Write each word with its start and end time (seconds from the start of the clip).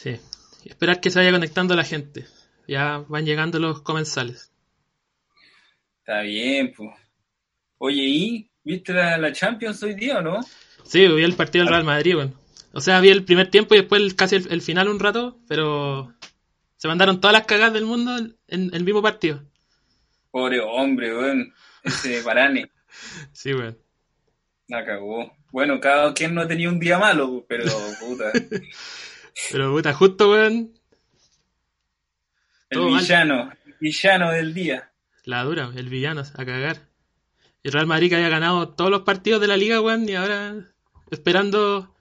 Sí. 0.00 0.20
Esperar 0.64 1.00
que 1.00 1.10
se 1.10 1.18
vaya 1.18 1.32
conectando 1.32 1.74
la 1.74 1.82
gente. 1.82 2.24
Ya 2.68 2.98
van 3.08 3.26
llegando 3.26 3.58
los 3.58 3.82
comensales. 3.82 4.52
Está 5.98 6.20
bien, 6.20 6.72
pues. 6.76 6.90
Oye, 7.78 8.02
¿y 8.02 8.50
viste 8.62 8.92
la, 8.92 9.18
la 9.18 9.32
Champions 9.32 9.82
hoy 9.82 9.94
día 9.94 10.18
o 10.18 10.22
no? 10.22 10.40
Sí, 10.84 11.08
vi 11.08 11.24
el 11.24 11.34
partido 11.34 11.64
del 11.64 11.72
Real 11.72 11.84
Madrid, 11.84 12.14
weón. 12.14 12.38
O 12.72 12.80
sea, 12.80 13.00
vi 13.00 13.08
el 13.08 13.24
primer 13.24 13.50
tiempo 13.50 13.74
y 13.74 13.78
después 13.78 14.00
el- 14.00 14.14
casi 14.14 14.36
el, 14.36 14.52
el 14.52 14.62
final 14.62 14.88
un 14.88 15.00
rato, 15.00 15.40
pero 15.48 16.14
se 16.76 16.86
mandaron 16.86 17.20
todas 17.20 17.32
las 17.32 17.46
cagadas 17.46 17.72
del 17.72 17.84
mundo 17.84 18.16
en, 18.46 18.70
el 18.72 18.84
mismo 18.84 19.02
partido. 19.02 19.42
Pobre 20.30 20.60
hombre, 20.60 21.16
weón. 21.16 21.52
Ese 21.82 22.22
Varane. 22.22 22.70
Sí, 23.32 23.52
weón. 23.52 23.76
La 24.68 24.84
cagó. 24.84 25.32
Bueno, 25.50 25.80
cada 25.80 26.14
quien 26.14 26.34
no 26.34 26.46
tenía 26.46 26.68
un 26.68 26.78
día 26.78 26.98
malo, 26.98 27.44
pero 27.48 27.64
puta. 27.98 28.30
Pero 29.50 29.72
puta, 29.72 29.92
justo, 29.94 30.30
weón, 30.30 30.74
El 32.70 32.78
Todo 32.78 32.90
mal. 32.90 33.00
villano. 33.00 33.52
El 33.66 33.74
villano 33.80 34.30
del 34.32 34.54
día. 34.54 34.92
la 35.24 35.44
dura, 35.44 35.70
el 35.76 35.88
villano, 35.88 36.22
a 36.22 36.44
cagar. 36.44 36.88
El 37.62 37.72
Real 37.72 37.86
Madrid 37.86 38.08
que 38.08 38.16
había 38.16 38.28
ganado 38.28 38.70
todos 38.70 38.90
los 38.90 39.02
partidos 39.02 39.40
de 39.40 39.46
la 39.48 39.56
liga, 39.56 39.80
weón, 39.80 40.08
y 40.08 40.14
ahora 40.14 40.54
esperando 41.10 41.94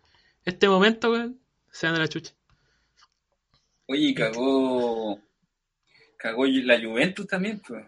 este 0.45 0.67
momento, 0.69 1.11
weón, 1.11 1.39
se 1.71 1.87
a 1.87 1.91
la 1.91 2.07
chucha. 2.07 2.33
Oye, 3.87 4.13
cagó. 4.13 5.21
Cagó 6.17 6.45
la 6.45 6.81
Juventus 6.81 7.27
también, 7.27 7.61
pues. 7.65 7.85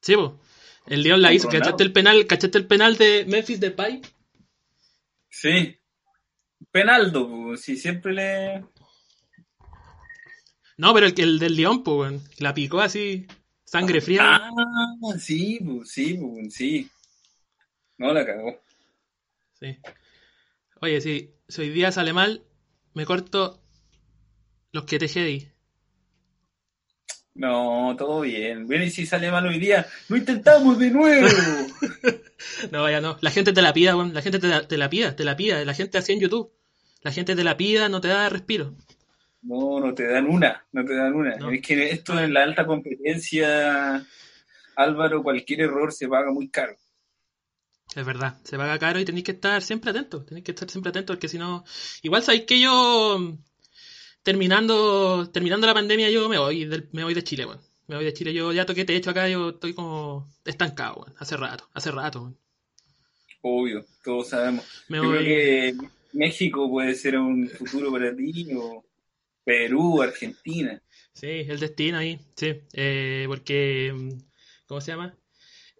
Sí, 0.00 0.16
po. 0.16 0.40
El 0.86 1.02
León 1.02 1.22
la 1.22 1.32
hizo. 1.32 1.48
¿Cachaste 1.48 1.84
el 1.84 1.92
penal, 1.92 2.26
¿Cachaste 2.26 2.58
el 2.58 2.66
penal 2.66 2.96
de 2.96 3.24
Memphis 3.28 3.60
Depay? 3.60 4.02
Sí. 5.28 5.78
Penaldo, 6.72 7.28
pues. 7.28 7.60
Si 7.60 7.76
siempre 7.76 8.12
le. 8.12 8.64
No, 10.78 10.92
pero 10.94 11.06
el, 11.06 11.14
que- 11.14 11.22
el 11.22 11.38
del 11.38 11.54
León, 11.56 11.82
pues. 11.84 12.12
La 12.40 12.54
picó 12.54 12.80
así, 12.80 13.26
sangre 13.64 14.00
fría. 14.00 14.40
Ah, 14.42 14.90
sí, 15.18 15.60
pues, 15.64 15.90
sí, 15.90 16.14
pues, 16.14 16.54
sí. 16.54 16.90
No 17.98 18.12
la 18.12 18.26
cagó. 18.26 18.60
Sí. 19.60 19.76
Oye, 20.80 21.00
si 21.00 21.30
hoy 21.58 21.68
día 21.70 21.92
sale 21.92 22.12
mal, 22.12 22.42
me 22.94 23.06
corto 23.06 23.62
los 24.72 24.84
que 24.84 24.98
te 24.98 25.06
di. 25.06 25.48
No, 27.34 27.94
todo 27.96 28.20
bien. 28.22 28.66
Bueno, 28.66 28.84
y 28.84 28.90
si 28.90 29.06
sale 29.06 29.30
mal 29.30 29.46
hoy 29.46 29.58
día, 29.58 29.86
lo 30.08 30.16
intentamos 30.16 30.78
de 30.78 30.90
nuevo. 30.90 31.28
No, 32.72 32.90
ya 32.90 33.00
no. 33.00 33.18
La 33.20 33.30
gente 33.30 33.52
te 33.52 33.62
la 33.62 33.72
pida. 33.72 33.94
La 33.94 34.20
gente 34.20 34.40
te 34.40 34.48
la, 34.48 34.66
te 34.66 34.76
la 34.76 34.90
pida, 34.90 35.14
te 35.14 35.22
la 35.24 35.36
pida. 35.36 35.64
La 35.64 35.74
gente 35.74 35.98
así 35.98 36.12
en 36.12 36.18
YouTube. 36.18 36.50
La 37.02 37.12
gente 37.12 37.34
te 37.36 37.44
la 37.44 37.56
pida, 37.56 37.88
no 37.88 38.00
te 38.00 38.08
da 38.08 38.28
respiro. 38.28 38.74
No, 39.42 39.80
no 39.80 39.92
te 39.94 40.06
dan 40.06 40.26
una, 40.26 40.64
no 40.72 40.84
te 40.84 40.94
dan 40.94 41.14
una. 41.14 41.36
No. 41.36 41.50
Es 41.50 41.60
que 41.62 41.90
esto 41.90 42.18
en 42.18 42.32
la 42.32 42.44
alta 42.44 42.64
competencia, 42.64 44.04
Álvaro, 44.76 45.22
cualquier 45.22 45.62
error 45.62 45.92
se 45.92 46.06
paga 46.08 46.30
muy 46.30 46.48
caro. 46.48 46.76
Es 47.96 48.06
verdad, 48.06 48.38
se 48.44 48.56
paga 48.56 48.78
caro 48.78 49.00
y 49.00 49.04
tenéis 49.04 49.24
que 49.24 49.32
estar 49.32 49.60
siempre 49.62 49.90
atentos. 49.90 50.24
Tenéis 50.26 50.44
que 50.44 50.52
estar 50.52 50.70
siempre 50.70 50.90
atentos 50.90 51.16
porque 51.16 51.28
si 51.28 51.38
no. 51.38 51.64
Igual 52.02 52.22
sabéis 52.22 52.44
que 52.44 52.60
yo. 52.60 53.36
Terminando 54.22 55.28
terminando 55.32 55.66
la 55.66 55.74
pandemia, 55.74 56.08
yo 56.10 56.28
me 56.28 56.38
voy, 56.38 56.64
del- 56.64 56.88
me 56.92 57.02
voy 57.02 57.12
de 57.12 57.24
Chile, 57.24 57.44
weón. 57.44 57.60
Me 57.88 57.96
voy 57.96 58.04
de 58.04 58.12
Chile. 58.12 58.32
Yo 58.32 58.52
ya 58.52 58.64
toqué 58.64 58.84
techo 58.84 59.10
acá, 59.10 59.28
yo 59.28 59.50
estoy 59.50 59.74
como 59.74 60.28
estancado, 60.44 61.00
weón. 61.02 61.14
Hace 61.18 61.36
rato, 61.36 61.68
hace 61.74 61.90
rato, 61.90 62.20
weón. 62.20 62.38
Obvio, 63.42 63.84
todos 64.04 64.28
sabemos. 64.28 64.64
Me 64.88 64.98
Yo 64.98 65.04
voy. 65.04 65.18
creo 65.18 65.24
que 65.24 65.76
México 66.12 66.68
puede 66.70 66.94
ser 66.94 67.18
un 67.18 67.48
futuro 67.48 67.90
para 67.90 68.14
ti, 68.14 68.48
o 68.54 68.84
Perú, 69.44 70.02
Argentina. 70.02 70.80
Sí, 71.12 71.26
el 71.26 71.60
destino 71.60 71.98
ahí, 71.98 72.18
sí. 72.36 72.54
Eh, 72.72 73.24
porque, 73.26 73.92
mm, 73.94 74.10
¿cómo 74.66 74.80
se 74.80 74.92
llama? 74.92 75.16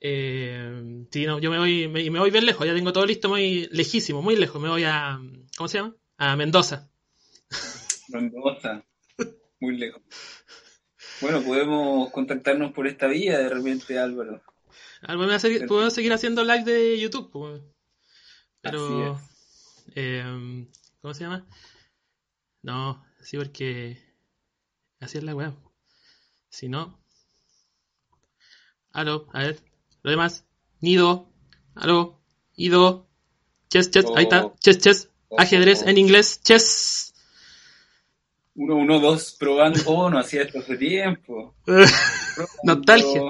Eh, 0.00 1.04
sí, 1.10 1.26
no, 1.26 1.38
yo 1.38 1.50
me 1.50 1.59
voy, 1.59 1.88
me, 1.88 2.10
me 2.10 2.19
voy 2.19 2.31
bien 2.31 2.44
lejos, 2.44 2.66
ya 2.66 2.75
tengo 2.75 2.93
todo 2.93 3.06
listo, 3.06 3.28
muy 3.28 3.69
lejísimo, 3.70 4.20
muy 4.20 4.37
lejos. 4.37 4.60
Me 4.60 4.69
voy 4.69 4.84
a, 4.84 5.20
¿cómo 5.56 5.69
se 5.69 5.78
llama? 5.78 5.94
A 6.19 6.37
Mendoza. 6.37 6.91
Mendoza, 8.09 8.84
muy 9.60 9.76
lejos. 9.76 10.03
Bueno, 11.20 11.41
podemos 11.43 12.10
contactarnos 12.10 12.72
por 12.72 12.88
esta 12.88 13.06
vía 13.06 13.38
de 13.38 13.49
repente, 13.49 13.99
Álvaro. 13.99 14.43
Ah, 15.03 15.14
podemos, 15.69 15.94
seguir 15.94 16.12
haciendo 16.12 16.43
live 16.44 16.64
de 16.64 16.99
YouTube, 16.99 17.31
pues. 17.31 17.60
Pero, 18.60 19.14
Así 19.14 19.31
eh, 19.94 20.66
¿cómo 21.00 21.14
se 21.14 21.25
llama? 21.25 21.47
No, 22.62 23.04
sí, 23.20 23.36
porque 23.36 23.98
así 25.00 25.19
es 25.19 25.25
la 25.25 25.34
weá. 25.34 25.54
Si 26.48 26.69
no, 26.69 27.03
aló, 28.92 29.26
a 29.32 29.41
ver, 29.41 29.60
lo 30.02 30.10
demás, 30.10 30.44
Nido, 30.81 31.28
aló, 31.75 32.20
Ido, 32.54 33.08
chess, 33.70 33.91
chess, 33.91 34.04
ahí 34.16 34.25
está, 34.25 34.47
Oh. 34.47 34.56
chess, 34.60 34.78
chess, 34.78 35.08
Oh, 35.28 35.41
ajedrez 35.41 35.82
oh. 35.82 35.88
en 35.88 35.97
inglés, 35.98 36.41
chess. 36.42 37.14
Uno, 38.54 38.76
uno, 38.76 39.00
dos, 39.00 39.34
probando. 39.38 39.81
Oh, 39.86 40.10
no 40.10 40.19
hacía 40.19 40.42
esto 40.42 40.58
hace 40.58 40.76
tiempo. 40.76 41.54
Nostalgia. 42.64 43.22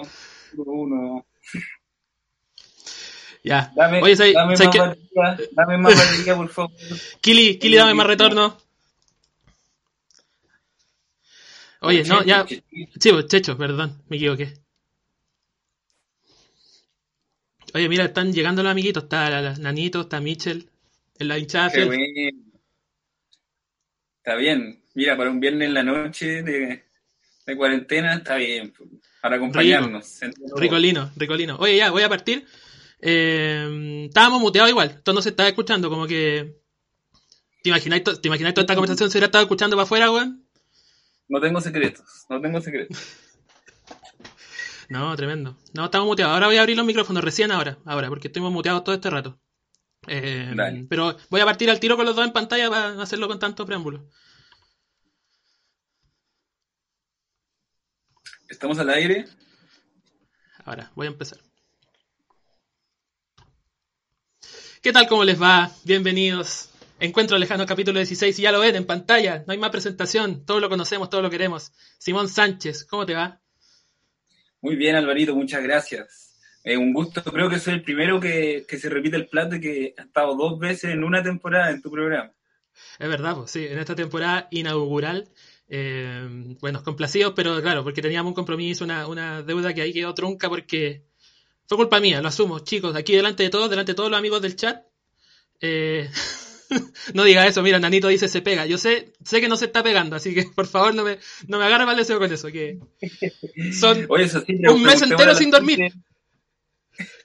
Uno, 0.56 0.72
uno. 0.72 1.26
Ya, 3.44 3.72
Dame, 3.74 4.00
oye, 4.02 4.16
¿sabes 4.16 4.34
dame, 4.34 4.56
sabes 4.56 4.68
más 4.68 4.72
qué? 4.72 4.78
batería, 4.78 5.48
dame 5.52 5.78
más 5.78 5.96
batería, 5.96 6.36
por 6.36 6.48
favor. 6.48 6.70
Kili, 7.20 7.58
Kili, 7.58 7.76
dame 7.76 7.94
más 7.94 8.06
retorno. 8.06 8.56
Oye, 11.80 12.04
no, 12.04 12.22
ya, 12.24 12.46
Sí, 12.46 12.62
pues, 13.10 13.26
Checho, 13.26 13.58
perdón, 13.58 14.00
me 14.08 14.16
equivoqué. 14.16 14.54
Oye, 17.74 17.88
mira, 17.88 18.04
están 18.04 18.32
llegando 18.32 18.62
los 18.62 18.70
amiguitos. 18.70 19.04
Está 19.04 19.28
la, 19.30 19.40
la- 19.42 19.56
Nanito, 19.56 20.02
está 20.02 20.20
Mitchell, 20.20 20.68
en 21.18 21.28
la 21.28 21.38
hinchada 21.38 21.72
Qué 21.72 21.84
bueno. 21.84 22.04
Está 24.18 24.36
bien. 24.36 24.80
Mira, 24.94 25.16
para 25.16 25.30
un 25.30 25.40
viernes 25.40 25.68
en 25.68 25.74
la 25.74 25.82
noche 25.82 26.42
de, 26.42 26.84
de 27.46 27.56
cuarentena 27.56 28.14
está 28.14 28.36
bien. 28.36 28.72
pues, 28.76 28.88
Para 29.20 29.36
acompañarnos. 29.36 30.20
Ricolino, 30.56 31.10
ricolino. 31.16 31.56
Oye, 31.56 31.78
ya, 31.78 31.90
voy 31.90 32.02
a 32.02 32.08
partir. 32.08 32.46
Eh, 33.02 34.04
estábamos 34.08 34.40
muteados 34.40 34.70
igual, 34.70 34.90
esto 34.90 35.12
no 35.12 35.20
se 35.22 35.30
estaba 35.30 35.48
escuchando, 35.48 35.90
como 35.90 36.06
que... 36.06 36.56
¿Te 37.62 37.68
imagináis, 37.68 38.04
to- 38.04 38.20
¿Te 38.20 38.28
imagináis 38.28 38.54
toda 38.54 38.62
esta 38.62 38.74
conversación 38.74 39.10
se 39.10 39.18
hubiera 39.18 39.26
estado 39.26 39.42
escuchando 39.42 39.76
para 39.76 39.84
afuera, 39.84 40.10
weón? 40.10 40.48
No 41.28 41.40
tengo 41.40 41.60
secretos. 41.60 42.04
No 42.28 42.40
tengo 42.40 42.60
secretos. 42.60 42.96
No, 44.88 45.16
tremendo. 45.16 45.56
No, 45.72 45.86
estamos 45.86 46.06
muteados. 46.06 46.34
Ahora 46.34 46.48
voy 46.48 46.56
a 46.56 46.60
abrir 46.60 46.76
los 46.76 46.84
micrófonos, 46.84 47.24
recién 47.24 47.50
ahora, 47.50 47.78
ahora, 47.86 48.08
porque 48.10 48.28
estuvimos 48.28 48.52
muteados 48.52 48.84
todo 48.84 48.94
este 48.94 49.08
rato. 49.08 49.40
Eh, 50.06 50.52
Dale. 50.54 50.84
pero 50.86 51.16
voy 51.30 51.40
a 51.40 51.46
partir 51.46 51.70
al 51.70 51.80
tiro 51.80 51.96
con 51.96 52.04
los 52.04 52.14
dos 52.14 52.26
en 52.26 52.32
pantalla 52.32 52.68
para 52.68 53.00
hacerlo 53.00 53.26
con 53.26 53.38
tanto 53.38 53.64
preámbulo. 53.64 54.06
Estamos 58.50 58.78
al 58.78 58.90
aire. 58.90 59.24
Ahora, 60.64 60.92
voy 60.94 61.06
a 61.06 61.10
empezar. 61.10 61.38
¿Qué 64.82 64.92
tal? 64.92 65.06
¿Cómo 65.06 65.22
les 65.22 65.40
va? 65.40 65.70
Bienvenidos. 65.84 66.68
Encuentro 66.98 67.38
lejano 67.38 67.66
capítulo 67.66 68.00
16 68.00 68.36
y 68.36 68.42
ya 68.42 68.50
lo 68.50 68.58
ven 68.58 68.74
en 68.74 68.84
pantalla. 68.84 69.44
No 69.46 69.52
hay 69.52 69.58
más 69.58 69.70
presentación. 69.70 70.44
Todos 70.44 70.60
lo 70.60 70.68
conocemos, 70.68 71.08
todos 71.08 71.22
lo 71.22 71.30
queremos. 71.30 71.70
Simón 71.98 72.28
Sánchez, 72.28 72.84
¿cómo 72.86 73.06
te 73.06 73.14
va? 73.14 73.40
Muy 74.60 74.74
bien, 74.74 74.96
Alvarito, 74.96 75.36
muchas 75.36 75.62
gracias. 75.62 76.36
Eh, 76.64 76.76
un 76.76 76.92
gusto. 76.92 77.22
Creo 77.22 77.48
que 77.48 77.60
soy 77.60 77.74
el 77.74 77.84
primero 77.84 78.18
que, 78.18 78.64
que 78.66 78.76
se 78.76 78.88
repite 78.88 79.14
el 79.14 79.28
plato 79.28 79.54
y 79.54 79.60
que 79.60 79.94
ha 79.96 80.02
estado 80.02 80.34
dos 80.34 80.58
veces 80.58 80.90
en 80.90 81.04
una 81.04 81.22
temporada 81.22 81.70
en 81.70 81.80
tu 81.80 81.88
programa. 81.88 82.32
Es 82.98 83.08
verdad, 83.08 83.36
pues 83.36 83.52
sí, 83.52 83.64
en 83.64 83.78
esta 83.78 83.94
temporada 83.94 84.48
inaugural. 84.50 85.28
eh, 85.68 86.56
bueno, 86.60 86.82
complacidos, 86.82 87.34
pero 87.36 87.62
claro, 87.62 87.84
porque 87.84 88.02
teníamos 88.02 88.30
un 88.30 88.34
compromiso, 88.34 88.82
una, 88.84 89.06
una 89.06 89.42
deuda 89.42 89.72
que 89.74 89.82
ahí 89.82 89.92
quedó 89.92 90.12
trunca 90.12 90.48
porque 90.48 91.04
fue 91.76 91.84
culpa 91.84 92.00
mía, 92.00 92.20
lo 92.20 92.28
asumo, 92.28 92.60
chicos, 92.60 92.94
aquí 92.96 93.14
delante 93.14 93.42
de 93.42 93.50
todos, 93.50 93.68
delante 93.70 93.92
de 93.92 93.96
todos 93.96 94.10
los 94.10 94.18
amigos 94.18 94.40
del 94.42 94.56
chat. 94.56 94.84
eh, 95.60 96.08
no 97.14 97.24
diga 97.24 97.46
eso, 97.46 97.62
mira, 97.62 97.78
Nanito 97.78 98.08
dice 98.08 98.28
se 98.28 98.40
pega. 98.42 98.64
Yo 98.66 98.78
sé, 98.78 99.12
sé 99.24 99.40
que 99.40 99.48
no 99.48 99.56
se 99.56 99.66
está 99.66 99.82
pegando, 99.82 100.16
así 100.16 100.34
que 100.34 100.44
por 100.54 100.66
favor 100.66 100.94
no 100.94 101.04
me, 101.04 101.18
no 101.46 101.58
me 101.58 101.64
agarre 101.66 101.84
mal 101.86 101.96
deseo 101.96 102.18
con 102.18 102.32
eso, 102.32 102.48
que 102.48 102.78
son 103.78 104.06
Oye, 104.08 104.24
eso 104.24 104.40
sí, 104.40 104.54
un 104.68 104.82
mes 104.82 105.02
entero 105.02 105.34
sin 105.34 105.50
dormir. 105.50 105.78
gente- 105.78 105.98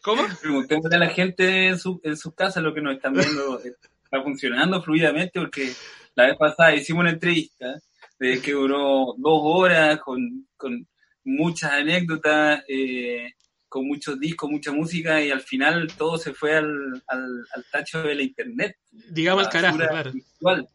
¿Cómo? 0.01 0.23
Preguntémosle 0.41 0.95
a 0.95 0.99
la 0.99 1.09
gente 1.09 1.67
en 1.67 1.79
su, 1.79 1.99
en 2.03 2.15
sus 2.17 2.33
casas 2.33 2.63
lo 2.63 2.73
que 2.73 2.81
nos 2.81 2.95
están 2.95 3.13
viendo. 3.13 3.59
¿Está 3.59 4.23
funcionando 4.23 4.81
fluidamente? 4.81 5.39
Porque 5.39 5.71
la 6.15 6.27
vez 6.27 6.37
pasada 6.37 6.73
hicimos 6.75 7.01
una 7.01 7.11
entrevista 7.11 7.75
que 8.19 8.51
duró 8.53 9.13
dos 9.17 9.41
horas 9.43 9.99
con, 9.99 10.47
con 10.55 10.87
muchas 11.23 11.71
anécdotas, 11.73 12.63
eh, 12.67 13.31
con 13.69 13.87
muchos 13.87 14.19
discos, 14.19 14.49
mucha 14.49 14.71
música 14.71 15.21
y 15.23 15.31
al 15.31 15.41
final 15.41 15.87
todo 15.97 16.17
se 16.17 16.33
fue 16.33 16.55
al, 16.55 17.03
al, 17.07 17.45
al 17.53 17.65
tacho 17.71 18.01
de 18.03 18.15
la 18.15 18.23
internet. 18.23 18.77
Digamos 18.91 19.45
al 19.45 19.51
carajo, 19.51 19.77
claro. 19.77 20.11
virtual. 20.11 20.69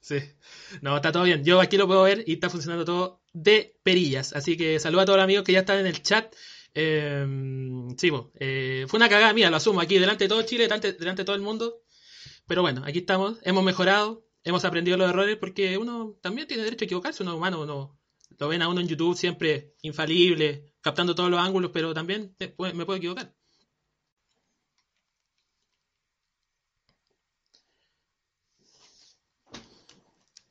Sí. 0.00 0.16
No, 0.82 0.96
está 0.96 1.12
todo 1.12 1.22
bien. 1.24 1.44
Yo 1.44 1.60
aquí 1.60 1.76
lo 1.76 1.86
puedo 1.86 2.02
ver 2.02 2.24
y 2.26 2.34
está 2.34 2.50
funcionando 2.50 2.84
todo 2.84 3.22
de 3.32 3.76
perillas. 3.82 4.34
Así 4.34 4.56
que 4.56 4.78
saludo 4.78 5.00
a 5.00 5.04
todos 5.06 5.16
los 5.16 5.24
amigos 5.24 5.44
que 5.44 5.52
ya 5.52 5.60
están 5.60 5.78
en 5.78 5.86
el 5.86 6.02
chat. 6.02 6.34
Eh, 6.74 7.26
sí, 7.96 8.10
eh, 8.34 8.84
fue 8.88 8.98
una 8.98 9.08
cagada 9.08 9.32
mía, 9.32 9.48
lo 9.48 9.56
asumo 9.56 9.80
aquí 9.80 9.98
delante 9.98 10.24
de 10.24 10.28
todo 10.28 10.42
Chile, 10.42 10.64
delante, 10.64 10.92
delante 10.92 11.22
de 11.22 11.26
todo 11.26 11.36
el 11.36 11.42
mundo. 11.42 11.82
Pero 12.46 12.62
bueno, 12.62 12.82
aquí 12.84 12.98
estamos, 12.98 13.38
hemos 13.42 13.64
mejorado, 13.64 14.26
hemos 14.42 14.64
aprendido 14.64 14.96
los 14.98 15.08
errores 15.08 15.36
porque 15.36 15.78
uno 15.78 16.18
también 16.20 16.46
tiene 16.46 16.64
derecho 16.64 16.84
a 16.84 16.86
equivocarse, 16.86 17.22
uno 17.22 17.36
humano, 17.36 17.62
uno 17.62 17.98
lo 18.38 18.48
ven 18.48 18.62
a 18.62 18.68
uno 18.68 18.80
en 18.80 18.88
YouTube 18.88 19.16
siempre 19.16 19.74
infalible, 19.82 20.74
captando 20.80 21.14
todos 21.14 21.30
los 21.30 21.40
ángulos, 21.40 21.70
pero 21.72 21.94
también 21.94 22.36
me 22.38 22.84
puedo 22.86 22.96
equivocar. 22.96 23.34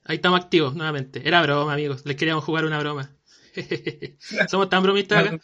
Ahí 0.06 0.18
estamos 0.18 0.42
activos 0.42 0.76
nuevamente. 0.76 1.26
Era 1.26 1.42
broma, 1.42 1.74
amigos. 1.74 2.06
Les 2.06 2.18
queríamos 2.18 2.44
jugar 2.44 2.66
una 2.66 2.80
broma. 2.80 3.16
Somos 4.50 4.70
tan 4.70 4.84
bromistas. 4.84 5.40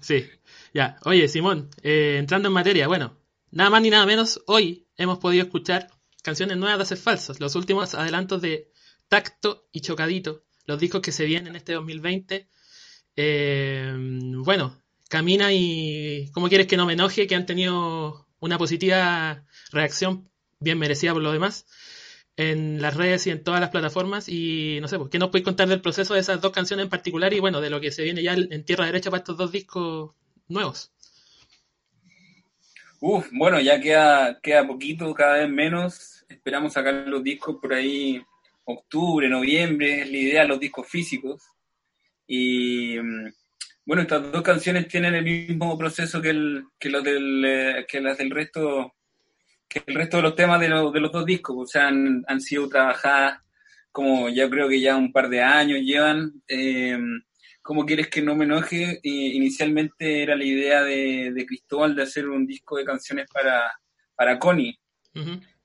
Sí. 0.00 0.28
Ya. 0.74 0.98
Oye, 1.04 1.28
Simón, 1.28 1.70
eh, 1.82 2.16
entrando 2.18 2.48
en 2.48 2.54
materia. 2.54 2.88
Bueno, 2.88 3.16
nada 3.50 3.70
más 3.70 3.82
ni 3.82 3.90
nada 3.90 4.06
menos, 4.06 4.42
hoy 4.46 4.88
hemos 4.96 5.18
podido 5.18 5.44
escuchar 5.44 5.88
canciones 6.22 6.56
nuevas 6.56 6.78
de 6.78 6.82
Hacer 6.82 6.98
Falsos. 6.98 7.40
Los 7.40 7.54
últimos 7.54 7.94
adelantos 7.94 8.42
de 8.42 8.69
Tacto 9.10 9.66
y 9.72 9.80
Chocadito. 9.80 10.44
Los 10.66 10.78
discos 10.78 11.02
que 11.02 11.10
se 11.10 11.24
vienen 11.26 11.48
en 11.48 11.56
este 11.56 11.72
2020. 11.72 12.48
Eh, 13.16 13.92
bueno, 14.44 14.80
Camina 15.08 15.52
y 15.52 16.30
¿Cómo 16.32 16.48
quieres 16.48 16.68
que 16.68 16.76
no 16.76 16.86
me 16.86 16.92
enoje? 16.92 17.26
Que 17.26 17.34
han 17.34 17.44
tenido 17.44 18.28
una 18.38 18.56
positiva 18.56 19.44
reacción 19.72 20.30
bien 20.60 20.78
merecida 20.78 21.12
por 21.12 21.22
lo 21.22 21.32
demás 21.32 21.66
en 22.36 22.80
las 22.80 22.96
redes 22.96 23.26
y 23.26 23.30
en 23.30 23.42
todas 23.42 23.60
las 23.60 23.70
plataformas. 23.70 24.28
Y 24.28 24.78
no 24.80 24.86
sé, 24.86 24.96
pues, 24.96 25.10
¿qué 25.10 25.18
nos 25.18 25.30
puedes 25.30 25.44
contar 25.44 25.66
del 25.66 25.80
proceso 25.80 26.14
de 26.14 26.20
esas 26.20 26.40
dos 26.40 26.52
canciones 26.52 26.84
en 26.84 26.90
particular 26.90 27.34
y 27.34 27.40
bueno, 27.40 27.60
de 27.60 27.68
lo 27.68 27.80
que 27.80 27.90
se 27.90 28.04
viene 28.04 28.22
ya 28.22 28.34
en 28.34 28.64
tierra 28.64 28.86
derecha 28.86 29.10
para 29.10 29.22
estos 29.22 29.36
dos 29.36 29.50
discos 29.50 30.12
nuevos? 30.46 30.92
Uf, 33.00 33.28
bueno, 33.32 33.60
ya 33.60 33.80
queda, 33.80 34.38
queda 34.40 34.64
poquito, 34.64 35.12
cada 35.14 35.38
vez 35.38 35.50
menos. 35.50 36.24
Esperamos 36.28 36.74
sacar 36.74 37.08
los 37.08 37.24
discos 37.24 37.56
por 37.60 37.74
ahí 37.74 38.22
octubre, 38.72 39.28
noviembre, 39.28 40.02
es 40.02 40.10
la 40.10 40.16
idea, 40.16 40.44
los 40.44 40.60
discos 40.60 40.86
físicos. 40.88 41.42
Y 42.26 42.98
mm, 42.98 43.32
bueno, 43.84 44.02
estas 44.02 44.30
dos 44.30 44.42
canciones 44.42 44.88
tienen 44.88 45.14
el 45.14 45.24
mismo 45.24 45.76
proceso 45.76 46.20
que, 46.20 46.30
el, 46.30 46.64
que, 46.78 46.90
los 46.90 47.02
del, 47.02 47.44
eh, 47.44 47.86
que 47.88 48.00
las 48.00 48.18
del 48.18 48.30
resto 48.30 48.94
que 49.68 49.84
el 49.86 49.94
resto 49.94 50.16
de 50.16 50.24
los 50.24 50.34
temas 50.34 50.60
de, 50.60 50.66
de 50.66 51.00
los 51.00 51.12
dos 51.12 51.24
discos, 51.24 51.56
o 51.56 51.64
sea, 51.64 51.86
han, 51.86 52.24
han, 52.26 52.40
sido 52.40 52.68
trabajadas 52.68 53.40
como 53.92 54.28
ya 54.28 54.50
creo 54.50 54.68
que 54.68 54.80
ya 54.80 54.96
un 54.96 55.12
par 55.12 55.28
de 55.28 55.42
años 55.42 55.80
llevan. 55.80 56.42
Eh, 56.48 56.98
¿Cómo 57.62 57.86
quieres 57.86 58.08
que 58.08 58.22
no 58.22 58.34
me 58.34 58.46
enoje? 58.46 58.98
inicialmente 59.02 60.22
era 60.22 60.34
la 60.34 60.44
idea 60.44 60.82
de, 60.82 61.32
de, 61.32 61.46
Cristóbal 61.46 61.94
de 61.94 62.02
hacer 62.02 62.28
un 62.28 62.46
disco 62.46 62.76
de 62.76 62.84
canciones 62.84 63.28
para, 63.32 63.70
para 64.16 64.38
Connie, 64.38 64.78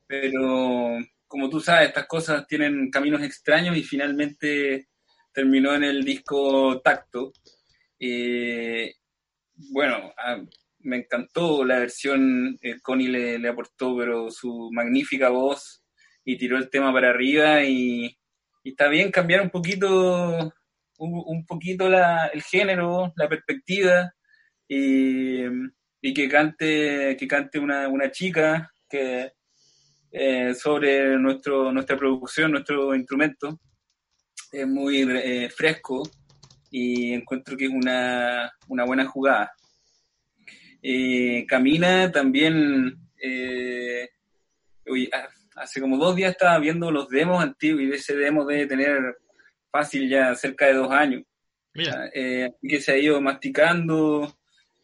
pero 0.06 1.00
como 1.28 1.50
tú 1.50 1.60
sabes, 1.60 1.90
estas 1.90 2.08
cosas 2.08 2.48
tienen 2.48 2.90
caminos 2.90 3.22
extraños 3.22 3.76
y 3.78 3.84
finalmente 3.84 4.88
terminó 5.34 5.76
en 5.76 5.84
el 5.84 6.04
disco 6.04 6.82
Tacto. 6.82 7.34
Eh, 8.00 8.94
bueno, 9.72 10.14
me 10.80 10.98
encantó 10.98 11.66
la 11.66 11.80
versión, 11.80 12.58
eh, 12.62 12.80
Connie 12.82 13.38
le, 13.40 13.48
aportó 13.48 13.98
pero 13.98 14.30
su 14.32 14.70
magnífica 14.72 15.30
voz 15.30 15.84
y 16.24 16.38
tiró 16.38 16.58
el 16.58 16.70
tema 16.70 16.94
para 16.94 17.10
arriba 17.10 17.64
y, 17.64 18.18
está 18.64 18.88
bien 18.88 19.12
cambiar 19.12 19.42
un 19.42 19.52
poquito 19.52 20.52
un, 20.98 21.46
poquito 21.46 21.88
la, 21.88 22.28
el 22.28 22.42
género, 22.42 23.14
la 23.16 23.30
perspectiva 23.30 24.14
y, 24.68 25.44
que 26.02 26.30
cante 26.30 27.18
que 27.18 27.28
cante 27.28 27.60
una, 27.60 27.88
una 27.88 28.12
chica 28.12 28.72
que 28.90 29.34
eh, 30.18 30.56
sobre 30.56 31.18
nuestro 31.18 31.74
nuestra 31.74 31.98
producción, 31.98 32.52
nuestro 32.52 32.96
instrumento 32.96 33.60
es 34.50 34.66
muy 34.66 35.02
eh, 35.02 35.50
fresco 35.50 36.04
y 36.72 37.12
encuentro 37.12 37.58
que 37.58 37.66
es 37.66 37.72
una, 37.72 38.50
una 38.70 38.86
buena 38.86 39.06
jugada. 39.06 39.52
Eh, 40.82 41.46
Camina 41.46 42.10
también, 42.14 42.96
eh, 43.22 44.08
hace 45.58 45.82
como 45.82 45.98
dos 45.98 46.16
días 46.16 46.32
estaba 46.32 46.60
viendo 46.60 46.92
los 46.92 47.10
demos 47.10 47.44
antiguos 47.44 47.84
y 47.84 47.92
ese 47.92 48.16
demo 48.16 48.46
debe 48.46 48.68
tener 48.68 49.18
fácil 49.70 50.08
ya 50.08 50.34
cerca 50.34 50.68
de 50.68 50.76
dos 50.76 50.92
años. 50.92 51.24
Eh, 52.14 52.54
que 52.62 52.80
se 52.80 52.94
ha 52.94 52.98
ido 52.98 53.20
masticando, 53.20 54.34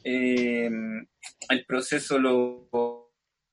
el 0.04 1.66
proceso 1.66 2.20
lo, 2.20 2.68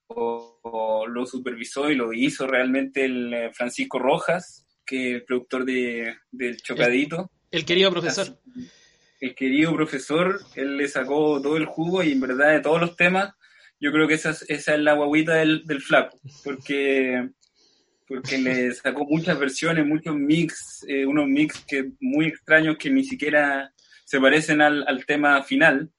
lo, 0.08 1.26
supervisó 1.26 1.90
y 1.90 1.94
lo 1.94 2.12
hizo 2.12 2.46
realmente 2.46 3.04
el 3.04 3.50
Francisco 3.52 3.98
Rojas, 3.98 4.66
que 4.84 5.10
es 5.10 5.14
el 5.16 5.24
productor 5.24 5.64
de, 5.64 6.16
del 6.30 6.56
Chocadito. 6.58 7.30
El, 7.50 7.64
querido 7.64 7.90
profesor 7.90 8.38
el 9.20 9.34
querido 9.34 9.74
profesor, 9.74 10.40
él 10.54 10.76
le 10.76 10.88
sacó 10.88 11.40
todo 11.40 11.56
el 11.56 11.66
jugo 11.66 12.02
y 12.02 12.12
en 12.12 12.20
verdad 12.20 12.52
de 12.52 12.60
todos 12.60 12.80
los 12.80 12.96
temas, 12.96 13.34
yo 13.80 13.92
creo 13.92 14.06
que 14.06 14.14
esa 14.14 14.30
es, 14.30 14.44
esa 14.48 14.74
es 14.74 14.80
la 14.80 14.94
guaguita 14.94 15.34
del, 15.34 15.64
del 15.66 15.80
flaco, 15.80 16.18
porque, 16.44 17.28
porque 18.06 18.38
le 18.38 18.72
sacó 18.72 19.04
muchas 19.04 19.38
versiones, 19.38 19.86
muchos 19.86 20.14
mix, 20.14 20.84
eh, 20.88 21.06
unos 21.06 21.26
mix 21.26 21.64
que 21.66 21.90
muy 22.00 22.26
extraños 22.26 22.76
que 22.78 22.90
ni 22.90 23.04
siquiera 23.04 23.72
se 24.04 24.20
parecen 24.20 24.60
al, 24.60 24.84
al 24.86 25.04
tema 25.04 25.42
final, 25.42 25.90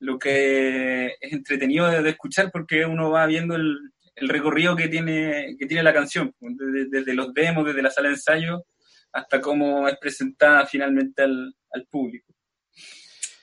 lo 0.00 0.18
que 0.18 1.14
es 1.20 1.32
entretenido 1.32 1.88
de, 1.88 2.08
escuchar 2.10 2.50
porque 2.50 2.84
uno 2.84 3.10
va 3.10 3.26
viendo 3.26 3.54
el, 3.54 3.78
el, 4.16 4.28
recorrido 4.28 4.74
que 4.76 4.88
tiene, 4.88 5.56
que 5.58 5.66
tiene 5.66 5.82
la 5.82 5.92
canción, 5.92 6.34
desde, 6.40 7.14
los 7.14 7.32
demos, 7.32 7.66
desde 7.66 7.82
la 7.82 7.90
sala 7.90 8.08
de 8.08 8.14
ensayo, 8.14 8.64
hasta 9.12 9.40
cómo 9.40 9.88
es 9.88 9.96
presentada 9.98 10.66
finalmente 10.66 11.22
al, 11.22 11.54
al 11.72 11.86
público. 11.86 12.34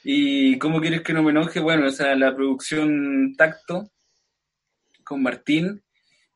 ¿Y 0.04 0.57
cómo 0.57 0.80
quieres 0.80 1.01
que 1.01 1.13
no 1.13 1.24
me 1.24 1.31
enoje? 1.31 1.59
Bueno, 1.59 1.88
esa 1.88 2.15
la 2.15 2.36
producción 2.36 3.36
Tacto 3.36 3.92
con 5.04 5.21
Martín 5.21 5.83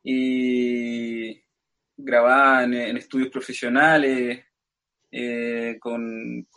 y 0.03 1.41
grabada 1.97 2.63
en, 2.63 2.97
estudios 2.97 3.29
profesionales, 3.29 4.43
eh, 5.11 5.77
con, 5.79 6.47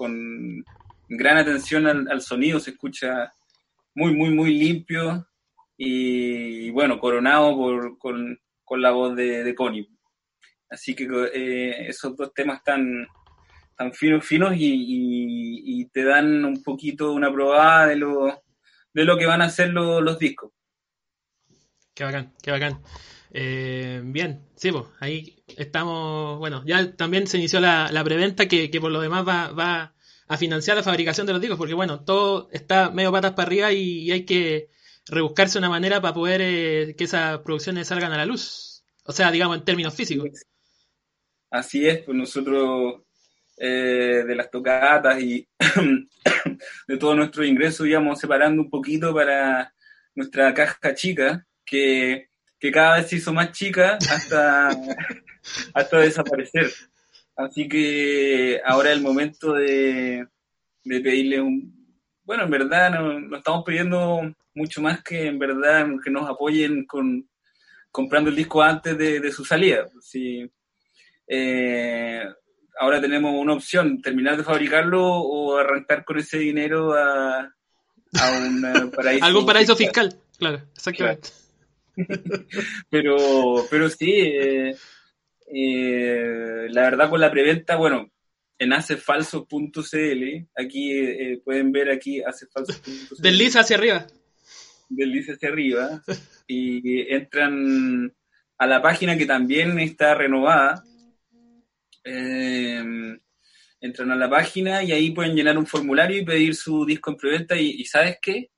gran 1.09 1.37
atención 1.37 1.87
al, 1.87 2.21
sonido, 2.23 2.59
se 2.61 2.71
escucha 2.71 3.33
muy, 3.95 4.15
muy, 4.15 4.31
muy 4.31 4.55
limpio 4.55 5.27
y, 5.77 6.71
bueno, 6.71 6.99
coronado 6.99 7.57
por, 7.57 7.99
con, 7.99 8.39
la 8.81 8.91
voz 8.91 9.15
de, 9.17 9.45
de 9.45 9.55
Connie. 9.55 9.89
Así 10.69 10.95
que 10.95 11.07
eh, 11.33 11.89
esos 11.89 12.17
dos 12.17 12.33
temas 12.35 12.59
están 12.59 13.07
tan 13.77 13.93
finos, 13.93 14.25
finos 14.25 14.55
y, 14.57 15.89
te 15.93 16.03
dan 16.03 16.45
un 16.45 16.63
poquito 16.63 17.13
una 17.13 17.33
probada 17.33 17.87
de 17.87 17.97
lo, 17.97 18.43
de 18.93 19.05
lo 19.05 19.17
que 19.17 19.27
van 19.27 19.43
a 19.43 19.51
ser 19.51 19.73
los 19.73 20.19
discos. 20.19 20.51
Qué 21.95 22.03
bacán, 22.03 22.33
qué 22.43 22.51
bacán. 22.51 22.83
Eh, 23.31 24.01
bien, 24.05 24.49
sí, 24.57 24.73
pues 24.73 24.85
ahí 24.99 25.45
estamos, 25.57 26.39
bueno, 26.39 26.65
ya 26.67 26.97
también 26.97 27.27
se 27.27 27.39
inició 27.39 27.61
la, 27.61 28.03
preventa 28.05 28.47
que, 28.47 28.69
por 28.81 28.91
lo 28.91 29.01
demás 29.01 29.27
va, 29.27 29.53
va, 29.53 29.94
a 30.29 30.37
financiar 30.37 30.77
la 30.77 30.83
fabricación 30.83 31.27
de 31.27 31.33
los 31.33 31.41
discos, 31.41 31.59
porque 31.59 31.75
bueno, 31.75 32.05
todo 32.05 32.49
está 32.53 32.91
medio 32.91 33.13
patas 33.13 33.33
para 33.33 33.47
arriba 33.47 33.73
y, 33.73 34.11
hay 34.11 34.25
que 34.25 34.71
rebuscarse 35.07 35.59
una 35.59 35.69
manera 35.69 36.01
para 36.01 36.15
poder 36.15 36.41
eh, 36.43 36.95
que 36.97 37.05
esas 37.05 37.41
producciones 37.41 37.89
salgan 37.89 38.13
a 38.13 38.17
la 38.17 38.27
luz. 38.27 38.85
O 39.05 39.13
sea, 39.13 39.31
digamos 39.31 39.59
en 39.59 39.65
términos 39.65 39.95
físicos. 39.95 40.31
Así 41.51 41.87
es, 41.87 42.03
pues 42.03 42.17
nosotros 42.17 43.03
eh, 43.57 44.25
de 44.27 44.35
las 44.35 44.51
tocatas 44.51 45.21
y 45.21 45.47
de 46.89 46.97
todo 46.97 47.15
nuestro 47.15 47.45
ingreso 47.45 47.87
íbamos 47.87 48.19
separando 48.19 48.63
un 48.63 48.71
poquito 48.71 49.15
para 49.15 49.73
nuestra 50.15 50.53
caja 50.55 50.95
chica, 50.95 51.47
que, 51.65 52.29
cada 52.73 52.97
vez 52.97 53.11
se 53.11 53.17
hizo 53.17 53.31
más 53.33 53.53
chica 53.53 53.99
hasta, 54.11 54.71
hasta 55.75 55.99
desaparecer. 55.99 56.73
Así 57.37 57.69
que 57.69 58.61
ahora 58.65 58.91
es 58.91 58.97
el 58.97 59.03
momento 59.03 59.55
de, 59.55 60.27
pedirle 60.85 61.41
un... 61.41 61.75
Bueno, 62.23 62.45
en 62.45 62.51
verdad 62.51 62.91
no, 62.91 63.37
estamos 63.37 63.65
pidiendo 63.65 64.23
mucho 64.55 64.81
más 64.81 65.03
que 65.03 65.27
en 65.27 65.39
verdad 65.39 65.87
que 66.03 66.11
nos 66.11 66.29
apoyen 66.29 66.87
con 66.87 67.29
comprando 67.91 68.29
el 68.29 68.35
disco 68.35 68.61
antes 68.61 68.99
de, 68.99 69.31
su 69.31 69.45
salida. 69.45 69.87
Si, 70.01 70.51
eh, 71.29 72.25
ahora 72.81 73.01
tenemos 73.01 73.33
una 73.37 73.55
opción, 73.55 74.03
terminar 74.03 74.37
de 74.37 74.43
fabricarlo 74.43 75.05
o 75.05 75.57
arrancar 75.57 76.05
con 76.05 76.19
ese 76.19 76.39
dinero 76.39 76.93
a, 76.93 77.53
un 78.41 78.65
eh, 78.65 78.91
paraíso. 78.97 79.25
Algún 79.25 79.47
paraíso 79.47 79.77
fiscal, 79.77 80.13
claro, 80.37 80.63
exactamente. 80.75 81.29
pero, 82.91 83.65
pero 83.71 83.89
sí, 83.89 84.11
eh, 84.13 84.77
eh, 85.55 86.67
la 86.71 86.83
verdad 86.83 87.11
con 87.11 87.21
la 87.21 87.31
preventa, 87.31 87.77
bueno, 87.77 88.11
en 88.59 88.73
hacefalso.cl, 88.73 90.49
aquí 90.57 90.93
eh, 90.93 91.41
pueden 91.45 91.73
ver 91.73 91.91
aquí 91.91 92.23
hacefalso.cl. 92.23 93.23
Desliza 93.23 93.61
hacia 93.61 93.77
arriba. 93.77 94.07
Desliza 94.89 95.33
hacia 95.33 95.49
arriba. 95.49 96.03
Y 96.47 97.13
entran 97.13 98.13
a 98.59 98.67
la 98.67 98.83
página 98.83 99.17
que 99.17 99.27
también 99.27 99.79
está 99.79 100.15
renovada. 100.15 100.85
entran 102.05 103.21
a 104.11 104.17
la 104.17 104.29
página 104.29 104.83
y 104.83 104.93
ahí 104.93 105.11
pueden 105.11 105.35
llenar 105.35 105.57
un 105.57 105.67
formulario 105.67 106.19
y 106.19 106.25
pedir 106.25 106.55
su 106.55 106.85
disco 106.85 107.11
en 107.11 107.17
preventa. 107.17 107.57
Y, 107.57 107.81
y 107.81 107.85
¿sabes 107.87 108.19
qué? 108.21 108.51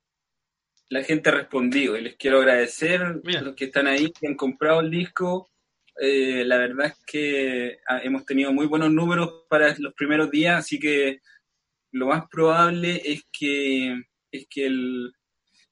la 0.89 1.03
gente 1.03 1.29
ha 1.29 1.33
respondido 1.33 1.97
y 1.97 2.01
les 2.01 2.15
quiero 2.15 2.39
agradecer 2.39 3.01
a 3.01 3.41
los 3.41 3.55
que 3.55 3.65
están 3.65 3.87
ahí, 3.87 4.11
que 4.11 4.27
han 4.27 4.35
comprado 4.35 4.81
el 4.81 4.89
disco. 4.89 5.49
Eh, 5.99 6.43
la 6.45 6.57
verdad 6.57 6.87
es 6.87 7.03
que 7.05 7.79
ah, 7.87 7.99
hemos 8.03 8.25
tenido 8.25 8.53
muy 8.53 8.67
buenos 8.67 8.91
números 8.91 9.45
para 9.49 9.75
los 9.79 9.93
primeros 9.93 10.29
días, 10.29 10.59
así 10.59 10.79
que 10.79 11.21
lo 11.91 12.07
más 12.07 12.25
probable 12.29 13.01
es 13.03 13.23
que, 13.31 14.03
es 14.31 14.47
que 14.49 14.67
el, 14.67 15.11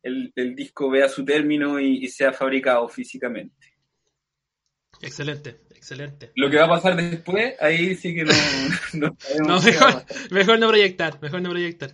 el, 0.02 0.56
disco 0.56 0.90
vea 0.90 1.10
su 1.10 1.24
término 1.24 1.80
y, 1.80 2.08
sea 2.08 2.34
fabricado 2.34 2.88
físicamente. 2.90 3.76
Excelente, 5.02 5.62
excelente. 5.72 6.32
Lo 6.36 6.50
que 6.50 6.58
va 6.58 6.66
a 6.66 6.70
pasar 6.70 6.96
después, 6.96 7.56
ahí 7.60 7.96
sí 7.96 8.16
que 8.16 8.24
no, 8.24 8.34
no, 9.46 9.62
mejor, 9.62 10.06
mejor, 10.32 10.60
no 10.60 10.70
proyectar, 10.70 11.22
mejor 11.22 11.42
no 11.42 11.50
proyectar. 11.52 11.92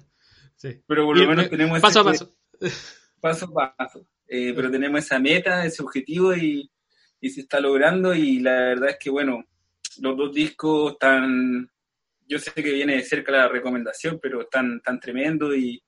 Sí. 0.56 0.82
Pero 0.88 1.06
por 1.06 1.18
lo 1.18 1.28
menos 1.28 1.50
tenemos... 1.50 1.82
Paso 1.82 2.02
a 2.02 2.04
paso 2.06 2.36
paso 3.20 3.60
a 3.60 3.76
paso. 3.76 4.08
Eh, 4.28 4.54
pero 4.56 4.72
tenemos 4.72 5.04
esa 5.04 5.20
meta, 5.20 5.66
ese 5.66 5.82
objetivo 5.84 6.36
y, 6.36 6.72
se 7.30 7.42
está 7.42 7.60
logrando 7.60 8.14
y 8.16 8.40
la 8.40 8.52
verdad 8.52 8.90
es 8.90 8.98
que, 9.00 9.10
bueno, 9.10 9.46
los 10.00 10.18
dos 10.18 10.34
discos 10.34 10.94
están, 10.94 11.70
yo 12.28 12.40
sé 12.40 12.52
que 12.52 12.74
viene 12.74 12.96
de 12.96 13.04
cerca 13.04 13.32
la 13.32 13.48
recomendación, 13.48 14.20
pero 14.22 14.42
están 14.42 14.82
tan 14.82 15.00
tremendo 15.00 15.56
y, 15.56 15.82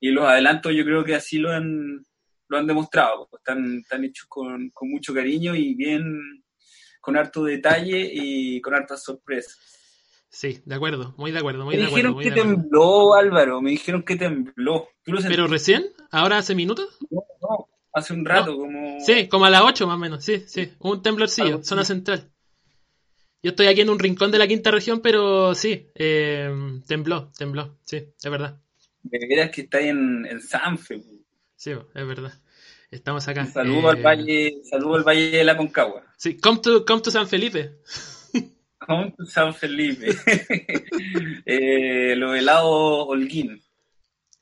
los 0.00 0.24
adelantos 0.24 0.72
yo 0.72 0.84
creo 0.84 1.02
que 1.02 1.16
así 1.16 1.38
lo 1.38 1.50
han, 1.50 2.06
lo 2.46 2.58
han 2.58 2.66
demostrado, 2.66 3.28
están, 3.36 3.78
están 3.78 4.04
hechos 4.04 4.26
con, 4.28 4.70
con 4.70 4.88
mucho 4.88 5.12
cariño 5.12 5.56
y 5.56 5.74
bien, 5.74 6.44
con 7.00 7.16
harto 7.16 7.42
detalle 7.42 8.08
y 8.12 8.60
con 8.60 8.74
hartas 8.74 9.02
sorpresas. 9.02 9.58
Sí, 10.28 10.60
de 10.64 10.74
acuerdo, 10.74 11.14
muy 11.16 11.32
de 11.32 11.38
acuerdo, 11.38 11.64
muy 11.64 11.76
me 11.76 11.80
de 11.80 11.86
acuerdo. 11.88 12.14
Me 12.14 12.24
dijeron 12.24 12.34
que 12.34 12.42
tembló, 12.42 13.14
Álvaro, 13.14 13.62
me 13.62 13.70
dijeron 13.70 14.02
que 14.02 14.16
tembló. 14.16 14.88
¿Pero 15.02 15.46
recién? 15.46 15.86
¿Ahora 16.10 16.38
hace 16.38 16.54
minutos? 16.54 16.98
No, 17.10 17.24
no, 17.40 17.68
hace 17.96 18.12
un 18.12 18.24
rato, 18.24 18.56
como... 18.56 19.00
Sí, 19.00 19.26
como 19.26 19.46
a 19.46 19.50
las 19.50 19.62
8 19.62 19.86
más 19.86 19.96
o 19.96 19.98
menos, 19.98 20.24
sí, 20.24 20.44
sí, 20.46 20.70
un 20.80 21.02
temblorcillo, 21.02 21.64
zona 21.64 21.82
central. 21.82 22.30
Yo 23.42 23.50
estoy 23.50 23.68
aquí 23.68 23.80
en 23.80 23.90
un 23.90 23.98
rincón 23.98 24.30
de 24.30 24.38
la 24.38 24.46
quinta 24.46 24.70
región, 24.70 25.00
pero 25.00 25.54
sí, 25.54 25.88
eh, 25.94 26.50
tembló, 26.86 27.32
tembló, 27.38 27.78
sí, 27.84 27.96
es 27.96 28.30
verdad. 28.30 28.60
De 29.02 29.18
veras 29.26 29.50
que 29.50 29.62
está 29.62 29.80
en, 29.80 30.26
en 30.26 30.40
Sanfe. 30.42 31.02
Sí, 31.54 31.70
es 31.70 32.06
verdad. 32.06 32.34
Estamos 32.90 33.26
acá. 33.28 33.46
Saludo 33.46 33.88
al 33.88 33.98
eh, 33.98 34.02
valle, 34.02 34.60
saludo 34.62 34.96
al 34.96 35.04
valle 35.04 35.30
de 35.30 35.44
la 35.44 35.56
Concagua. 35.56 36.04
Sí, 36.18 36.36
come 36.36 36.58
to, 36.58 36.84
come 36.84 37.00
to 37.00 37.10
San 37.10 37.26
Felipe. 37.26 37.78
San 39.26 39.54
Felipe. 39.54 40.08
eh, 41.46 42.14
lo 42.14 42.34
helado 42.34 43.06
Holguín. 43.06 43.62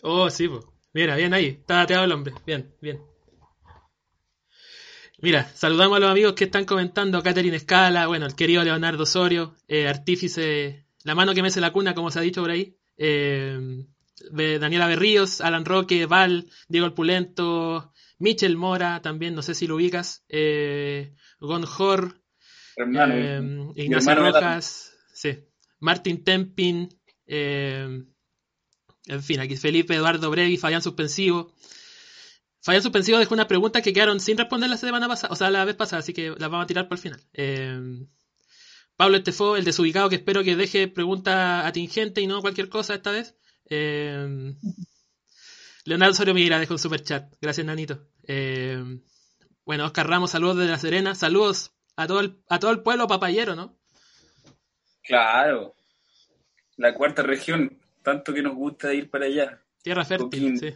Oh, 0.02 0.28
sí, 0.28 0.48
pues. 0.48 0.64
Mira, 0.92 1.16
bien 1.16 1.32
ahí. 1.34 1.46
Está 1.46 1.82
ateado 1.82 2.04
el 2.04 2.12
hombre. 2.12 2.34
Bien, 2.46 2.74
bien. 2.80 3.00
Mira, 5.24 5.50
saludamos 5.54 5.96
a 5.96 6.00
los 6.00 6.10
amigos 6.10 6.34
que 6.34 6.44
están 6.44 6.66
comentando. 6.66 7.22
Catherine 7.22 7.56
Escala, 7.56 8.06
bueno, 8.08 8.26
el 8.26 8.34
querido 8.34 8.62
Leonardo 8.62 9.04
Osorio, 9.04 9.54
eh, 9.68 9.88
artífice, 9.88 10.84
la 11.02 11.14
mano 11.14 11.32
que 11.32 11.42
mece 11.42 11.62
la 11.62 11.72
cuna, 11.72 11.94
como 11.94 12.10
se 12.10 12.18
ha 12.18 12.22
dicho 12.22 12.42
por 12.42 12.50
ahí. 12.50 12.76
Eh, 12.98 13.86
Daniela 14.30 14.86
Berríos, 14.86 15.40
Alan 15.40 15.64
Roque, 15.64 16.04
Val, 16.04 16.50
Diego 16.68 16.86
El 16.86 16.92
Pulento, 16.92 17.90
Michel 18.18 18.58
Mora, 18.58 19.00
también, 19.00 19.34
no 19.34 19.40
sé 19.40 19.54
si 19.54 19.66
lo 19.66 19.76
ubicas. 19.76 20.26
Eh, 20.28 21.14
Gonjor, 21.40 22.20
eh, 22.76 23.40
Ignacio 23.76 24.14
Rojas, 24.16 24.92
sí. 25.14 25.38
Martín 25.80 26.22
Tempin, 26.22 26.90
eh, 27.26 28.04
en 29.06 29.22
fin, 29.22 29.40
aquí 29.40 29.56
Felipe 29.56 29.94
Eduardo 29.94 30.30
Brevi, 30.30 30.58
Fabián 30.58 30.82
Suspensivo. 30.82 31.54
Fabián 32.64 32.82
Suspensivo 32.82 33.18
dejó 33.18 33.34
unas 33.34 33.44
preguntas 33.44 33.82
que 33.82 33.92
quedaron 33.92 34.20
sin 34.20 34.38
responder 34.38 34.70
la 34.70 34.78
semana 34.78 35.06
pasada, 35.06 35.30
o 35.30 35.36
sea, 35.36 35.50
la 35.50 35.66
vez 35.66 35.76
pasada, 35.76 36.00
así 36.00 36.14
que 36.14 36.30
las 36.30 36.48
vamos 36.50 36.64
a 36.64 36.66
tirar 36.66 36.88
por 36.88 36.96
el 36.96 37.02
final. 37.02 37.20
Eh, 37.34 38.06
Pablo 38.96 39.18
Estefó, 39.18 39.58
el 39.58 39.64
desubicado, 39.64 40.08
que 40.08 40.16
espero 40.16 40.42
que 40.42 40.56
deje 40.56 40.88
pregunta 40.88 41.66
atingente 41.66 42.22
y 42.22 42.26
no 42.26 42.40
cualquier 42.40 42.70
cosa 42.70 42.94
esta 42.94 43.10
vez. 43.10 43.36
Leonardo 45.84 46.14
Sorio 46.14 46.32
Mira 46.32 46.58
dejó 46.58 46.72
un 46.72 46.78
super 46.78 47.02
chat. 47.02 47.30
Gracias, 47.38 47.66
Nanito. 47.66 48.08
bueno, 49.66 49.84
Oscar 49.84 50.08
Ramos, 50.08 50.30
saludos 50.30 50.56
desde 50.56 50.70
La 50.70 50.78
Serena. 50.78 51.14
Saludos 51.14 51.74
a 51.96 52.06
todo 52.06 52.20
el, 52.20 52.38
a 52.48 52.58
todo 52.58 52.70
el 52.70 52.80
pueblo 52.80 53.06
papayero, 53.06 53.54
¿no? 53.54 53.76
Claro. 55.02 55.74
La 56.78 56.94
cuarta 56.94 57.22
región, 57.22 57.78
tanto 58.02 58.32
que 58.32 58.40
nos 58.40 58.54
gusta 58.54 58.94
ir 58.94 59.10
para 59.10 59.26
allá. 59.26 59.60
Tierra 59.82 60.06
fértil, 60.06 60.58
sí. 60.58 60.72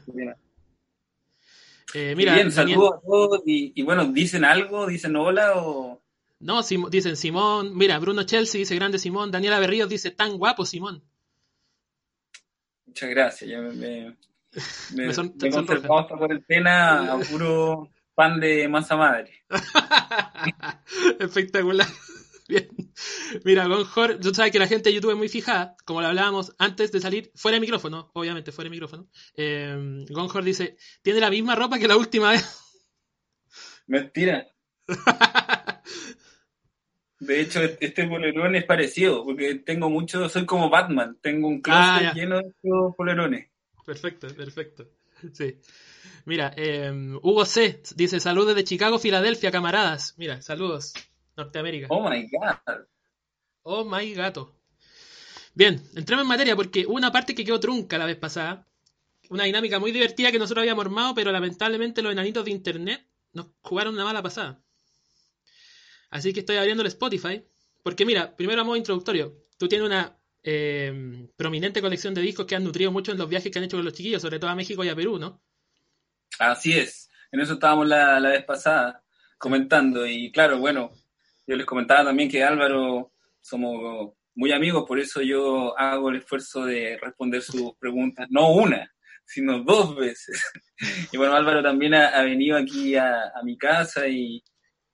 Eh, 1.95 2.15
mira, 2.17 2.35
bien, 2.35 2.53
saludos 2.53 2.95
a 2.97 3.01
todos 3.01 3.43
y, 3.47 3.83
bueno, 3.83 4.05
¿dicen 4.07 4.45
algo? 4.45 4.87
¿Dicen 4.87 5.17
hola 5.17 5.55
o...? 5.57 6.03
No, 6.41 6.63
dicen 6.63 7.17
Simón, 7.17 7.77
mira, 7.77 7.99
Bruno 7.99 8.23
Chelsea 8.23 8.61
dice 8.61 8.77
grande 8.77 8.99
Simón, 8.99 9.33
Daniela 9.33 9.59
Berríos 9.59 9.89
dice 9.89 10.13
tan 10.13 10.39
guapo 10.39 10.65
Simón. 10.65 11.03
Muchas 12.87 13.11
gracias, 13.11 13.51
ya 13.51 13.61
me, 13.61 13.71
me, 13.73 14.17
me, 14.95 15.07
me, 15.07 15.15
son, 15.15 15.33
por 15.33 16.33
el 16.33 16.43
pena 16.43 17.13
a 17.13 17.19
puro 17.19 17.91
pan 18.15 18.39
de 18.39 18.69
masa 18.69 18.97
madre. 18.97 19.45
Espectacular. 21.19 21.87
Bien. 22.49 22.67
Mira, 23.45 23.67
Gonjor, 23.67 24.19
tú 24.21 24.35
sabes 24.35 24.51
que 24.51 24.59
la 24.59 24.67
gente 24.67 24.89
de 24.89 24.95
YouTube 24.95 25.11
es 25.11 25.17
muy 25.17 25.29
fijada, 25.29 25.77
como 25.85 26.01
lo 26.01 26.07
hablábamos 26.09 26.55
antes 26.59 26.91
de 26.91 27.01
salir, 27.01 27.31
fuera 27.35 27.57
de 27.57 27.61
micrófono, 27.61 28.11
obviamente, 28.15 28.53
fuera 28.53 28.69
de 28.69 28.71
micrófono. 28.71 29.07
Eh, 29.37 30.07
Gonjor 30.09 30.43
dice, 30.43 30.79
tiene 31.03 31.21
la 31.21 31.31
misma 31.31 31.55
ropa 31.55 31.79
que 31.79 31.87
la 31.87 31.97
última 31.97 32.31
vez. 32.31 32.59
Mentira. 33.87 34.47
De 37.21 37.41
hecho, 37.41 37.61
este 37.81 38.07
polerón 38.07 38.55
es 38.55 38.65
parecido, 38.65 39.25
porque 39.25 39.57
tengo 39.57 39.91
mucho, 39.91 40.29
soy 40.29 40.47
como 40.47 40.71
Batman, 40.71 41.19
tengo 41.21 41.49
un 41.49 41.61
closet 41.61 41.83
ah, 41.83 42.13
lleno 42.15 42.39
de 42.39 42.53
polerones. 42.97 43.51
Perfecto, 43.85 44.29
perfecto. 44.29 44.89
Sí. 45.33 45.59
Mira, 46.27 46.53
em, 46.57 47.17
Hugo 47.17 47.45
C. 47.45 47.83
dice 47.97 48.21
saludos 48.21 48.55
de 48.55 48.63
Chicago, 48.63 49.01
Filadelfia, 49.01 49.51
camaradas. 49.51 50.15
Mira, 50.17 50.41
saludos, 50.43 50.93
Norteamérica. 51.39 51.87
Oh 51.91 52.09
my 52.09 52.29
god. 52.31 52.87
Oh 53.63 53.85
my 53.85 54.13
gato. 54.15 54.55
Bien, 55.55 55.83
entremos 55.95 56.23
en 56.23 56.29
materia 56.29 56.55
porque 56.55 56.87
una 56.87 57.11
parte 57.11 57.35
que 57.35 57.45
quedó 57.45 57.59
trunca 57.59 57.99
la 57.99 58.07
vez 58.07 58.17
pasada. 58.17 58.67
Una 59.31 59.45
dinámica 59.45 59.79
muy 59.79 59.93
divertida 59.93 60.33
que 60.33 60.39
nosotros 60.39 60.63
habíamos 60.63 60.85
armado, 60.85 61.15
pero 61.15 61.33
lamentablemente 61.33 62.03
los 62.03 62.13
enanitos 62.13 62.45
de 62.45 62.51
internet 62.51 63.07
nos 63.33 63.47
jugaron 63.61 63.95
una 63.95 64.05
mala 64.05 64.23
pasada. 64.23 64.63
Así 66.11 66.33
que 66.33 66.41
estoy 66.41 66.57
abriendo 66.57 66.83
el 66.83 66.89
Spotify. 66.89 67.45
Porque 67.83 68.05
mira, 68.05 68.37
primero 68.37 68.61
a 68.61 68.65
modo 68.65 68.77
introductorio. 68.77 69.47
Tú 69.59 69.69
tienes 69.69 69.87
una 69.87 70.19
em, 70.43 71.29
prominente 71.37 71.81
colección 71.81 72.15
de 72.15 72.23
discos 72.23 72.47
que 72.47 72.55
han 72.55 72.65
nutrido 72.65 72.93
mucho 72.93 73.13
en 73.13 73.19
los 73.19 73.29
viajes 73.29 73.51
que 73.51 73.59
han 73.59 73.65
hecho 73.65 73.77
con 73.77 73.85
los 73.85 73.95
chiquillos, 73.95 74.23
sobre 74.23 74.39
todo 74.39 74.51
a 74.51 74.55
México 74.55 74.85
y 74.85 74.89
a 74.89 74.95
Perú, 74.95 75.19
¿no? 75.19 75.43
Así 76.39 76.73
es, 76.73 77.11
en 77.33 77.41
eso 77.41 77.55
estábamos 77.55 77.89
la, 77.89 78.21
vez 78.21 78.45
pasada 78.45 79.03
comentando 79.39 80.07
y 80.07 80.31
claro, 80.31 80.59
bueno, 80.59 80.93
yo 81.49 81.57
les 81.57 81.67
comentaba 81.67 82.05
también 82.05 82.29
que 82.29 82.45
Álvaro 82.45 83.13
somos 83.41 84.13
muy 84.35 84.53
amigos, 84.53 84.85
por 84.87 85.01
eso 85.01 85.23
yo 85.23 85.77
hago 85.79 86.11
el 86.11 86.17
esfuerzo 86.17 86.67
de 86.67 86.99
responder 87.01 87.41
sus 87.41 87.75
preguntas, 87.81 88.29
no 88.31 88.53
una, 88.53 88.93
sino 89.25 89.65
dos 89.65 89.97
veces. 89.97 90.45
y 91.13 91.17
bueno, 91.17 91.35
Álvaro 91.35 91.63
también 91.63 91.95
ha, 91.95 92.23
venido 92.23 92.59
aquí 92.59 92.95
a, 92.97 93.33
mi 93.43 93.57
casa 93.57 94.07
y, 94.07 94.45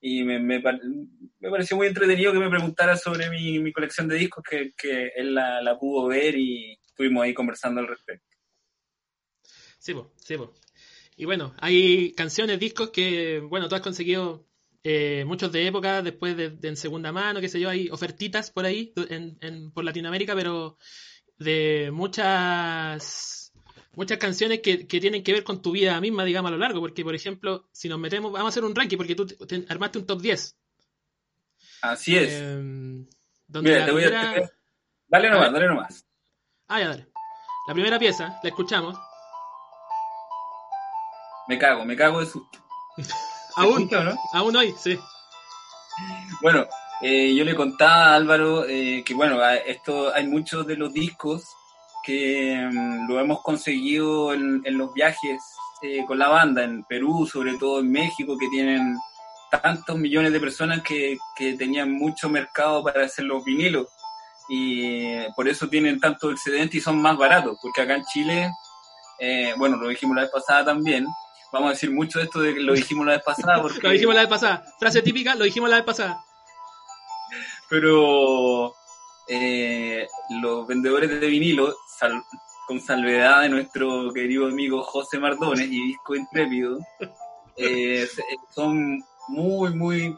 me, 0.01 0.39
me, 0.39 0.61
pareció 0.61 1.75
muy 1.75 1.87
entretenido 1.87 2.31
que 2.31 2.39
me 2.39 2.49
preguntara 2.49 2.95
sobre 2.95 3.29
mi, 3.29 3.73
colección 3.73 4.07
de 4.07 4.15
discos, 4.15 4.43
que, 4.49 5.11
él 5.13 5.35
la, 5.35 5.61
la, 5.61 5.77
pudo 5.77 6.07
ver 6.07 6.37
y 6.37 6.79
estuvimos 6.87 7.25
ahí 7.25 7.33
conversando 7.33 7.81
al 7.81 7.87
respecto. 7.87 8.25
Sí, 9.77 9.93
pues, 9.93 10.07
sí, 10.15 10.37
pues. 10.37 10.51
Y 11.17 11.25
bueno, 11.25 11.53
hay 11.59 12.13
canciones, 12.13 12.59
discos 12.59 12.91
que, 12.91 13.41
bueno, 13.41 13.67
tú 13.67 13.75
has 13.75 13.81
conseguido 13.81 14.47
eh, 14.87 15.25
muchos 15.25 15.51
de 15.51 15.65
época, 15.65 16.03
después 16.03 16.37
de, 16.37 16.55
en 16.61 16.77
segunda 16.77 17.11
mano, 17.11 17.41
qué 17.41 17.49
sé 17.49 17.59
yo, 17.59 17.71
hay 17.71 17.89
ofertitas 17.89 18.51
por 18.51 18.65
ahí 18.65 18.93
en, 19.09 19.71
por 19.71 19.83
Latinoamérica, 19.83 20.35
pero 20.35 20.77
de 21.39 21.89
muchas 21.91 23.51
muchas 23.95 24.19
canciones 24.19 24.59
que, 24.61 24.85
que, 24.85 24.99
tienen 24.99 25.23
que 25.23 25.33
ver 25.33 25.43
con 25.43 25.59
tu 25.59 25.71
vida 25.71 25.99
misma, 25.99 26.23
digamos, 26.23 26.49
a 26.49 26.51
lo 26.51 26.59
largo, 26.59 26.81
porque, 26.81 27.03
por 27.03 27.15
ejemplo, 27.15 27.67
si 27.71 27.89
nos 27.89 27.97
metemos, 27.97 28.31
vamos 28.31 28.45
a 28.45 28.49
hacer 28.49 28.63
un 28.63 28.75
ranking, 28.75 28.97
porque 28.97 29.15
tú 29.15 29.25
te, 29.25 29.65
armaste 29.69 29.97
un 29.97 30.05
top 30.05 30.21
10. 30.21 30.55
Así 31.81 32.15
es. 32.15 32.29
Eh, 32.31 33.07
Mira, 33.47 33.85
te 33.85 33.91
voy 33.91 34.03
a... 34.03 34.51
Dale 35.07 35.29
nomás, 35.31 35.51
dale 35.51 35.67
nomás. 35.67 36.05
Ah, 36.67 36.79
ya, 36.79 36.89
dale. 36.89 37.07
La 37.67 37.73
primera 37.73 37.97
pieza, 37.97 38.39
la 38.43 38.49
escuchamos. 38.49 38.95
Me 41.47 41.57
cago, 41.57 41.85
me 41.85 41.95
cago 41.95 42.19
de 42.19 42.27
susto. 42.27 42.59
¿Aún? 43.55 43.89
¿no? 43.89 44.17
Aún 44.33 44.55
hoy, 44.55 44.73
sí. 44.77 44.99
Bueno, 46.41 46.65
eh, 47.01 47.33
yo 47.35 47.43
le 47.43 47.55
contaba 47.55 48.07
a 48.07 48.15
Álvaro 48.15 48.65
eh, 48.67 49.03
que, 49.05 49.13
bueno, 49.13 49.43
esto 49.65 50.13
hay 50.13 50.27
muchos 50.27 50.65
de 50.67 50.75
los 50.75 50.93
discos 50.93 51.43
que 52.03 52.67
mm, 52.71 53.07
lo 53.07 53.19
hemos 53.19 53.41
conseguido 53.41 54.33
en, 54.33 54.61
los 54.77 54.93
viajes 54.93 55.41
eh, 55.81 56.03
con 56.05 56.19
la 56.19 56.27
banda, 56.27 56.63
en 56.63 56.83
Perú, 56.83 57.27
sobre 57.31 57.57
todo 57.57 57.79
en 57.79 57.91
México, 57.91 58.37
que 58.37 58.47
tienen 58.49 58.97
tantos 59.61 59.97
millones 59.97 60.33
de 60.33 60.39
personas 60.39 60.81
que, 60.81 61.17
que 61.35 61.53
tenían 61.53 61.93
mucho 61.93 62.29
mercado 62.29 62.83
para 62.83 63.05
hacer 63.05 63.25
los 63.25 63.43
vinilos 63.43 63.87
y 64.49 65.17
por 65.35 65.47
eso 65.47 65.67
tienen 65.69 65.99
tanto 65.99 66.29
excedente 66.29 66.77
y 66.77 66.81
son 66.81 67.01
más 67.01 67.17
baratos, 67.17 67.57
porque 67.61 67.81
acá 67.81 67.95
en 67.95 68.03
Chile, 68.05 68.51
bueno, 69.57 69.77
lo 69.77 69.87
dijimos 69.87 70.15
la 70.15 70.23
vez 70.23 70.31
pasada 70.31 70.65
también, 70.65 71.07
vamos 71.51 71.69
a 71.69 71.71
decir 71.71 71.91
mucho 71.91 72.19
de 72.19 72.25
esto 72.25 72.41
de 72.41 72.53
que 72.53 72.59
lo 72.59 72.73
dijimos 72.73 73.05
la 73.05 73.13
vez 73.13 73.23
pasada. 73.23 73.61
Porque... 73.61 73.79
lo 73.81 73.89
dijimos 73.91 74.15
la 74.15 74.21
vez 74.21 74.29
pasada. 74.29 74.63
Frase 74.79 75.01
típica, 75.01 75.35
lo 75.35 75.45
dijimos 75.45 75.69
la 75.69 75.77
vez 75.77 75.85
pasada. 75.85 76.23
Pero 77.69 78.73
eh, 79.27 80.07
los 80.41 80.67
vendedores 80.67 81.09
de 81.09 81.27
vinilo, 81.27 81.75
con 82.67 82.79
salvedad 82.81 83.41
de 83.41 83.49
nuestro 83.49 84.11
querido 84.13 84.47
amigo 84.47 84.83
José 84.83 85.19
Mardones 85.19 85.67
y 85.67 85.87
Disco 85.87 86.15
Intrépido, 86.15 86.79
eh, 87.57 88.07
son 88.53 89.03
muy, 89.27 89.73
muy 89.73 90.15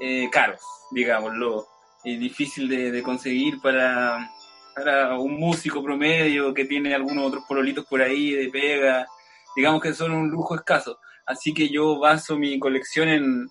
eh, 0.00 0.28
caros, 0.30 0.62
digámoslo, 0.90 1.66
y 2.02 2.16
difícil 2.16 2.68
de, 2.68 3.02
conseguir 3.02 3.60
para, 3.60 4.30
para 4.74 5.18
un 5.18 5.38
músico 5.38 5.82
promedio 5.82 6.52
que 6.52 6.66
tiene 6.66 6.94
algunos 6.94 7.26
otros 7.26 7.44
pololitos 7.48 7.86
por 7.86 8.02
ahí 8.02 8.32
de 8.32 8.48
pega 8.50 9.06
digamos 9.56 9.82
que 9.82 9.94
son 9.94 10.12
un 10.12 10.30
lujo 10.30 10.54
escaso. 10.54 10.98
Así 11.26 11.54
que 11.54 11.68
yo 11.68 11.98
baso 11.98 12.36
mi 12.36 12.58
colección 12.58 13.08
en, 13.08 13.48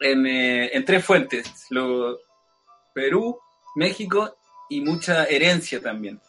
en, 0.00 0.26
eh, 0.26 0.82
tres 0.86 1.04
fuentes, 1.04 1.66
lo, 1.70 2.18
Perú, 2.94 3.38
México 3.74 4.36
y 4.70 4.80
mucha 4.80 5.24
herencia 5.26 5.80
también. 5.80 6.20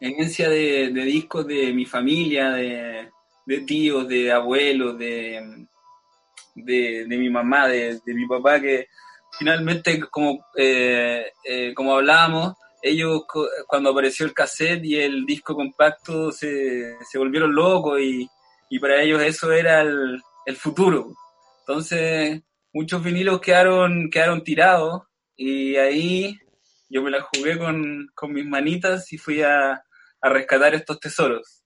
Herencia 0.00 0.48
de, 0.48 0.90
discos 0.90 1.46
de 1.46 1.72
mi 1.72 1.86
familia, 1.86 2.50
de, 2.50 3.10
tíos, 3.66 4.08
de 4.08 4.32
abuelos, 4.32 4.98
de, 4.98 5.66
de, 6.56 7.06
mi 7.08 7.30
mamá, 7.30 7.68
de, 7.68 8.00
mi 8.06 8.26
papá, 8.26 8.60
que 8.60 8.88
finalmente, 9.38 10.00
como, 10.10 10.44
eh, 10.56 11.32
eh, 11.44 11.72
como 11.74 11.94
hablábamos, 11.94 12.54
ellos 12.82 13.22
cuando 13.66 13.90
apareció 13.90 14.26
el 14.26 14.34
cassette 14.34 14.84
y 14.84 14.96
el 14.96 15.26
disco 15.26 15.54
compacto 15.54 16.32
se, 16.32 16.96
se 17.04 17.18
volvieron 17.18 17.54
locos 17.54 18.00
y, 18.00 18.28
y, 18.70 18.78
para 18.78 19.02
ellos 19.02 19.22
eso 19.22 19.52
era 19.52 19.80
el, 19.80 20.20
el, 20.46 20.56
futuro. 20.56 21.14
Entonces 21.60 22.40
muchos 22.72 23.02
vinilos 23.02 23.40
quedaron, 23.40 24.10
quedaron 24.10 24.44
tirados 24.44 25.02
y 25.36 25.76
ahí 25.76 26.38
yo 26.88 27.02
me 27.02 27.10
la 27.10 27.22
jugué 27.22 27.58
con, 27.58 28.08
con 28.14 28.32
mis 28.32 28.46
manitas 28.46 29.12
y 29.12 29.18
fui 29.18 29.42
a, 29.42 29.72
a, 30.20 30.28
rescatar 30.28 30.74
estos 30.74 31.00
tesoros. 31.00 31.62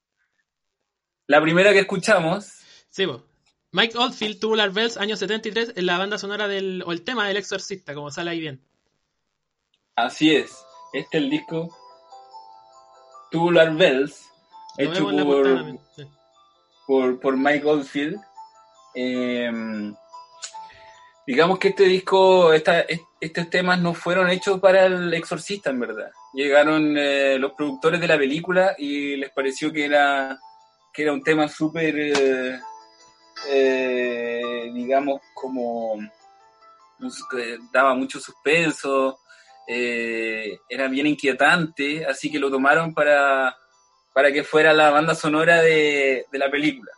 La 1.27 1.41
primera 1.41 1.73
que 1.73 1.81
escuchamos... 1.81 2.47
Sí, 2.91 3.07
Mike 3.71 3.97
Oldfield, 3.97 4.39
Tubular 4.39 4.71
Bells, 4.71 4.99
año 4.99 5.17
73, 5.17 5.73
en 5.77 5.87
la 5.87 5.97
banda 5.97 6.19
sonora 6.19 6.47
del, 6.47 6.83
o 6.85 6.93
el 6.93 7.03
tema 7.05 7.27
del 7.27 7.39
exorcista, 7.39 7.95
como 7.95 8.11
sale 8.11 8.31
ahí 8.31 8.41
bien. 8.41 8.61
Así 9.97 10.35
es. 10.35 10.62
Este 10.93 11.19
es 11.19 11.25
el 11.25 11.31
disco 11.31 11.69
Tubular 13.31 13.75
Bells, 13.75 14.31
hecho 14.77 15.09
por, 16.87 17.19
por, 17.19 17.37
Mike 17.37 17.67
Oldfield. 17.67 18.21
Em, 18.95 19.95
digamos 21.27 21.59
que 21.59 21.69
este 21.69 21.85
disco, 21.85 22.53
estos 22.53 23.51
temas 23.51 23.81
no 23.81 23.95
fueron 23.95 24.29
hechos 24.29 24.61
para 24.61 24.85
el 24.85 25.15
exorcista, 25.15 25.71
en 25.71 25.81
verdad. 25.81 26.11
Llegaron 26.35 26.95
eh, 26.99 27.39
los 27.39 27.53
productores 27.53 27.99
de 27.99 28.09
la 28.09 28.19
película 28.19 28.75
y 28.77 29.17
les 29.17 29.31
pareció 29.31 29.73
que 29.73 29.87
era, 29.87 30.39
que 30.93 31.03
era 31.05 31.15
un 31.15 31.23
tema 31.23 31.49
súper, 31.49 31.99
eh, 31.99 32.61
eh, 33.49 34.71
digamos, 34.75 35.23
como 35.33 35.97
daba 37.73 37.95
mucho 37.95 38.21
suspenso, 38.21 39.19
eh, 39.67 40.59
era 40.69 40.89
bien 40.89 41.07
inquietante, 41.07 42.05
así 42.05 42.31
que 42.31 42.39
lo 42.39 42.51
tomaron 42.51 42.93
para, 42.95 43.57
para 44.13 44.33
que 44.33 44.43
fuera 44.43 44.73
la 44.73 44.91
banda 44.91 45.15
sonora 45.15 45.63
de, 45.63 46.27
la 46.33 46.51
película. 46.51 46.91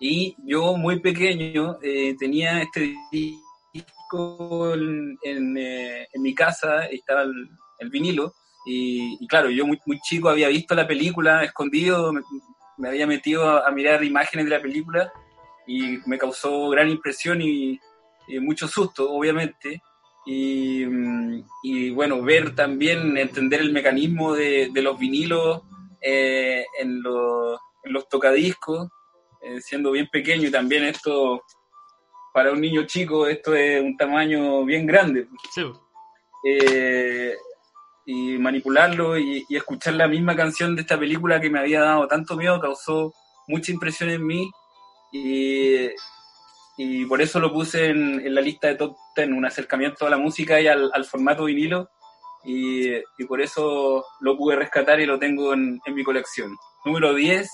Y 0.00 0.36
yo 0.44 0.76
muy 0.76 1.00
pequeño 1.00 1.78
eh, 1.82 2.14
tenía 2.18 2.60
este 2.60 2.94
disco 3.10 4.74
en, 4.74 5.56
eh, 5.56 6.06
mi 6.14 6.34
casa, 6.34 6.86
estaba 6.86 7.22
el, 7.22 7.90
vinilo, 7.90 8.34
y, 8.68 9.24
claro, 9.28 9.48
yo 9.48 9.64
muy, 9.64 9.78
muy 9.86 10.00
chico 10.00 10.28
había 10.28 10.48
visto 10.48 10.74
la 10.74 10.88
película 10.88 11.44
escondido, 11.44 12.12
me, 12.76 12.88
había 12.88 13.06
metido 13.06 13.64
a, 13.64 13.70
mirar 13.70 14.02
imágenes 14.02 14.46
de 14.46 14.50
la 14.50 14.60
película 14.60 15.12
y 15.68 15.98
me 16.06 16.18
causó 16.18 16.68
gran 16.70 16.88
impresión 16.88 17.40
y 17.40 17.78
mucho 18.40 18.66
susto, 18.66 19.08
obviamente. 19.08 19.80
Y, 20.26 21.90
bueno, 21.90 22.20
ver 22.22 22.54
también, 22.54 23.16
entender 23.16 23.60
el 23.60 23.72
mecanismo 23.72 24.34
de, 24.34 24.70
los 24.74 24.98
vinilos 24.98 25.62
eh, 26.00 26.64
en, 26.80 27.02
los 27.02 28.08
tocadiscos, 28.08 28.88
eh, 29.42 29.60
siendo 29.60 29.92
bien 29.92 30.08
pequeño 30.10 30.48
y 30.48 30.50
también 30.50 30.84
esto, 30.84 31.42
para 32.32 32.52
un 32.52 32.60
niño 32.60 32.84
chico, 32.86 33.28
esto 33.28 33.54
es 33.54 33.80
un 33.80 33.96
tamaño 33.96 34.64
bien 34.64 34.86
grande. 34.86 35.28
Eh, 36.44 37.34
y 38.04 38.38
manipularlo 38.38 39.18
y, 39.18 39.44
y, 39.48 39.56
escuchar 39.56 39.94
la 39.94 40.08
misma 40.08 40.36
canción 40.36 40.74
de 40.76 40.82
esta 40.82 40.98
película 40.98 41.40
que 41.40 41.50
me 41.50 41.58
había 41.58 41.80
dado 41.80 42.06
tanto 42.06 42.36
miedo 42.36 42.60
causó 42.60 43.12
mucha 43.48 43.72
impresión 43.72 44.10
en 44.10 44.26
mí 44.26 44.50
y, 45.12 45.88
y 46.76 47.04
por 47.06 47.22
eso 47.22 47.40
lo 47.40 47.52
puse 47.52 47.86
en, 47.86 48.34
la 48.34 48.40
lista 48.40 48.68
de 48.68 48.76
top 48.76 48.96
10, 49.16 49.36
un 49.36 49.46
acercamiento 49.46 50.06
a 50.06 50.10
la 50.10 50.18
música 50.18 50.60
y 50.60 50.66
al, 50.66 51.04
formato 51.04 51.44
vinilo, 51.44 51.90
y, 52.44 52.94
y, 52.94 53.24
por 53.26 53.40
eso 53.40 54.04
lo 54.20 54.36
pude 54.36 54.56
rescatar 54.56 55.00
y 55.00 55.06
lo 55.06 55.18
tengo 55.18 55.52
en, 55.52 55.80
mi 55.86 56.04
colección. 56.04 56.56
Número 56.84 57.14
10, 57.14 57.50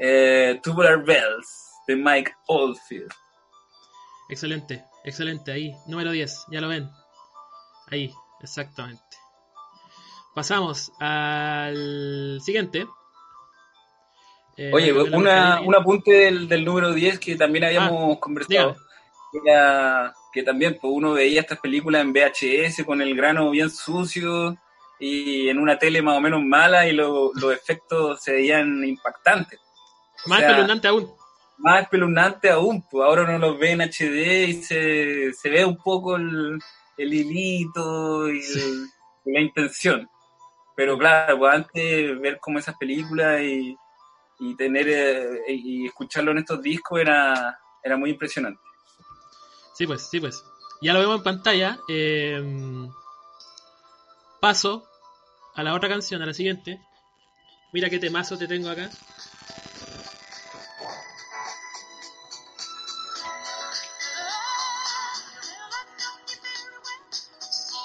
eh, 0.00 0.60
Tubular 0.62 1.04
Bells, 1.04 1.72
de 1.86 1.96
Mike 1.96 2.32
Oldfield. 2.46 3.10
Excelente, 4.28 4.84
excelente, 5.04 5.52
ahí, 5.52 5.72
número 5.86 6.12
10, 6.12 6.46
ya 6.50 6.60
lo 6.60 6.68
ven. 6.68 6.88
Ahí, 7.90 8.12
exactamente. 8.40 9.02
Pasamos 10.34 10.92
al 10.98 12.40
siguiente, 12.40 12.86
eh, 14.56 14.70
Oye, 14.72 14.92
una, 14.92 15.60
un 15.60 15.74
apunte 15.74 16.12
del, 16.12 16.48
del, 16.48 16.64
número 16.64 16.92
10 16.92 17.18
que 17.18 17.34
también 17.34 17.64
habíamos 17.64 18.16
ah, 18.16 18.20
conversado. 18.20 18.76
Que 20.32 20.42
también 20.42 20.78
pues, 20.80 20.92
uno 20.94 21.12
veía 21.12 21.40
estas 21.40 21.58
películas 21.58 22.02
en 22.02 22.12
VHS 22.12 22.84
con 22.84 23.00
el 23.00 23.14
grano 23.14 23.50
bien 23.50 23.70
sucio 23.70 24.56
y 24.98 25.48
en 25.48 25.58
una 25.58 25.78
tele 25.78 26.02
más 26.02 26.16
o 26.16 26.20
menos 26.20 26.42
mala 26.42 26.86
y 26.86 26.92
los 26.92 27.32
efectos 27.52 28.22
se 28.22 28.32
veían 28.32 28.84
impactantes. 28.84 29.60
Más 30.26 30.40
espeluznante 30.40 30.88
aún. 30.88 31.12
Más 31.58 31.82
espeluznante 31.82 32.50
aún, 32.50 32.84
pues 32.90 33.04
ahora 33.04 33.22
uno 33.22 33.38
los 33.38 33.58
ve 33.58 33.72
en 33.72 33.80
HD 33.80 34.48
y 34.48 34.62
se, 34.62 35.32
se 35.32 35.50
ve 35.50 35.64
un 35.64 35.76
poco 35.76 36.16
el, 36.16 36.58
el 36.96 37.14
hilito 37.14 38.28
y, 38.30 38.42
la 39.26 39.40
intención. 39.40 40.08
Pero 40.76 40.98
claro, 40.98 41.38
pues 41.38 41.54
antes 41.54 42.20
ver 42.20 42.38
como 42.40 42.58
esas 42.58 42.76
películas 42.76 43.40
y 43.40 43.76
y 44.38 44.56
tener 44.56 44.88
eh, 44.88 45.42
y 45.48 45.86
escucharlo 45.86 46.32
en 46.32 46.38
estos 46.38 46.60
discos 46.60 47.00
era, 47.00 47.58
era 47.82 47.96
muy 47.96 48.10
impresionante. 48.10 48.60
Sí, 49.74 49.86
pues, 49.86 50.06
sí, 50.08 50.20
pues. 50.20 50.44
Ya 50.80 50.92
lo 50.92 51.00
vemos 51.00 51.18
en 51.18 51.22
pantalla. 51.24 51.78
Em, 51.88 52.90
paso 54.40 54.86
a 55.54 55.62
la 55.62 55.74
otra 55.74 55.88
canción, 55.88 56.22
a 56.22 56.26
la 56.26 56.34
siguiente. 56.34 56.80
Mira 57.72 57.90
qué 57.90 57.98
temazo 57.98 58.38
te 58.38 58.46
tengo 58.46 58.70
acá. 58.70 58.88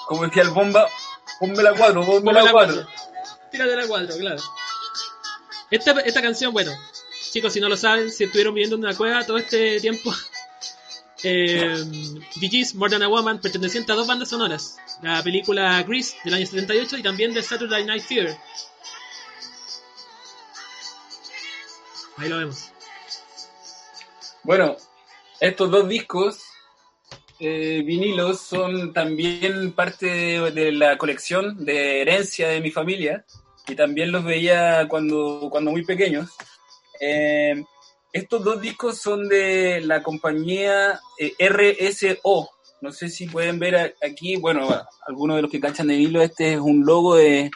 Como 0.06 0.24
decía 0.24 0.42
el 0.42 0.50
bomba, 0.50 0.88
ponme 1.38 1.62
la 1.62 1.72
cuadro, 1.72 2.04
ponme 2.04 2.32
la 2.32 2.50
cuadro. 2.50 2.86
Tírate 3.50 3.76
la 3.76 3.86
cuadro, 3.86 4.16
claro. 4.16 4.42
Esta, 5.70 5.92
esta 6.00 6.20
canción, 6.20 6.52
bueno, 6.52 6.72
chicos, 7.30 7.52
si 7.52 7.60
no 7.60 7.68
lo 7.68 7.76
saben, 7.76 8.10
si 8.10 8.24
estuvieron 8.24 8.54
viviendo 8.54 8.76
en 8.76 8.84
una 8.84 8.96
cueva 8.96 9.24
todo 9.24 9.38
este 9.38 9.80
tiempo, 9.80 10.12
eh, 11.22 11.84
Gees, 12.40 12.74
More 12.74 12.90
Than 12.90 13.02
a 13.02 13.08
Woman, 13.08 13.40
perteneciente 13.40 13.92
a 13.92 13.94
dos 13.94 14.06
bandas 14.06 14.28
sonoras. 14.28 14.76
La 15.02 15.22
película 15.22 15.82
Grease 15.82 16.16
del 16.24 16.34
año 16.34 16.46
78 16.46 16.98
y 16.98 17.02
también 17.02 17.34
de 17.34 17.42
Saturday 17.42 17.84
Night 17.84 18.02
Fever. 18.02 18.36
Ahí 22.16 22.28
lo 22.28 22.38
vemos. 22.38 22.70
Bueno, 24.42 24.76
estos 25.40 25.70
dos 25.70 25.88
discos 25.88 26.42
eh, 27.38 27.82
vinilos 27.84 28.40
son 28.40 28.92
también 28.92 29.72
parte 29.72 30.06
de, 30.06 30.50
de 30.50 30.72
la 30.72 30.98
colección 30.98 31.64
de 31.64 32.02
herencia 32.02 32.48
de 32.48 32.60
mi 32.60 32.70
familia 32.70 33.24
y 33.66 33.74
también 33.74 34.12
los 34.12 34.24
veía 34.24 34.86
cuando, 34.88 35.48
cuando 35.50 35.70
muy 35.70 35.84
pequeños. 35.84 36.30
Eh, 37.00 37.64
estos 38.12 38.42
dos 38.42 38.60
discos 38.60 38.98
son 38.98 39.28
de 39.28 39.80
la 39.82 40.02
compañía 40.02 41.00
eh, 41.18 41.34
RSO. 41.38 42.50
No 42.80 42.92
sé 42.92 43.08
si 43.08 43.26
pueden 43.26 43.58
ver 43.58 43.94
aquí, 44.02 44.36
bueno, 44.36 44.68
algunos 45.06 45.36
de 45.36 45.42
los 45.42 45.50
que 45.50 45.60
cachan 45.60 45.86
de 45.86 45.96
vinilo, 45.96 46.22
este 46.22 46.54
es 46.54 46.60
un 46.60 46.84
logo 46.84 47.16
de 47.16 47.50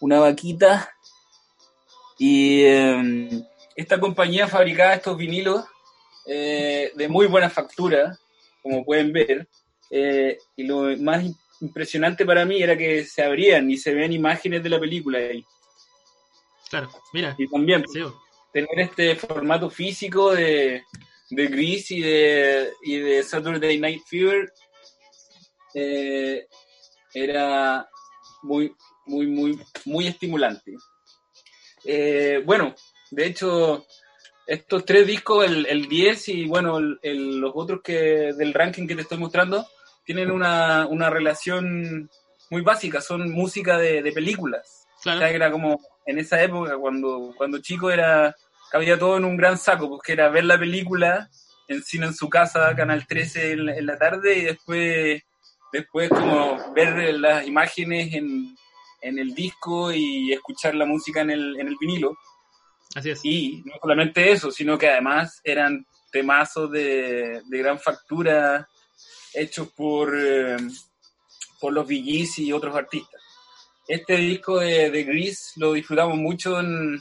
una 0.00 0.20
vaquita. 0.20 0.90
Y 2.18 2.62
eh, 2.62 3.42
esta 3.74 3.98
compañía 3.98 4.46
fabricaba 4.46 4.94
estos 4.94 5.16
vinilos 5.16 5.64
eh, 6.26 6.92
de 6.94 7.08
muy 7.08 7.26
buena 7.26 7.50
factura, 7.50 8.16
como 8.62 8.84
pueden 8.84 9.12
ver. 9.12 9.48
Eh, 9.90 10.38
y 10.56 10.64
lo 10.64 10.96
más 10.98 11.24
impresionante 11.60 12.24
para 12.24 12.44
mí 12.44 12.62
era 12.62 12.76
que 12.76 13.04
se 13.04 13.22
abrían 13.22 13.70
y 13.70 13.76
se 13.76 13.92
ven 13.92 14.12
imágenes 14.12 14.62
de 14.62 14.68
la 14.68 14.78
película 14.78 15.18
ahí. 15.18 15.44
Claro, 16.68 16.90
mira. 17.12 17.34
Y 17.36 17.48
también 17.48 17.84
Sí. 17.92 18.02
Tener 18.52 18.80
este 18.80 19.16
formato 19.16 19.70
físico 19.70 20.32
de, 20.34 20.82
de 21.30 21.46
Grease 21.46 21.94
y 21.94 22.00
de, 22.02 22.70
y 22.82 22.98
de 22.98 23.22
Saturday 23.22 23.78
Night 23.78 24.02
Fever 24.06 24.52
eh, 25.74 26.46
era 27.14 27.88
muy, 28.42 28.74
muy, 29.06 29.26
muy, 29.26 29.60
muy 29.84 30.06
estimulante. 30.06 30.72
Eh, 31.84 32.42
bueno, 32.44 32.74
de 33.10 33.26
hecho, 33.26 33.86
estos 34.46 34.84
tres 34.84 35.06
discos, 35.06 35.46
el, 35.46 35.66
el 35.66 35.88
10 35.88 36.28
y 36.28 36.46
bueno, 36.46 36.78
el- 36.78 37.38
los 37.38 37.52
otros 37.54 37.80
que 37.82 38.32
del 38.36 38.52
ranking 38.54 38.86
que 38.86 38.94
te 38.96 39.02
estoy 39.02 39.18
mostrando, 39.18 39.66
tienen 40.04 40.30
una, 40.30 40.86
una 40.86 41.08
relación 41.10 42.10
muy 42.50 42.62
básica, 42.62 43.00
son 43.00 43.30
música 43.30 43.78
de, 43.78 44.02
de 44.02 44.12
películas. 44.12 44.79
O 45.16 45.18
sea, 45.18 45.30
era 45.30 45.50
como 45.50 45.80
en 46.06 46.18
esa 46.18 46.42
época, 46.42 46.76
cuando, 46.78 47.32
cuando 47.36 47.58
chico 47.58 47.90
era, 47.90 48.34
cabía 48.70 48.98
todo 48.98 49.16
en 49.16 49.24
un 49.24 49.36
gran 49.36 49.56
saco, 49.58 49.88
porque 49.88 50.12
era 50.12 50.28
ver 50.28 50.44
la 50.44 50.58
película 50.58 51.28
en 51.68 51.82
cine 51.82 52.06
en 52.06 52.14
su 52.14 52.28
casa, 52.28 52.74
Canal 52.74 53.06
13 53.06 53.52
en, 53.52 53.66
la- 53.66 53.76
en 53.76 53.86
la 53.86 53.96
tarde, 53.98 54.38
y 54.38 54.42
después, 54.42 55.22
después 55.72 56.08
como 56.10 56.72
ver 56.74 57.14
las 57.14 57.46
imágenes 57.46 58.12
en, 58.14 58.56
en 59.02 59.18
el 59.18 59.34
disco 59.34 59.92
y 59.92 60.32
escuchar 60.32 60.74
la 60.74 60.84
música 60.86 61.20
en 61.20 61.30
el, 61.30 61.60
en 61.60 61.68
el 61.68 61.76
vinilo. 61.80 62.16
Así 62.96 63.10
es. 63.10 63.20
Y 63.24 63.62
no 63.64 63.74
solamente 63.80 64.32
eso, 64.32 64.50
sino 64.50 64.76
que 64.76 64.88
además 64.90 65.40
eran 65.44 65.86
temazos 66.10 66.72
de, 66.72 67.40
de 67.46 67.58
gran 67.58 67.78
factura 67.78 68.68
hechos 69.32 69.68
por, 69.76 70.12
eh, 70.18 70.56
por 71.60 71.72
los 71.72 71.86
Gees 71.88 72.36
y 72.40 72.52
otros 72.52 72.74
artistas. 72.74 73.19
Este 73.92 74.16
disco 74.16 74.58
de, 74.60 74.90
de 74.90 75.02
Grease 75.04 75.52
lo 75.56 75.72
disfrutamos 75.72 76.16
mucho 76.16 76.60
en, 76.60 77.00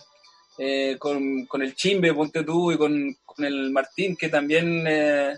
eh, 0.57 0.95
con, 0.97 1.45
con 1.45 1.61
el 1.61 1.75
Chimbe, 1.75 2.13
ponte 2.13 2.43
tú, 2.43 2.71
y 2.71 2.77
con, 2.77 3.15
con 3.25 3.45
el 3.45 3.69
Martín, 3.71 4.15
que 4.17 4.27
también, 4.29 4.85
eh, 4.87 5.35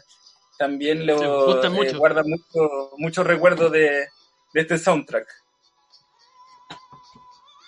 también 0.57 1.05
lo 1.05 1.61
eh, 1.61 1.69
mucho. 1.69 1.97
guarda 1.97 2.23
mucho- 2.23 2.91
muchos 2.97 3.27
recuerdos 3.27 3.71
de, 3.71 4.07
de 4.53 4.61
este 4.61 4.77
soundtrack. 4.77 5.27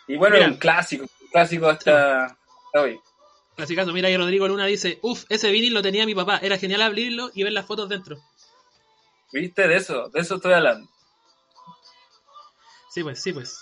Y 0.08 0.16
bueno, 0.16 0.36
Mira. 0.36 0.48
es 0.48 0.52
un 0.54 0.58
clásico, 0.60 1.04
un 1.22 1.28
clásico 1.28 1.68
hasta, 1.68 2.26
hasta 2.26 2.82
hoy. 2.82 3.00
Clasicazo, 3.56 3.92
mira 3.94 4.08
ahí 4.08 4.18
Rodrigo 4.18 4.48
Luna 4.48 4.66
dice, 4.66 4.98
uff, 5.02 5.26
ese 5.30 5.52
vinil 5.52 5.74
lo 5.74 5.82
tenía 5.82 6.06
mi 6.06 6.16
papá, 6.16 6.38
era 6.42 6.58
genial 6.58 6.82
abrirlo 6.82 7.32
y 7.34 7.44
ver 7.44 7.54
las 7.54 7.66
fotos 7.66 7.88
dentro. 7.90 8.18
¿Viste? 9.32 9.68
De 9.68 9.76
eso, 9.76 10.10
de 10.10 10.22
eso 10.22 10.36
estoy 10.36 10.54
hablando. 10.54 10.90
Sí, 12.90 13.04
pues, 13.04 13.22
sí, 13.22 13.34
pues. 13.34 13.60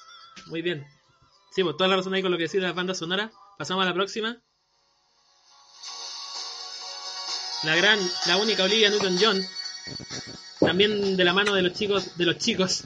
Muy 0.48 0.62
bien. 0.62 0.86
Sí, 1.54 1.64
pues 1.64 1.76
toda 1.78 1.90
la 1.90 1.98
razón 1.98 2.14
ahí 2.14 2.22
con 2.22 2.32
lo 2.32 2.38
que 2.38 2.44
decís 2.44 2.62
de 2.62 2.68
las 2.68 2.76
bandas 2.76 2.98
sonoras. 2.98 3.32
Pasamos 3.58 3.84
a 3.84 3.90
la 3.90 3.94
próxima. 3.94 4.38
La 7.64 7.76
gran, 7.76 8.00
la 8.26 8.38
única 8.38 8.64
Olivia 8.64 8.90
Newton-John. 8.90 9.46
También 10.60 11.18
de 11.18 11.24
la 11.24 11.34
mano 11.34 11.54
de 11.54 11.62
los 11.62 11.74
chicos, 11.74 12.18
de 12.18 12.26
los 12.26 12.38
chicos 12.38 12.84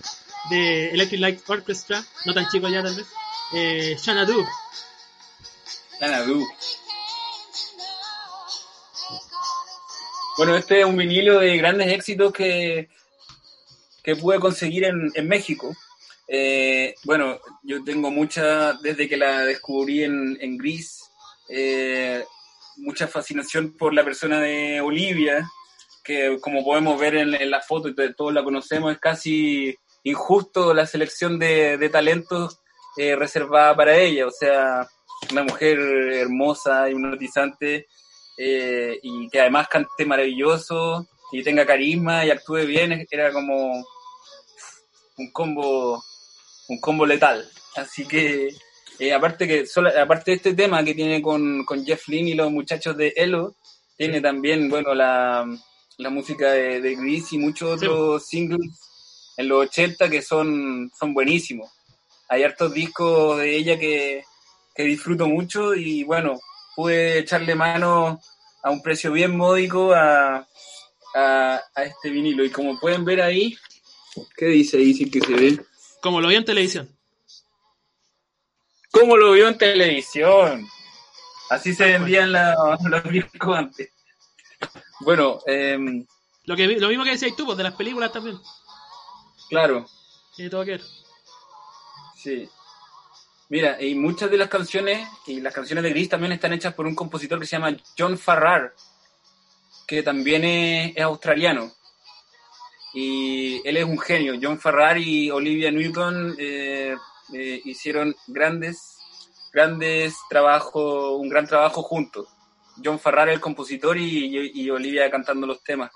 de 0.50 0.90
Electric 0.92 1.22
Light 1.22 1.50
Orchestra, 1.50 2.04
no 2.26 2.34
tan 2.34 2.50
chicos 2.50 2.72
ya 2.72 2.84
tal 2.84 2.96
vez. 2.96 3.06
Eh, 3.54 3.98
Xanadu. 4.04 4.44
Xanadu. 6.00 6.46
Bueno, 10.38 10.58
este 10.58 10.82
es 10.82 10.86
un 10.86 10.98
vinilo 10.98 11.40
de 11.40 11.56
grandes 11.58 11.88
éxitos 11.88 12.34
que, 12.34 12.90
que 14.04 14.16
pude 14.16 14.40
conseguir 14.40 14.84
en, 14.84 15.12
en 15.14 15.28
México. 15.28 15.74
Eh, 16.28 16.96
bueno, 17.04 17.40
yo 17.64 17.84
tengo 17.84 18.10
mucha, 18.12 18.74
desde 18.74 19.08
que 19.08 19.18
la 19.18 19.42
descubrí 19.42 20.04
en, 20.04 20.38
en 20.42 20.58
Gris, 20.58 21.04
eh, 21.50 22.24
mucha 22.78 23.08
fascinación 23.08 23.76
por 23.78 23.94
la 23.94 24.04
persona 24.04 24.40
de 24.42 24.82
Olivia, 24.82 25.48
que 26.04 26.38
como 26.42 26.64
podemos 26.64 27.00
ver 27.00 27.16
en, 27.16 27.50
la 27.50 27.62
foto 27.62 27.90
y 27.90 27.96
todos 28.16 28.34
la 28.34 28.44
conocemos, 28.44 28.92
es 28.92 29.00
casi 29.00 29.76
injusto 30.04 30.74
la 30.74 30.86
selección 30.86 31.40
de, 31.40 31.78
de 31.78 31.90
talentos 31.90 32.60
eh, 32.98 33.16
reservada 33.16 33.76
para 33.76 33.98
ella. 33.98 34.28
O 34.28 34.32
sea, 34.32 34.88
una 35.32 35.44
mujer 35.44 35.80
hermosa, 35.80 36.90
hipnotizante, 36.90 37.88
eh, 38.38 39.00
y 39.02 39.30
que 39.30 39.42
además 39.42 39.68
cante 39.68 40.06
maravilloso 40.06 41.08
y 41.32 41.44
tenga 41.44 41.66
carisma 41.66 42.26
y 42.26 42.32
actúe 42.32 42.66
bien, 42.66 43.06
era 43.10 43.32
como 43.32 43.84
un 45.18 45.32
combo, 45.32 46.04
un 46.67 46.80
combo 46.80 47.06
letal. 47.06 47.47
Así 47.75 48.06
que, 48.08 48.49
eh, 48.99 49.13
aparte 49.13 49.47
que 49.47 49.65
solo, 49.65 49.89
aparte 49.99 50.32
de 50.32 50.38
este 50.38 50.54
tema 50.54 50.84
que 50.84 50.93
tiene 50.95 51.21
con, 51.21 51.63
con 51.65 51.86
Jeff 51.86 52.08
Lynne 52.08 52.32
y 52.32 52.34
los 52.36 52.51
muchachos 52.51 52.95
de 52.97 53.13
Elo, 53.15 53.56
tiene 53.97 54.21
también, 54.21 54.69
bueno, 54.69 54.93
la, 54.93 55.45
la 55.97 56.10
música 56.10 56.51
de, 56.51 56.82
de 56.82 56.95
Grease 56.95 57.36
y 57.36 57.38
muchos 57.39 57.80
Sí. 57.80 57.86
otros 57.86 58.25
singles 58.28 58.62
en 59.38 59.47
los 59.49 59.65
80 59.67 60.10
que 60.10 60.21
son, 60.21 60.91
son 60.97 61.13
buenísimos. 61.13 61.69
Hay 62.30 62.43
hartos 62.43 62.73
discos 62.73 63.38
de 63.38 63.56
ella 63.56 63.78
que, 63.78 64.23
que 64.73 64.84
disfruto 64.84 65.28
mucho 65.28 65.75
y 65.75 66.04
bueno, 66.04 66.39
pude 66.75 67.19
echarle 67.19 67.54
mano 67.56 68.19
a 68.63 68.71
un 68.71 68.82
precio 68.82 69.12
bien 69.12 69.36
módico 69.38 69.93
a, 69.93 70.47
a, 71.15 71.62
a 71.75 71.84
este 71.84 72.10
vinilo. 72.10 72.43
Y 72.43 72.49
como 72.49 72.80
pueden 72.80 73.06
ver 73.06 73.21
ahí, 73.21 73.56
¿qué 74.36 74.47
dice 74.47 74.78
ahí? 74.78 74.93
Sí 74.93 75.10
que 75.10 75.21
se 75.21 75.34
ve. 75.34 75.60
Como 76.06 76.22
lo 76.22 76.28
vi 76.28 76.36
en 76.36 76.46
televisión. 76.46 76.88
¿Cómo 78.91 79.18
lo 79.18 79.32
vio 79.32 79.48
en 79.48 79.58
televisión? 79.58 80.68
Así 81.50 81.74
se 81.74 81.86
vendían 81.94 82.32
la- 82.32 82.78
los 82.88 83.04
discos 83.06 83.58
antes. 83.58 83.89
Bueno, 85.00 85.39
em, 85.48 86.06
Lo, 86.44 86.56
que, 86.56 86.68
lo 86.68 86.89
mismo 86.89 87.04
que 87.04 87.10
decías 87.10 87.36
tú, 87.36 87.44
pues, 87.48 87.58
de 87.58 87.63
las 87.63 87.74
películas 87.74 88.12
también. 88.12 88.39
claro, 89.50 89.88
Tiene 90.36 90.52
todo 90.52 90.63
que 90.63 90.72
ver. 90.74 90.82
sí. 92.15 92.48
Mira, 93.50 93.82
y 93.82 93.96
muchas 93.96 94.30
de 94.30 94.38
las 94.38 94.48
canciones, 94.50 95.08
y 95.26 95.41
las 95.41 95.56
canciones 95.56 95.84
de 95.84 95.89
Gris 95.89 96.10
también 96.10 96.34
están 96.34 96.54
hechas 96.54 96.76
por 96.76 96.86
un 96.86 96.94
compositor 96.94 97.39
que 97.39 97.48
se 97.48 97.56
llama 97.58 97.76
John 97.98 98.15
Farrar, 98.15 98.76
que 99.88 100.04
también 100.04 100.44
es, 100.44 100.96
es 100.98 101.02
australiano. 101.04 101.72
Y 102.96 103.62
él 103.68 103.78
es 103.78 103.84
un 103.86 104.00
genio. 104.00 104.36
John 104.42 104.58
Farrar 104.60 104.98
y 104.98 105.30
Olivia 105.30 105.70
Newton 105.70 106.36
eh, 106.40 106.96
eh, 107.34 107.62
hicieron 107.66 108.16
grandes, 108.28 108.98
grandes 109.54 110.16
trabajos, 110.30 111.20
un 111.20 111.28
gran 111.30 111.46
trabajo 111.46 111.82
juntos. 111.84 112.28
John 112.84 112.98
Farrar 113.00 113.30
el 113.30 113.40
compositor 113.42 113.98
y, 113.98 114.38
y- 114.38 114.52
y 114.64 114.70
Olivia 114.70 115.12
cantando 115.12 115.46
los 115.46 115.62
temas. 115.62 115.92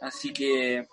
Así 0.00 0.32
que 0.32 0.86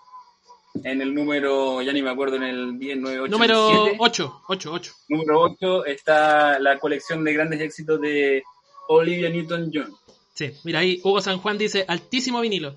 en 0.82 1.00
el 1.00 1.14
número, 1.14 1.82
ya 1.82 1.92
ni 1.92 2.02
me 2.02 2.10
acuerdo, 2.10 2.34
en 2.36 2.42
el 2.42 2.78
10, 2.78 2.98
9, 2.98 3.20
8, 3.20 3.30
Número 3.30 3.68
7, 3.84 3.96
8, 4.00 4.42
8, 4.48 4.72
8. 4.72 4.92
número 5.08 5.40
8 5.40 5.84
está 5.86 6.58
la 6.58 6.78
colección 6.80 7.22
de 7.22 7.32
grandes 7.32 7.60
éxitos 7.60 8.00
de 8.00 8.42
Olivia 8.88 9.30
Newton-John. 9.30 9.94
Sí, 10.34 10.50
mira 10.64 10.80
ahí 10.80 11.00
Hugo 11.04 11.20
San 11.20 11.38
Juan 11.38 11.56
dice 11.58 11.84
altísimo 11.86 12.40
vinilo. 12.40 12.74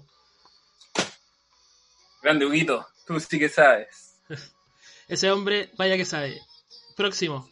Grande 2.21 2.45
Huguito, 2.45 2.85
tú 3.05 3.19
sí 3.19 3.39
que 3.39 3.49
sabes. 3.49 4.19
Ese 5.07 5.31
hombre, 5.31 5.71
vaya 5.77 5.97
que 5.97 6.05
sabe. 6.05 6.39
Próximo. 6.95 7.47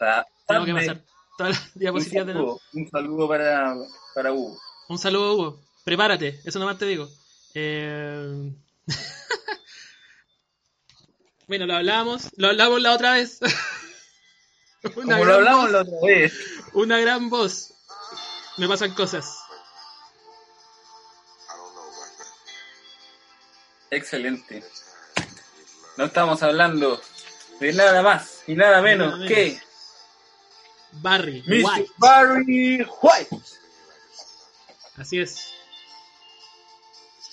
Tengo 0.46 0.64
que 0.64 0.74
pasar. 0.74 1.02
todas 1.38 1.52
las 1.56 1.74
Un 1.74 1.80
diapositivas 1.80 2.26
de 2.26 2.32
saludo, 2.34 2.60
un 2.72 2.90
saludo 2.90 3.28
para, 3.28 3.74
para 4.14 4.32
Hugo. 4.32 4.58
Un 4.88 4.98
saludo, 4.98 5.34
Hugo. 5.34 5.60
Prepárate, 5.84 6.40
eso 6.44 6.58
nomás 6.58 6.78
te 6.78 6.86
digo. 6.86 7.08
Eh... 7.54 8.52
bueno, 11.48 11.66
lo 11.66 11.74
hablábamos, 11.76 12.28
lo 12.36 12.48
hablamos 12.48 12.82
la 12.82 12.92
otra 12.92 13.12
vez. 13.12 13.38
Una 14.96 15.18
Como 15.18 15.24
lo 15.24 15.34
hablamos 15.34 15.62
voz, 15.62 15.72
la 15.72 15.80
otra 15.80 15.94
vez. 16.06 16.32
una 16.74 17.00
gran 17.00 17.28
voz. 17.28 17.72
Me 18.56 18.68
pasan 18.68 18.94
cosas. 18.94 19.36
Excelente. 23.90 24.62
No 25.96 26.04
estamos 26.06 26.42
hablando 26.42 27.00
de 27.60 27.72
nada 27.72 28.02
más 28.02 28.42
y 28.46 28.54
nada 28.54 28.82
menos 28.82 29.06
Nada 29.12 29.16
menos. 29.18 29.28
que 29.32 29.58
Barry 30.92 31.42
Mr. 31.46 31.64
White. 31.64 31.90
Barry 31.98 32.86
White. 33.02 33.36
Así 34.96 35.20
es. 35.20 35.52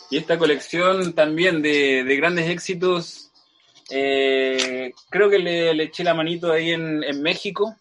Y 0.09 0.17
esta 0.17 0.37
colección 0.37 1.13
también 1.13 1.61
de, 1.61 2.03
de 2.03 2.15
grandes 2.17 2.49
éxitos, 2.49 3.31
eh, 3.89 4.91
creo 5.09 5.29
que 5.29 5.39
le, 5.39 5.73
le 5.73 5.83
eché 5.85 6.03
la 6.03 6.13
manito 6.13 6.51
ahí 6.51 6.71
en, 6.71 7.03
en 7.03 7.21
México. 7.21 7.75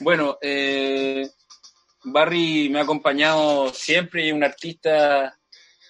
Bueno, 0.00 0.38
eh, 0.42 1.28
Barry 2.04 2.68
me 2.68 2.78
ha 2.80 2.82
acompañado 2.82 3.72
siempre 3.72 4.24
y 4.24 4.28
es 4.28 4.34
un 4.34 4.44
artista 4.44 5.38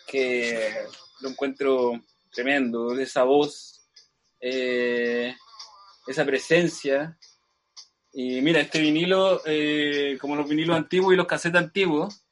que 0.07 0.73
lo 1.20 1.29
encuentro 1.31 1.92
tremendo, 2.33 2.98
esa 2.98 3.24
voz, 3.24 3.88
eh, 4.40 5.35
esa 6.07 6.24
presencia. 6.24 7.16
Y 8.12 8.40
mira, 8.40 8.61
este 8.61 8.81
vinilo, 8.81 9.42
eh, 9.44 10.16
como 10.20 10.37
los 10.37 10.48
vinilos 10.48 10.76
antiguos 10.76 11.12
y 11.12 11.16
los 11.16 11.26
casetes 11.26 11.61
antiguos, 11.61 12.22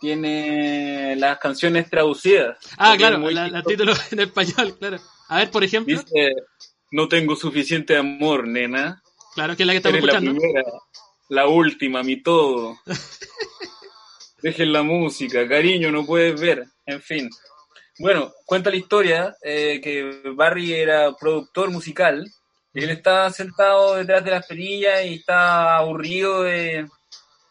tiene 0.00 1.14
las 1.16 1.38
canciones 1.38 1.88
traducidas. 1.88 2.58
Ah, 2.76 2.94
claro, 2.96 3.18
la, 3.30 3.48
la 3.48 3.62
título 3.62 3.92
en 4.10 4.20
español, 4.20 4.76
claro. 4.78 4.98
A 5.28 5.38
ver, 5.38 5.50
por 5.50 5.62
ejemplo, 5.62 5.96
Dice, 5.96 6.34
no 6.90 7.06
tengo 7.08 7.36
suficiente 7.36 7.96
amor, 7.96 8.48
nena. 8.48 9.00
claro 9.34 9.56
que 9.56 9.62
es 9.62 9.66
la 9.68 9.72
que 9.72 9.76
estamos 9.76 9.98
Eres 9.98 10.06
la 10.06 10.12
escuchando. 10.18 10.40
primera, 10.40 10.62
la 11.28 11.46
última, 11.46 12.02
mi 12.02 12.20
todo. 12.20 12.78
Dejen 14.42 14.72
la 14.72 14.82
música, 14.82 15.46
cariño, 15.46 15.92
no 15.92 16.04
puedes 16.06 16.40
ver. 16.40 16.64
En 16.86 17.00
fin. 17.02 17.28
Bueno, 18.00 18.32
cuenta 18.46 18.70
la 18.70 18.76
historia 18.76 19.36
eh, 19.42 19.78
que 19.82 20.22
Barry 20.34 20.72
era 20.72 21.12
productor 21.12 21.70
musical 21.70 22.26
y 22.72 22.82
él 22.82 22.88
estaba 22.88 23.30
sentado 23.30 23.96
detrás 23.96 24.24
de 24.24 24.30
las 24.30 24.46
perillas 24.46 25.04
y 25.04 25.16
estaba 25.16 25.76
aburrido 25.76 26.44
de, 26.44 26.88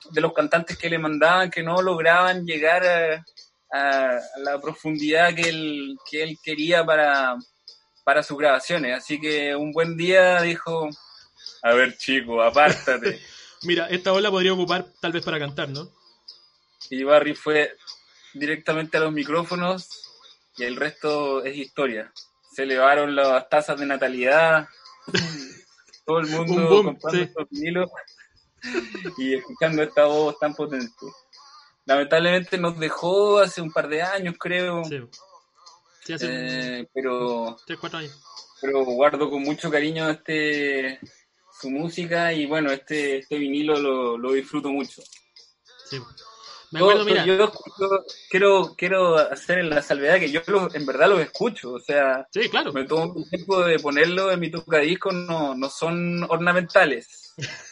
de 0.10 0.22
los 0.22 0.34
cantantes 0.34 0.76
que 0.76 0.90
le 0.90 0.98
mandaban 0.98 1.52
que 1.52 1.62
no 1.62 1.84
lograban 1.84 2.48
llegar 2.48 2.84
a 3.72 4.20
la 4.38 4.60
profundidad 4.60 5.36
que 5.36 5.50
él, 5.50 5.96
que 6.10 6.24
él 6.24 6.40
quería 6.44 6.84
para, 6.84 7.38
para 8.04 8.24
sus 8.24 8.36
grabaciones. 8.36 8.98
Así 8.98 9.22
que 9.22 9.56
un 9.56 9.72
buen 9.72 9.96
día 9.96 10.42
dijo, 10.42 10.90
a 11.62 11.74
ver 11.76 11.96
chico, 11.96 12.42
apártate. 12.42 13.20
Mira, 13.62 13.88
esta 13.90 14.14
ola 14.14 14.32
podría 14.32 14.54
ocupar 14.54 14.88
tal 15.00 15.12
vez 15.12 15.24
para 15.24 15.38
cantar, 15.38 15.70
¿no? 15.70 15.92
y 16.90 17.04
Barry 17.04 17.36
fue 17.36 17.78
directamente 18.34 18.98
a 18.98 19.02
los 19.02 19.12
micrófonos 19.12 20.09
y 20.58 20.64
el 20.64 20.76
resto 20.76 21.44
es 21.44 21.56
historia. 21.56 22.12
Se 22.52 22.64
elevaron 22.64 23.16
las 23.16 23.48
tasas 23.50 23.80
de 23.80 23.86
natalidad, 23.86 24.68
todo 26.06 26.20
el 26.20 26.28
mundo 26.28 26.68
boom, 26.68 26.86
comprando 26.86 27.18
sí. 27.18 27.24
estos 27.24 27.48
vinilos 27.50 27.90
y 29.18 29.36
escuchando 29.36 29.84
esta 29.84 30.06
voz 30.06 30.38
tan 30.40 30.54
potente. 30.54 31.06
Lamentablemente 31.86 32.58
nos 32.58 32.78
dejó 32.78 33.40
hace 33.40 33.62
un 33.62 33.72
par 33.72 33.88
de 33.88 34.02
años, 34.02 34.36
creo, 34.38 34.84
Sí. 34.84 35.00
Sí, 36.04 36.14
hace 36.14 36.80
eh, 36.80 36.90
pero, 36.94 37.58
3, 37.68 37.80
4 37.80 38.00
años. 38.00 38.24
pero 38.62 38.84
guardo 38.84 39.30
con 39.30 39.44
mucho 39.44 39.70
cariño 39.70 40.10
este 40.10 41.00
su 41.60 41.70
música 41.70 42.34
y 42.34 42.46
bueno, 42.46 42.72
este, 42.72 43.20
este 43.20 43.38
vinilo 43.38 43.80
lo, 43.80 44.18
lo 44.18 44.32
disfruto 44.32 44.70
mucho. 44.70 45.02
Sí. 45.86 46.00
Me 46.72 46.80
Yo- 46.82 47.04
mira, 47.06 47.26
yo 47.26 47.46
escucho- 47.46 48.04
quiero, 48.30 48.76
quiero 48.78 49.18
hacer 49.18 49.64
la 49.66 49.82
salvedad 49.82 50.20
que 50.20 50.30
yo 50.30 50.42
los- 50.48 50.76
en 50.76 50.86
verdad 50.86 51.10
los 51.10 51.22
escucho, 51.22 51.74
o 51.74 51.80
sea, 51.80 52.28
sí, 52.32 52.48
claro. 52.50 52.72
me 52.74 52.84
tomo 52.86 53.16
el 53.18 53.30
tiempo 53.30 53.64
de 53.64 53.80
ponerlo 53.80 54.32
en 54.32 54.40
mi 54.40 54.52
tocadiscos, 54.52 55.14
no, 55.14 55.56
no 55.56 55.70
son 55.70 56.24
ornamentales. 56.30 57.34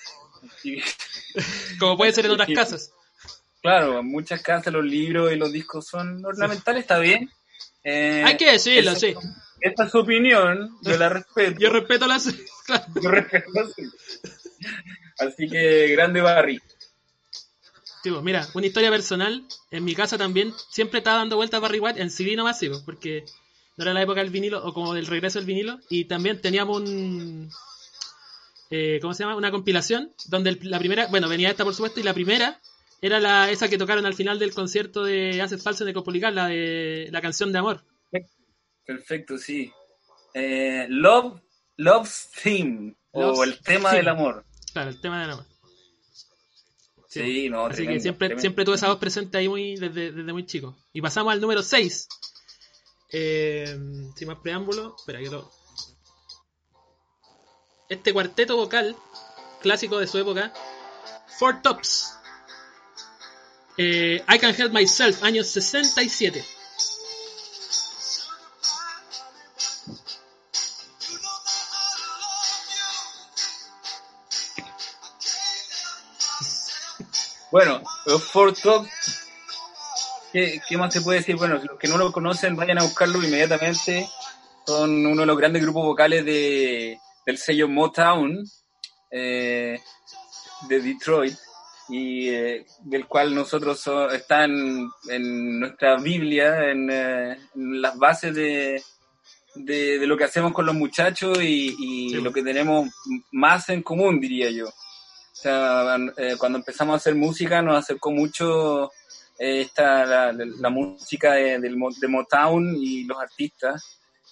Como 1.79 1.97
puede 1.97 2.11
ser 2.11 2.25
en 2.25 2.31
otras 2.31 2.49
casas. 2.53 2.91
claro, 3.61 3.99
en 3.99 4.07
muchas 4.07 4.41
casas 4.41 4.73
los 4.73 4.85
libros 4.85 5.31
y 5.31 5.35
los 5.35 5.51
discos 5.51 5.87
son 5.87 6.23
ornamentales, 6.25 6.81
está 6.81 6.99
bien. 6.99 7.29
Eh, 7.83 8.23
Hay 8.25 8.37
que 8.37 8.51
decirlo, 8.51 8.91
esa- 8.91 8.99
sí. 8.99 9.15
Esta 9.59 9.85
es 9.85 9.91
su 9.91 9.99
opinión, 9.99 10.77
yo 10.83 10.97
la 10.97 11.09
respeto. 11.09 11.59
Yo 11.59 11.69
respeto 11.71 12.07
las. 12.07 12.25
Claro. 12.67 12.83
yo 13.01 13.09
respeto 13.09 13.49
la 13.53 13.63
suya. 13.63 13.89
Así 15.19 15.49
que 15.49 15.87
grande 15.87 16.21
Barry. 16.21 16.61
Pues, 18.03 18.23
mira, 18.23 18.47
una 18.53 18.65
historia 18.67 18.89
personal. 18.89 19.43
En 19.71 19.83
mi 19.83 19.93
casa 19.95 20.17
también 20.17 20.53
siempre 20.69 20.99
estaba 20.99 21.17
dando 21.17 21.35
vueltas 21.35 21.59
Barry 21.61 21.79
White 21.79 22.01
en 22.01 22.09
CD 22.09 22.35
nomás, 22.35 22.57
sí, 22.59 22.69
pues, 22.69 22.81
porque 22.81 23.25
no 23.75 23.83
era 23.83 23.93
la 23.93 24.01
época 24.01 24.21
del 24.21 24.29
vinilo 24.29 24.63
o 24.65 24.73
como 24.73 24.93
del 24.93 25.07
regreso 25.07 25.39
del 25.39 25.45
vinilo. 25.45 25.79
Y 25.89 26.05
también 26.05 26.39
teníamos 26.41 26.79
un. 26.81 27.49
eh, 28.69 28.99
¿Cómo 29.01 29.13
se 29.13 29.23
llama? 29.23 29.35
Una 29.35 29.51
compilación 29.51 30.11
donde 30.27 30.51
el- 30.51 30.59
la 30.63 30.79
primera. 30.79 31.07
Bueno, 31.07 31.27
venía 31.29 31.49
esta 31.49 31.63
por 31.63 31.73
supuesto, 31.73 31.99
y 31.99 32.03
la 32.03 32.13
primera 32.13 32.59
era 33.01 33.19
la 33.19 33.49
esa 33.51 33.67
que 33.69 33.77
tocaron 33.77 34.05
al 34.05 34.13
final 34.15 34.39
del 34.39 34.53
concierto 34.53 35.03
de 35.03 35.41
Haces 35.41 35.61
Falso 35.63 35.85
de 35.85 35.93
Copolical, 35.93 36.33
la 36.35 36.47
de 36.47 37.09
la 37.11 37.21
canción 37.21 37.51
de 37.51 37.59
amor. 37.59 37.83
Perfecto, 38.85 39.37
sí. 39.37 39.71
Eh, 40.33 40.85
love, 40.89 41.41
Love's 41.77 42.29
Theme, 42.41 42.95
o 43.11 43.43
el 43.43 43.59
tema 43.59 43.89
Theme. 43.89 43.97
del 43.97 44.07
amor. 44.07 44.45
Claro, 44.71 44.89
el 44.89 45.01
tema 45.01 45.21
del 45.21 45.31
amor. 45.31 45.45
Sí, 47.07 47.49
no, 47.49 47.65
Así 47.65 47.75
tremendo, 47.77 47.93
que 47.97 48.01
siempre, 48.01 48.27
tremendo. 48.27 48.41
siempre 48.41 48.65
tuve 48.65 48.75
esa 48.75 48.89
voz 48.89 48.97
presente 48.97 49.37
ahí 49.37 49.47
muy, 49.47 49.75
desde, 49.77 50.11
desde 50.11 50.33
muy 50.33 50.45
chico. 50.45 50.77
Y 50.93 51.01
pasamos 51.01 51.31
al 51.33 51.39
número 51.41 51.63
6. 51.63 52.07
sin 53.09 54.27
más 54.27 54.37
preámbulo, 54.43 54.95
espera 54.97 55.19
que 55.19 55.29
lo. 55.29 55.49
Este 57.89 58.11
cuarteto 58.11 58.57
vocal, 58.57 58.95
clásico 59.61 59.97
de 59.99 60.07
su 60.07 60.17
época, 60.17 60.53
Four 61.39 61.61
Tops. 61.61 62.13
Eh, 63.77 64.23
I 64.27 64.39
Can 64.39 64.55
Help 64.57 64.73
Myself, 64.73 65.23
años 65.23 65.47
67. 65.47 66.43
Bueno, 77.57 77.81
Four 78.19 78.53
Tops, 78.53 78.87
¿qué, 80.31 80.61
qué 80.69 80.77
más 80.77 80.93
se 80.93 81.01
puede 81.01 81.17
decir? 81.17 81.37
Bueno, 81.37 81.55
los 81.55 81.79
que 81.79 81.87
no 81.87 81.97
lo 81.97 82.11
conocen, 82.11 82.55
vayan 82.55 82.77
a 82.77 82.83
buscarlo 82.83 83.17
inmediatamente. 83.17 84.07
Son 84.67 85.07
uno 85.07 85.21
de 85.21 85.25
los 85.25 85.35
grandes 85.39 85.63
grupos 85.63 85.83
vocales 85.83 86.23
de, 86.23 86.99
del 87.25 87.37
sello 87.39 87.67
Motown 87.67 88.43
eh, 89.09 89.79
de 90.69 90.79
Detroit 90.81 91.35
y 91.89 92.29
eh, 92.29 92.63
del 92.81 93.07
cual 93.07 93.33
nosotros 93.33 93.79
so- 93.79 94.11
están 94.11 94.87
en 95.09 95.59
nuestra 95.59 95.97
Biblia, 95.97 96.69
en, 96.69 96.91
eh, 96.91 97.39
en 97.55 97.81
las 97.81 97.97
bases 97.97 98.35
de, 98.35 98.83
de, 99.55 99.97
de 99.97 100.05
lo 100.05 100.15
que 100.15 100.25
hacemos 100.25 100.53
con 100.53 100.67
los 100.67 100.75
muchachos 100.75 101.39
y, 101.41 101.75
y 101.79 102.09
Sí. 102.11 102.21
lo 102.21 102.31
que 102.31 102.43
tenemos 102.43 102.87
más 103.31 103.67
en 103.69 103.81
común, 103.81 104.19
diría 104.19 104.51
yo. 104.51 104.67
O 105.37 105.41
sea, 105.41 105.97
eh, 106.17 106.35
cuando 106.37 106.57
empezamos 106.57 106.93
a 106.93 106.97
hacer 106.97 107.13
música 107.15 107.61
nos 107.61 107.77
acercó 107.77 108.11
mucho 108.11 108.91
eh, 109.37 109.61
esta, 109.61 110.05
la, 110.05 110.31
la- 110.31 110.45
la 110.59 110.69
música 110.69 111.33
de, 111.33 111.59
Motown 112.07 112.75
y 112.75 113.03
los 113.03 113.19
artistas. 113.19 113.83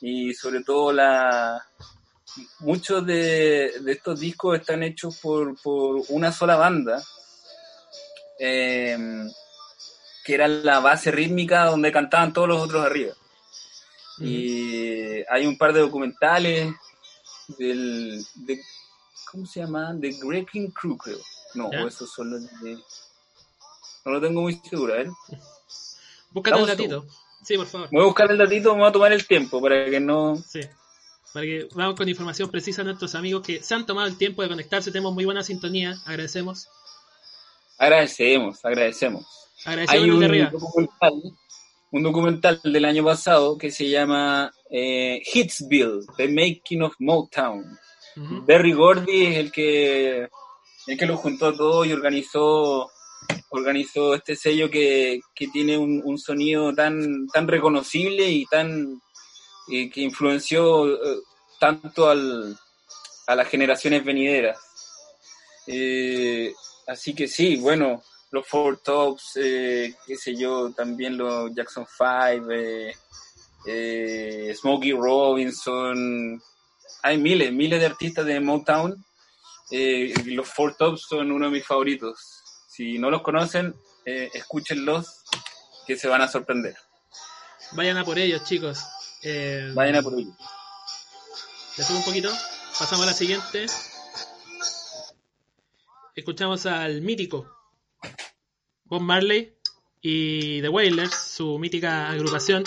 Y 0.01 0.33
sobre 0.33 0.63
todo 0.63 0.91
la 0.91 1.63
muchos 2.59 3.05
de, 3.05 3.71
de 3.81 3.91
estos 3.93 4.19
discos 4.19 4.59
están 4.59 4.83
hechos 4.83 5.17
por, 5.21 5.55
por 5.61 6.01
una 6.09 6.33
sola 6.33 6.57
banda 6.57 7.01
eh, 8.39 8.97
que 10.25 10.33
era 10.33 10.47
la 10.47 10.79
base 10.79 11.11
rítmica 11.11 11.65
donde 11.65 11.91
cantaban 11.91 12.33
todos 12.33 12.47
los 12.49 12.61
otros 12.61 12.83
arriba. 12.85 13.13
Y 14.19 15.23
hay 15.29 15.45
un 15.45 15.57
par 15.57 15.71
de 15.73 15.81
documentales 15.81 16.73
del 17.57 18.25
de, 18.35 18.59
¿cómo 19.31 19.45
se 19.45 19.61
llama? 19.61 19.95
The 19.99 20.19
Wrecking 20.23 20.71
Crew 20.71 20.97
creo 20.97 21.19
no, 21.55 21.71
¿Ya? 21.71 21.83
o 21.83 21.88
esos 21.88 22.11
son 22.11 22.31
los 22.31 22.61
de 22.61 22.77
no 24.05 24.11
lo 24.11 24.21
tengo 24.21 24.41
muy 24.41 24.53
seguro, 24.69 24.95
¿eh? 24.95 25.09
Búscate 26.29 26.53
Vamos, 26.53 26.67
datito. 26.67 27.05
Sí, 27.43 27.57
por 27.57 27.65
favor. 27.65 27.89
Voy 27.91 28.03
a 28.03 28.05
buscar 28.05 28.29
el 28.29 28.38
datito, 28.38 28.73
me 28.73 28.81
voy 28.81 28.89
a 28.89 28.91
tomar 28.91 29.11
el 29.11 29.25
tiempo 29.25 29.59
para 29.59 29.89
que 29.89 29.99
no... 29.99 30.35
Sí. 30.35 30.61
Para 31.33 31.45
que 31.45 31.67
vamos 31.73 31.95
con 31.95 32.07
información 32.07 32.49
precisa 32.51 32.83
a 32.83 32.85
nuestros 32.85 33.15
amigos 33.15 33.41
que 33.45 33.63
se 33.63 33.73
han 33.73 33.85
tomado 33.85 34.07
el 34.07 34.17
tiempo 34.17 34.43
de 34.43 34.47
conectarse. 34.47 34.91
Tenemos 34.91 35.13
muy 35.13 35.25
buena 35.25 35.43
sintonía. 35.43 35.97
Agradecemos. 36.05 36.67
Agradecemos, 37.77 38.63
agradecemos. 38.63 39.25
Agradecemos 39.65 40.03
Hay 40.03 40.09
el 40.09 40.13
un 40.13 40.51
documental, 40.51 41.13
un 41.91 42.03
documental 42.03 42.61
del 42.63 42.85
año 42.85 43.03
pasado 43.03 43.57
que 43.57 43.71
se 43.71 43.89
llama 43.89 44.51
eh, 44.69 45.21
Hitsville, 45.33 46.05
The 46.15 46.27
Making 46.27 46.83
of 46.83 46.93
Motown. 46.99 47.77
Berry 48.15 48.73
Gordy 48.73 49.25
es 49.25 49.38
el 49.38 49.51
que, 49.51 50.30
el 50.88 50.97
que 50.97 51.06
lo 51.06 51.17
juntó 51.17 51.54
todo 51.54 51.84
y 51.84 51.91
organizó, 51.91 52.89
organizó 53.49 54.15
este 54.15 54.36
sello 54.36 54.69
que, 54.69 55.19
que 55.34 55.47
tiene 55.47 55.78
un, 55.78 56.01
un 56.04 56.17
sonido 56.17 56.73
tan, 56.73 57.28
tan 57.28 57.47
reconocible 57.47 58.30
y 58.30 58.45
tan 58.45 59.01
eh, 59.71 59.89
que 59.89 60.01
influenció 60.01 60.88
eh, 60.93 61.19
tanto 61.60 62.10
al, 62.10 62.58
a 63.28 63.36
las 63.36 63.47
generaciones 63.47 64.06
venideras. 64.06 64.60
Eh, 65.67 66.54
así 66.88 67.13
que 67.13 67.28
sí, 67.28 67.58
bueno, 67.58 68.01
los 68.32 68.47
Four 68.47 68.80
Tops, 68.84 69.32
qué 69.34 70.15
sé 70.17 70.36
yo, 70.36 70.71
también 70.71 71.17
los 71.17 71.54
Jackson 71.56 71.86
Five, 71.88 72.93
Smokey 74.54 74.91
Robinson, 74.91 76.41
hay 77.05 77.19
miles, 77.19 77.53
miles 77.53 77.79
de 77.79 77.85
artistas 77.85 78.25
de 78.25 78.39
Motown. 78.39 79.05
Eh, 79.69 80.11
los 80.25 80.49
Four 80.49 80.75
Tops 80.75 81.01
son 81.07 81.31
uno 81.31 81.45
de 81.45 81.51
mis 81.51 81.63
favoritos. 81.63 82.17
Si 82.67 82.97
no 82.97 83.11
los 83.11 83.21
conocen, 83.21 83.75
eh, 84.05 84.31
escúchenlos, 84.33 85.23
que 85.85 85.97
se 85.97 86.07
van 86.07 86.23
a 86.23 86.27
sorprender. 86.27 86.75
Vayan 87.73 87.97
a 87.97 88.03
por 88.03 88.17
ellos, 88.17 88.43
chicos. 88.43 88.79
Eh, 89.21 89.71
Vayan 89.75 89.97
a 89.97 90.01
por 90.01 90.13
ellos. 90.13 90.33
Le 91.77 91.83
subo 91.83 91.99
un 91.99 92.05
poquito. 92.05 92.31
Pasamos 92.79 93.05
a 93.05 93.11
la 93.11 93.13
siguiente. 93.13 93.67
Escuchamos 96.15 96.65
al 96.65 97.01
mítico 97.01 97.45
Bob 98.85 99.01
Marley 99.01 99.55
y 100.01 100.59
The 100.61 100.69
Wailers, 100.69 101.13
su 101.13 101.59
mítica 101.59 102.09
agrupación. 102.09 102.63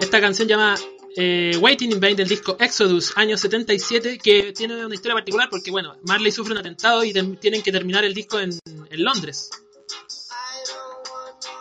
Esta 0.00 0.18
canción 0.18 0.48
llama 0.48 0.76
eh, 1.20 1.56
Waiting 1.60 1.90
in 1.90 1.98
Vain 1.98 2.14
del 2.14 2.28
disco 2.28 2.56
Exodus, 2.60 3.12
año 3.16 3.36
77, 3.36 4.18
que 4.18 4.52
tiene 4.52 4.86
una 4.86 4.94
historia 4.94 5.16
particular 5.16 5.48
porque, 5.50 5.72
bueno, 5.72 5.96
Marley 6.04 6.30
sufre 6.30 6.52
un 6.52 6.58
atentado 6.60 7.02
y 7.02 7.12
tienen 7.12 7.60
que 7.60 7.72
terminar 7.72 8.04
el 8.04 8.14
disco 8.14 8.38
en, 8.38 8.50
en 8.88 9.02
Londres. 9.02 9.50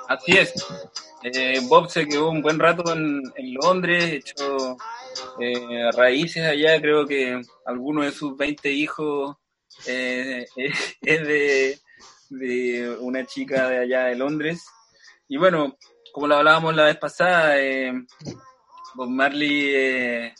Así 0.08 0.34
es. 0.34 0.54
Eh, 1.24 1.60
Bob 1.63 1.89
se 1.89 2.08
quedó 2.08 2.30
un 2.30 2.43
buen 2.43 2.60
rato 2.60 2.93
en, 2.93 3.24
en 3.36 3.54
Londres, 3.56 4.04
echó 4.04 4.78
eh, 5.39 5.91
raíces 5.91 6.46
allá. 6.46 6.80
Creo 6.80 7.08
que 7.08 7.41
alguno 7.65 8.04
de 8.04 8.12
sus 8.12 8.38
20 8.38 8.72
hijos 8.72 9.38
eh, 9.88 10.46
es 11.02 11.28
de, 11.28 11.80
de 12.30 12.96
una 13.00 13.26
chica 13.26 13.70
de 13.70 13.80
allá 13.80 14.04
de 14.04 14.15
Londres. 14.17 14.67
Y 15.28 15.38
bueno, 15.38 15.80
como 16.13 16.28
lo 16.28 16.36
hablábamos 16.36 16.76
la 16.76 16.86
vez 16.86 16.98
pasada, 16.98 17.60
eh, 17.60 17.91
Bob 18.98 19.10
Marley, 19.12 19.76
eh, 19.76 20.34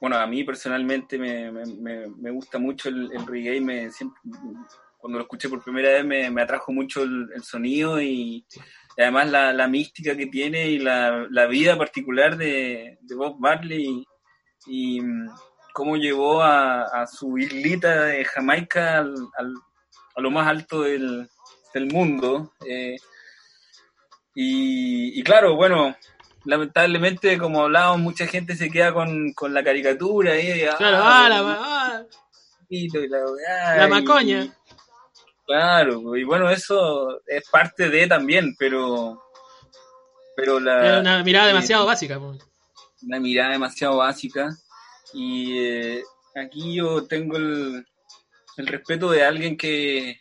bueno, 0.00 0.16
a 0.18 0.26
mí 0.28 0.44
personalmente 0.44 1.18
me, 1.18 1.50
me- 1.50 2.30
gusta 2.30 2.56
mucho 2.60 2.88
el, 2.88 3.10
el 3.12 3.26
reggae. 3.26 3.60
Me, 3.60 3.90
siempre, 3.90 4.20
cuando 4.98 5.18
lo 5.18 5.24
escuché 5.24 5.48
por 5.48 5.64
primera 5.64 5.90
vez 5.90 6.04
me, 6.04 6.30
me 6.30 6.42
atrajo 6.42 6.70
mucho 6.70 7.02
el, 7.02 7.28
sonido 7.42 8.00
y, 8.00 8.46
además 8.96 9.28
la, 9.30 9.52
la 9.52 9.66
mística 9.66 10.16
que 10.16 10.26
tiene 10.26 10.68
y 10.68 10.78
la, 10.78 11.26
la 11.28 11.46
vida 11.46 11.76
particular 11.76 12.36
de, 12.36 12.98
Bob 13.16 13.40
Marley 13.40 14.06
y, 14.66 15.00
mm, 15.00 15.30
cómo 15.74 15.96
llevó 15.96 16.40
a, 16.40 16.82
a 17.02 17.06
su 17.08 17.36
islita 17.36 18.04
de 18.04 18.24
Jamaica 18.24 18.98
al, 18.98 19.12
al- 19.36 19.54
a 20.14 20.20
lo 20.20 20.30
más 20.30 20.46
alto 20.46 20.82
del, 20.82 21.28
del 21.74 21.86
mundo. 21.92 22.52
eh, 22.64 22.94
y, 24.34 25.18
y 25.18 25.22
claro, 25.24 25.56
bueno, 25.56 25.96
lamentablemente, 26.48 27.36
como 27.38 27.62
hablábamos, 27.64 28.00
mucha 28.00 28.26
gente 28.26 28.56
se 28.56 28.70
queda 28.70 28.92
con, 28.92 29.32
con 29.34 29.52
la 29.52 29.62
caricatura. 29.62 30.32
de, 30.32 30.70
Claro, 30.78 30.96
ah, 31.02 31.26
ah, 31.26 31.28
la, 31.28 31.56
ah, 31.60 32.02
y 32.70 32.88
la, 33.08 33.18
weá, 33.30 33.76
la 33.76 33.86
y- 33.86 33.90
macoña. 33.90 34.54
Claro, 35.46 36.16
y 36.16 36.24
bueno, 36.24 36.50
eso 36.50 37.20
es 37.26 37.48
parte 37.50 37.88
de 37.88 38.06
también, 38.06 38.54
pero 38.58 39.22
pero 40.36 40.58
la 40.60 41.00
una 41.00 41.22
mirada 41.22 41.46
eh, 41.46 41.48
demasiado 41.48 41.84
básica. 41.86 42.18
una 42.18 43.20
mirada 43.20 43.52
demasiado 43.52 43.96
básica 43.98 44.48
y 45.14 45.58
eh, 45.58 46.02
aquí 46.34 46.74
yo 46.76 47.06
tengo 47.06 47.36
el, 47.38 47.86
el 48.58 48.66
respeto 48.66 49.10
de 49.10 49.24
alguien 49.24 49.56
que, 49.56 50.20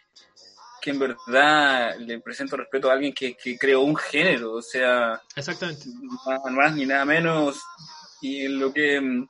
que 0.87 0.91
en 0.91 0.99
verdad 0.99 1.97
le 1.97 2.21
presento 2.21 2.55
respeto 2.55 2.89
a 2.89 2.93
alguien 2.93 3.13
que, 3.13 3.35
que 3.35 3.57
creó 3.57 3.81
un 3.81 3.97
género, 3.97 4.53
o 4.53 4.61
sea, 4.61 5.21
Exactamente. 5.35 5.89
más, 6.25 6.39
más 6.49 6.75
ni 6.75 6.85
nada 6.85 7.03
menos. 7.03 7.61
Y 8.21 8.47
lo 8.47 8.71
que 8.71 9.25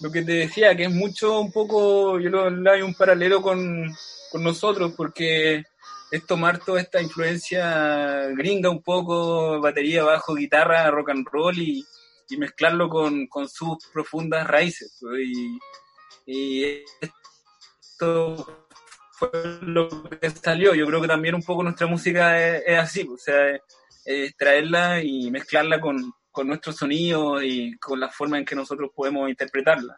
lo 0.00 0.12
que 0.12 0.20
te 0.20 0.32
decía, 0.32 0.76
que 0.76 0.84
es 0.84 0.92
mucho 0.92 1.40
un 1.40 1.50
poco, 1.50 2.20
yo 2.20 2.28
lo, 2.28 2.50
lo 2.50 2.70
hay 2.70 2.82
un 2.82 2.92
paralelo 2.92 3.40
con, 3.40 3.90
con 4.30 4.42
nosotros, 4.42 4.92
porque 4.94 5.64
es 6.10 6.26
tomar 6.26 6.58
toda 6.58 6.78
esta 6.78 7.00
influencia 7.00 8.26
gringa 8.36 8.68
un 8.68 8.82
poco, 8.82 9.60
batería, 9.62 10.04
bajo, 10.04 10.34
guitarra, 10.34 10.90
rock 10.90 11.08
and 11.10 11.26
roll 11.32 11.58
y, 11.58 11.82
y 12.28 12.36
mezclarlo 12.36 12.90
con, 12.90 13.28
con 13.28 13.48
sus 13.48 13.78
profundas 13.94 14.46
raíces. 14.46 14.98
pues, 15.00 15.22
Y, 15.24 15.58
y 16.26 16.84
esto 17.00 18.61
fue 19.30 19.58
lo 19.62 19.88
que 20.08 20.30
salió. 20.30 20.74
Yo 20.74 20.86
creo 20.86 21.00
que 21.00 21.08
también 21.08 21.34
un 21.34 21.42
poco 21.42 21.62
nuestra 21.62 21.86
música 21.86 22.40
es, 22.40 22.62
es 22.66 22.78
así, 22.78 23.08
o 23.08 23.16
sea, 23.16 23.60
es, 24.04 24.36
traerla 24.36 25.02
y 25.02 25.30
mezclarla 25.30 25.80
con, 25.80 26.12
con 26.30 26.48
nuestro 26.48 26.72
sonido 26.72 27.42
y 27.42 27.76
con 27.78 28.00
la 28.00 28.08
forma 28.08 28.38
en 28.38 28.44
que 28.44 28.56
nosotros 28.56 28.90
podemos 28.94 29.28
interpretarla. 29.28 29.96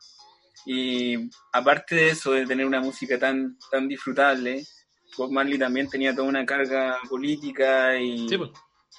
Y 0.66 1.30
aparte 1.52 1.94
de 1.94 2.08
eso, 2.08 2.32
de 2.32 2.46
tener 2.46 2.66
una 2.66 2.80
música 2.80 3.18
tan, 3.18 3.58
tan 3.70 3.88
disfrutable, 3.88 4.64
Bob 5.16 5.30
Marley 5.30 5.58
también 5.58 5.88
tenía 5.88 6.14
toda 6.14 6.28
una 6.28 6.44
carga 6.44 6.98
política 7.08 7.96
y 7.98 8.28
Sí, 8.28 8.38
pues. 8.38 8.50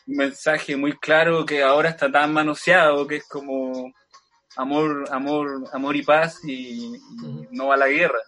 un 0.07 0.15
mensaje 0.15 0.75
muy 0.75 0.93
claro 0.97 1.45
que 1.45 1.63
ahora 1.63 1.89
está 1.89 2.11
tan 2.11 2.33
manoseado, 2.33 3.07
que 3.07 3.17
es 3.17 3.27
como 3.27 3.91
amor, 4.55 5.05
amor, 5.11 5.65
amor 5.73 5.95
y 5.95 6.03
paz 6.03 6.39
y, 6.45 6.95
y 6.95 7.01
no 7.51 7.71
a 7.71 7.77
la 7.77 7.87
guerra. 7.87 8.19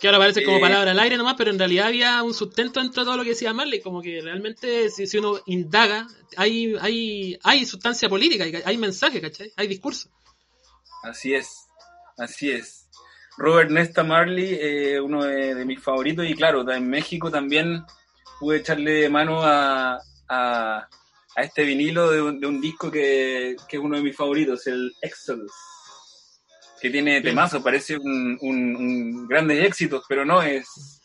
Que 0.00 0.06
ahora 0.06 0.18
parece 0.18 0.44
como 0.44 0.58
Eh, 0.58 0.60
palabra 0.60 0.92
al 0.92 0.98
aire 1.00 1.16
nomás, 1.16 1.34
pero 1.36 1.50
en 1.50 1.58
realidad 1.58 1.88
había 1.88 2.22
un 2.22 2.32
sustento 2.32 2.80
dentro 2.80 3.02
de 3.02 3.06
todo 3.06 3.16
lo 3.16 3.24
que 3.24 3.30
decía 3.30 3.52
Marley, 3.52 3.80
como 3.80 4.00
que 4.00 4.20
realmente 4.20 4.90
si, 4.90 5.06
si 5.06 5.18
uno 5.18 5.40
indaga, 5.46 6.06
hay, 6.36 6.76
hay, 6.80 7.38
hay 7.42 7.66
sustancia 7.66 8.08
política, 8.08 8.44
hay, 8.44 8.62
hay 8.64 8.76
mensaje, 8.78 9.20
¿cachai? 9.20 9.52
Hay 9.56 9.66
discurso. 9.66 10.08
Así 11.02 11.34
es, 11.34 11.48
así 12.16 12.50
es. 12.50 12.88
Robert 13.36 13.70
Nesta 13.70 14.02
Marley, 14.04 14.56
eh, 14.60 15.00
uno 15.00 15.24
de, 15.24 15.54
de 15.54 15.64
mis 15.64 15.80
favoritos, 15.82 16.26
y 16.26 16.34
claro, 16.34 16.68
en 16.70 16.88
México 16.88 17.30
también 17.30 17.84
pude 18.40 18.58
echarle 18.58 19.08
mano 19.08 19.42
a, 19.42 19.98
a, 20.28 20.88
a 21.36 21.42
este 21.42 21.62
vinilo 21.64 22.10
de 22.10 22.22
un, 22.22 22.40
de 22.40 22.46
un 22.46 22.60
disco 22.60 22.90
que, 22.90 23.56
que 23.68 23.76
es 23.76 23.82
uno 23.82 23.96
de 23.96 24.02
mis 24.02 24.16
favoritos, 24.16 24.66
el 24.66 24.92
Exodus, 25.00 25.52
que 26.80 26.90
tiene 26.90 27.20
temazo, 27.20 27.62
parece 27.62 27.96
un, 27.96 28.38
un, 28.40 28.76
un 28.76 29.28
grandes 29.28 29.64
éxitos, 29.64 30.04
pero 30.08 30.24
no, 30.24 30.42
es, 30.42 31.00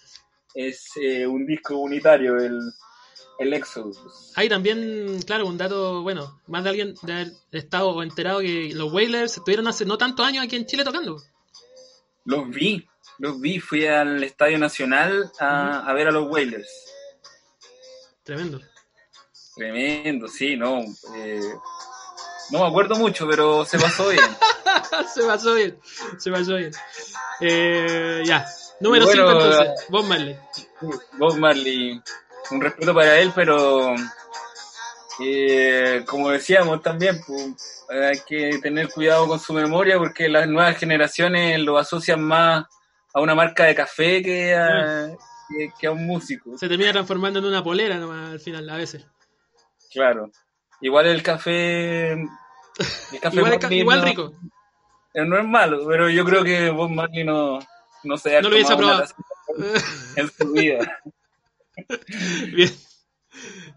es 0.54 0.92
eh, 1.02 1.26
un 1.26 1.46
disco 1.46 1.78
unitario, 1.78 2.38
el, 2.38 2.60
el 3.40 3.54
Exodus. 3.54 3.98
Hay 4.36 4.50
también, 4.50 5.22
claro, 5.26 5.48
un 5.48 5.58
dato, 5.58 6.02
bueno, 6.02 6.42
más 6.48 6.64
de 6.64 6.70
alguien 6.70 6.96
de 7.02 7.14
haber 7.14 7.32
estado 7.52 7.90
o 7.90 8.04
enterado 8.04 8.40
que 8.40 8.72
los 8.74 8.92
Wailers 8.92 9.38
estuvieron 9.38 9.68
hace 9.68 9.86
no 9.86 9.98
tantos 9.98 10.26
años 10.26 10.44
aquí 10.44 10.56
en 10.56 10.66
Chile 10.66 10.84
tocando. 10.84 11.22
Los 12.26 12.50
vi, 12.50 12.88
los 13.18 13.40
vi, 13.42 13.60
fui 13.60 13.86
al 13.86 14.24
Estadio 14.24 14.58
Nacional 14.58 15.32
a, 15.40 15.80
a 15.90 15.94
ver 15.94 16.08
a 16.08 16.12
los 16.12 16.30
Wailers. 16.30 16.70
Tremendo. 18.24 18.62
Tremendo, 19.56 20.28
sí, 20.28 20.56
no. 20.56 20.80
eh, 21.15 21.42
no 22.52 22.60
me 22.60 22.67
acuerdo 22.67 22.96
mucho, 22.96 23.28
pero 23.28 23.65
se 23.65 23.78
pasó 23.78 24.10
bien. 24.10 24.24
se 25.13 25.24
pasó 25.24 25.54
bien, 25.56 25.78
se 26.17 26.32
pasó 26.32 26.56
bien. 26.56 26.71
Eh, 27.40 28.21
ya, 28.26 28.46
número 28.80 29.06
Bueno, 29.06 29.30
5 29.30 29.42
entonces, 29.44 29.86
Bob 29.90 30.06
Marley. 30.06 30.38
Bob 31.17 31.38
Marley, 31.38 32.02
un 32.52 32.62
respeto 32.62 32.94
para 32.94 33.17
él, 33.19 33.32
pero 33.36 33.94
eh, 35.19 36.04
como 36.08 36.30
decíamos 36.30 36.82
también, 36.82 37.19
pues, 37.26 37.86
hay 37.90 38.19
que 38.28 38.60
tener 38.62 38.90
cuidado 38.90 39.28
con 39.28 39.40
su 39.40 39.54
memoria 39.54 39.98
porque 39.98 40.28
las 40.30 40.48
nuevas 40.48 40.78
generaciones 40.78 41.60
lo 41.60 41.78
asocian 41.78 42.21
más 42.21 42.65
a 43.13 43.19
una 43.21 43.36
marca 43.36 43.65
de 43.65 43.76
café 43.76 44.21
que 44.24 44.56
a, 44.56 45.10
que, 45.50 45.69
que 45.80 45.88
a 45.88 45.92
un 45.92 46.06
músico. 46.08 46.58
Se 46.58 46.67
termina 46.67 46.92
transformando 46.92 47.40
en 47.40 47.46
una 47.46 47.63
polera 47.63 47.98
nomás 47.98 48.32
al 48.32 48.40
final, 48.40 48.67
a 48.69 48.78
veces. 48.78 49.06
Claro. 49.92 50.32
Igual 50.82 51.06
el 51.08 51.21
café. 51.21 52.13
El 52.13 52.28
café 53.21 53.38
Igual, 53.38 53.52
ca- 53.60 53.67
Marley 53.67 53.80
igual 53.80 54.00
no- 54.00 54.06
rico. 54.06 54.34
Eh, 55.14 55.26
No 55.26 55.38
es 55.38 55.46
malo, 55.46 55.86
pero 55.88 56.10
yo 56.10 56.26
creo 56.26 56.44
que 56.44 56.70
Bob 56.70 56.90
Marley 56.90 57.24
no, 57.24 57.60
no 58.04 58.18
se 58.18 58.36
ha 58.38 58.42
No 58.42 58.50
lo 58.50 58.56
hubiese 58.56 58.76
probado. 58.76 59.06
en 60.16 60.32
su 60.32 60.52
vida. 60.52 61.02
Bien. 62.54 62.72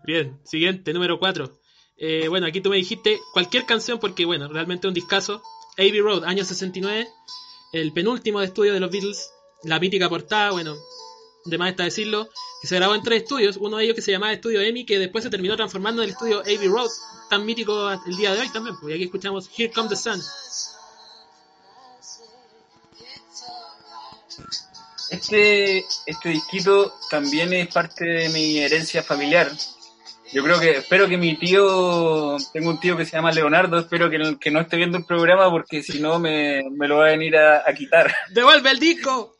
Bien, 0.04 0.40
siguiente, 0.44 0.92
número 0.92 1.18
4. 1.18 1.50
Eh, 1.98 2.28
bueno, 2.28 2.46
aquí 2.46 2.60
tú 2.60 2.70
me 2.70 2.76
dijiste 2.76 3.18
cualquier 3.32 3.64
canción 3.64 3.98
porque, 3.98 4.24
bueno, 4.24 4.48
realmente 4.48 4.86
un 4.86 4.94
discazo. 4.94 5.42
Abbey 5.78 6.00
Road, 6.00 6.24
año 6.24 6.44
69. 6.44 7.08
El 7.72 7.92
penúltimo 7.92 8.40
de 8.40 8.46
estudio 8.46 8.72
de 8.72 8.80
los 8.80 8.90
Beatles. 8.90 9.30
La 9.64 9.80
mítica 9.80 10.08
portada, 10.08 10.52
bueno, 10.52 10.76
de 11.46 11.58
más 11.58 11.70
está 11.70 11.84
decirlo. 11.84 12.28
Que 12.60 12.68
se 12.68 12.76
grabó 12.76 12.94
en 12.94 13.02
tres 13.02 13.22
estudios. 13.22 13.56
Uno 13.56 13.78
de 13.78 13.84
ellos 13.84 13.96
que 13.96 14.02
se 14.02 14.12
llamaba 14.12 14.32
Estudio 14.32 14.60
EMI, 14.60 14.84
que 14.86 14.98
después 14.98 15.24
se 15.24 15.30
terminó 15.30 15.56
transformando 15.56 16.02
en 16.02 16.08
el 16.08 16.12
estudio 16.12 16.40
Abbey 16.40 16.68
Road. 16.68 16.90
Tan 17.30 17.44
mítico 17.44 17.90
el 17.90 18.16
día 18.16 18.34
de 18.34 18.40
hoy 18.42 18.48
también. 18.50 18.76
Porque 18.80 18.94
aquí 18.94 19.04
escuchamos 19.04 19.50
Here 19.56 19.72
Comes 19.72 19.90
the 19.90 19.96
Sun. 19.96 20.20
Este, 25.16 25.78
este 26.04 26.28
disquito 26.28 26.94
también 27.08 27.50
es 27.54 27.72
parte 27.72 28.04
de 28.04 28.28
mi 28.28 28.58
herencia 28.58 29.02
familiar. 29.02 29.50
Yo 30.30 30.44
creo 30.44 30.60
que, 30.60 30.72
espero 30.72 31.08
que 31.08 31.16
mi 31.16 31.38
tío, 31.38 32.36
tengo 32.52 32.68
un 32.68 32.80
tío 32.80 32.98
que 32.98 33.06
se 33.06 33.16
llama 33.16 33.32
Leonardo, 33.32 33.78
espero 33.78 34.10
que, 34.10 34.36
que 34.38 34.50
no 34.50 34.60
esté 34.60 34.76
viendo 34.76 34.98
el 34.98 35.06
programa 35.06 35.48
porque 35.50 35.82
si 35.82 36.00
no 36.00 36.18
me, 36.18 36.62
me, 36.70 36.86
lo 36.86 36.98
va 36.98 37.06
a 37.06 37.10
venir 37.12 37.34
a, 37.38 37.62
a, 37.66 37.72
quitar. 37.72 38.14
¡Devuelve 38.34 38.70
el 38.72 38.78
disco! 38.78 39.36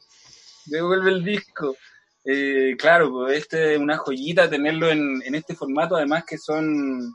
Devuelve 0.64 1.10
el 1.10 1.22
disco. 1.22 1.76
Eh, 2.24 2.74
claro, 2.78 3.10
pues 3.10 3.36
este 3.36 3.74
es 3.74 3.78
una 3.78 3.98
joyita 3.98 4.48
tenerlo 4.48 4.88
en, 4.88 5.20
en 5.26 5.34
este 5.34 5.54
formato, 5.54 5.96
además 5.96 6.24
que 6.26 6.38
son... 6.38 7.14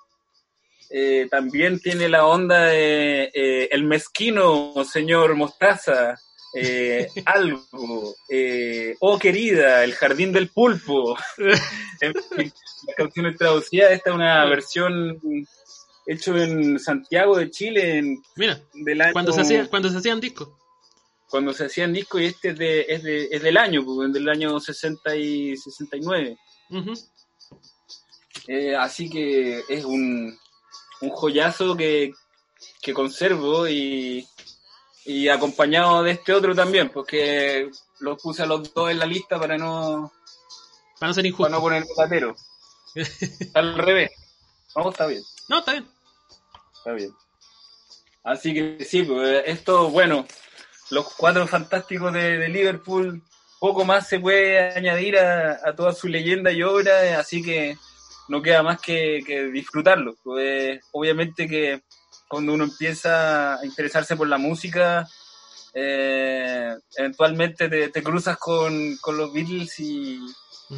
Eh, 0.92 1.28
también 1.32 1.80
tiene 1.80 2.08
la 2.10 2.28
onda 2.28 2.66
de 2.66 3.32
eh, 3.34 3.70
el 3.72 3.86
mezquino 3.86 4.74
señor 4.84 5.34
Mostaza, 5.36 6.16
eh, 6.54 7.08
algo, 7.26 8.16
eh, 8.30 8.96
oh 9.00 9.18
querida, 9.18 9.84
el 9.84 9.94
jardín 9.94 10.34
del 10.34 10.50
pulpo. 10.50 11.18
en 12.02 12.14
fin, 12.14 12.54
las 12.88 12.96
canciones 12.96 13.38
traducidas, 13.38 13.92
esta 13.92 14.10
es 14.10 14.16
una 14.16 14.46
versión 14.46 15.20
hecho 16.06 16.38
en 16.38 16.80
Santiago 16.80 17.38
de 17.38 17.50
Chile. 17.50 17.98
En, 17.98 18.22
Mira, 18.36 18.62
del 18.74 19.02
año, 19.02 19.14
cuando, 19.14 19.32
se 19.32 19.42
hacía, 19.42 19.68
cuando 19.68 19.90
se 19.90 19.98
hacían 19.98 20.20
discos. 20.20 20.50
Cuando 21.30 21.54
se 21.54 21.66
hacían 21.66 21.94
discos 21.94 22.22
y 22.22 22.26
este 22.26 22.50
es, 22.50 22.58
de, 22.58 22.86
es, 22.90 23.04
de, 23.04 23.30
es 23.32 23.42
del 23.42 23.58
año, 23.58 23.84
del 24.10 24.28
año 24.28 24.60
60 24.60 25.16
y 25.16 25.56
69. 25.56 26.38
Uh 26.70 26.78
-huh. 26.78 27.10
eh, 28.48 28.76
así 28.76 29.10
que 29.10 29.62
es 29.70 29.86
un, 29.86 30.38
un 31.02 31.10
joyazo 31.10 31.76
que, 31.78 32.12
que 32.82 32.94
conservo 32.94 33.68
y, 33.68 34.28
y 35.06 35.30
acompañado 35.30 36.04
de 36.04 36.12
este 36.12 36.34
otro 36.34 36.56
también, 36.56 36.90
porque 36.90 37.70
los 38.00 38.22
puse 38.22 38.44
a 38.44 38.46
los 38.46 38.74
dos 38.74 38.92
en 38.92 39.00
la 39.00 39.06
lista 39.06 39.40
para 39.40 39.58
no 39.58 40.12
para 41.00 41.10
no 41.10 41.14
ser 41.16 41.26
injusto. 41.26 41.44
Para 41.44 41.56
no 41.56 41.62
poner 41.62 41.84
platero. 41.96 42.36
Al 43.56 43.76
revés. 43.76 44.12
No, 44.76 44.90
está 44.92 45.08
bien. 45.08 45.24
No, 45.50 45.60
está 45.60 45.72
bien. 45.72 45.88
Está 46.78 46.92
bien. 46.94 47.12
Así 48.24 48.54
que 48.54 48.86
sí, 48.86 49.02
pues 49.02 49.44
esto, 49.48 49.90
bueno, 49.90 50.28
los 50.92 51.12
cuatro 51.16 51.48
fantásticos 51.48 52.14
de, 52.14 52.38
de 52.38 52.50
Liverpool, 52.50 53.24
poco 53.60 53.84
más 53.84 54.08
se 54.08 54.20
puede 54.20 54.60
añadir 54.60 55.18
a, 55.18 55.60
a, 55.68 55.76
toda 55.76 55.92
su 55.94 56.08
leyenda 56.08 56.52
y 56.52 56.62
obra, 56.62 57.20
así 57.20 57.42
que 57.42 57.78
no 58.28 58.42
queda 58.42 58.62
más 58.62 58.80
que, 58.80 59.24
que 59.26 59.46
disfrutarlo. 59.48 60.16
Pues 60.24 60.82
obviamente 60.92 61.48
que 61.48 61.82
cuando 62.32 62.54
uno 62.54 62.64
empieza 62.64 63.56
a 63.56 63.66
interesarse 63.66 64.16
por 64.16 64.26
la 64.26 64.38
música, 64.38 65.06
eh, 65.74 66.74
eventualmente 66.96 67.68
te, 67.68 67.90
te 67.90 68.02
cruzas 68.02 68.38
con, 68.38 68.96
con, 69.02 69.18
los 69.18 69.34
Beatles 69.34 69.78
y, 69.82 70.18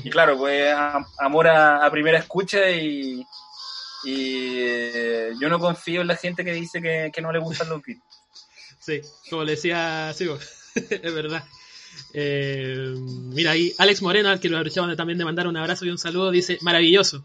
y 0.04 0.10
claro, 0.10 0.36
pues 0.36 0.74
amor 1.20 1.47
a, 1.47 1.86
a 1.86 1.91
primera 1.91 2.18
escucha 2.18 2.72
y, 2.72 3.24
y 4.04 4.56
eh, 4.58 5.34
yo 5.39 5.47
no 5.47 5.60
confío 5.60 6.01
en 6.01 6.08
la 6.08 6.16
gente 6.16 6.43
que 6.43 6.54
dice 6.54 6.82
que, 6.82 7.12
que 7.14 7.22
no 7.22 7.32
le 7.32 7.38
gustan 7.39 7.70
los 7.70 7.82
Beatles. 7.82 8.04
Sí, 8.80 8.99
como 9.30 9.45
le 9.45 9.51
decía 9.51 10.12
Sigo, 10.14 10.38
es 10.76 11.14
verdad. 11.14 11.45
Eh, 12.14 12.93
mira 12.97 13.51
ahí, 13.51 13.74
Alex 13.78 14.01
Moreno, 14.01 14.28
al 14.28 14.41
que 14.41 14.49
lo 14.49 14.58
aprovechamos 14.58 14.97
también 14.97 15.18
de 15.18 15.24
mandar 15.24 15.47
un 15.47 15.56
abrazo 15.56 15.86
y 15.86 15.89
un 15.89 15.97
saludo, 15.97 16.32
dice 16.32 16.58
maravilloso. 16.62 17.24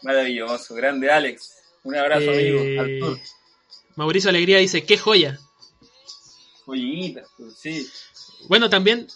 Maravilloso, 0.00 0.74
grande 0.74 1.10
Alex. 1.10 1.61
Un 1.84 1.96
abrazo, 1.96 2.30
eh, 2.30 2.78
amigo. 2.78 3.08
Al 3.08 3.20
Mauricio 3.96 4.30
Alegría 4.30 4.58
dice, 4.58 4.84
qué 4.84 4.96
joya. 4.96 5.38
Joyita, 6.64 7.22
pues, 7.36 7.54
sí. 7.58 7.88
Bueno, 8.48 8.70
también, 8.70 9.06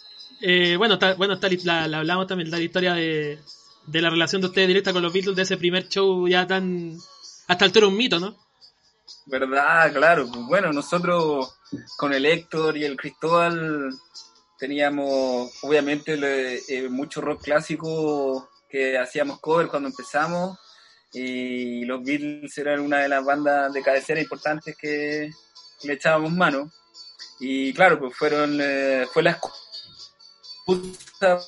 eh, 0.40 0.76
bueno, 0.76 0.94
está, 0.94 1.14
bueno 1.14 1.34
está, 1.34 1.48
la, 1.64 1.88
la, 1.88 1.98
hablamos 1.98 2.26
también 2.26 2.50
de 2.50 2.56
la 2.56 2.62
historia 2.62 2.94
de, 2.94 3.38
de, 3.86 4.02
la 4.02 4.10
relación 4.10 4.40
de 4.40 4.48
ustedes 4.48 4.68
directa 4.68 4.92
con 4.92 5.02
los 5.02 5.12
Beatles, 5.12 5.36
de 5.36 5.42
ese 5.42 5.56
primer 5.56 5.88
show 5.88 6.26
ya 6.28 6.46
tan... 6.46 6.98
Hasta 7.48 7.64
altura 7.64 7.86
un 7.86 7.96
mito, 7.96 8.18
¿no? 8.18 8.36
Verdad, 9.26 9.92
claro. 9.92 10.26
Pues 10.26 10.46
bueno, 10.46 10.72
nosotros 10.72 11.56
con 11.96 12.12
el 12.12 12.26
Héctor 12.26 12.76
y 12.76 12.84
el 12.84 12.96
Cristóbal 12.96 13.90
teníamos, 14.58 15.52
obviamente, 15.62 16.16
le, 16.16 16.56
eh, 16.68 16.88
mucho 16.88 17.20
rock 17.20 17.42
clásico 17.44 18.50
que 18.68 18.98
hacíamos 18.98 19.38
cover 19.38 19.68
cuando 19.68 19.88
empezamos 19.88 20.58
y 21.18 21.86
los 21.86 22.02
Beatles 22.02 22.58
eran 22.58 22.80
una 22.80 22.98
de 22.98 23.08
las 23.08 23.24
bandas 23.24 23.72
de 23.72 23.82
cabecera 23.82 24.20
importantes 24.20 24.76
que 24.76 25.30
le 25.84 25.92
echábamos 25.94 26.30
mano. 26.30 26.70
Y 27.40 27.72
claro 27.72 27.98
pues 27.98 28.14
fueron 28.14 28.58
eh, 28.60 29.06
fue 29.10 29.22
la 29.22 29.30
excusa 30.66 31.38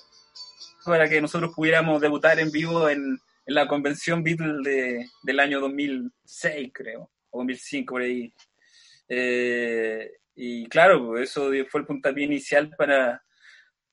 para 0.87 1.07
que 1.07 1.21
nosotros 1.21 1.53
pudiéramos 1.55 2.01
debutar 2.01 2.41
en 2.41 2.51
vivo 2.51 2.89
en, 2.89 3.21
la 3.45 3.69
convención 3.69 4.23
Beatles 4.23 4.63
de, 4.63 5.07
del 5.23 5.41
año 5.41 5.61
2006 5.61 6.71
creo 6.73 7.11
o 7.31 7.39
2005 7.39 7.93
por 7.93 8.03
ahí. 8.03 8.33
Eh, 9.07 10.13
y 10.35 10.67
claro 10.69 11.09
pues 11.09 11.31
eso 11.31 11.51
fue 11.71 11.81
el 11.81 11.87
puntapié 11.87 12.25
inicial 12.25 12.71
para 12.77 13.23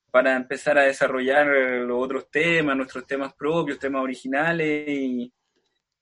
para 0.09 0.38
empezar 0.38 0.78
a 0.78 0.84
desarrollar 0.84 1.47
los 1.47 2.01
otros 2.01 2.32
temas, 2.32 2.78
nuestros 2.78 3.05
temas 3.05 3.34
propios, 3.34 3.78
temas 3.78 4.01
originales 4.01 4.88
y, 4.88 5.34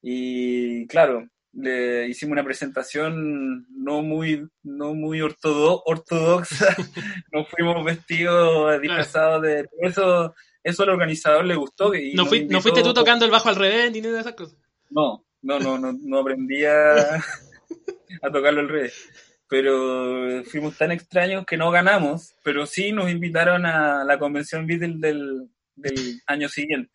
y 0.05 0.85
claro, 0.87 1.29
le 1.53 2.09
hicimos 2.09 2.33
una 2.33 2.43
presentación 2.43 3.65
no 3.69 4.01
muy, 4.01 4.45
no 4.63 4.93
muy 4.93 5.21
ortodo 5.21 5.81
ortodoxa, 5.85 6.75
nos 7.31 7.47
fuimos 7.47 7.85
vestidos, 7.85 8.81
disfrazados 8.81 9.41
de 9.43 9.69
eso, 9.81 10.35
eso 10.61 10.83
al 10.83 10.89
organizador 10.89 11.45
le 11.45 11.55
gustó. 11.55 11.95
Y 11.95 12.15
¿No, 12.15 12.25
fui, 12.25 12.45
¿No 12.45 12.59
fuiste 12.59 12.83
tú 12.83 12.93
tocando 12.93 13.23
el 13.23 13.31
bajo 13.31 13.47
al 13.47 13.55
revés 13.55 13.93
ni 13.93 14.01
nada 14.01 14.15
de 14.15 14.21
esas 14.21 14.33
cosas? 14.33 14.57
No, 14.89 15.25
no, 15.41 15.59
no, 15.59 15.77
no, 15.77 15.93
no 15.93 16.19
aprendí 16.19 16.65
a, 16.65 17.15
a 18.21 18.31
tocarlo 18.31 18.59
al 18.59 18.69
revés. 18.69 19.09
Pero 19.47 20.43
fuimos 20.45 20.77
tan 20.77 20.91
extraños 20.91 21.45
que 21.45 21.57
no 21.57 21.71
ganamos, 21.71 22.35
pero 22.43 22.65
sí 22.65 22.91
nos 22.91 23.09
invitaron 23.09 23.65
a 23.65 24.03
la 24.03 24.19
convención 24.19 24.67
Beatles 24.67 24.99
del, 24.99 25.47
del 25.75 26.21
año 26.25 26.49
siguiente. 26.49 26.91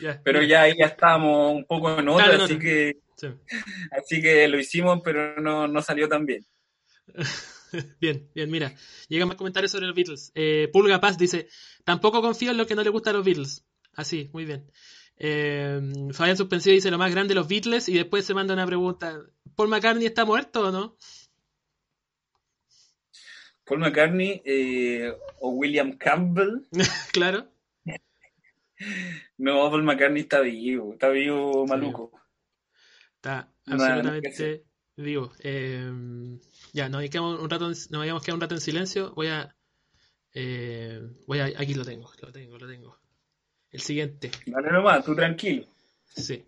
Yeah, 0.00 0.20
pero 0.24 0.40
yeah. 0.40 0.48
ya 0.48 0.62
ahí 0.62 0.74
ya 0.78 0.86
estábamos 0.86 1.54
un 1.54 1.64
poco 1.64 1.98
en 1.98 2.08
otra, 2.08 2.24
claro, 2.24 2.44
así 2.44 2.54
no, 2.54 2.60
que 2.60 2.96
sí. 3.16 3.26
así 3.92 4.22
que 4.22 4.48
lo 4.48 4.58
hicimos, 4.58 5.00
pero 5.04 5.40
no, 5.40 5.68
no 5.68 5.82
salió 5.82 6.08
tan 6.08 6.26
bien. 6.26 6.44
bien, 8.00 8.28
bien, 8.34 8.50
mira. 8.50 8.74
Llegan 9.08 9.28
más 9.28 9.36
comentarios 9.36 9.70
sobre 9.70 9.86
los 9.86 9.94
Beatles. 9.94 10.32
Eh, 10.34 10.68
Pulga 10.72 11.00
Paz 11.00 11.18
dice, 11.18 11.48
tampoco 11.84 12.22
confío 12.22 12.50
en 12.50 12.56
lo 12.56 12.66
que 12.66 12.74
no 12.74 12.82
le 12.82 12.90
gusta 12.90 13.10
a 13.10 13.12
los 13.12 13.24
Beatles. 13.24 13.64
Así, 13.94 14.30
muy 14.32 14.44
bien. 14.44 14.70
Eh, 15.16 15.80
Fabián 16.12 16.36
Suspensivo 16.36 16.74
dice 16.74 16.90
lo 16.90 16.98
más 16.98 17.12
grande 17.12 17.34
los 17.34 17.46
Beatles 17.46 17.88
y 17.88 17.94
después 17.94 18.24
se 18.24 18.34
manda 18.34 18.54
una 18.54 18.66
pregunta. 18.66 19.20
¿Paul 19.54 19.68
McCartney 19.68 20.06
está 20.06 20.24
muerto 20.24 20.68
o 20.68 20.72
no? 20.72 20.96
Paul 23.64 23.80
McCartney 23.80 24.42
eh, 24.44 25.12
o 25.40 25.50
William 25.50 25.92
Campbell. 25.92 26.66
claro. 27.12 27.48
No, 29.38 29.70
Paul 29.70 29.82
McCartney 29.82 30.22
está 30.22 30.40
vivo, 30.40 30.92
está 30.92 31.08
vivo 31.08 31.66
maluco. 31.66 32.12
Está 33.16 33.48
absolutamente 33.66 34.64
no, 34.96 35.04
vivo. 35.04 35.32
Eh, 35.40 36.38
ya, 36.72 36.88
nos 36.88 37.02
quedamos 37.02 37.40
un 37.40 37.50
rato, 37.50 37.68
nos 37.68 37.92
habíamos 37.92 38.22
quedado 38.22 38.36
un 38.36 38.40
rato 38.40 38.54
en 38.54 38.60
silencio. 38.60 39.12
Voy 39.14 39.28
a, 39.28 39.54
eh, 40.32 41.00
voy 41.26 41.40
a, 41.40 41.46
aquí 41.46 41.74
lo 41.74 41.84
tengo, 41.84 42.10
lo 42.20 42.32
tengo, 42.32 42.58
lo 42.58 42.68
tengo. 42.68 42.98
El 43.70 43.80
siguiente. 43.80 44.30
Dale 44.46 44.70
nomás, 44.70 45.04
tú 45.04 45.14
tranquilo. 45.16 45.66
Sí. 46.06 46.44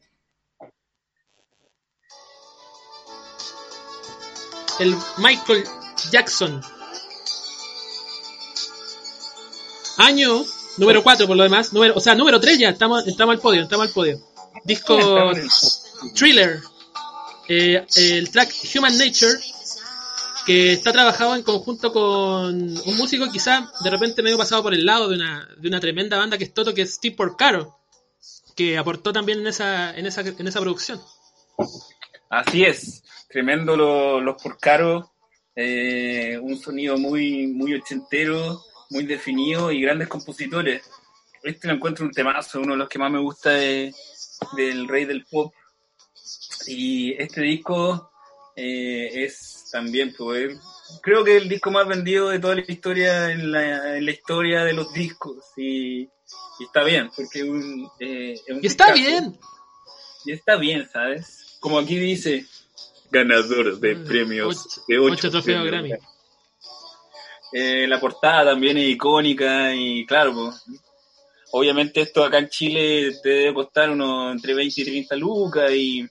El 4.79 4.95
Michael 5.19 5.65
Jackson. 6.11 6.61
Año 9.99 10.45
Número 10.79 11.03
4 11.03 11.27
por 11.27 11.37
lo 11.37 11.43
demás. 11.43 11.73
Número, 11.73 11.95
o 11.97 12.01
sea, 12.01 12.15
número 12.15 12.39
3 12.41 12.59
ya. 12.59 12.69
Estamos, 12.71 13.07
estamos 13.07 13.35
al 13.37 13.41
podio. 13.41 13.63
Estamos 13.63 13.87
al 13.89 13.93
podio. 13.93 14.21
Disco 14.65 14.97
Thriller. 16.15 16.61
Eh, 17.49 17.85
el 17.97 18.31
track 18.31 18.53
Human 18.75 18.97
Nature. 18.99 19.39
que 20.47 20.73
está 20.73 20.93
trabajado 20.93 21.35
en 21.35 21.43
conjunto 21.43 21.93
con 21.93 22.55
un 22.55 22.97
músico 22.97 23.31
quizá 23.33 23.71
de 23.83 23.91
repente 23.91 24.23
medio 24.23 24.39
pasado 24.39 24.63
por 24.63 24.75
el 24.75 24.85
lado 24.87 25.09
de 25.09 25.17
una, 25.17 25.49
de 25.57 25.69
una 25.69 25.81
tremenda 25.81 26.19
banda 26.19 26.39
que 26.39 26.45
es 26.45 26.55
Toto, 26.55 26.73
que 26.75 26.83
es 26.83 26.95
Steve 26.95 27.17
Porcaro, 27.17 27.77
que 28.55 28.79
aportó 28.79 29.13
también 29.13 29.41
en 29.41 29.49
esa, 29.49 29.97
en 29.97 30.07
esa, 30.07 30.21
en 30.23 30.47
esa 30.47 30.61
producción. 30.61 31.01
Así 32.29 32.65
es, 32.65 33.03
tremendo 33.29 33.77
lo- 33.77 34.21
los 34.21 34.41
Porcaro, 34.41 35.13
eh, 35.55 36.39
un 36.41 36.57
sonido 36.61 36.97
muy, 36.99 37.47
muy 37.49 37.75
ochentero, 37.75 38.63
muy 38.91 39.05
definido 39.05 39.71
y 39.73 39.81
grandes 39.83 40.09
compositores. 40.09 40.83
Este 41.43 41.69
lo 41.69 41.75
encuentro 41.75 42.05
un 42.05 42.13
temazo, 42.13 42.61
uno 42.61 42.73
de 42.73 42.79
los 42.79 42.89
que 42.89 42.99
más 42.99 43.11
me 43.11 43.19
gusta 43.21 43.51
de- 43.51 43.95
del 44.57 44.89
rey 44.89 45.05
del 45.05 45.25
pop. 45.27 45.53
Y 46.67 47.13
este 47.21 47.41
disco 47.43 48.11
eh, 48.59 49.25
es 49.25 49.69
también, 49.71 50.15
pues, 50.17 50.45
el- 50.53 50.59
creo 51.03 51.23
que 51.25 51.37
el 51.37 51.47
disco 51.49 51.71
más 51.71 51.87
vendido 51.87 52.31
de 52.31 52.39
toda 52.39 52.55
la 52.55 52.65
historia, 52.67 53.31
en 53.31 53.53
la, 53.53 53.99
en 53.99 54.05
la 54.07 54.11
historia 54.11 54.65
de 54.65 54.73
los 54.73 54.93
discos. 54.95 55.45
Y, 55.59 56.01
y 56.05 56.65
está 56.65 56.83
bien, 56.83 57.11
porque 57.15 57.41
es 57.41 57.45
un, 57.45 57.87
eh, 58.01 58.33
es 58.33 58.49
un 58.57 58.65
Y 58.65 58.67
está 58.67 58.93
discazo. 58.93 58.95
bien. 58.95 59.39
Y 60.25 60.33
está 60.33 60.57
bien, 60.57 60.89
¿sabes? 60.91 61.59
Como 61.61 61.79
aquí 61.79 61.99
dice, 61.99 62.47
ganador 63.11 63.79
de 63.79 63.95
premios 63.97 64.67
Ocho- 64.67 64.83
de 64.89 64.99
ocho, 64.99 65.13
ocho 65.13 65.31
trofeos 65.31 65.69
premios. 65.69 65.99
Grammy. 65.99 66.16
Eh, 67.53 67.87
la 67.87 68.01
portada 68.01 68.53
también 68.53 68.77
es 68.77 68.89
icónica 68.89 69.75
y 69.75 70.05
claro, 70.05 70.35
pues, 70.35 70.65
obviamente 71.53 72.01
esto 72.03 72.25
acá 72.25 72.39
en 72.39 72.49
Chile 72.49 73.17
te 73.23 73.29
debe 73.29 73.55
costar 73.55 73.91
unos 73.91 74.33
entre 74.33 74.55
20 74.55 74.81
y 74.81 74.85
30 74.85 75.17
lucas 75.17 75.71
y 75.73 76.07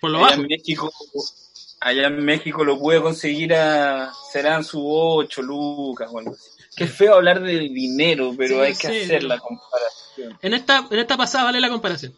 por 0.00 0.10
lo 0.10 0.18
allá 0.18 0.26
bajo. 0.28 0.42
en 0.42 0.48
México 0.48 0.92
allá 1.80 2.06
en 2.06 2.24
México 2.24 2.64
lo 2.64 2.78
pude 2.78 3.00
conseguir 3.00 3.54
a 3.54 4.12
serán 4.32 4.64
sus 4.64 4.82
8 4.84 5.42
lucas 5.42 6.10
o 6.12 6.18
algo 6.18 6.32
así. 6.32 6.50
Qué 6.76 6.86
feo 6.86 7.14
hablar 7.14 7.42
de 7.42 7.58
dinero, 7.58 8.34
pero 8.36 8.56
Sí, 8.56 8.60
hay 8.60 8.74
que 8.74 8.88
sí, 8.88 9.04
hacer 9.04 9.24
la 9.24 9.38
comparación. 9.38 10.38
En 10.42 10.52
esta, 10.52 10.86
en 10.90 10.98
esta 10.98 11.16
pasada 11.16 11.44
vale 11.44 11.60
la 11.60 11.70
comparación. 11.70 12.14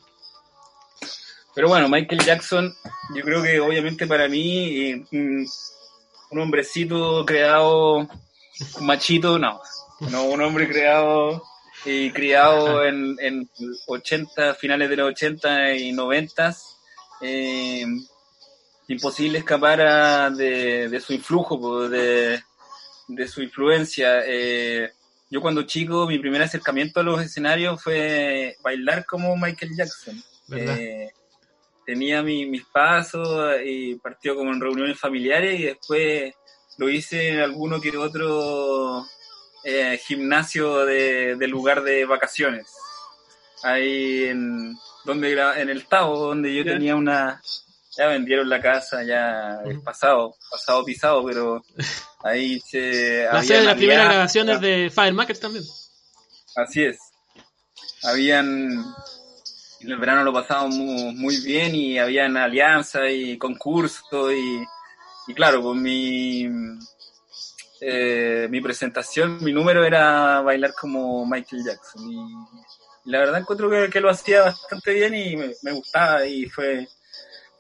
Pero 1.55 1.69
bueno, 1.69 1.89
Michael 1.89 2.25
Jackson, 2.25 2.75
yo 3.15 3.23
creo 3.23 3.43
que 3.43 3.61
obviamente 3.61 4.07
para 4.07 4.29
mí, 4.29 4.91
eh, 4.91 5.05
un 5.13 6.41
hombrecito 6.41 7.25
creado, 7.25 8.09
un 8.79 8.87
machito, 8.87 9.39
no, 9.39 9.61
no 10.11 10.25
un 10.25 10.41
hombre 10.43 10.69
creado 10.69 11.43
y 11.85 12.11
criado 12.11 12.85
en, 12.85 13.17
en 13.21 13.51
80, 13.87 14.55
finales 14.55 14.91
de 14.91 14.97
los 14.97 15.11
80 15.11 15.75
y 15.75 15.93
90, 15.93 16.55
eh, 17.21 17.87
imposible 18.89 19.39
escapar 19.39 19.81
a- 19.81 20.31
de, 20.31 20.89
de 20.89 21.01
su 21.01 21.13
influjo, 21.13 21.89
de, 21.89 22.43
de 23.09 23.29
su 23.29 23.43
influencia. 23.43 24.23
eh, 24.27 24.91
yo 25.31 25.43
cuando 25.43 25.63
chico, 25.65 26.07
mi 26.07 26.19
primer 26.19 26.41
acercamiento 26.43 27.01
a 27.01 27.03
los 27.03 27.21
escenarios 27.23 27.83
fue 27.83 28.57
bailar 28.63 29.05
como 29.05 29.37
Michael 29.37 29.77
Jackson. 29.77 30.17
Eh, 30.57 31.11
tenía 31.85 32.23
mi- 32.23 32.47
mis 32.47 32.65
pasos 32.65 33.57
y 33.65 33.95
partió 33.97 34.35
como 34.35 34.53
en 34.53 34.61
reuniones 34.61 34.99
familiares 34.99 35.61
y 35.61 35.65
después 35.65 36.35
lo 36.79 36.89
hice 36.89 37.31
en 37.31 37.41
alguno 37.41 37.81
que 37.81 37.97
otro 37.97 39.07
eh, 39.65 40.01
gimnasio 40.07 40.87
de, 40.87 41.37
de 41.37 41.47
lugar 41.49 41.83
de 41.83 42.07
vacaciones. 42.07 42.67
Ahí 43.65 44.25
en, 44.25 44.77
donde, 45.05 45.33
en 45.33 45.69
el 45.69 45.87
Tavo, 45.87 46.19
donde 46.29 46.55
yo 46.55 46.65
tenía 46.65 46.97
una... 46.97 47.43
Ya 47.97 48.07
vendieron 48.07 48.49
la 48.49 48.63
casa, 48.63 49.03
ya 49.03 49.59
Ujú. 49.65 49.83
pasado, 49.83 50.37
pasado 50.49 50.85
pisado, 50.85 51.25
pero 51.25 51.65
ahí 52.23 52.61
se... 52.61 53.25
La 53.25 53.43
de 53.43 53.61
las 53.63 53.75
primeras 53.75 54.09
grabaciones 54.09 54.61
de 54.61 54.89
Firemakers 54.95 55.41
también. 55.41 55.65
Así 56.55 56.85
es. 56.85 56.97
Habían, 58.05 58.47
en 59.81 59.91
el 59.91 59.99
verano 59.99 60.23
lo 60.23 60.33
pasamos 60.33 60.77
muy, 60.77 61.13
muy 61.17 61.39
bien 61.39 61.75
y 61.75 61.99
habían 61.99 62.37
alianzas 62.37 63.11
y 63.11 63.37
concursos 63.37 64.33
y, 64.33 64.65
y 65.29 65.35
claro, 65.35 65.63
pues 65.63 65.79
mi, 65.79 66.49
eh, 67.81 68.49
mi 68.51 68.61
presentación, 68.61 69.39
mi 69.45 69.53
número 69.53 69.85
era 69.85 70.41
bailar 70.41 70.73
como 70.75 71.25
Michael 71.27 71.63
Jackson 71.65 72.11
y, 72.11 72.19
la 73.05 73.21
verdad 73.21 73.41
encuentro 73.41 73.71
que, 73.71 73.89
que 73.89 74.01
lo 74.01 74.11
hacía 74.11 74.43
bastante 74.43 74.93
bien 74.93 75.15
y 75.15 75.37
me, 75.37 75.73
gustaba 75.73 76.27
y 76.27 76.47
fue 76.47 76.89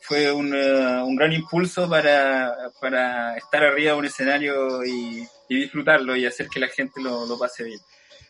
fue 0.00 0.32
un, 0.32 0.54
eh, 0.54 1.02
un 1.02 1.16
gran 1.16 1.32
impulso 1.32 1.88
para, 1.88 2.70
para 2.80 3.36
estar 3.36 3.62
arriba 3.62 3.92
de 3.92 3.98
un 3.98 4.04
escenario 4.06 4.84
y, 4.84 5.22
y 5.48 5.56
disfrutarlo 5.56 6.16
y 6.16 6.24
hacer 6.24 6.48
que 6.48 6.60
la 6.60 6.68
gente 6.68 7.02
lo, 7.02 7.26
lo 7.26 7.38
pase 7.38 7.64
bien. 7.64 7.78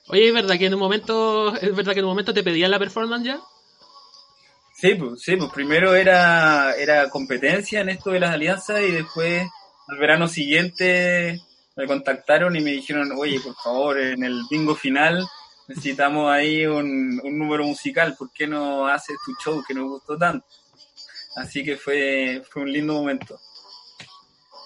Oye, 0.09 0.29
¿es 0.29 0.35
verdad 0.35 0.59
que 0.59 0.67
en 0.67 0.75
un 0.75 0.81
momento, 0.81 1.55
es 1.55 1.75
verdad 1.77 1.93
que 1.93 2.01
en 2.01 2.07
un 2.07 2.11
momento 2.11 2.35
te 2.35 2.43
pedían 2.43 2.73
la 2.73 2.79
performance 2.79 3.25
ya? 3.25 3.41
Sí, 4.81 4.95
pues, 4.95 5.21
sí, 5.23 5.35
pues 5.35 5.51
primero 5.51 5.97
era, 5.97 6.73
era 6.77 7.11
competencia 7.11 7.81
en 7.81 7.89
esto 7.89 8.11
de 8.11 8.21
las 8.21 8.31
alianzas 8.31 8.81
y 8.81 8.93
después 8.93 9.45
al 9.89 9.99
verano 9.99 10.29
siguiente 10.29 11.41
me 11.75 11.85
contactaron 11.85 12.55
y 12.55 12.61
me 12.61 12.71
dijeron, 12.71 13.11
oye, 13.19 13.41
por 13.41 13.57
favor, 13.57 13.99
en 13.99 14.23
el 14.23 14.41
bingo 14.49 14.77
final 14.77 15.27
necesitamos 15.67 16.31
ahí 16.31 16.65
un, 16.65 17.21
un 17.25 17.39
número 17.39 17.65
musical, 17.65 18.15
¿por 18.17 18.31
qué 18.33 18.47
no 18.47 18.87
haces 18.87 19.17
tu 19.25 19.35
show 19.43 19.65
que 19.67 19.75
nos 19.75 19.89
gustó 19.89 20.17
tanto? 20.17 20.47
Así 21.35 21.65
que 21.65 21.77
fue, 21.77 22.45
fue 22.49 22.63
un 22.63 22.73
lindo 22.73 22.95
momento. 22.95 23.41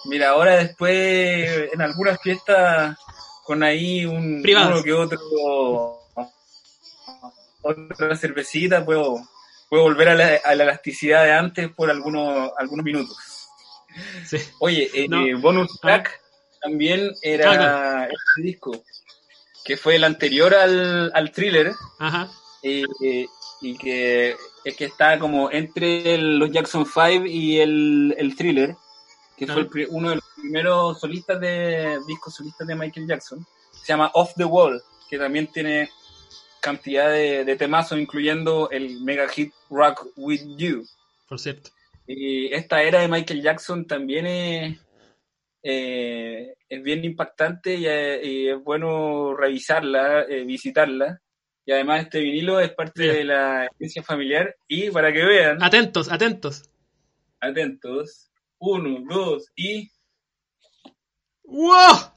Mira, 0.05 0.31
ahora 0.31 0.57
después 0.57 1.71
en 1.73 1.81
algunas 1.81 2.21
fiestas 2.21 2.99
con 3.45 3.63
ahí 3.63 4.05
un 4.05 4.43
Privadas. 4.43 4.73
uno 4.75 4.83
que 4.83 4.93
otro 4.93 6.01
otra 7.63 8.17
cervecita 8.17 8.85
puedo 8.85 9.32
puedo 9.73 9.85
volver 9.85 10.11
a 10.11 10.15
la, 10.15 10.39
a 10.45 10.55
la 10.55 10.65
elasticidad 10.65 11.25
de 11.25 11.33
antes 11.33 11.71
por 11.71 11.89
algunos 11.91 12.51
algunos 12.59 12.85
minutos. 12.85 13.17
Sí. 14.27 14.37
Oye, 14.61 14.91
eh, 14.93 15.07
No. 15.09 15.25
eh, 15.25 15.35
bonus 15.35 15.81
track 15.81 16.21
también 16.61 17.11
era 17.23 17.51
Ah, 17.53 17.55
claro. 17.57 18.13
este 18.13 18.43
disco 18.43 18.85
que 19.65 19.79
fue 19.79 19.97
el 19.97 20.05
anterior 20.05 20.55
al, 20.55 21.11
al 21.15 21.33
thriller 21.33 21.73
Ajá. 21.99 22.29
eh, 22.63 22.85
eh, 23.03 23.25
y 23.63 23.79
que 23.79 24.37
es 24.63 24.77
que 24.77 24.85
está 24.85 25.19
como 25.19 25.51
entre 25.51 26.17
el- 26.17 26.39
los 26.39 26.51
Jackson 26.51 26.85
5 26.85 27.25
y 27.25 27.59
el, 27.59 28.15
el 28.19 28.37
thriller, 28.37 28.77
que 29.39 29.47
fue 29.47 29.63
el 29.63 29.87
uno 29.89 30.11
de 30.11 30.17
los 30.17 30.25
primeros 30.37 31.01
solistas 31.01 31.41
de 31.41 31.99
discos 32.07 32.35
solistas 32.35 32.67
de 32.69 32.75
Michael 32.75 33.07
Jackson. 33.07 33.47
Se 33.73 33.87
llama 33.87 34.11
Off 34.13 34.35
the 34.37 34.45
Wall, 34.45 34.83
que 35.09 35.17
también 35.19 35.47
tiene 35.47 35.89
cantidad 36.63 37.11
de, 37.11 37.45
de 37.45 37.57
temazos, 37.57 37.99
incluyendo 37.99 38.71
el 38.71 39.01
mega 39.03 39.29
hit 39.29 39.53
Rock 39.69 40.07
With 40.17 40.57
You. 40.57 40.87
Por 41.29 41.39
cierto. 41.39 41.71
Y 42.07 42.53
esta 42.55 42.83
era 42.83 43.01
de 43.01 43.09
Michael 43.09 43.43
Jackson 43.43 43.87
también 43.87 44.27
es, 44.27 44.79
eh, 45.63 46.55
es 46.69 46.83
bien 46.83 47.05
impactante 47.05 47.75
y, 47.75 47.87
eh, 47.87 48.21
y 48.25 48.49
es 48.49 48.63
bueno 48.63 49.35
revisarla, 49.37 50.23
eh, 50.23 50.45
visitarla. 50.45 51.21
Y 51.65 51.73
además 51.73 52.03
este 52.03 52.19
vinilo 52.21 52.59
es 52.61 52.71
parte 52.73 53.03
Mira. 53.03 53.15
de 53.15 53.25
la 53.25 53.67
herencia 53.67 54.03
familiar. 54.03 54.57
Y 54.67 54.91
para 54.91 55.13
que 55.13 55.25
vean, 55.25 55.63
Atentos, 55.63 56.11
atentos. 56.11 56.63
atentos, 57.41 58.31
uno, 58.59 58.99
dos 59.09 59.47
y... 59.57 59.91
¡Wow! 61.45 62.13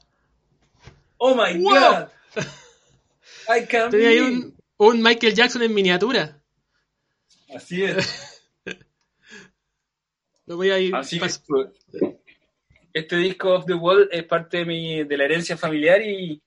¡Oh 1.18 1.34
my 1.34 1.62
Wow. 1.62 1.74
God! 1.74 2.08
Tenía 3.90 4.08
ahí 4.08 4.18
un, 4.20 4.56
un 4.78 5.02
Michael 5.02 5.34
Jackson 5.34 5.62
en 5.62 5.74
miniatura. 5.74 6.42
Así 7.54 7.82
es. 7.84 8.50
Lo 10.46 10.56
voy 10.56 10.70
a 10.70 10.78
ir. 10.78 10.94
Así 10.94 11.18
pas- 11.18 11.42
pues, 11.46 11.68
este 12.92 13.16
disco 13.16 13.52
Off 13.54 13.66
the 13.66 13.74
Wall 13.74 14.08
es 14.10 14.24
parte 14.24 14.58
de, 14.58 14.64
mi, 14.64 15.04
de 15.04 15.16
la 15.16 15.24
herencia 15.24 15.56
familiar 15.56 16.00
y, 16.02 16.40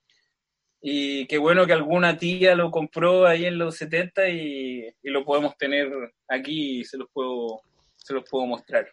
y 0.82 1.28
qué 1.28 1.38
bueno 1.38 1.68
que 1.68 1.74
alguna 1.74 2.18
tía 2.18 2.56
lo 2.56 2.72
compró 2.72 3.28
ahí 3.28 3.46
en 3.46 3.58
los 3.58 3.76
70 3.76 4.30
y, 4.30 4.88
y 5.04 5.10
lo 5.10 5.24
podemos 5.26 5.56
tener 5.58 5.92
aquí 6.28 6.80
y 6.80 6.86
se 6.86 6.98
los 6.98 7.08
puedo, 7.12 7.62
se 7.98 8.14
los 8.14 8.24
puedo 8.30 8.46
mostrar. 8.46 8.92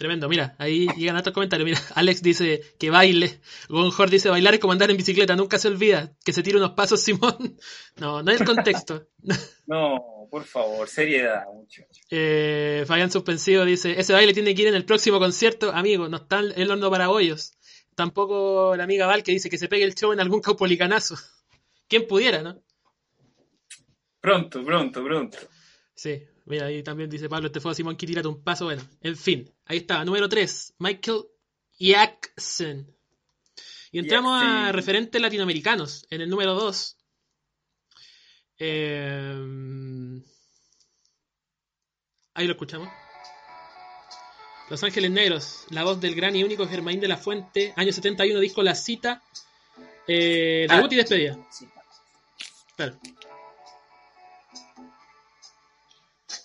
Tremendo, 0.00 0.30
mira, 0.30 0.54
ahí 0.56 0.86
llegan 0.96 1.16
otros 1.16 1.34
comentarios. 1.34 1.66
Mira, 1.68 1.80
Alex 1.94 2.22
dice 2.22 2.62
que 2.78 2.88
baile. 2.88 3.38
Gonjor 3.68 4.08
dice 4.08 4.30
bailar 4.30 4.54
es 4.54 4.60
como 4.60 4.72
andar 4.72 4.90
en 4.90 4.96
bicicleta, 4.96 5.36
nunca 5.36 5.58
se 5.58 5.68
olvida. 5.68 6.16
Que 6.24 6.32
se 6.32 6.42
tire 6.42 6.56
unos 6.56 6.70
pasos, 6.70 7.02
Simón. 7.04 7.58
No, 7.96 8.22
no 8.22 8.32
es 8.32 8.40
el 8.40 8.46
contexto. 8.46 9.06
No, 9.66 10.26
por 10.30 10.44
favor, 10.44 10.88
seriedad, 10.88 11.44
muchachos. 11.52 12.00
Eh, 12.10 12.84
Fabián 12.88 13.10
Suspensivo 13.10 13.66
dice, 13.66 14.00
ese 14.00 14.14
baile 14.14 14.32
tiene 14.32 14.54
que 14.54 14.62
ir 14.62 14.68
en 14.68 14.74
el 14.74 14.86
próximo 14.86 15.18
concierto, 15.18 15.70
amigo, 15.70 16.08
no 16.08 16.16
está 16.16 16.40
el 16.40 16.70
horno 16.70 16.90
para 16.90 17.10
hoyos. 17.10 17.52
Tampoco 17.94 18.74
la 18.76 18.84
amiga 18.84 19.06
Val 19.06 19.22
que 19.22 19.32
dice 19.32 19.50
que 19.50 19.58
se 19.58 19.68
pegue 19.68 19.84
el 19.84 19.94
show 19.94 20.12
en 20.12 20.20
algún 20.20 20.40
caupolicanazo. 20.40 21.16
¿Quién 21.88 22.06
pudiera, 22.06 22.42
no? 22.42 22.60
Pronto, 24.20 24.64
pronto, 24.64 25.04
pronto. 25.04 25.38
Sí, 25.94 26.22
mira, 26.50 26.66
ahí 26.66 26.82
también 26.82 27.08
dice 27.08 27.28
Pablo, 27.28 27.46
este 27.46 27.60
fue 27.60 27.74
Simón 27.74 27.96
que 27.96 28.06
tírate 28.06 28.28
un 28.28 28.42
paso. 28.42 28.66
Bueno, 28.66 28.82
en 29.00 29.16
fin, 29.16 29.50
ahí 29.64 29.78
está, 29.78 30.04
número 30.04 30.28
3, 30.28 30.74
Michael 30.78 31.22
Jackson. 31.78 32.86
Y 33.92 33.98
entramos 33.98 34.40
a 34.42 34.70
referentes 34.72 35.20
latinoamericanos 35.20 36.06
en 36.10 36.20
el 36.20 36.28
número 36.30 36.54
2. 36.54 36.96
Eh, 38.58 40.20
ahí 42.34 42.46
lo 42.46 42.52
escuchamos. 42.52 42.88
Los 44.68 44.84
Ángeles 44.84 45.10
Negros, 45.10 45.64
la 45.70 45.82
voz 45.82 46.00
del 46.00 46.14
gran 46.14 46.36
y 46.36 46.44
único 46.44 46.66
Germain 46.68 47.00
de 47.00 47.08
la 47.08 47.16
Fuente, 47.16 47.72
año 47.76 47.92
71, 47.92 48.38
disco 48.38 48.62
La 48.62 48.76
Cita, 48.76 49.22
eh, 50.06 50.66
Ah. 50.68 50.76
debut 50.76 50.92
y 50.92 50.96
despedida. 50.96 51.38
Claro. 52.76 52.96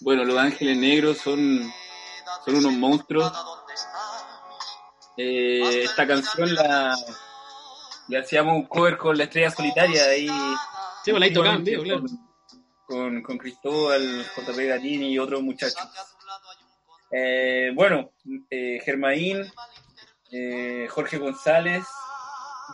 Bueno, 0.02 0.24
Los 0.24 0.38
Ángeles 0.38 0.78
Negros 0.78 1.18
son, 1.20 1.72
son 2.46 2.56
unos 2.56 2.74
monstruos. 2.74 3.32
Eh, 5.18 5.84
esta 5.84 6.06
canción 6.06 6.54
la 6.54 6.94
le 8.08 8.20
hacíamos 8.20 8.54
un 8.56 8.66
cover 8.68 8.98
con 8.98 9.18
la 9.18 9.24
estrella 9.24 9.50
solitaria 9.50 10.04
ahí. 10.06 10.28
Sí, 11.04 11.12
pues 11.12 11.24
ahí 11.24 11.30
en 11.30 11.64
vivo, 11.64 11.84
claro. 11.84 12.04
Con, 12.86 13.22
con 13.24 13.38
Cristóbal, 13.38 14.24
JP 14.36 14.58
Gatini 14.68 15.12
y 15.14 15.18
otros 15.20 15.42
muchachos. 15.42 15.78
Eh, 17.12 17.72
bueno, 17.74 18.12
eh, 18.50 18.80
Germaín, 18.84 19.44
eh, 20.32 20.88
Jorge 20.90 21.18
González 21.18 21.84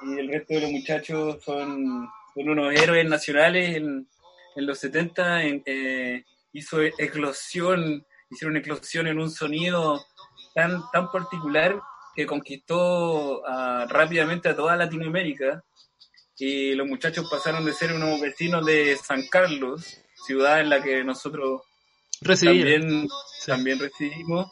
y 0.04 0.18
el 0.20 0.28
resto 0.30 0.54
de 0.56 0.62
los 0.62 0.72
muchachos 0.72 1.38
son, 1.46 2.10
son 2.34 2.50
unos 2.50 2.74
héroes 2.74 3.08
nacionales 3.08 3.78
en, 3.78 4.08
en 4.56 4.66
los 4.66 4.80
70. 4.80 5.44
en- 5.44 5.64
eh, 5.66 6.26
hizo 6.54 6.82
eclosión, 6.82 8.06
hicieron 8.30 8.58
eclosión 8.58 9.08
en 9.08 9.20
un 9.20 9.30
sonido 9.30 10.04
tan, 10.54 10.82
tan 10.92 11.12
particular 11.12 11.80
que 12.16 12.26
conquistó 12.26 13.42
ah, 13.48 13.86
rápidamente 13.90 14.50
a 14.50 14.56
toda 14.56 14.76
Latinoamérica. 14.76 15.64
Y 16.38 16.74
los 16.74 16.88
muchachos 16.88 17.28
pasaron 17.30 17.64
de 17.66 17.74
ser 17.74 17.94
unos 17.94 18.20
vecinos 18.20 18.66
de 18.66 18.98
San 18.98 19.28
Carlos, 19.28 19.98
ciudad 20.26 20.60
en 20.60 20.70
la 20.70 20.82
que 20.82 21.04
nosotros 21.04 21.62
también, 22.24 23.08
Sí. 23.40 23.48
también 23.48 23.80
recibimos, 23.80 24.52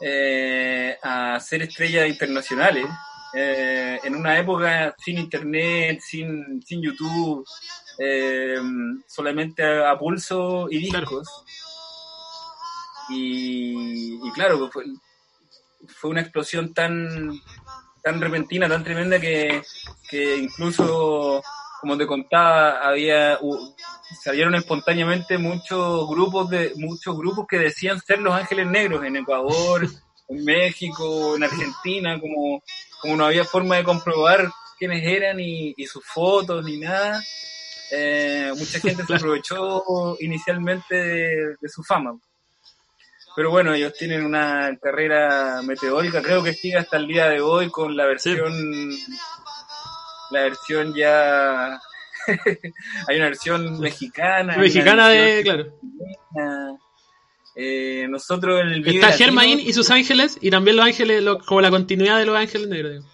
eh, 0.00 0.96
a 1.02 1.38
ser 1.40 1.62
estrellas 1.62 2.08
internacionales. 2.08 2.86
Eh, 3.34 3.98
en 4.02 4.14
una 4.14 4.38
época 4.38 4.94
sin 4.98 5.18
internet, 5.18 6.00
sin, 6.00 6.62
sin 6.62 6.82
YouTube, 6.82 7.44
eh, 7.98 8.56
solamente 9.06 9.62
a, 9.62 9.90
a 9.90 9.98
pulso 9.98 10.68
y 10.70 10.78
discos. 10.78 11.28
Y, 13.08 14.18
y 14.26 14.32
claro, 14.32 14.68
fue, 14.70 14.84
fue 15.86 16.10
una 16.10 16.20
explosión 16.20 16.74
tan, 16.74 17.32
tan 18.02 18.20
repentina, 18.20 18.68
tan 18.68 18.84
tremenda 18.84 19.20
que, 19.20 19.62
que 20.08 20.36
incluso, 20.36 21.42
como 21.80 21.96
te 21.96 22.06
contaba, 22.06 22.80
había 22.80 23.38
salieron 24.22 24.54
espontáneamente 24.54 25.38
muchos 25.38 26.08
grupos 26.08 26.48
de 26.50 26.72
muchos 26.76 27.16
grupos 27.16 27.46
que 27.48 27.58
decían 27.58 28.00
ser 28.00 28.20
los 28.20 28.34
Ángeles 28.34 28.66
Negros 28.66 29.04
en 29.04 29.16
Ecuador, 29.16 29.86
en 30.28 30.44
México, 30.44 31.36
en 31.36 31.44
Argentina, 31.44 32.18
como, 32.20 32.62
como 33.00 33.16
no 33.16 33.26
había 33.26 33.44
forma 33.44 33.76
de 33.76 33.84
comprobar 33.84 34.50
quiénes 34.78 35.02
eran 35.04 35.40
y, 35.40 35.74
y 35.76 35.86
sus 35.86 36.04
fotos 36.04 36.64
ni 36.64 36.78
nada. 36.78 37.22
eh, 37.90 38.52
mucha 38.56 38.80
gente 38.80 39.04
se 39.04 39.14
aprovechó 39.16 40.16
inicialmente 40.20 40.94
de, 40.94 41.56
de 41.60 41.68
su 41.68 41.82
fama. 41.82 42.18
Pero 43.36 43.50
bueno, 43.50 43.74
ellos 43.74 43.92
tienen 43.92 44.24
una 44.24 44.74
carrera 44.80 45.60
meteórica, 45.62 46.22
creo 46.22 46.42
que 46.42 46.54
sigue 46.54 46.78
hasta 46.78 46.96
el 46.96 47.06
día 47.06 47.28
de 47.28 47.42
hoy 47.42 47.68
con 47.70 47.94
la 47.94 48.06
versión, 48.06 48.50
la 50.30 50.40
versión 50.40 50.94
ya, 50.94 51.78
hay 53.06 53.16
una 53.16 53.26
versión 53.26 53.78
mexicana. 53.78 54.54
una 54.54 54.62
Mexicana 54.62 55.08
de, 55.10 55.18
versión 55.18 55.74
claro. 56.34 56.78
Eh, 57.58 58.06
nosotros 58.10 58.60
en 58.60 58.68
el 58.68 58.82
Vive 58.82 58.96
Está 58.96 59.08
Latino, 59.10 59.24
Germain 59.26 59.60
y 59.60 59.72
sus 59.72 59.90
ángeles, 59.90 60.36
y 60.42 60.50
también 60.50 60.76
los 60.76 60.84
ángeles, 60.84 61.22
lo- 61.22 61.38
como 61.38 61.62
la 61.62 61.70
continuidad 61.70 62.18
de 62.18 62.26
los 62.26 62.36
ángeles 62.36 62.68
negros. 62.68 62.92
digo. 62.92 63.04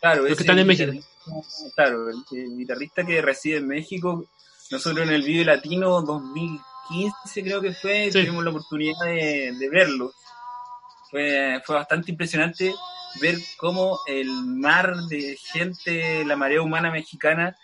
claro, 0.00 0.22
los 0.22 0.36
que 0.36 0.42
están 0.42 0.58
en 0.58 0.66
México. 0.66 0.92
Claro, 1.74 2.08
el, 2.08 2.16
el 2.38 2.56
guitarrista 2.58 3.04
que 3.04 3.20
reside 3.22 3.58
en 3.58 3.68
México, 3.68 4.26
nosotros 4.70 5.06
en 5.06 5.14
el 5.14 5.22
Vive 5.22 5.44
Latino 5.44 6.00
2015 6.02 7.42
creo 7.42 7.60
que 7.60 7.72
fue, 7.72 8.10
Sí. 8.10 8.20
tuvimos 8.20 8.44
la 8.44 8.50
oportunidad 8.50 8.98
de, 9.04 9.52
de 9.58 9.68
verlo. 9.70 10.12
Fue, 11.10 11.62
fue 11.64 11.76
bastante 11.76 12.10
impresionante 12.10 12.74
ver 13.20 13.36
cómo 13.58 14.00
el 14.06 14.28
mar 14.46 14.96
de 15.08 15.36
gente, 15.40 16.24
la 16.24 16.36
marea 16.36 16.60
humana 16.62 16.90
mexicana, 16.90 17.56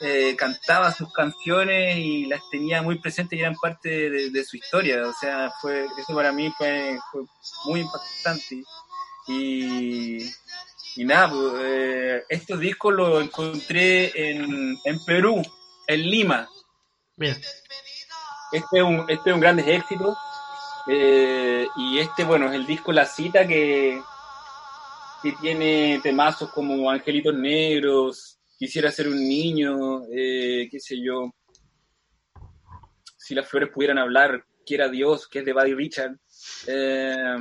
eh, 0.00 0.36
cantaba 0.36 0.92
sus 0.92 1.12
canciones 1.12 1.96
y 1.96 2.26
las 2.26 2.40
tenía 2.50 2.82
muy 2.82 2.98
presentes 2.98 3.38
y 3.38 3.42
eran 3.42 3.56
parte 3.56 4.10
de, 4.10 4.30
de 4.30 4.44
su 4.44 4.56
historia. 4.56 5.06
O 5.06 5.12
sea, 5.12 5.50
fue 5.60 5.86
eso 5.98 6.14
para 6.14 6.32
mí 6.32 6.52
fue, 6.56 6.98
fue 7.10 7.22
muy 7.66 7.80
impactante. 7.80 8.62
Y, 9.26 10.24
y 10.96 11.04
nada, 11.04 11.30
pues, 11.30 11.54
eh, 11.60 12.24
estos 12.28 12.58
discos 12.60 12.94
los 12.94 13.22
encontré 13.22 14.30
en, 14.30 14.78
en 14.84 15.04
Perú, 15.04 15.42
en 15.86 16.10
Lima. 16.10 16.48
Mira, 17.16 17.36
Este 18.52 18.78
es 18.78 18.82
un, 18.82 19.04
este 19.08 19.30
es 19.30 19.34
un 19.34 19.40
gran 19.40 19.58
éxito. 19.58 20.16
Eh, 20.90 21.66
y 21.76 21.98
este, 21.98 22.24
bueno, 22.24 22.46
es 22.46 22.54
el 22.54 22.66
disco 22.66 22.92
La 22.92 23.04
Cita 23.04 23.46
que, 23.46 24.00
que 25.22 25.32
tiene 25.32 26.00
temazos 26.02 26.50
como 26.50 26.90
Angelitos 26.90 27.34
Negros, 27.34 28.37
Quisiera 28.58 28.90
ser 28.90 29.06
un 29.06 29.16
niño, 29.16 30.02
eh, 30.12 30.68
qué 30.68 30.80
sé 30.80 31.00
yo. 31.00 31.32
Si 33.16 33.32
las 33.32 33.48
flores 33.48 33.70
pudieran 33.72 33.98
hablar, 33.98 34.44
Quiera 34.66 34.88
Dios, 34.88 35.28
que 35.28 35.38
es 35.38 35.44
de 35.44 35.52
Buddy 35.52 35.74
Richard. 35.74 36.16
Eh, 36.66 37.36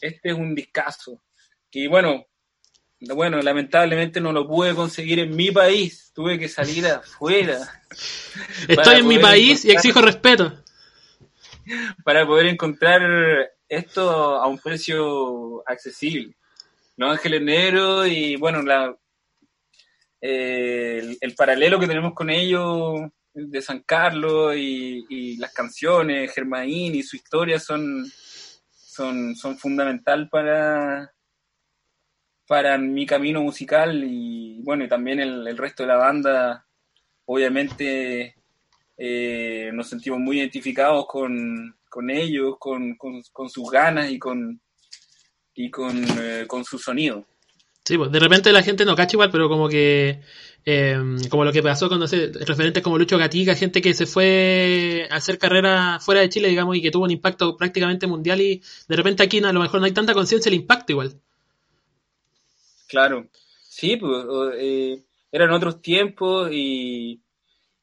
este 0.00 0.28
es 0.28 0.34
un 0.34 0.56
discazo. 0.56 1.22
Y 1.70 1.86
bueno, 1.86 2.26
bueno, 2.98 3.40
lamentablemente 3.42 4.20
no 4.20 4.32
lo 4.32 4.48
pude 4.48 4.74
conseguir 4.74 5.20
en 5.20 5.36
mi 5.36 5.52
país. 5.52 6.10
Tuve 6.12 6.36
que 6.36 6.48
salir 6.48 6.84
afuera. 6.86 7.58
estoy 8.68 8.96
en 8.96 9.06
mi 9.06 9.18
país 9.18 9.64
y 9.64 9.70
exijo 9.70 10.02
respeto. 10.02 10.64
para 12.04 12.26
poder 12.26 12.46
encontrar 12.46 13.52
esto 13.68 14.36
a 14.36 14.48
un 14.48 14.58
precio 14.58 15.62
accesible. 15.68 16.34
Los 16.96 17.12
Ángeles 17.12 17.42
Negros 17.42 18.08
y 18.08 18.34
bueno, 18.36 18.62
la, 18.62 18.96
eh, 20.20 20.98
el, 21.02 21.18
el 21.20 21.34
paralelo 21.34 21.78
que 21.78 21.86
tenemos 21.86 22.14
con 22.14 22.30
ellos 22.30 23.00
de 23.36 23.60
San 23.60 23.80
Carlos 23.80 24.54
y, 24.56 25.36
las 25.36 25.52
canciones, 25.52 26.32
Germain 26.32 26.94
y 26.94 27.02
su 27.02 27.16
historia 27.16 27.60
son, 27.60 28.06
son, 28.70 29.36
son 29.36 29.58
fundamental 29.58 30.28
para, 30.30 31.12
para 32.46 32.78
mi 32.78 33.04
camino 33.04 33.42
musical 33.42 34.02
y 34.04 34.62
bueno, 34.62 34.84
y 34.84 34.88
también 34.88 35.20
el, 35.20 35.56
resto 35.58 35.82
de 35.82 35.88
la 35.88 35.96
banda, 35.96 36.66
obviamente 37.26 38.36
eh, 38.96 39.70
nos 39.74 39.90
sentimos 39.90 40.18
muy 40.18 40.38
identificados 40.38 41.06
con, 41.06 41.76
con 41.90 42.08
ellos, 42.08 42.56
con, 42.58 42.96
con, 42.96 43.22
con 43.32 43.50
sus 43.50 43.70
ganas 43.70 44.10
y 44.10 44.18
con, 44.18 44.62
y 45.54 45.70
con, 45.70 46.04
eh, 46.20 46.46
con 46.48 46.64
su 46.64 46.78
sonido. 46.78 47.26
Sí, 47.86 47.96
pues 47.96 48.10
de 48.10 48.18
repente 48.18 48.50
la 48.52 48.64
gente 48.64 48.84
no 48.84 48.96
cacha 48.96 49.14
igual, 49.14 49.30
pero 49.30 49.48
como 49.48 49.68
que. 49.68 50.20
eh, 50.64 50.98
como 51.30 51.44
lo 51.44 51.52
que 51.52 51.62
pasó 51.62 51.88
con, 51.88 52.00
no 52.00 52.06
referentes 52.06 52.82
como 52.82 52.98
Lucho 52.98 53.16
Gatica, 53.16 53.54
gente 53.54 53.80
que 53.80 53.94
se 53.94 54.06
fue 54.06 55.06
a 55.08 55.16
hacer 55.16 55.38
carrera 55.38 56.00
fuera 56.00 56.20
de 56.20 56.28
Chile, 56.28 56.48
digamos, 56.48 56.76
y 56.76 56.82
que 56.82 56.90
tuvo 56.90 57.04
un 57.04 57.12
impacto 57.12 57.56
prácticamente 57.56 58.08
mundial, 58.08 58.40
y 58.40 58.60
de 58.88 58.96
repente 58.96 59.22
aquí 59.22 59.38
a 59.38 59.52
lo 59.52 59.60
mejor 59.60 59.78
no 59.78 59.86
hay 59.86 59.92
tanta 59.92 60.14
conciencia 60.14 60.50
del 60.50 60.60
impacto 60.60 60.92
igual. 60.92 61.14
Claro, 62.88 63.28
sí, 63.62 63.96
pues 63.96 64.24
eh, 64.58 65.04
eran 65.30 65.52
otros 65.52 65.80
tiempos 65.80 66.50
y, 66.52 67.20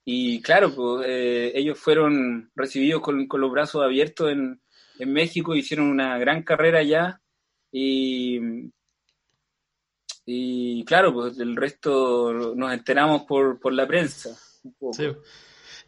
y 0.03 0.41
claro, 0.41 0.75
pues 0.75 1.05
eh, 1.07 1.53
ellos 1.55 1.79
fueron 1.79 2.51
recibidos 2.55 3.01
con, 3.01 3.27
con 3.27 3.39
los 3.39 3.51
brazos 3.51 3.81
abiertos 3.83 4.31
en, 4.31 4.61
en 4.99 5.13
México, 5.13 5.55
hicieron 5.55 5.87
una 5.87 6.17
gran 6.17 6.43
carrera 6.43 6.79
allá 6.79 7.21
y, 7.71 8.39
y 10.25 10.83
claro, 10.85 11.13
pues 11.13 11.37
del 11.37 11.55
resto 11.55 12.53
nos 12.55 12.73
enteramos 12.73 13.23
por, 13.23 13.59
por 13.59 13.73
la 13.73 13.85
prensa. 13.87 14.29
un 14.63 14.73
poco. 14.73 14.93
Sí. 14.93 15.07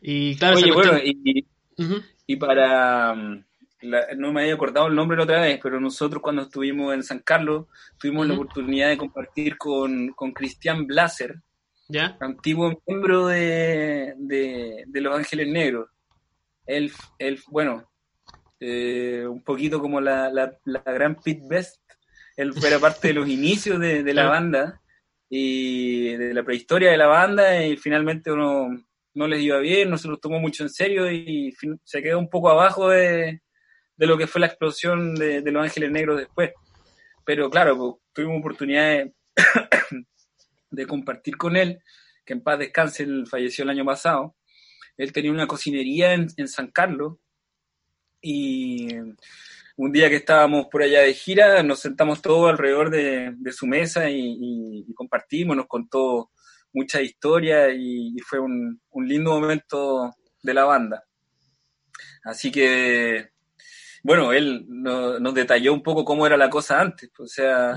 Y 0.01 0.35
claro, 0.37 0.57
Oye, 0.57 0.71
bueno, 0.71 0.91
cuestión- 0.91 2.03
y, 2.27 2.35
para, 2.37 3.13
mm, 3.13 3.45
la- 3.81 4.07
no 4.17 4.33
me 4.33 4.41
había 4.41 4.53
acordado 4.55 4.87
el 4.87 4.95
nombre 4.95 5.17
la 5.17 5.23
otra 5.23 5.41
vez, 5.41 5.59
pero 5.61 5.79
nosotros 5.79 6.21
cuando 6.21 6.43
estuvimos 6.43 6.93
en 6.93 7.03
San 7.03 7.19
Carlos 7.19 7.67
tuvimos 7.99 8.27
la 8.27 8.33
oportunidad 8.33 8.89
de 8.89 8.97
compartir 8.97 9.57
con, 9.57 10.09
con 10.09 10.31
Cristian 10.33 10.85
Blaser, 10.87 11.35
¿Ya? 11.87 12.17
antiguo 12.19 12.81
miembro 12.87 13.27
de, 13.27 14.13
de, 14.17 14.83
de 14.87 15.01
Los 15.01 15.15
Ángeles 15.15 15.47
Negros. 15.47 15.89
Él, 16.65 16.91
él 17.19 17.39
bueno, 17.49 17.87
eh, 18.59 19.25
un 19.29 19.43
poquito 19.43 19.79
como 19.79 20.01
la, 20.01 20.29
la, 20.31 20.57
la 20.65 20.81
gran 20.81 21.15
Pete 21.15 21.43
Best 21.47 21.79
él 22.35 22.53
fuera 22.53 22.79
parte 22.79 23.09
de 23.09 23.13
los 23.13 23.27
inicios 23.27 23.79
de, 23.79 24.03
de 24.03 24.13
la 24.13 24.27
banda 24.27 24.81
y 25.29 26.15
de 26.15 26.33
la 26.33 26.43
prehistoria 26.43 26.91
de 26.91 26.97
la 26.97 27.07
banda 27.07 27.65
y 27.65 27.77
finalmente 27.77 28.31
uno 28.31 28.69
no 29.13 29.27
les 29.27 29.41
iba 29.41 29.57
bien, 29.59 29.89
no 29.89 29.97
se 29.97 30.07
los 30.07 30.19
tomó 30.19 30.39
mucho 30.39 30.63
en 30.63 30.69
serio 30.69 31.09
y 31.09 31.55
se 31.83 32.01
quedó 32.01 32.19
un 32.19 32.29
poco 32.29 32.49
abajo 32.49 32.89
de, 32.89 33.41
de 33.97 34.07
lo 34.07 34.17
que 34.17 34.27
fue 34.27 34.41
la 34.41 34.47
explosión 34.47 35.15
de, 35.15 35.41
Los 35.51 35.63
Ángeles 35.63 35.91
Negros 35.91 36.17
después. 36.19 36.51
Pero 37.23 37.49
claro, 37.49 37.77
pues, 37.77 37.93
tuvimos 38.13 38.39
oportunidad 38.39 39.05
de, 40.69 40.87
compartir 40.87 41.37
con 41.37 41.55
él, 41.55 41.79
que 42.25 42.33
en 42.33 42.41
paz 42.41 42.59
descanse, 42.59 43.03
él 43.03 43.25
falleció 43.27 43.63
el 43.63 43.69
año 43.69 43.85
pasado. 43.85 44.35
Él 44.97 45.11
tenía 45.11 45.31
una 45.31 45.47
cocinería 45.47 46.13
en, 46.13 46.47
San 46.47 46.67
Carlos 46.71 47.17
y 48.21 48.87
un 49.77 49.91
día 49.91 50.09
que 50.09 50.17
estábamos 50.17 50.67
por 50.67 50.83
allá 50.83 51.01
de 51.01 51.13
gira, 51.13 51.61
nos 51.63 51.79
sentamos 51.79 52.21
todos 52.21 52.49
alrededor 52.49 52.89
de, 52.89 53.51
su 53.51 53.67
mesa 53.67 54.09
y, 54.09 54.85
compartimos, 54.95 55.55
nos 55.55 55.67
contó 55.67 56.31
mucha 56.73 57.01
historia 57.01 57.69
y, 57.73 58.15
fue 58.25 58.39
un, 58.39 58.79
lindo 58.95 59.39
momento 59.39 60.13
de 60.41 60.53
la 60.53 60.65
banda. 60.65 61.03
Así 62.23 62.51
que 62.51 63.29
bueno, 64.05 64.33
él 64.33 64.65
nos 64.67 65.33
detalló 65.33 65.73
un 65.73 65.81
poco 65.81 66.05
cómo 66.05 66.27
era 66.27 66.37
la 66.37 66.47
cosa 66.47 66.79
antes, 66.79 67.09
o 67.17 67.25
sea, 67.25 67.75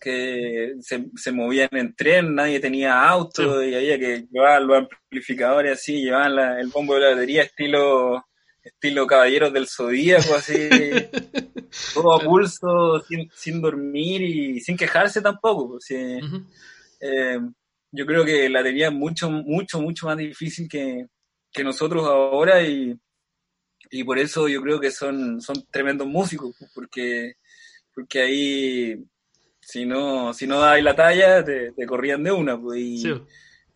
que 0.00 0.74
se, 0.80 1.30
movían 1.30 1.68
en 1.70 1.94
tren, 1.94 2.34
nadie 2.34 2.58
tenía 2.58 3.08
auto 3.08 3.62
y 3.62 3.76
había 3.76 3.96
que 3.96 4.26
llevar 4.32 4.62
los 4.62 4.78
amplificadores 4.78 5.72
así, 5.74 6.02
llevaban 6.02 6.58
el 6.58 6.66
bombo 6.70 6.94
de 6.94 7.00
la 7.02 7.10
batería 7.10 7.42
estilo 7.42 8.26
estilo 8.62 9.06
Caballeros 9.06 9.52
del 9.52 9.66
Zodíaco, 9.66 10.34
así, 10.34 10.54
todo 11.94 12.14
a 12.14 12.20
pulso, 12.20 13.02
sin, 13.34 13.60
dormir 13.60 14.22
y 14.22 14.60
sin 14.60 14.76
quejarse 14.76 15.20
tampoco. 15.20 15.70
Pues, 15.70 15.90
eh, 15.90 17.40
yo 17.92 18.06
creo 18.06 18.24
que 18.24 18.48
la 18.48 18.62
tenía 18.62 18.90
mucho, 18.90 19.30
mucho, 19.30 19.80
mucho 19.80 20.06
más 20.06 20.16
difícil 20.16 20.68
que, 20.68 21.06
que 21.52 21.64
nosotros 21.64 22.04
ahora 22.06 22.62
y 22.62 22.96
y 23.90 24.04
por 24.04 24.18
eso 24.18 24.48
yo 24.48 24.62
creo 24.62 24.80
que 24.80 24.90
son, 24.90 25.40
son 25.40 25.64
tremendos 25.70 26.06
músicos, 26.06 26.54
porque, 26.74 27.34
porque 27.92 28.20
ahí, 28.20 29.04
si 29.60 29.84
no, 29.84 30.32
si 30.32 30.46
no 30.46 30.60
dabas 30.60 30.82
la 30.82 30.94
talla, 30.94 31.44
te, 31.44 31.74
corrían 31.86 32.22
de 32.22 32.30
una, 32.30 32.58
pues, 32.58 32.78
y, 32.78 33.08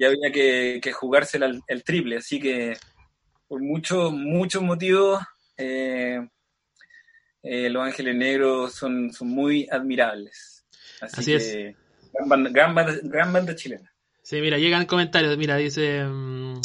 había 0.04 0.30
que, 0.32 0.80
que 0.82 0.92
jugársela 0.92 1.50
el, 1.66 1.84
triple, 1.84 2.18
así 2.18 2.38
que 2.38 2.74
por 3.48 3.62
muchos, 3.62 4.12
muchos 4.12 4.62
motivos, 4.62 5.22
eh, 5.56 6.26
eh, 7.42 7.70
Los 7.70 7.84
Ángeles 7.84 8.16
Negros 8.16 8.74
son, 8.74 9.12
son 9.12 9.28
muy 9.28 9.68
admirables. 9.70 10.64
Así, 11.00 11.34
es. 11.34 11.54
Gran 12.12 12.28
banda, 12.28 12.50
gran, 13.02 13.32
banda, 13.32 13.54
chilena. 13.54 13.92
Sí, 14.22 14.40
mira, 14.40 14.58
llegan 14.58 14.86
comentarios, 14.86 15.36
mira, 15.36 15.56
dice 15.56 16.04
mm, 16.04 16.60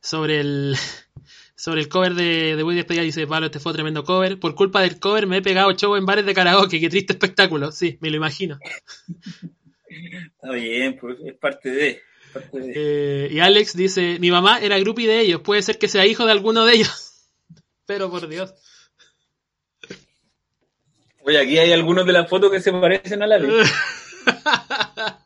sobre 0.00 0.40
el 0.40 0.76
sobre 1.54 1.80
el 1.80 1.88
cover 1.88 2.14
de, 2.14 2.56
de 2.56 2.62
Woody 2.62 2.76
Despedida 2.76 3.02
dice, 3.02 3.26
Pablo, 3.26 3.46
este 3.46 3.60
fue 3.60 3.72
tremendo 3.72 4.04
cover. 4.04 4.38
Por 4.40 4.54
culpa 4.54 4.80
del 4.80 4.98
cover 4.98 5.26
me 5.26 5.38
he 5.38 5.42
pegado 5.42 5.72
show 5.72 5.96
en 5.96 6.06
bares 6.06 6.26
de 6.26 6.34
karaoke. 6.34 6.80
Qué 6.80 6.88
triste 6.88 7.12
espectáculo. 7.12 7.70
Sí, 7.72 7.98
me 8.00 8.10
lo 8.10 8.16
imagino. 8.16 8.58
Está 9.86 10.50
bien, 10.52 10.98
pues 10.98 11.18
es 11.24 11.34
parte 11.34 11.70
de... 11.70 12.02
Eh, 12.52 13.28
y 13.30 13.40
Alex 13.40 13.76
dice, 13.76 14.18
mi 14.18 14.30
mamá 14.30 14.58
era 14.58 14.78
groupie 14.78 15.06
de 15.06 15.20
ellos. 15.20 15.40
Puede 15.40 15.62
ser 15.62 15.78
que 15.78 15.88
sea 15.88 16.06
hijo 16.06 16.24
de 16.24 16.32
alguno 16.32 16.64
de 16.64 16.74
ellos. 16.74 17.28
Pero 17.86 18.10
por 18.10 18.28
Dios. 18.28 18.54
Oye, 21.22 21.38
aquí 21.38 21.58
hay 21.58 21.72
algunos 21.72 22.04
de 22.06 22.12
las 22.12 22.28
fotos 22.28 22.50
que 22.50 22.60
se 22.60 22.70
parecen 22.72 23.22
a 23.22 23.26
la 23.26 23.36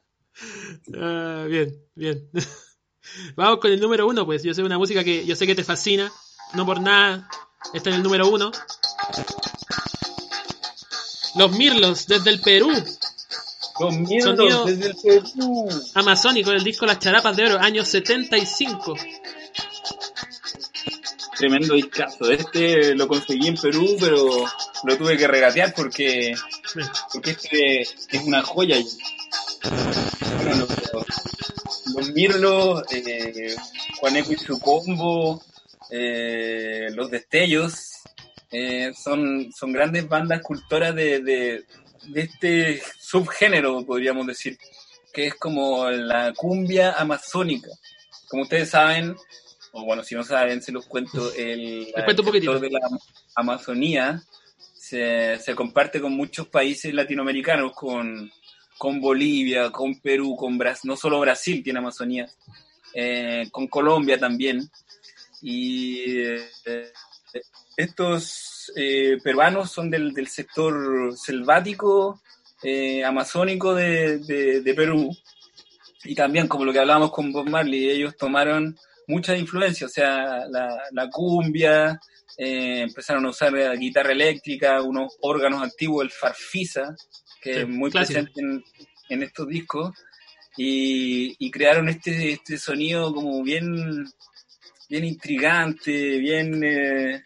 ah, 0.94 1.46
bien, 1.48 1.74
bien. 1.94 2.30
Vamos 3.36 3.58
con 3.58 3.72
el 3.72 3.80
número 3.80 4.06
uno, 4.06 4.24
pues. 4.24 4.42
Yo 4.42 4.54
sé 4.54 4.62
una 4.62 4.78
música 4.78 5.02
que 5.02 5.26
yo 5.26 5.34
sé 5.34 5.46
que 5.46 5.54
te 5.54 5.64
fascina. 5.64 6.12
No 6.54 6.64
por 6.64 6.80
nada. 6.80 7.28
Está 7.74 7.90
en 7.90 7.96
el 7.96 8.02
número 8.02 8.28
uno. 8.28 8.52
Los 11.36 11.52
Mirlos, 11.52 12.06
desde 12.06 12.30
el 12.30 12.40
Perú. 12.40 12.70
Los 13.80 13.96
Mirlos, 13.98 14.66
desde 14.66 14.86
el 14.86 14.96
Perú. 14.96 15.68
Amazónico, 15.94 16.50
el 16.52 16.64
disco 16.64 16.86
Las 16.86 16.98
Charapas 16.98 17.36
de 17.36 17.46
Oro, 17.46 17.58
año 17.58 17.84
75. 17.84 18.94
Tremendo 21.36 21.74
discazo. 21.74 22.30
Este 22.30 22.94
lo 22.94 23.06
conseguí 23.06 23.46
en 23.46 23.56
Perú, 23.56 23.96
pero 24.00 24.44
lo 24.84 24.98
tuve 24.98 25.16
que 25.16 25.28
regatear 25.28 25.72
porque, 25.74 26.34
porque 27.12 27.30
este 27.30 27.82
es 27.82 28.22
una 28.24 28.42
joya. 28.42 28.76
Bueno, 30.42 30.66
los 31.94 32.10
Mirlo, 32.10 32.82
eh, 32.90 33.54
Juaneco 34.00 34.32
y 34.32 34.36
su 34.36 34.58
combo, 34.58 35.42
eh, 35.90 36.88
Los 36.94 37.10
Destellos, 37.10 37.92
eh, 38.50 38.92
son, 38.94 39.52
son 39.52 39.72
grandes 39.72 40.08
bandas 40.08 40.42
cultoras 40.42 40.94
de, 40.94 41.20
de, 41.20 41.64
este 42.14 42.82
subgénero, 42.98 43.84
podríamos 43.84 44.26
decir, 44.26 44.58
que 45.12 45.28
es 45.28 45.34
como 45.34 45.88
la 45.90 46.32
cumbia 46.34 46.92
amazónica. 46.92 47.70
Como 48.28 48.42
ustedes 48.42 48.70
saben, 48.70 49.16
o 49.72 49.84
bueno, 49.84 50.02
si 50.02 50.14
no 50.14 50.22
saben, 50.22 50.62
se 50.62 50.72
los 50.72 50.86
cuento, 50.86 51.32
el, 51.34 51.86
sector 51.86 52.60
de 52.60 52.70
la 52.70 52.80
Amazonía 53.34 54.22
se, 54.74 55.38
se 55.38 55.54
comparte 55.54 56.00
con 56.00 56.12
muchos 56.12 56.48
países 56.48 56.92
latinoamericanos, 56.92 57.72
con 57.72 58.30
con 58.78 59.00
Bolivia, 59.00 59.70
con 59.70 60.00
Perú, 60.00 60.36
con 60.36 60.56
Brasil, 60.56 60.88
no 60.88 60.96
solo 60.96 61.20
Brasil 61.20 61.62
tiene 61.62 61.80
Amazonía, 61.80 62.30
eh, 62.94 63.48
con 63.50 63.66
Colombia 63.66 64.18
también. 64.18 64.70
Y 65.42 66.20
eh, 66.20 66.92
estos 67.76 68.57
eh, 68.76 69.18
peruanos 69.22 69.70
son 69.70 69.90
del, 69.90 70.12
del 70.12 70.28
sector 70.28 71.16
selvático, 71.16 72.20
amazónico 73.04 73.74
de, 73.74 74.18
de, 74.18 74.74
Perú. 74.74 75.10
Y 76.04 76.14
también, 76.14 76.48
como 76.48 76.64
lo 76.64 76.72
que 76.72 76.80
hablábamos 76.80 77.12
con 77.12 77.32
Bob 77.32 77.48
Marley, 77.48 77.88
ellos 77.88 78.16
tomaron 78.16 78.76
mucha 79.06 79.36
influencia, 79.36 79.86
o 79.86 79.90
sea, 79.90 80.46
la, 80.48 80.76
la 80.92 81.08
cumbia, 81.08 82.00
empezaron 82.36 83.26
a 83.26 83.30
usar 83.30 83.52
guitarra 83.76 84.12
eléctrica, 84.12 84.80
unos 84.82 85.16
órganos 85.20 85.62
antiguos, 85.62 86.04
el 86.04 86.10
farfisa, 86.10 86.94
que 87.40 87.62
es 87.62 87.68
muy 87.68 87.90
presente 87.90 88.40
en, 89.08 89.22
estos 89.22 89.48
discos, 89.48 89.92
y, 90.56 91.50
crearon 91.50 91.88
este, 91.88 92.32
este 92.32 92.58
sonido 92.58 93.12
como 93.14 93.42
bien, 93.42 94.06
bien 94.88 95.04
intrigante, 95.04 96.18
bien, 96.18 96.62
eh, 96.62 97.22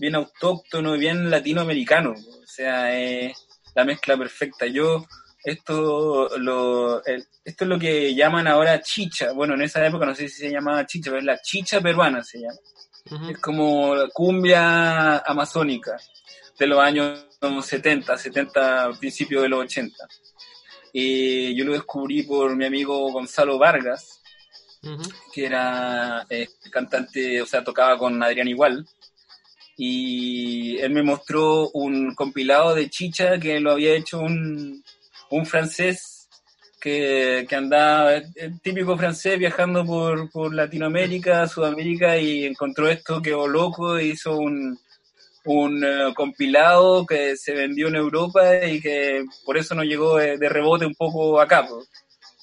bien 0.00 0.16
autóctono, 0.16 0.94
bien 0.94 1.30
latinoamericano. 1.30 2.12
O 2.12 2.46
sea, 2.46 2.98
es 2.98 3.46
la 3.74 3.84
mezcla 3.84 4.16
perfecta. 4.16 4.66
Yo, 4.66 5.06
esto, 5.44 6.36
lo, 6.38 7.04
esto 7.04 7.64
es 7.64 7.68
lo 7.68 7.78
que 7.78 8.14
llaman 8.14 8.48
ahora 8.48 8.80
chicha. 8.80 9.32
Bueno, 9.32 9.54
en 9.54 9.62
esa 9.62 9.86
época 9.86 10.06
no 10.06 10.14
sé 10.14 10.28
si 10.28 10.42
se 10.42 10.50
llamaba 10.50 10.86
chicha, 10.86 11.10
pero 11.10 11.20
es 11.20 11.26
la 11.26 11.40
chicha 11.40 11.80
peruana 11.80 12.24
se 12.24 12.40
llama. 12.40 12.58
Es 13.30 13.38
como 13.38 13.94
la 13.94 14.08
cumbia 14.08 15.18
amazónica 15.18 15.96
de 16.58 16.66
los 16.66 16.78
años 16.80 17.26
70, 17.40 18.16
70, 18.16 18.90
principios 18.98 19.42
de 19.42 19.48
los 19.48 19.60
80. 19.64 19.96
Y 20.92 21.54
yo 21.54 21.64
lo 21.64 21.72
descubrí 21.72 22.22
por 22.22 22.54
mi 22.56 22.66
amigo 22.66 23.10
Gonzalo 23.12 23.58
Vargas, 23.58 24.20
que 25.32 25.46
era 25.46 26.26
eh, 26.28 26.48
cantante, 26.70 27.40
o 27.40 27.46
sea, 27.46 27.64
tocaba 27.64 27.98
con 27.98 28.22
Adrián 28.22 28.48
Igual. 28.48 28.86
Y 29.82 30.76
él 30.76 30.92
me 30.92 31.02
mostró 31.02 31.70
un 31.70 32.14
compilado 32.14 32.74
de 32.74 32.90
chicha 32.90 33.38
que 33.38 33.60
lo 33.60 33.72
había 33.72 33.94
hecho 33.94 34.20
un, 34.20 34.84
un 35.30 35.46
francés 35.46 36.28
que, 36.78 37.46
que, 37.48 37.56
andaba, 37.56 38.12
el 38.14 38.60
típico 38.60 38.98
francés 38.98 39.38
viajando 39.38 39.86
por, 39.86 40.30
por 40.30 40.52
Latinoamérica, 40.54 41.48
Sudamérica 41.48 42.18
y 42.18 42.44
encontró 42.44 42.90
esto, 42.90 43.22
quedó 43.22 43.48
loco, 43.48 43.98
hizo 43.98 44.36
un, 44.36 44.78
un 45.44 45.82
eh, 45.82 46.12
compilado 46.14 47.06
que 47.06 47.34
se 47.38 47.54
vendió 47.54 47.88
en 47.88 47.96
Europa 47.96 48.66
y 48.66 48.82
que 48.82 49.24
por 49.46 49.56
eso 49.56 49.74
nos 49.74 49.86
llegó 49.86 50.16
de, 50.18 50.48
rebote 50.48 50.84
un 50.84 50.94
poco 50.94 51.40
acá, 51.40 51.66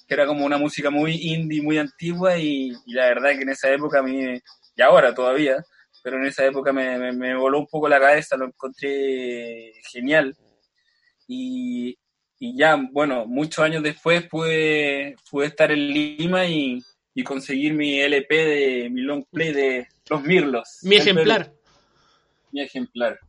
que 0.08 0.14
era 0.14 0.26
como 0.26 0.44
una 0.44 0.58
música 0.58 0.90
muy 0.90 1.14
indie, 1.34 1.62
muy 1.62 1.78
antigua 1.78 2.36
y, 2.38 2.72
la 2.88 3.06
verdad 3.06 3.32
que 3.32 3.44
en 3.44 3.50
esa 3.50 3.70
época 3.72 4.00
a 4.00 4.04
mí, 4.04 4.42
y 4.76 4.82
ahora 4.82 5.14
todavía, 5.14 5.64
pero 6.08 6.22
en 6.22 6.26
esa 6.28 6.45
época 6.45 6.72
me, 6.72 7.12
me, 7.12 7.36
voló 7.36 7.60
un 7.60 7.68
poco 7.68 7.89
la 7.89 7.99
cabeza, 7.99 8.38
lo 8.38 8.45
encontré 8.45 9.74
genial. 9.91 10.34
Y, 11.28 11.99
y 12.39 12.58
ya, 12.58 12.78
bueno, 12.93 13.26
muchos 13.26 13.60
años 13.60 13.84
después 13.84 14.26
pude, 14.30 15.18
pude 15.30 15.47
estar 15.47 15.70
en 15.70 15.86
Lima 15.89 16.45
y, 16.45 16.82
y 17.14 17.24
conseguir 17.26 17.74
mi 17.74 17.99
LP 17.99 18.34
de 18.34 18.89
mi 18.89 19.01
long 19.01 19.26
play 19.30 19.51
de 19.51 19.86
Los 20.10 20.24
Mirlos. 20.24 20.78
Mi 20.84 20.95
ejemplar 20.95 21.51
mi 22.53 22.62
ejemplar. 22.62 23.20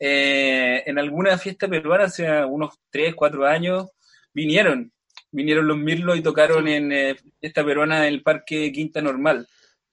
eh, 0.00 0.84
en 0.86 0.98
alguna 0.98 1.36
fiesta 1.36 1.68
peruana 1.68 2.04
hace 2.04 2.26
unos 2.46 2.80
3, 2.88 3.14
4 3.14 3.46
años, 3.46 3.90
vinieron, 4.32 4.90
vinieron 5.30 5.68
los 5.68 5.76
Mirlos 5.76 6.16
y 6.16 6.22
tocaron 6.22 6.68
en 6.68 6.90
eh, 6.90 7.16
esta 7.42 7.62
peruana 7.62 8.08
en 8.08 8.14
el 8.14 8.22
Parque 8.22 8.72
Quinta 8.72 9.02
Normal. 9.02 9.46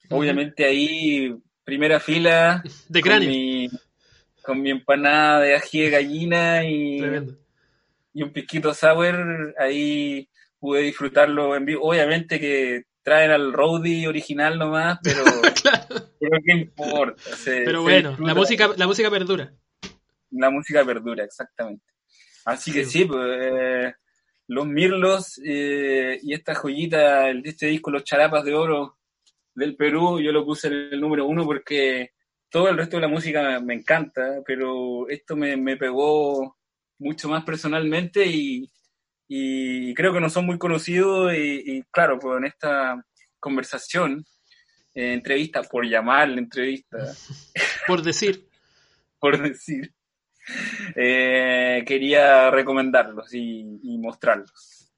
Obviamente 0.09 0.63
ahí, 0.63 1.35
primera 1.69 1.99
fila, 1.99 2.61
De 2.89 3.01
con 3.01 3.09
cráneo. 3.09 3.29
mi, 3.29 3.69
con 4.41 4.61
mi 4.61 4.71
empanada 4.71 5.39
de 5.41 5.55
ají 5.55 5.81
de 5.81 5.89
gallina 5.89 6.65
y, 6.65 6.99
Tremendo. 6.99 7.33
y 8.13 8.23
un 8.23 8.31
pisquito 8.33 8.73
sour, 8.73 9.53
ahí 9.59 10.27
pude 10.59 10.81
disfrutarlo 10.81 11.55
en 11.55 11.65
vivo. 11.65 11.83
Obviamente 11.83 12.39
que 12.39 12.83
traen 13.03 13.31
al 13.31 13.53
roadie 13.53 14.07
original 14.07 14.57
nomás, 14.59 14.99
pero, 15.03 15.23
pero 16.19 16.37
qué 16.45 16.51
importa. 16.53 17.21
se- 17.35 17.61
Pero 17.63 17.81
bueno, 17.83 18.15
la 18.19 18.33
música, 18.33 18.69
la 18.75 18.87
música 18.87 19.09
perdura. 19.09 19.53
La 20.31 20.49
música 20.49 20.83
perdura, 20.85 21.23
exactamente. 21.23 21.85
Así 22.45 22.71
que 22.71 22.85
Sí. 22.85 23.05
pues, 23.05 23.19
eh, 23.41 23.93
los 24.47 24.65
Mirlos 24.67 25.39
eh, 25.45 26.19
y 26.23 26.33
esta 26.33 26.55
joyita, 26.55 27.29
este 27.29 27.67
disco, 27.67 27.89
Los 27.91 28.03
Charapas 28.03 28.43
de 28.43 28.53
Oro 28.55 28.97
del 29.59 29.75
Perú, 29.75 30.19
yo 30.19 30.31
lo 30.31 30.45
puse 30.45 30.67
en 30.67 30.73
el 30.93 31.01
número 31.01 31.25
uno 31.25 31.45
porque 31.45 32.13
todo 32.49 32.69
el 32.69 32.77
resto 32.77 32.97
de 32.97 33.01
la 33.01 33.07
música 33.07 33.59
me, 33.59 33.75
encanta, 33.75 34.41
pero 34.45 35.07
esto 35.09 35.35
me, 35.35 35.55
me 35.55 35.77
pegó 35.77 36.57
mucho 36.97 37.29
más 37.29 37.43
personalmente 37.43 38.25
y, 38.25 38.71
y 39.27 39.93
creo 39.93 40.11
que 40.11 40.19
no 40.19 40.29
son 40.29 40.45
muy 40.45 40.57
conocidos 40.57 41.33
y, 41.33 41.77
y 41.77 41.83
claro, 41.91 42.17
pues 42.19 42.39
en 42.39 42.45
esta 42.45 43.05
conversación, 43.39 44.25
eh, 44.93 45.13
entrevista, 45.13 45.61
por 45.63 45.85
llamarle 45.87 46.39
entrevista, 46.39 46.97
Por 47.87 48.01
decir. 48.01 48.47
por 49.19 49.41
decir, 49.41 49.93
eh, 50.95 51.83
quería 51.85 52.49
recomendarlos 52.49 53.33
y, 53.33 53.79
y 53.83 53.97
mostrarlos. 53.97 54.91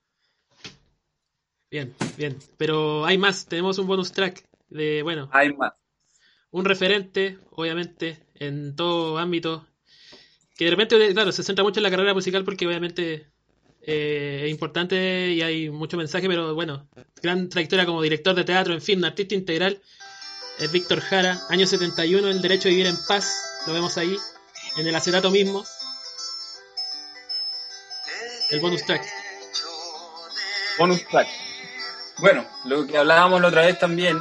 Bien, 1.70 1.94
bien. 2.18 2.38
Pero 2.58 3.06
hay 3.06 3.18
más. 3.18 3.46
Tenemos 3.46 3.78
un 3.80 3.88
bonus 3.88 4.12
track 4.12 4.44
de, 4.72 5.04
bueno, 5.04 5.30
Hay 5.32 5.54
más. 5.54 5.74
un 6.50 6.66
referente, 6.66 7.38
obviamente, 7.52 8.26
en 8.36 8.76
todo 8.76 9.18
ámbito. 9.18 9.68
Que 10.56 10.66
de 10.66 10.72
repente, 10.72 11.14
claro, 11.14 11.32
se 11.32 11.44
centra 11.44 11.64
mucho 11.64 11.80
en 11.80 11.84
la 11.84 11.92
carrera 11.92 12.14
musical 12.14 12.44
porque 12.44 12.66
obviamente 12.66 13.28
eh, 13.82 14.42
es 14.46 14.52
importante 14.52 15.30
y 15.32 15.42
hay 15.42 15.70
mucho 15.70 15.98
mensaje, 15.98 16.28
pero 16.28 16.56
bueno, 16.56 16.88
gran 17.22 17.50
trayectoria 17.50 17.86
como 17.86 18.02
director 18.02 18.34
de 18.36 18.44
teatro, 18.44 18.74
en 18.74 18.82
fin, 18.82 19.00
un 19.00 19.06
artista 19.06 19.36
integral. 19.36 19.82
Es 20.60 20.72
Víctor 20.72 21.00
Jara, 21.02 21.40
año 21.50 21.66
71, 21.66 22.28
El 22.28 22.42
Derecho 22.42 22.68
a 22.68 22.72
Vivir 22.72 22.88
en 22.88 22.98
Paz. 23.08 23.64
Lo 23.68 23.74
vemos 23.74 23.98
ahí, 23.98 24.16
en 24.78 24.88
el 24.88 24.96
acetato 24.96 25.32
mismo. 25.32 25.66
El 28.52 28.60
bonus 28.60 28.86
track. 28.86 29.04
Bonus 30.78 31.08
track. 31.08 31.28
Bueno, 32.20 32.46
lo 32.66 32.86
que 32.86 32.98
hablábamos 32.98 33.42
la 33.42 33.48
otra 33.48 33.66
vez 33.66 33.80
también, 33.80 34.20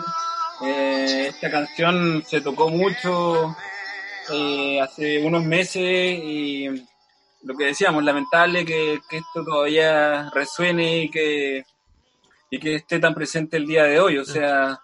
eh, 0.62 1.28
esta 1.28 1.50
canción 1.50 2.22
se 2.26 2.40
tocó 2.40 2.68
mucho 2.70 3.56
eh, 4.32 4.80
hace 4.80 5.24
unos 5.24 5.44
meses 5.44 5.82
y 5.84 6.68
lo 7.42 7.56
que 7.56 7.66
decíamos, 7.66 8.04
lamentable 8.04 8.64
que, 8.64 9.00
que 9.08 9.18
esto 9.18 9.44
todavía 9.44 10.30
resuene 10.30 11.04
y 11.04 11.10
que, 11.10 11.64
y 12.50 12.58
que 12.58 12.74
esté 12.76 12.98
tan 12.98 13.14
presente 13.14 13.56
el 13.56 13.66
día 13.66 13.84
de 13.84 13.98
hoy. 13.98 14.18
O 14.18 14.24
sea, 14.24 14.78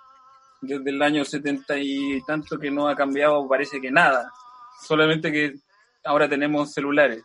desde 0.60 0.90
el 0.90 1.02
año 1.02 1.24
setenta 1.24 1.76
y 1.78 2.20
tanto 2.22 2.58
que 2.58 2.70
no 2.70 2.88
ha 2.88 2.96
cambiado, 2.96 3.46
parece 3.48 3.80
que 3.80 3.90
nada. 3.90 4.30
Solamente 4.86 5.30
que 5.30 5.54
ahora 6.04 6.28
tenemos 6.28 6.72
celulares. 6.72 7.22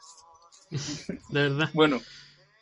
De 1.30 1.49
verdad. 1.49 1.70
Bueno, 1.74 2.02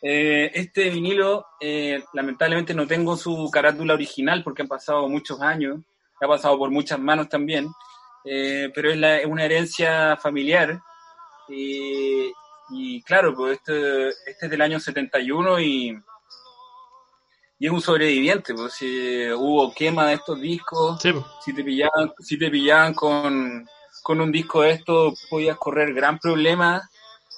eh, 0.02 0.52
este 0.54 0.90
vinilo, 0.90 1.46
eh, 1.60 2.04
lamentablemente 2.14 2.74
no 2.74 2.88
tengo 2.88 3.18
su 3.18 3.50
carátula 3.52 3.94
original 3.94 4.44
porque 4.44 4.62
han 4.62 4.68
pasado 4.68 5.08
muchos 5.10 5.42
años, 5.42 5.80
ha 6.22 6.28
pasado 6.28 6.58
por 6.58 6.70
muchas 6.72 7.00
manos 7.00 7.28
también, 7.30 7.68
eh, 8.26 8.72
pero 8.74 8.92
es, 8.92 8.98
la- 8.98 9.18
es 9.18 9.26
una 9.26 9.46
herencia 9.46 10.18
familiar. 10.18 10.80
eh, 11.50 12.32
y 12.72 13.02
claro, 13.02 13.34
pues 13.34 13.58
este, 13.58 14.10
este 14.10 14.46
es 14.46 14.52
del 14.52 14.62
año 14.62 14.80
71 14.80 15.60
y, 15.60 16.00
y 17.58 17.66
es 17.66 17.72
un 17.72 17.82
sobreviviente, 17.82 18.54
pues 18.54 18.74
si 18.74 19.28
hubo 19.32 19.74
quema 19.74 20.08
de 20.08 20.14
estos 20.14 20.40
discos, 20.40 21.02
Sí, 21.02 21.12
po. 21.12 21.26
si 21.44 21.54
te 21.54 21.64
pillaban, 21.64 22.14
si 22.20 22.38
te 22.38 22.50
pillaban 22.50 22.94
con, 22.94 23.68
con 24.04 24.22
un 24.22 24.32
disco 24.32 24.62
de 24.62 24.72
esto, 24.72 25.14
podías 25.30 25.58
correr 25.58 25.94
gran 25.94 26.20
problema, 26.20 26.89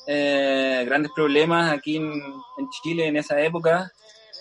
eh, 0.08 0.84
grandes 0.86 1.12
problemas 1.16 1.72
aquí 1.72 1.98
en, 1.98 2.22
Chile 2.82 3.08
en 3.08 3.18
esa 3.18 3.40
época. 3.42 3.92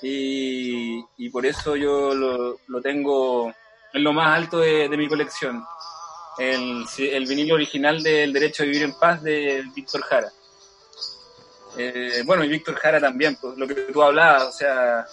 Y, 0.03 1.05
y 1.19 1.29
por 1.31 1.45
eso 1.45 1.77
yo 1.77 2.15
lo, 2.15 2.81
tengo 2.83 3.53
en 3.93 4.05
lo 4.05 4.13
más 4.13 4.37
alto 4.37 4.59
de, 4.59 4.89
de 4.89 4.97
mi 4.97 5.09
colección. 5.09 5.63
El, 6.39 6.85
el 6.99 7.27
vinilo 7.27 7.55
original 7.55 8.03
del 8.03 8.33
Derecho 8.33 8.63
a 8.63 8.67
Vivir 8.67 8.83
en 8.85 8.95
Paz 8.95 9.23
de 9.23 9.63
Víctor 9.75 10.01
Jara. 10.03 10.33
Eh, 11.77 12.23
bueno, 12.25 12.45
y 12.45 12.49
Víctor 12.49 12.77
Jara 12.77 13.01
también, 13.01 13.37
pues 13.41 13.57
lo 13.57 13.67
que 13.67 13.75
tú 13.75 14.03
hablabas, 14.03 14.45
o 14.45 14.53
sea, 14.53 15.07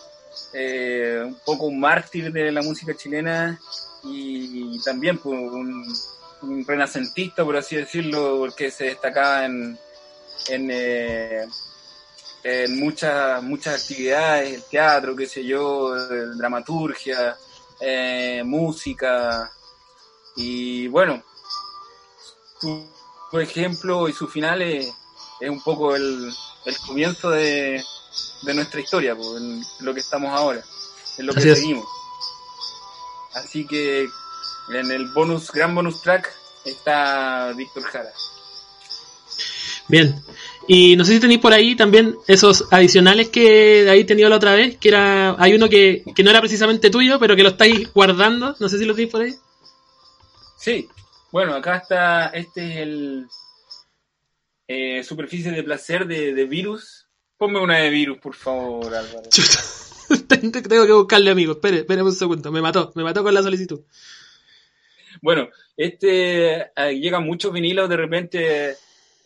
eh, 0.53 1.21
un 1.25 1.37
poco 1.45 1.65
un 1.65 1.79
mártir 1.79 2.31
de 2.31 2.51
la 2.51 2.61
música 2.61 2.95
chilena 2.95 3.59
y, 4.03 4.81
también 4.83 5.17
pues, 5.17 5.37
un, 5.37 5.85
un 6.41 6.65
renacentista, 6.65 7.43
por 7.43 7.57
así 7.57 7.75
decirlo, 7.75 8.37
porque 8.39 8.71
se 8.71 8.85
destacaba 8.85 9.45
en, 9.45 9.77
en, 10.49 10.69
eh, 10.71 11.45
en 12.43 12.79
muchas, 12.79 13.41
muchas 13.43 13.81
actividades, 13.81 14.53
el 14.53 14.63
teatro, 14.63 15.15
qué 15.15 15.25
sé 15.25 15.43
yo, 15.43 15.93
dramaturgia, 16.35 17.37
eh, 17.79 18.41
música, 18.45 19.51
y 20.35 20.87
bueno, 20.87 21.23
su, 22.59 22.87
su 23.31 23.39
ejemplo 23.39 24.07
y 24.07 24.13
su 24.13 24.27
final 24.27 24.61
es, 24.61 24.93
es 25.39 25.49
un 25.49 25.61
poco 25.61 25.95
el, 25.95 26.31
el 26.65 26.77
comienzo 26.79 27.31
de, 27.31 27.83
de 28.43 28.53
nuestra 28.53 28.79
historia, 28.79 29.15
pues, 29.15 29.41
en 29.41 29.61
lo 29.79 29.93
que 29.93 29.99
estamos 29.99 30.31
ahora, 30.31 30.63
en 31.17 31.25
lo 31.25 31.33
que 31.33 31.39
Así 31.39 31.49
es. 31.49 31.59
seguimos. 31.59 31.87
Así 33.33 33.67
que 33.67 34.07
en 34.69 34.91
el 34.91 35.07
bonus, 35.13 35.51
gran 35.51 35.75
bonus 35.75 36.01
track 36.01 36.33
está 36.65 37.51
Víctor 37.55 37.83
Jara. 37.83 38.11
Bien. 39.87 40.15
Y 40.67 40.95
no 40.97 41.05
sé 41.05 41.13
si 41.13 41.19
tenéis 41.19 41.39
por 41.39 41.53
ahí 41.53 41.75
también 41.75 42.15
esos 42.27 42.65
adicionales 42.71 43.29
que 43.29 43.89
ahí 43.89 44.03
tenido 44.03 44.29
la 44.29 44.35
otra 44.35 44.53
vez, 44.53 44.77
que 44.77 44.89
era 44.89 45.35
hay 45.41 45.53
uno 45.53 45.69
que, 45.69 46.03
que 46.13 46.23
no 46.23 46.29
era 46.29 46.41
precisamente 46.41 46.89
tuyo, 46.89 47.19
pero 47.19 47.35
que 47.35 47.43
lo 47.43 47.49
estáis 47.49 47.91
guardando, 47.93 48.55
no 48.59 48.67
sé 48.67 48.77
si 48.77 48.85
lo 48.85 48.93
tenéis 48.93 49.11
por 49.11 49.21
ahí. 49.21 49.33
Sí, 50.57 50.89
bueno, 51.31 51.55
acá 51.55 51.77
está, 51.77 52.27
este 52.27 52.69
es 52.69 52.77
el 52.77 53.27
eh, 54.67 55.03
superficie 55.03 55.51
de 55.51 55.63
placer 55.63 56.05
de, 56.05 56.33
de 56.33 56.45
virus. 56.45 57.07
Ponme 57.37 57.59
una 57.59 57.77
de 57.77 57.89
virus, 57.89 58.17
por 58.17 58.33
favor, 58.33 58.93
Álvaro. 58.93 59.29
Tengo 60.27 60.85
que 60.85 60.91
buscarle 60.91 61.31
amigo, 61.31 61.53
espere, 61.53 61.79
espere 61.79 62.01
un 62.01 62.11
segundo, 62.11 62.51
me 62.51 62.61
mató, 62.61 62.91
me 62.95 63.03
mató 63.03 63.23
con 63.23 63.33
la 63.33 63.43
solicitud. 63.43 63.81
Bueno, 65.21 65.49
este 65.75 66.71
eh, 66.75 66.99
llegan 66.99 67.25
muchos 67.25 67.51
vinilos 67.51 67.89
de 67.89 67.97
repente, 67.97 68.77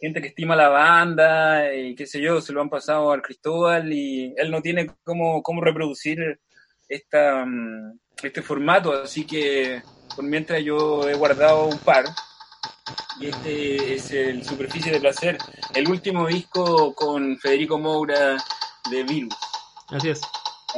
gente 0.01 0.19
que 0.19 0.29
estima 0.29 0.55
la 0.55 0.69
banda 0.69 1.73
y 1.75 1.93
qué 1.93 2.07
sé 2.07 2.19
yo, 2.19 2.41
se 2.41 2.51
lo 2.51 2.61
han 2.61 2.69
pasado 2.69 3.11
al 3.11 3.21
Cristóbal 3.21 3.93
y 3.93 4.33
él 4.35 4.49
no 4.49 4.61
tiene 4.61 4.89
cómo, 5.03 5.43
cómo 5.43 5.61
reproducir 5.61 6.39
esta, 6.89 7.45
mm, 7.45 7.99
este 8.23 8.41
formato, 8.41 8.91
así 8.93 9.25
que 9.25 9.81
por 10.15 10.25
mientras 10.25 10.63
yo 10.63 11.07
he 11.07 11.13
guardado 11.13 11.67
un 11.67 11.77
par. 11.77 12.05
Y 13.19 13.27
este 13.27 13.93
es 13.93 14.11
el 14.11 14.43
Superficie 14.43 14.91
de 14.91 14.99
Placer, 14.99 15.37
el 15.75 15.87
último 15.87 16.25
disco 16.27 16.95
con 16.95 17.37
Federico 17.37 17.77
Moura 17.77 18.37
de 18.89 19.03
Virus. 19.03 19.35
Así 19.89 20.09
es. 20.09 20.21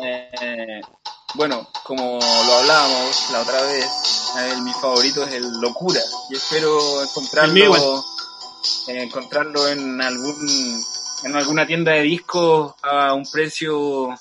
Eh, 0.01 0.81
bueno, 1.35 1.67
como 1.85 2.19
lo 2.19 2.53
hablábamos 2.53 3.29
la 3.31 3.41
otra 3.41 3.61
vez, 3.61 3.85
eh, 4.37 4.61
mi 4.61 4.73
favorito 4.73 5.23
es 5.23 5.33
el 5.33 5.61
Locura 5.61 6.01
y 6.29 6.35
espero 6.35 7.01
encontrarlo, 7.01 8.03
eh, 8.87 9.03
encontrarlo 9.03 9.67
en 9.67 10.01
algún 10.01 10.83
en 11.23 11.35
alguna 11.35 11.65
tienda 11.65 11.93
de 11.93 12.01
discos 12.01 12.73
a 12.81 13.13
un 13.13 13.25
precio 13.31 14.11
a 14.11 14.17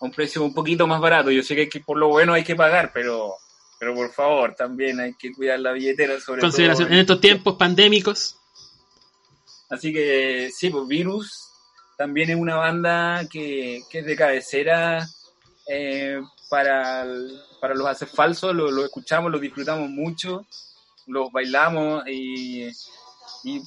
un 0.00 0.10
precio 0.10 0.42
un 0.42 0.54
poquito 0.54 0.86
más 0.86 1.00
barato. 1.00 1.30
Yo 1.30 1.42
sé 1.42 1.54
que, 1.54 1.62
hay 1.62 1.68
que 1.68 1.80
por 1.80 1.98
lo 1.98 2.08
bueno 2.08 2.32
hay 2.32 2.44
que 2.44 2.56
pagar, 2.56 2.90
pero 2.92 3.36
pero 3.78 3.94
por 3.94 4.12
favor 4.12 4.54
también 4.54 5.00
hay 5.00 5.14
que 5.14 5.32
cuidar 5.32 5.58
la 5.58 5.72
billetera 5.72 6.18
sobre 6.20 6.40
Consideración, 6.40 6.88
todo. 6.88 6.94
en 6.94 7.00
estos 7.00 7.20
tiempos 7.20 7.56
pandémicos, 7.56 8.36
Así 9.72 9.90
que 9.90 10.50
sí, 10.54 10.68
pues 10.68 10.86
Virus 10.86 11.48
también 11.96 12.28
es 12.28 12.36
una 12.36 12.56
banda 12.56 13.26
que, 13.30 13.80
que 13.88 14.00
es 14.00 14.04
de 14.04 14.16
cabecera 14.16 15.08
eh, 15.66 16.20
para, 16.50 17.06
para 17.58 17.74
los 17.74 17.86
hacer 17.86 18.08
falsos, 18.08 18.54
lo, 18.54 18.70
lo 18.70 18.84
escuchamos, 18.84 19.32
lo 19.32 19.38
disfrutamos 19.38 19.88
mucho, 19.88 20.44
los 21.06 21.32
bailamos 21.32 22.06
y, 22.06 22.70
y 23.44 23.60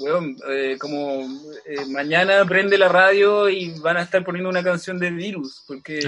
weón, 0.00 0.36
eh, 0.50 0.76
como 0.78 1.20
eh, 1.66 1.84
mañana 1.88 2.44
prende 2.44 2.76
la 2.76 2.88
radio 2.88 3.48
y 3.48 3.78
van 3.78 3.96
a 3.96 4.02
estar 4.02 4.24
poniendo 4.24 4.50
una 4.50 4.62
canción 4.64 4.98
de 4.98 5.10
Virus, 5.10 5.62
porque, 5.66 6.00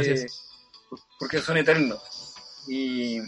porque 1.18 1.38
son 1.40 1.56
eternos. 1.56 2.00
Y, 2.68 3.18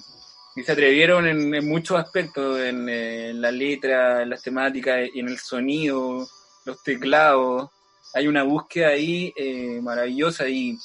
y 0.56 0.62
se 0.64 0.72
atrevieron 0.72 1.28
en, 1.28 1.54
en 1.54 1.68
muchos 1.68 1.96
aspectos, 1.98 2.58
en, 2.60 2.88
eh, 2.88 3.30
en 3.30 3.40
la 3.40 3.52
letra, 3.52 4.22
en 4.22 4.30
las 4.30 4.42
temáticas, 4.42 5.08
en 5.14 5.28
el 5.28 5.38
sonido, 5.38 6.28
los 6.64 6.82
teclados. 6.82 7.70
Hay 8.14 8.26
una 8.26 8.42
búsqueda 8.42 8.88
ahí 8.88 9.32
eh, 9.36 9.78
maravillosa 9.80 10.48
y 10.48 10.76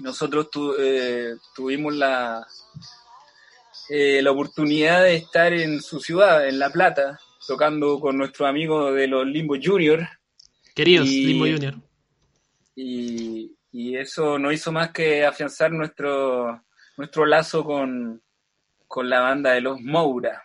nosotros 0.00 0.50
tu- 0.50 0.74
eh, 0.78 1.36
tuvimos 1.54 1.94
la, 1.94 2.46
eh, 3.88 4.20
la 4.20 4.30
oportunidad 4.32 5.02
de 5.02 5.16
estar 5.16 5.52
en 5.52 5.80
su 5.80 5.98
ciudad, 6.00 6.46
en 6.46 6.58
La 6.58 6.70
Plata, 6.70 7.18
tocando 7.46 7.98
con 8.00 8.16
nuestros 8.18 8.48
amigos 8.48 8.94
de 8.94 9.06
los 9.08 9.26
Limbo 9.26 9.56
Junior 9.62 10.06
Queridos, 10.74 11.08
Y- 11.08 11.26
Limbo 11.26 11.44
Junior. 11.46 11.74
y, 12.74 13.54
y 13.72 13.96
eso 13.96 14.38
no 14.38 14.50
hizo 14.52 14.72
más 14.72 14.90
que 14.90 15.24
afianzar 15.24 15.70
nuestro, 15.72 16.62
nuestro 16.96 17.26
lazo 17.26 17.64
con, 17.64 18.22
con 18.86 19.08
la 19.10 19.20
banda 19.20 19.52
de 19.52 19.60
los 19.60 19.80
Moura, 19.80 20.42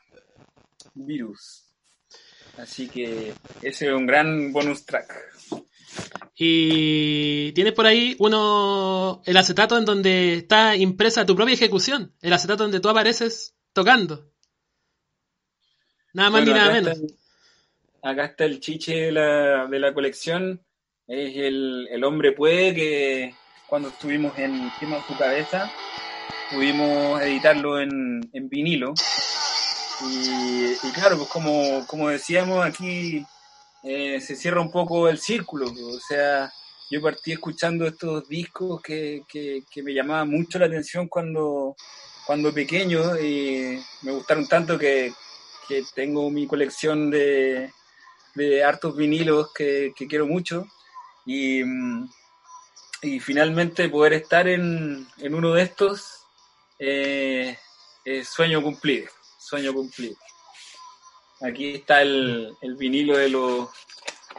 Virus. 0.94 1.64
Así 2.58 2.90
que 2.90 3.34
ese 3.62 3.88
es 3.88 3.94
un 3.94 4.08
gran 4.08 4.52
bonus 4.52 4.86
track. 4.86 5.14
Y 6.36 7.52
tienes 7.54 7.74
por 7.74 7.86
ahí 7.86 8.16
uno, 8.20 9.22
el 9.26 9.38
acetato 9.38 9.78
en 9.78 9.86
donde 9.86 10.36
está 10.36 10.76
impresa 10.76 11.26
tu 11.26 11.36
propia 11.36 11.54
ejecución, 11.54 12.14
el 12.22 12.34
acetato 12.34 12.64
donde 12.64 12.80
tú 12.80 12.90
apareces 12.90 13.56
tocando. 13.74 14.32
Nada 16.18 16.32
más 16.32 16.44
Bueno, 16.44 16.46
ni 16.46 16.54
nada 16.54 16.72
acá 16.72 16.74
menos. 16.74 16.98
está 16.98 18.10
acá 18.10 18.26
está 18.26 18.46
el 18.46 18.60
chiche 18.60 18.96
de 18.96 19.12
la, 19.12 19.68
de 19.68 19.80
la 19.80 19.94
colección. 19.94 20.60
Es 21.08 21.36
el, 21.38 21.88
el 21.92 22.04
hombre 22.04 22.32
puede 22.32 22.74
que 22.74 23.36
cuando 23.68 23.90
estuvimos 23.90 24.36
en 24.40 24.72
Quema 24.80 24.98
su 25.08 25.16
cabeza 25.16 25.72
pudimos 26.52 27.22
editarlo 27.22 27.80
en, 27.80 28.28
en 28.34 28.50
vinilo. 28.50 28.94
Y, 30.10 30.72
y 30.88 30.92
claro, 30.94 31.18
pues 31.18 31.30
como, 31.30 31.86
como 31.86 32.10
decíamos 32.10 32.66
aquí, 32.66 33.24
eh, 33.84 34.20
se 34.20 34.36
cierra 34.36 34.60
un 34.62 34.72
poco 34.72 35.08
el 35.10 35.20
círculo. 35.20 35.68
pues, 35.72 35.82
O 35.84 36.00
sea, 36.00 36.52
yo 36.90 37.00
partí 37.00 37.34
escuchando 37.34 37.86
estos 37.86 38.28
discos 38.28 38.82
que, 38.82 39.22
que, 39.30 39.62
que 39.70 39.84
me 39.84 39.94
llamaban 39.94 40.30
mucho 40.32 40.58
la 40.58 40.66
atención 40.66 41.08
cuando, 41.08 41.76
cuando 42.26 42.52
pequeño 42.52 43.20
y 43.20 43.80
me 44.02 44.12
gustaron 44.14 44.48
tanto 44.48 44.80
que, 44.80 45.14
que 45.68 45.84
tengo 45.94 46.30
mi 46.30 46.48
colección 46.48 47.10
de, 47.10 47.72
de 48.36 48.64
hartos 48.64 48.96
vinilos 48.96 49.52
que, 49.54 49.94
que 49.96 50.08
quiero 50.08 50.26
mucho 50.26 50.68
y, 51.26 51.62
y 53.02 53.20
finalmente 53.20 53.90
poder 53.90 54.14
estar 54.14 54.48
en, 54.48 55.08
en 55.18 55.36
uno 55.36 55.54
de 55.54 55.64
estos 55.64 56.24
eh, 56.80 57.58
es 58.06 58.30
sueño 58.30 58.62
cumplido, 58.62 59.10
sueño 59.40 59.74
cumplido. 59.74 60.16
Aquí 61.42 61.76
está 61.76 62.02
el, 62.02 62.56
el 62.62 62.76
vinilo 62.76 63.18
de 63.18 63.30
los, 63.30 63.70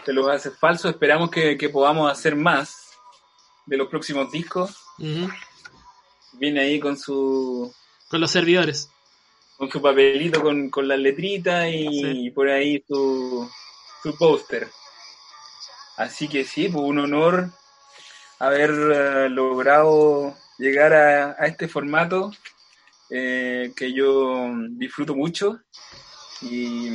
de 0.05 0.13
los 0.13 0.29
haces 0.29 0.59
falsos, 0.59 0.91
esperamos 0.91 1.31
que, 1.31 1.57
que 1.57 1.69
podamos 1.69 2.11
hacer 2.11 2.35
más 2.35 2.89
de 3.67 3.77
los 3.77 3.89
próximos 3.89 4.33
discos. 4.33 4.79
Ujú. 4.99 5.29
Viene 6.33 6.61
ahí 6.61 6.81
con 6.81 6.97
su, 6.97 7.73
Con 8.09 8.21
los 8.21 8.31
servidores. 8.31 8.91
Con 9.59 9.69
su 9.71 9.83
papelito 9.83 10.41
con, 10.41 10.71
con 10.71 10.87
las 10.87 10.99
letritas 11.01 11.67
y, 11.69 12.01
Sí. 12.01 12.31
por 12.31 12.49
ahí 12.49 12.83
su, 12.87 13.51
su 14.05 14.17
póster. 14.17 14.69
Así 15.97 16.29
que 16.29 16.45
sí, 16.45 16.69
pues 16.69 16.85
un 16.85 17.01
honor 17.01 17.51
haber 18.39 18.71
eh, 18.71 19.29
logrado 19.29 20.37
llegar 20.59 20.93
a, 20.95 21.31
a 21.39 21.47
este 21.47 21.67
formato 21.67 22.31
eh, 23.11 23.73
que 23.77 23.93
yo 23.93 24.49
disfruto 24.71 25.17
mucho 25.17 25.59
y, 26.41 26.91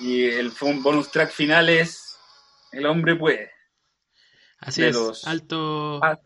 y 0.00 0.24
el 0.26 0.52
bonus 0.82 1.10
track 1.10 1.32
final 1.32 1.68
es 1.68 2.16
El 2.70 2.86
hombre 2.86 3.16
puede. 3.16 3.50
Así 4.60 4.84
es. 4.84 4.94
los- 4.94 5.26
Alto, 5.26 5.98
Ah, 6.04 6.16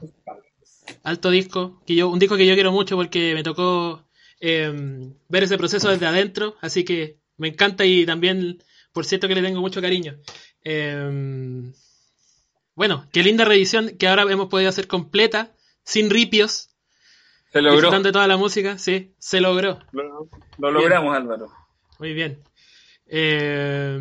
alto 1.03 1.31
disco. 1.31 1.83
Que 1.87 1.95
yo, 1.95 2.09
un 2.11 2.19
disco 2.19 2.37
que 2.37 2.47
yo 2.47 2.53
quiero 2.55 2.73
mucho 2.73 2.95
porque 2.95 3.33
me 3.35 3.43
tocó 3.43 4.06
eh, 4.41 4.73
ver 5.29 5.43
ese 5.43 5.59
proceso 5.59 5.91
desde 5.91 6.07
adentro. 6.07 6.57
Así 6.61 6.85
que 6.85 7.19
me 7.37 7.49
encanta 7.49 7.85
y 7.85 8.05
también, 8.07 8.63
por 8.93 9.05
cierto, 9.05 9.29
que 9.29 9.35
le 9.35 9.43
tengo 9.43 9.61
mucho 9.61 9.81
cariño. 9.81 10.17
Eh, 10.65 11.73
bueno, 12.75 13.07
qué 13.13 13.23
linda 13.23 13.45
revisión 13.45 13.97
que 13.99 14.07
ahora 14.09 14.23
hemos 14.31 14.49
podido 14.49 14.69
hacer 14.69 14.87
completa, 14.87 15.53
sin 15.85 16.11
ripios, 16.11 16.71
Se 17.53 17.63
logró. 17.63 17.77
disfrutando 17.77 18.09
de 18.09 18.13
toda 18.13 18.27
la 18.27 18.37
música. 18.37 18.77
Sí, 18.79 19.15
se 19.19 19.41
logró. 19.41 19.79
Lo, 19.93 20.29
lo 20.59 20.71
logramos, 20.71 21.17
Álvaro. 21.17 21.49
Muy 21.99 22.13
bien. 22.13 22.43
Eh, 23.09 23.99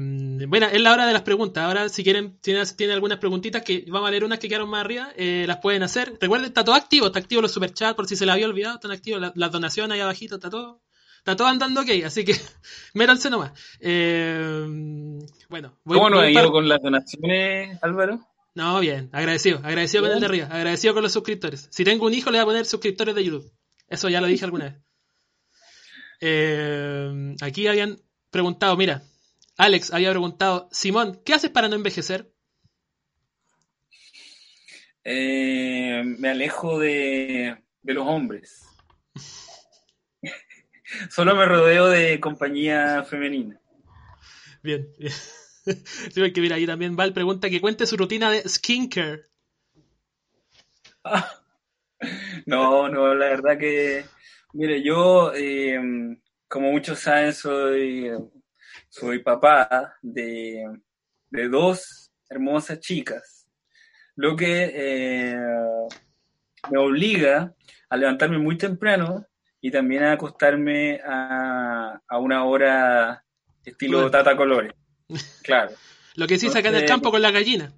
bueno, 0.47 0.67
es 0.67 0.81
la 0.81 0.91
hora 0.91 1.05
de 1.05 1.13
las 1.13 1.21
preguntas. 1.21 1.63
Ahora, 1.63 1.89
si 1.89 2.03
quieren, 2.03 2.39
tienen, 2.41 2.65
tienen 2.75 2.95
algunas 2.95 3.19
preguntitas 3.19 3.61
que 3.63 3.85
vamos 3.87 4.07
a 4.07 4.11
leer 4.11 4.23
unas 4.23 4.39
que 4.39 4.47
quedaron 4.47 4.69
más 4.69 4.81
arriba, 4.81 5.09
eh, 5.15 5.45
las 5.47 5.57
pueden 5.57 5.83
hacer. 5.83 6.17
Recuerden, 6.19 6.47
está 6.47 6.63
todo 6.63 6.75
activo, 6.75 7.07
está 7.07 7.19
activo 7.19 7.41
los 7.41 7.51
superchats, 7.51 7.95
por 7.95 8.07
si 8.07 8.15
se 8.15 8.25
la 8.25 8.33
había 8.33 8.47
olvidado, 8.47 8.75
están 8.75 8.91
activos 8.91 9.21
la- 9.21 9.31
las 9.35 9.51
donaciones 9.51 9.93
ahí 9.95 10.01
abajito, 10.01 10.35
está 10.35 10.49
todo, 10.49 10.81
está 11.19 11.35
todo 11.35 11.47
andando 11.47 11.81
ok, 11.81 11.89
así 12.05 12.25
que 12.25 12.33
métanse 12.95 13.29
nomás. 13.29 13.51
Eh, 13.79 14.65
bueno, 15.49 15.77
voy- 15.83 15.97
¿Cómo 15.97 16.09
nos 16.09 16.19
voy 16.21 16.27
ha 16.27 16.41
ido 16.41 16.51
con 16.51 16.67
las 16.67 16.81
donaciones, 16.81 17.77
Álvaro? 17.83 18.19
No, 18.55 18.79
bien, 18.79 19.09
agradecido, 19.11 19.59
agradecido 19.63 20.03
con 20.03 20.13
el 20.13 20.19
de 20.19 20.25
arriba, 20.25 20.47
agradecido 20.47 20.93
con 20.93 21.03
los 21.03 21.11
suscriptores. 21.13 21.67
Si 21.71 21.83
tengo 21.83 22.05
un 22.05 22.13
hijo, 22.13 22.31
le 22.31 22.37
voy 22.37 22.43
a 22.43 22.45
poner 22.45 22.65
suscriptores 22.65 23.13
de 23.13 23.23
YouTube. 23.23 23.51
Eso 23.87 24.07
ya 24.09 24.21
lo 24.21 24.27
dije 24.27 24.45
alguna 24.45 24.65
vez. 24.65 24.75
Eh, 26.21 27.35
aquí 27.41 27.67
habían 27.67 27.97
preguntado, 28.35 28.75
mira, 28.75 29.01
Alex 29.57 29.93
había 29.93 30.09
preguntado, 30.11 30.67
Simón, 30.71 31.21
¿qué 31.23 31.33
haces 31.33 31.49
para 31.49 31.69
no 31.69 31.75
envejecer? 31.75 32.31
Eh, 35.05 36.03
me 36.03 36.29
alejo 36.29 36.77
de, 36.79 37.57
de 37.81 37.93
los 37.93 38.05
hombres. 38.05 38.67
Solo 41.09 41.35
me 41.35 41.45
rodeo 41.45 41.87
de 41.87 42.19
compañía 42.19 43.03
femenina. 43.03 43.59
Bien, 44.61 44.93
bien. 44.97 45.13
Sí, 45.65 46.21
porque 46.21 46.41
mira, 46.41 46.57
ahí 46.57 46.67
también 46.67 46.95
Val 46.95 47.11
pregunta 47.11 47.49
que 47.49 47.59
cuente 47.59 47.87
su 47.87 47.97
rutina 47.97 48.29
de 48.29 48.47
skincare. 48.47 49.29
No, 52.45 52.89
no, 52.89 53.15
la 53.15 53.27
verdad 53.27 53.57
que, 53.57 54.05
mire, 54.53 54.83
yo, 54.83 55.33
eh, 55.33 55.79
como 56.55 56.71
muchos 56.71 56.99
saben, 56.99 57.33
soy, 57.33 58.09
soy 58.87 59.19
papá 59.19 59.97
de, 60.01 60.63
de 61.29 61.49
dos 61.49 62.09
hermosas 62.29 62.79
chicas, 62.79 63.45
lo 64.15 64.37
que 64.37 64.71
eh, 64.73 65.37
me 66.71 66.77
obliga 66.79 67.53
a 67.89 67.97
levantarme 67.97 68.37
muy 68.37 68.57
temprano 68.57 69.27
y 69.59 69.69
también 69.69 70.03
a 70.03 70.13
acostarme 70.13 71.01
a, 71.05 71.99
a 72.07 72.19
una 72.19 72.45
hora 72.45 73.25
estilo 73.65 73.97
Bueno. 73.97 74.11
Tata 74.11 74.37
Colores. 74.37 74.71
Claro. 75.43 75.71
Lo 76.15 76.25
que 76.25 76.39
sí 76.39 76.47
saca 76.47 76.69
en 76.69 76.75
el 76.75 76.81
Entonces- 76.83 76.89
campo 76.89 77.11
con 77.11 77.21
la 77.21 77.31
gallina. 77.31 77.73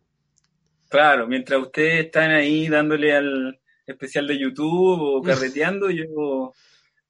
Claro, 0.88 1.26
mientras 1.26 1.60
ustedes 1.60 2.06
están 2.06 2.30
ahí 2.30 2.68
dándole 2.68 3.16
al 3.16 3.60
especial 3.88 4.28
de 4.28 4.38
YouTube 4.38 5.02
o 5.02 5.22
carreteando, 5.24 5.90
yo, 5.90 6.54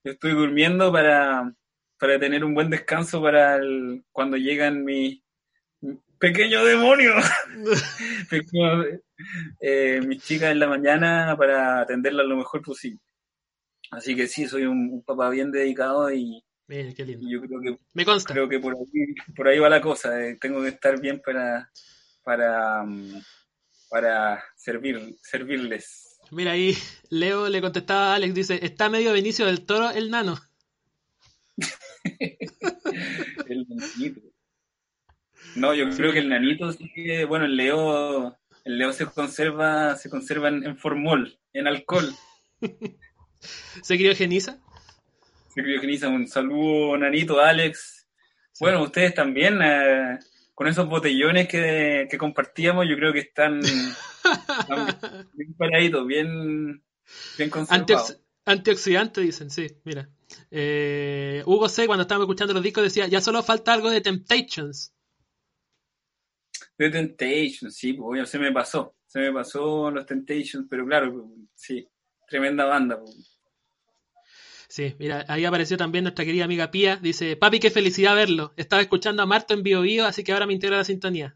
yo 0.03 0.11
estoy 0.13 0.31
durmiendo 0.31 0.91
para, 0.91 1.53
para 1.99 2.19
tener 2.19 2.43
un 2.43 2.53
buen 2.53 2.69
descanso 2.69 3.21
para 3.21 3.55
el- 3.57 4.03
cuando 4.11 4.37
llegan 4.37 4.83
mis 4.85 5.21
pequeños 6.19 6.65
demonios, 6.65 7.23
Pequeños, 8.29 8.85
eh, 9.59 10.01
mis 10.05 10.23
chicas 10.23 10.51
en 10.51 10.59
la 10.59 10.67
mañana 10.67 11.35
para 11.37 11.81
atenderlas 11.81 12.25
lo 12.25 12.37
mejor 12.37 12.61
posible. 12.61 12.99
Así 13.91 14.15
que 14.15 14.27
sí, 14.27 14.47
soy 14.47 14.63
un, 14.65 14.89
un 14.91 15.03
papá 15.03 15.29
bien 15.29 15.51
dedicado 15.51 16.11
y, 16.11 16.43
Mira, 16.67 16.93
qué 16.93 17.05
lindo. 17.05 17.25
y 17.27 17.31
yo 17.31 17.41
creo 17.41 17.61
que 17.61 17.79
Me 17.93 18.03
consta. 18.03 18.33
creo 18.33 18.49
que 18.49 18.59
por 18.59 18.73
ahí, 18.73 19.15
por 19.35 19.47
ahí 19.47 19.59
va 19.59 19.69
la 19.69 19.79
cosa. 19.81 20.19
eh, 20.21 20.37
tengo 20.41 20.61
que 20.61 20.69
estar 20.69 20.99
bien 20.99 21.21
para 21.23 21.69
para 22.23 22.83
mm, 22.83 23.21
para 23.89 24.43
servir 24.57 25.15
servirles. 25.21 26.06
Mira 26.31 26.51
ahí, 26.51 26.77
Leo 27.09 27.47
le 27.49 27.61
contestaba 27.61 28.11
a 28.11 28.15
Alex, 28.15 28.33
dice, 28.33 28.59
está 28.61 28.89
medio 28.89 29.13
Benicio 29.13 29.45
del 29.45 29.65
Toro 29.65 29.91
el 29.91 30.11
nano. 30.11 30.37
El 33.47 33.65
nanito. 33.69 34.21
No, 35.55 35.73
yo 35.73 35.89
creo 35.89 36.11
que 36.11 36.19
el 36.19 36.29
nanito 36.29 36.71
sí 36.71 36.91
que, 36.93 37.25
bueno, 37.25 37.45
el 37.45 37.55
Leo 37.55 38.37
el 38.63 38.77
Leo 38.77 38.91
se 38.91 39.05
conserva 39.05 39.95
se 39.95 40.09
conserva 40.09 40.49
en, 40.49 40.65
en 40.65 40.77
formol, 40.77 41.39
en 41.53 41.67
alcohol. 41.67 42.13
¿Se 43.81 43.97
criogeniza? 43.97 44.59
Se 45.53 45.61
criogeniza. 45.61 46.09
Un 46.09 46.27
saludo, 46.27 46.97
nanito, 46.97 47.39
Alex. 47.39 48.07
Bueno, 48.59 48.83
ustedes 48.83 49.13
también, 49.13 49.59
eh, 49.61 50.19
con 50.57 50.65
esos 50.65 50.89
botellones 50.89 51.47
que, 51.47 52.07
que 52.09 52.17
compartíamos, 52.17 52.87
yo 52.89 52.95
creo 52.95 53.13
que 53.13 53.19
están, 53.19 53.59
están 53.59 54.87
bien 55.33 55.53
paraditos, 55.53 56.07
bien, 56.07 56.83
bien 57.37 57.49
conservados. 57.51 58.09
Antiox 58.09 58.21
antioxidante, 58.43 59.21
dicen, 59.21 59.51
sí, 59.51 59.67
mira. 59.83 60.09
Eh, 60.49 61.43
Hugo 61.45 61.69
C, 61.69 61.85
cuando 61.85 62.01
estábamos 62.01 62.25
escuchando 62.25 62.55
los 62.55 62.63
discos, 62.63 62.85
decía, 62.85 63.05
ya 63.05 63.21
solo 63.21 63.43
falta 63.43 63.71
algo 63.71 63.91
de 63.91 64.01
Temptations. 64.01 64.95
De 66.75 66.89
Temptations, 66.89 67.75
sí, 67.75 67.93
pues, 67.93 68.27
se 68.27 68.39
me 68.39 68.51
pasó. 68.51 68.95
Se 69.05 69.19
me 69.19 69.31
pasó 69.31 69.91
los 69.91 70.07
Temptations, 70.07 70.65
pero 70.67 70.87
claro, 70.87 71.29
sí, 71.53 71.87
tremenda 72.27 72.65
banda. 72.65 72.99
Sí, 74.77 74.95
mira, 74.99 75.25
ahí 75.27 75.43
apareció 75.43 75.75
también 75.75 76.03
nuestra 76.03 76.23
querida 76.23 76.45
amiga 76.45 76.69
Pía. 76.69 76.97
Dice, 76.97 77.35
papi, 77.35 77.59
qué 77.59 77.71
felicidad 77.71 78.15
verlo. 78.15 78.53
Estaba 78.57 78.79
escuchando 78.79 79.23
a 79.23 79.25
Marto 79.25 79.55
en 79.55 79.63
Bio 79.63 79.81
Bio, 79.81 80.05
así 80.05 80.23
que 80.23 80.33
ahora 80.33 80.45
me 80.45 80.53
integra 80.53 80.75
a 80.75 80.81
la 80.81 80.83
sintonía. 80.83 81.35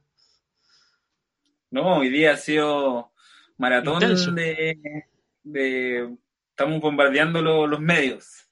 No, 1.72 1.98
hoy 1.98 2.10
día 2.10 2.34
ha 2.34 2.38
sido 2.38 3.12
maratón 3.58 4.00
de, 4.36 4.78
de, 5.42 6.16
Estamos 6.52 6.82
bombardeando 6.82 7.42
los 7.42 7.80
medios. 7.80 8.48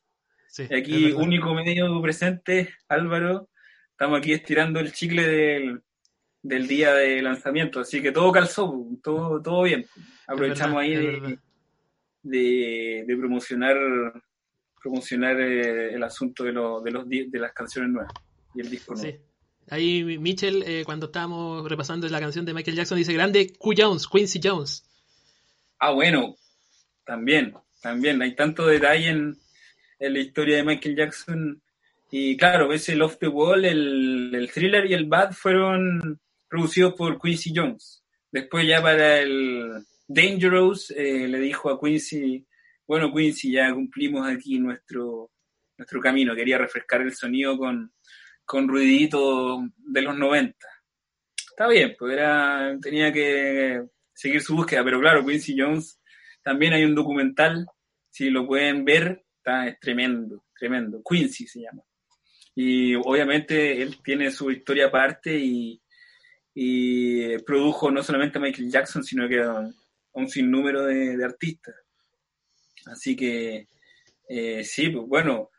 Sí, 0.48 0.64
aquí, 0.64 1.12
único 1.12 1.54
medio 1.54 2.02
presente, 2.02 2.74
Álvaro. 2.88 3.48
Estamos 3.92 4.18
aquí 4.18 4.34
estirando 4.34 4.80
el 4.80 4.92
chicle 4.92 5.28
del, 5.28 5.84
del 6.42 6.68
día 6.68 6.96
de 6.96 7.22
lanzamiento, 7.22 7.82
así 7.82 8.02
que 8.02 8.12
todo 8.12 8.32
calzó, 8.32 8.88
todo, 9.04 9.40
todo 9.40 9.62
bien. 9.62 9.86
Aprovechamos 10.26 10.82
ahí 10.82 10.96
de, 10.96 11.40
de, 13.06 13.18
promocionar 13.20 13.78
promocionar 14.82 15.40
eh, 15.40 15.94
el 15.94 16.04
asunto 16.04 16.44
de, 16.44 16.52
lo, 16.52 16.82
de, 16.82 16.92
los, 16.92 17.08
de 17.08 17.40
las 17.40 17.54
canciones 17.54 17.92
nuevas 17.92 18.14
y 18.56 18.62
el 18.62 18.70
disco 18.70 18.94
nuevo. 18.94 19.10
Sí. 19.10 19.18
Ahí 19.72 20.18
Mitchell, 20.18 20.64
eh, 20.66 20.84
cuando 20.84 21.06
estábamos 21.06 21.70
repasando 21.70 22.08
la 22.10 22.20
canción 22.20 22.44
de 22.46 22.54
Michael 22.54 22.78
Jackson, 22.78 22.98
dice 22.98 23.14
grande 23.14 23.54
Q 23.58 23.74
Jones, 23.78 24.08
Quincy 24.08 24.40
Jones. 24.44 24.84
Ah, 25.78 25.92
bueno, 25.92 26.36
también, 27.06 27.54
también. 27.82 28.22
Hay 28.22 28.36
tanto 28.36 28.66
detalle 28.66 29.10
en, 29.10 29.38
en 30.00 30.14
la 30.14 30.20
historia 30.20 30.58
de 30.58 30.64
Michael 30.64 30.96
Jackson. 30.96 31.62
Y 32.10 32.36
claro, 32.36 32.74
ese 32.74 32.96
Love 32.96 33.18
the 33.20 33.28
Wall, 33.28 33.66
el, 33.66 34.34
el 34.34 34.52
thriller 34.52 34.90
y 34.90 34.96
el 34.96 35.06
bad 35.06 35.34
fueron 35.34 36.20
producidos 36.50 36.96
por 36.96 37.22
Quincy 37.22 37.54
Jones. 37.56 38.04
Después 38.32 38.68
ya 38.68 38.82
para 38.82 39.20
el 39.20 39.86
Dangerous 40.08 40.90
eh, 40.90 41.28
le 41.28 41.40
dijo 41.40 41.70
a 41.70 41.80
Quincy, 41.80 42.44
bueno 42.90 43.14
Quincy, 43.14 43.52
ya 43.52 43.72
cumplimos 43.72 44.28
aquí 44.28 44.58
nuestro, 44.58 45.30
nuestro 45.78 46.02
camino, 46.02 46.36
quería 46.36 46.58
refrescar 46.58 47.02
el 47.02 47.14
sonido 47.14 47.56
con, 47.56 47.94
con 48.44 48.68
ruidito 48.68 49.62
de 49.78 50.02
los 50.02 50.18
90. 50.18 50.58
Está 51.52 51.68
bien, 51.68 51.96
pues 52.00 52.14
era, 52.14 52.76
tenía 52.82 53.14
que 53.14 53.84
seguir 54.12 54.42
su 54.42 54.56
búsqueda, 54.56 54.84
pero 54.84 55.00
claro, 55.00 55.24
Quincy 55.24 55.56
Jones, 55.56 56.02
también 56.42 56.74
hay 56.74 56.84
un 56.84 56.96
documental, 56.96 57.68
si 58.10 58.32
lo 58.32 58.48
pueden 58.48 58.84
ver, 58.84 59.24
está, 59.38 59.68
es 59.68 59.80
tremendo, 59.80 60.46
tremendo. 60.58 61.04
Quincy 61.08 61.46
se 61.46 61.62
llama. 61.62 61.84
Y 62.56 62.96
obviamente 62.96 63.84
él 63.84 63.98
tiene 64.04 64.32
su 64.32 64.50
historia 64.50 64.88
aparte 64.88 65.38
y, 65.38 65.80
y 66.56 67.38
produjo 67.44 67.92
no 67.92 68.02
solamente 68.02 68.40
a 68.40 68.42
Michael 68.42 68.72
Jackson, 68.72 69.04
sino 69.04 69.30
que 69.30 69.44
a 69.44 69.64
un, 70.14 70.28
sinnúmero 70.28 70.86
de, 70.86 71.24
artistas. 71.24 71.76
Así 72.92 73.16
que 73.16 73.68
eh, 74.28 74.64
sí, 74.64 74.90
pues 74.90 75.08
bueno, 75.08 75.50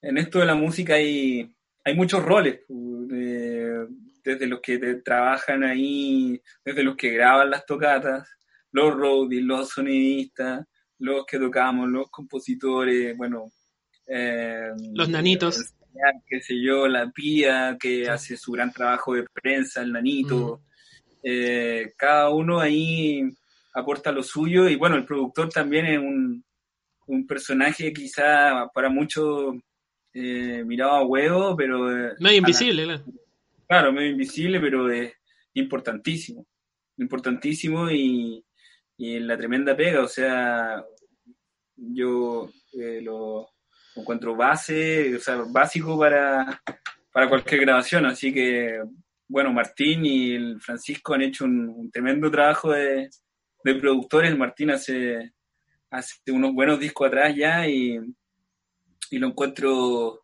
en 0.00 0.18
esto 0.18 0.38
de 0.40 0.46
la 0.46 0.54
música 0.54 0.94
hay, 0.94 1.54
hay 1.84 1.94
muchos 1.94 2.24
roles, 2.24 2.60
pues, 2.66 3.88
desde 4.24 4.46
los 4.46 4.60
que 4.60 4.78
trabajan 5.04 5.64
ahí, 5.64 6.40
desde 6.64 6.82
los 6.82 6.96
que 6.96 7.10
graban 7.10 7.50
las 7.50 7.66
tocatas, 7.66 8.28
los 8.70 8.94
roadies, 8.94 9.42
los 9.42 9.70
sonidistas, 9.70 10.66
los 10.98 11.26
que 11.26 11.38
tocamos, 11.38 11.88
los 11.88 12.10
compositores, 12.10 13.16
bueno. 13.16 13.52
Eh, 14.06 14.70
los 14.94 15.08
nanitos 15.08 15.74
qué 16.26 16.40
sé 16.40 16.60
yo, 16.60 16.88
la 16.88 17.10
pía 17.10 17.76
que 17.78 18.08
hace 18.08 18.36
su 18.36 18.52
gran 18.52 18.72
trabajo 18.72 19.14
de 19.14 19.24
prensa, 19.32 19.82
el 19.82 19.92
nanito. 19.92 20.58
Mm. 20.58 21.18
Eh, 21.24 21.92
cada 21.96 22.30
uno 22.30 22.60
ahí 22.60 23.22
aporta 23.74 24.12
lo 24.12 24.22
suyo 24.22 24.68
y 24.68 24.76
bueno, 24.76 24.96
el 24.96 25.04
productor 25.04 25.48
también 25.48 25.86
es 25.86 25.98
un, 25.98 26.44
un 27.06 27.26
personaje 27.26 27.92
quizá 27.92 28.68
para 28.74 28.88
muchos 28.88 29.56
eh, 30.14 30.62
mirado 30.64 30.92
a 30.92 31.04
huevo, 31.04 31.56
pero... 31.56 31.90
Eh, 31.90 32.14
medio 32.20 32.38
invisible, 32.38 32.84
claro. 32.84 33.04
Claro, 33.66 33.92
medio 33.92 34.10
invisible, 34.10 34.60
pero 34.60 34.90
es 34.90 35.12
importantísimo. 35.54 36.46
Importantísimo 36.98 37.90
y, 37.90 38.44
y 38.96 39.16
en 39.16 39.26
la 39.26 39.36
tremenda 39.36 39.76
pega, 39.76 40.02
o 40.02 40.08
sea, 40.08 40.84
yo 41.76 42.50
lo, 42.74 43.48
encuentro 43.96 44.36
base, 44.36 45.16
o 45.16 45.18
sea, 45.18 45.42
básico 45.48 45.98
para, 45.98 46.62
para 47.12 47.28
cualquier 47.28 47.62
grabación. 47.62 48.06
Así 48.06 48.32
que, 48.32 48.82
bueno, 49.28 49.52
Martín 49.52 50.04
y 50.04 50.34
el 50.34 50.60
Francisco 50.60 51.14
han 51.14 51.22
hecho 51.22 51.44
un, 51.44 51.90
tremendo 51.90 52.30
trabajo 52.30 52.70
de, 52.72 53.10
de, 53.64 53.74
productores. 53.76 54.36
Martín 54.36 54.70
hace, 54.70 55.32
hace 55.92 56.32
unos 56.32 56.52
buenos 56.52 56.80
discos 56.80 57.06
atrás 57.06 57.34
ya 57.36 57.68
y, 57.68 57.98
y 59.10 59.18
lo 59.18 59.28
encuentro 59.28 60.22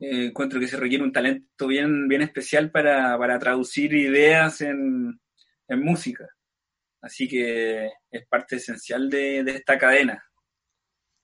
eh, 0.00 0.26
encuentro 0.26 0.60
que 0.60 0.68
se 0.68 0.76
requiere 0.76 1.02
un 1.02 1.12
talento 1.12 1.66
bien, 1.66 2.06
bien 2.08 2.22
especial 2.22 2.70
para, 2.70 3.16
para 3.18 3.38
traducir 3.38 3.94
ideas 3.94 4.60
en, 4.60 5.20
en, 5.66 5.80
música. 5.80 6.28
Así 7.00 7.26
que 7.28 7.90
es 8.10 8.26
parte 8.28 8.56
esencial 8.56 9.08
de, 9.10 9.42
de 9.42 9.52
esta 9.52 9.78
cadena. 9.78 10.22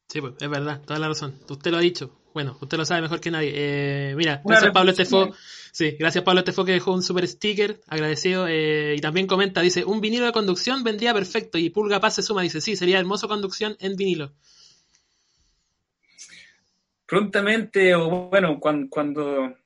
Sí, 0.09 0.21
pues, 0.21 0.35
es 0.41 0.49
verdad, 0.49 0.83
toda 0.83 0.99
la 0.99 1.09
razón. 1.09 1.39
Usted 1.49 1.71
lo 1.71 1.77
ha 1.77 1.81
dicho. 1.81 2.21
Bueno, 2.35 2.59
usted 2.61 2.77
lo 2.77 2.85
sabe 2.85 3.01
mejor 3.01 3.21
que 3.21 3.31
nadie. 3.31 3.53
Eh, 3.55 4.15
mira, 4.17 4.43
gracias 4.45 4.73
Pablo 4.73 4.91
Estefo. 4.91 5.33
Sí, 5.71 5.97
gracias 5.97 6.25
Pablo 6.25 6.41
Estefo 6.41 6.65
que 6.65 6.73
dejó 6.73 6.93
un 6.93 7.05
super 7.05 7.29
sticker, 7.29 7.81
agradecido. 7.87 8.49
Eh, 8.49 8.97
y 8.97 9.01
también 9.01 9.29
comenta, 9.29 9.61
dice, 9.61 9.85
un 9.85 10.01
vinilo 10.01 10.27
de 10.27 10.33
conducción 10.33 10.83
vendría 10.83 11.15
perfecto. 11.15 11.59
Y 11.59 11.71
Pulga 11.71 12.01
Paz 12.01 12.17
se 12.17 12.23
suma, 12.23 12.43
dice, 12.43 12.61
sí, 12.61 12.75
sería 12.75 12.99
hermoso 12.99 13.29
conducción 13.29 13.77
en 13.79 13.95
vinilo. 13.95 14.33
Prontamente, 17.07 17.95
o 17.95 18.29
bueno, 18.29 18.59
cuando, 18.59 18.91
cuando, 18.91 19.57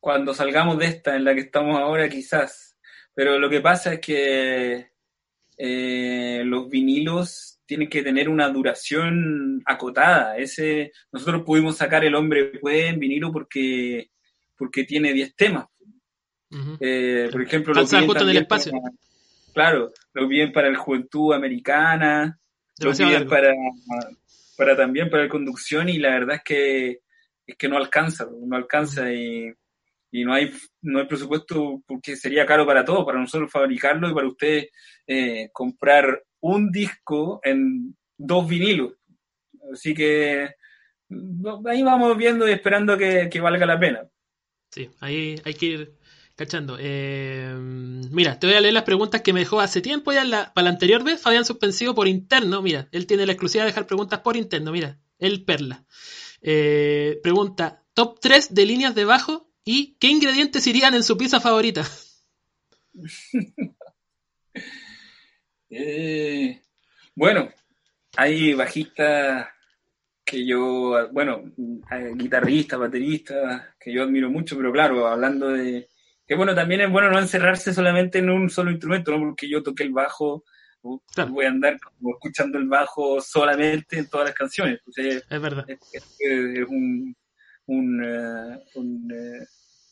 cuando 0.00 0.34
salgamos 0.34 0.78
de 0.78 0.86
esta 0.86 1.14
en 1.14 1.22
la 1.22 1.32
que 1.32 1.42
estamos 1.42 1.78
ahora, 1.78 2.08
quizás. 2.08 2.76
Pero 3.14 3.38
lo 3.38 3.48
que 3.48 3.60
pasa 3.60 3.94
es 3.94 4.00
que 4.00 4.90
eh, 5.58 6.42
los 6.44 6.70
vinilos 6.70 7.58
tiene 7.66 7.88
que 7.88 8.02
tener 8.02 8.28
una 8.28 8.48
duración 8.48 9.60
acotada. 9.66 10.38
Ese, 10.38 10.92
nosotros 11.12 11.42
pudimos 11.44 11.76
sacar 11.76 12.04
El 12.04 12.14
hombre 12.14 12.58
puede 12.60 12.88
en 12.88 13.00
vinilo 13.00 13.32
porque, 13.32 14.10
porque 14.56 14.84
tiene 14.84 15.12
10 15.12 15.34
temas. 15.34 15.66
Eh, 16.80 17.28
por 17.30 17.42
ejemplo, 17.42 17.74
lo 17.74 17.84
bien 17.84 18.04
en 18.04 18.28
el 18.30 18.36
espacio. 18.38 18.72
claro, 19.52 19.92
lo 20.14 20.28
bien 20.28 20.52
para 20.52 20.70
la 20.70 20.78
juventud 20.78 21.34
americana, 21.34 22.38
lo 22.80 22.92
bien 22.92 23.28
para, 23.28 23.52
para 24.56 24.76
también 24.76 25.10
para 25.10 25.24
la 25.24 25.28
conducción 25.28 25.90
y 25.90 25.98
la 25.98 26.10
verdad 26.10 26.36
es 26.36 26.42
que 26.42 27.00
es 27.46 27.56
que 27.56 27.68
no 27.68 27.76
alcanza, 27.76 28.28
no 28.30 28.56
alcanza 28.56 29.12
y, 29.12 29.52
y 30.10 30.24
no 30.24 30.32
hay 30.32 30.50
no 30.82 31.00
hay 31.00 31.06
presupuesto 31.06 31.82
porque 31.86 32.16
sería 32.16 32.46
caro 32.46 32.66
para 32.66 32.84
todos, 32.84 33.04
para 33.04 33.20
nosotros 33.20 33.50
fabricarlo 33.50 34.10
y 34.10 34.14
para 34.14 34.28
ustedes 34.28 34.68
eh, 35.06 35.50
comprar 35.52 36.22
un 36.40 36.70
disco 36.70 37.40
en 37.42 37.96
dos 38.16 38.48
vinilos. 38.48 38.94
Así 39.72 39.94
que 39.94 40.50
ahí 41.66 41.82
vamos 41.82 42.16
viendo 42.16 42.48
y 42.48 42.52
esperando 42.52 42.96
que, 42.96 43.40
valga 43.40 43.66
la 43.66 43.78
pena. 43.78 44.08
Sí, 44.70 44.90
ahí 45.00 45.40
hay 45.44 45.54
que 45.54 45.66
ir 45.66 45.94
cachando. 46.36 46.76
Eh, 46.78 47.54
mira, 47.58 48.38
te 48.38 48.46
voy 48.46 48.56
a 48.56 48.60
leer 48.60 48.74
las 48.74 48.84
preguntas 48.84 49.22
que 49.22 49.32
me 49.32 49.40
dejó 49.40 49.60
hace 49.60 49.80
tiempo 49.80 50.12
ya 50.12 50.24
la, 50.24 50.52
para 50.54 50.66
la 50.66 50.70
anterior 50.70 51.02
vez, 51.02 51.20
Fabián 51.20 51.44
Suspensivo 51.44 51.94
por 51.94 52.08
interno. 52.08 52.62
Mira, 52.62 52.88
él 52.92 53.06
tiene 53.06 53.26
la 53.26 53.32
exclusiva 53.32 53.64
de 53.64 53.70
dejar 53.70 53.86
preguntas 53.86 54.20
por 54.20 54.36
interno. 54.36 54.72
Mira, 54.72 54.98
el 55.18 55.44
Perla. 55.44 55.84
Eh, 56.40 57.18
pregunta, 57.22 57.84
top 57.94 58.20
3 58.20 58.54
de 58.54 58.66
líneas 58.66 58.94
de 58.94 59.04
bajo 59.04 59.47
y 59.70 59.98
qué 60.00 60.06
ingredientes 60.06 60.66
irían 60.66 60.94
en 60.94 61.02
su 61.02 61.18
pizza 61.18 61.40
favorita. 61.40 61.84
Eh, 65.70 66.62
bueno, 67.14 67.50
hay 68.16 68.54
bajistas 68.54 69.48
que 70.24 70.46
yo, 70.46 71.10
bueno, 71.12 71.52
guitarristas, 72.14 72.78
bateristas, 72.78 73.64
que 73.78 73.92
yo 73.92 74.02
admiro 74.02 74.30
mucho, 74.30 74.56
pero 74.56 74.72
claro, 74.72 75.06
hablando 75.06 75.50
de... 75.50 75.90
Que 76.26 76.34
bueno, 76.34 76.54
también 76.54 76.80
es 76.80 76.90
bueno 76.90 77.10
no 77.10 77.18
encerrarse 77.18 77.74
solamente 77.74 78.18
en 78.18 78.30
un 78.30 78.48
solo 78.48 78.70
instrumento, 78.70 79.10
¿no? 79.10 79.18
Porque 79.18 79.46
yo 79.46 79.62
toqué 79.62 79.82
el 79.82 79.92
bajo, 79.92 80.42
voy 80.82 81.44
a 81.44 81.50
andar 81.50 81.78
como 81.78 82.14
escuchando 82.14 82.56
el 82.56 82.66
bajo 82.66 83.20
solamente 83.20 83.98
en 83.98 84.08
todas 84.08 84.28
las 84.28 84.34
canciones. 84.34 84.80
es 84.96 85.28
verdad. 85.28 85.66
Es, 85.68 86.18
un, 86.66 87.14
un, 87.66 88.04
eh, 88.04 88.64
un, 88.74 89.12
eh, 89.12 89.46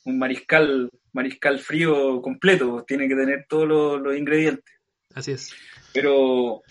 un 0.07 0.19
mariscal, 0.19 0.89
mariscal 1.13 1.59
frío 1.59 2.21
completo, 2.23 2.85
tiene 2.87 3.07
que 3.09 3.15
tener 3.15 3.47
todos 3.49 3.69
los, 3.69 4.01
los 4.01 4.17
ingredientes. 4.17 4.75
Así 5.15 5.33
es. 5.33 5.53
Pero 5.93 6.63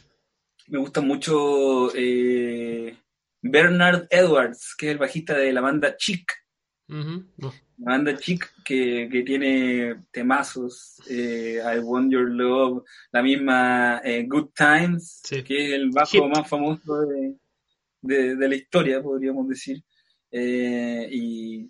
me 0.68 0.80
gusta 0.80 1.02
mucho 1.02 1.92
eh, 1.96 2.98
Bernard 3.42 4.08
Edwards, 4.10 4.74
que 4.78 4.88
es 4.88 4.92
el 4.94 4.98
bajista 4.98 5.38
de 5.38 5.54
la 5.54 5.62
banda 5.62 5.96
Chic. 5.98 6.32
Oh, 6.88 7.24
La 7.80 7.92
banda 7.92 8.16
Chic 8.18 8.52
que, 8.64 9.10
que 9.12 9.24
tiene 9.24 10.04
temazos, 10.12 11.02
eh, 11.10 11.60
I 11.76 11.80
Want 11.80 12.12
Your 12.12 12.30
Love, 12.30 12.84
la 13.12 13.22
misma 13.24 14.02
eh, 14.04 14.26
Good 14.28 14.50
Times, 14.56 15.22
Sí. 15.24 15.44
que 15.44 15.68
es 15.68 15.74
el 15.74 15.90
bajo 15.92 16.12
Hit. 16.12 16.24
más 16.36 16.48
famoso 16.48 17.02
de, 17.02 17.36
de- 18.02 18.36
de 18.36 18.48
la 18.50 18.56
historia, 18.56 19.02
podríamos 19.02 19.48
decir. 19.50 19.82
Y, 20.32 21.70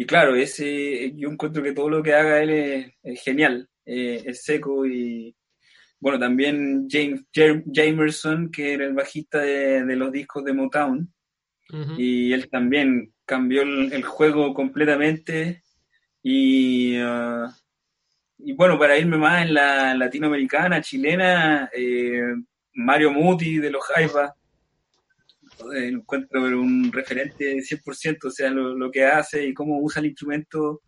y 0.00 0.06
claro, 0.06 0.34
ese, 0.34 1.12
yo 1.14 1.28
encuentro 1.28 1.62
que 1.62 1.74
todo 1.74 1.90
lo 1.90 2.02
que 2.02 2.14
haga 2.14 2.42
él 2.42 2.48
es, 2.48 2.92
es 3.02 3.22
genial, 3.22 3.68
eh, 3.84 4.22
es 4.24 4.44
seco 4.44 4.86
y 4.86 5.36
bueno, 5.98 6.18
también 6.18 6.88
James 6.88 7.26
Jamerson, 7.70 8.50
que 8.50 8.72
era 8.72 8.86
el 8.86 8.94
bajista 8.94 9.40
de, 9.40 9.84
de 9.84 9.96
los 9.96 10.10
discos 10.10 10.42
de 10.42 10.54
Motown, 10.54 11.12
y 11.98 12.32
él 12.32 12.48
también 12.48 13.12
cambió 13.26 13.60
el, 13.60 13.92
el 13.92 14.02
juego 14.02 14.54
completamente 14.54 15.64
y, 16.22 16.96
ah, 16.96 17.54
y 18.38 18.54
bueno, 18.54 18.78
para 18.78 18.96
irme 18.96 19.18
más 19.18 19.42
en 19.42 19.52
la 19.52 19.94
latinoamericana, 19.94 20.80
chilena, 20.80 21.68
eh, 21.74 22.36
Mario 22.72 23.12
Muti 23.12 23.58
de 23.58 23.70
los 23.70 23.84
Jaivas, 23.84 24.32
eh, 25.74 25.88
encuentro 25.88 26.42
un 26.42 26.90
referente 26.92 27.62
100%, 27.62 28.24
o 28.24 28.30
sea, 28.30 28.50
lo, 28.50 28.76
lo 28.76 28.90
que 28.90 29.04
hace 29.04 29.46
y 29.46 29.54
cómo 29.54 29.78
usa 29.80 30.00
el 30.00 30.06
instrumento 30.06 30.82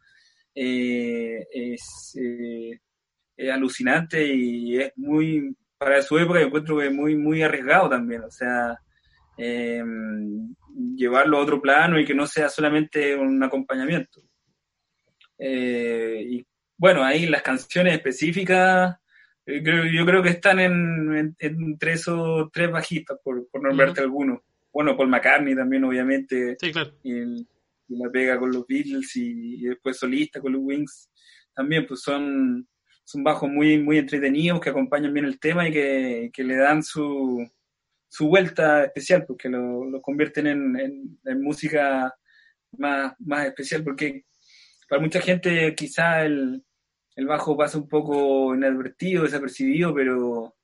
eh, 0.55 1.47
es, 1.51 2.19
eh, 2.21 2.79
es 3.37 3.51
alucinante 3.51 4.23
y 4.25 4.79
es 4.79 4.93
muy, 4.97 5.57
para 5.79 6.03
su 6.03 6.19
época 6.19 6.41
yo 6.41 6.47
encuentro 6.47 6.79
que 6.79 6.87
es 6.87 6.93
muy, 6.93 7.17
muy 7.17 7.43
arriesgado 7.43 7.89
también, 7.89 8.23
o 8.23 8.31
sea, 8.31 8.79
eh, 9.39 9.83
llevarlo 10.95 11.39
a 11.39 11.41
otro 11.41 11.61
plano 11.61 11.99
y 11.99 12.05
que 12.05 12.15
no 12.15 12.27
sea 12.27 12.49
solamente 12.49 13.17
un 13.17 13.43
acompañamiento. 13.43 14.21
Y 15.39 16.47
bueno, 16.77 17.03
ahí 17.03 17.27
las 17.27 17.43
canciones 17.43 17.95
específicas, 17.95 18.97
yo 19.45 20.07
creo 20.07 20.23
que 20.23 20.29
están 20.29 20.61
en, 20.61 21.17
en, 21.17 21.37
en 21.39 21.79
tres 21.79 22.07
o 22.07 22.49
tres 22.53 22.71
bajistas, 22.71 23.19
por, 23.25 23.49
por 23.49 23.63
nombrarte 23.63 24.01
algunos. 24.01 24.41
Bueno, 24.73 24.97
Paul 24.97 25.09
McCartney 25.09 25.55
también, 25.55 25.85
obviamente, 25.85 26.57
Sí, 26.61 26.73
claro. 26.73 26.93
el- 27.05 27.47
la 27.89 28.09
pega 28.11 28.39
con 28.39 28.51
los 28.51 28.67
Beatles 28.67 29.15
y, 29.17 29.57
y 29.57 29.67
después 29.67 29.99
solista 29.99 30.41
con 30.41 30.53
los 30.53 30.63
Wings. 30.65 31.11
También, 31.55 31.87
pues 31.87 32.01
son, 32.01 32.67
son 33.05 33.23
bajos 33.23 33.51
muy, 33.51 33.79
muy 33.79 33.99
entretenidos 33.99 34.61
que 34.61 34.71
acompañan 34.71 35.13
bien 35.13 35.27
el 35.27 35.39
tema 35.39 35.69
y 35.69 35.73
que, 35.73 36.31
que 36.33 36.43
le 36.43 36.57
dan 36.57 36.83
su, 36.83 37.47
su 38.09 38.29
vuelta 38.29 38.85
especial, 38.85 39.27
porque 39.27 39.51
lo, 39.51 39.85
lo 39.85 40.01
convierten 40.01 40.47
en, 40.47 40.81
en- 40.81 41.19
en 41.25 41.43
música 41.43 42.15
más, 42.79 43.13
más 43.19 43.47
especial, 43.47 43.85
porque 43.85 44.25
para 44.89 45.03
mucha 45.03 45.21
gente 45.21 45.75
quizá 45.75 46.25
el, 46.25 46.63
el 47.17 47.27
bajo 47.27 47.55
pasa 47.59 47.77
un 47.77 47.89
poco 47.89 48.55
inadvertido, 48.55 49.25
desapercibido, 49.25 49.93
pero, 49.95 50.55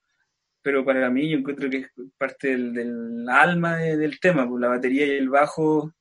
pero 0.62 0.84
para 0.84 1.08
mí 1.10 1.28
yo 1.30 1.38
encuentro 1.38 1.70
que 1.70 1.78
es 1.78 1.86
parte 2.16 2.48
del, 2.48 2.72
del 2.74 3.28
alma 3.28 3.76
de- 3.78 3.96
del 3.96 4.18
tema, 4.20 4.48
pues 4.48 4.60
la 4.60 4.68
batería 4.68 5.06
y 5.06 5.10
el 5.10 5.28
bajo, 5.28 5.92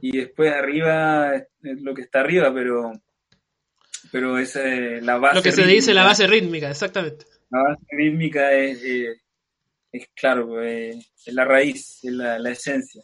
y 0.00 0.16
después 0.16 0.52
arriba 0.52 1.34
es 1.36 1.46
lo 1.82 1.94
que 1.94 2.02
está 2.02 2.20
arriba, 2.20 2.52
pero 2.54 2.92
pero 4.12 4.38
esa 4.38 4.62
es 4.66 5.02
la 5.02 5.16
base 5.18 5.36
Lo 5.36 5.42
que 5.42 5.52
se 5.52 5.66
dice 5.66 5.94
la 5.94 6.04
base 6.04 6.26
rítmica, 6.26 6.70
exactamente. 6.70 7.24
La 7.50 7.62
base 7.62 7.84
rítmica 7.90 8.52
es, 8.52 8.82
eh, 8.84 9.14
es 9.90 10.08
claro, 10.14 10.48
pues, 10.48 10.96
eh, 10.96 10.98
es 11.26 11.34
la 11.34 11.44
raíz, 11.44 12.00
es 12.04 12.12
la, 12.12 12.38
la 12.38 12.50
esencia. 12.50 13.02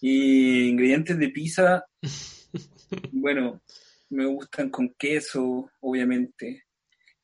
Y 0.00 0.68
ingredientes 0.68 1.16
de 1.18 1.28
pizza, 1.28 1.84
bueno, 3.12 3.62
me 4.10 4.26
gustan 4.26 4.68
con 4.70 4.92
queso, 4.98 5.70
obviamente. 5.80 6.64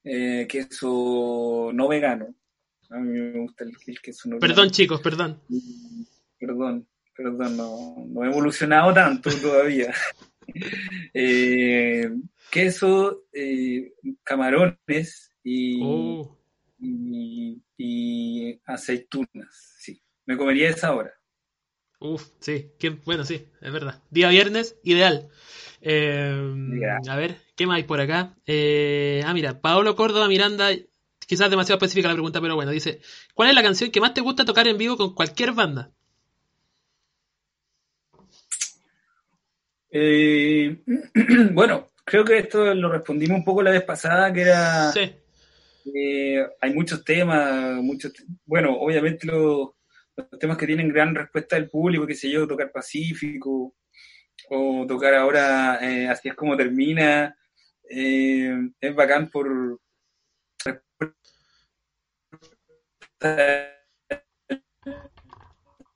Eh, 0.05 0.47
queso 0.49 1.71
no 1.75 1.89
vegano. 1.89 2.35
A 2.91 2.97
mí 2.99 3.19
me 3.19 3.41
gusta 3.41 3.65
el, 3.65 3.73
el 3.87 4.39
Perdón, 4.39 4.71
chicos, 4.71 5.01
perdón. 5.01 5.41
Perdón, 6.39 6.87
perdón, 7.17 7.57
no, 7.57 7.97
no 8.09 8.25
he 8.25 8.29
evolucionado 8.29 8.93
tanto 8.95 9.31
todavía. 9.43 9.93
Eh, 11.13 12.11
queso, 12.51 13.25
eh, 13.33 13.93
camarones 14.23 15.33
y, 15.43 15.81
Oh, 15.83 16.39
y, 16.79 17.61
y 17.77 18.61
aceitunas. 18.65 19.75
Sí, 19.79 20.01
me 20.27 20.37
comería 20.37 20.71
esa 20.71 20.95
hora. 20.95 21.13
uf, 22.01 22.25
sí. 22.41 22.71
Qué, 22.79 22.91
bueno, 22.91 23.25
sí, 23.25 23.47
es 23.61 23.73
verdad. 23.73 24.03
Día 24.11 24.31
viernes, 24.31 24.77
ideal. 24.83 25.29
Eh. 25.81 26.53
A 27.09 27.17
ver, 27.17 27.37
¿qué 27.55 27.67
más 27.67 27.77
hay 27.77 27.83
por 27.85 28.01
acá? 28.01 28.35
Eh, 28.47 29.23
ah, 29.27 29.35
mira, 29.35 29.61
Paolo 29.61 29.95
Córdoba 29.95 30.29
Miranda, 30.29 30.71
quizás 31.27 31.51
demasiado 31.51 31.77
específica 31.77 32.09
la 32.09 32.15
pregunta, 32.15 32.41
pero 32.41 32.55
bueno, 32.55 32.71
dice, 32.71 33.01
¿cuál 33.35 33.51
es 33.51 33.55
la 33.55 33.63
canción 33.63 33.91
que 33.91 34.01
más 34.01 34.15
te 34.15 34.21
gusta 34.21 34.45
tocar 34.45 34.67
en 34.69 34.79
vivo 34.79 34.97
con 34.97 35.15
cualquier 35.15 35.53
banda? 35.53 35.91
Eh, 39.91 40.79
bueno, 41.53 41.89
creo 42.05 42.25
que 42.25 42.39
esto 42.39 42.75
lo 42.75 42.91
respondimos 42.91 43.39
un 43.39 43.45
poco 43.45 43.63
la 43.63 43.71
vez 43.71 43.83
pasada, 43.83 44.33
que 44.33 44.43
era... 44.43 44.93
Sí, 44.93 45.13
Eh, 45.95 46.47
hay 46.61 46.75
muchos 46.75 47.03
temas, 47.03 47.77
muchos, 47.77 48.13
bueno, 48.45 48.77
obviamente 48.79 49.27
los, 49.27 49.71
los 50.17 50.39
temas 50.39 50.59
que 50.59 50.67
tienen 50.67 50.93
gran 50.93 51.15
respuesta 51.15 51.57
del 51.57 51.71
público, 51.71 52.07
qué 52.07 52.15
sé 52.15 52.31
yo, 52.31 52.47
tocar 52.47 52.71
Pacífico, 52.71 53.75
o 54.51 54.87
tocar 54.87 55.15
ahora 55.15 55.79
eh, 55.83 56.09
Así 56.09 56.29
es 56.29 56.35
como 56.35 56.57
termina, 56.57 57.35
es 57.91 58.95
bacán 58.95 59.31
por 59.31 59.81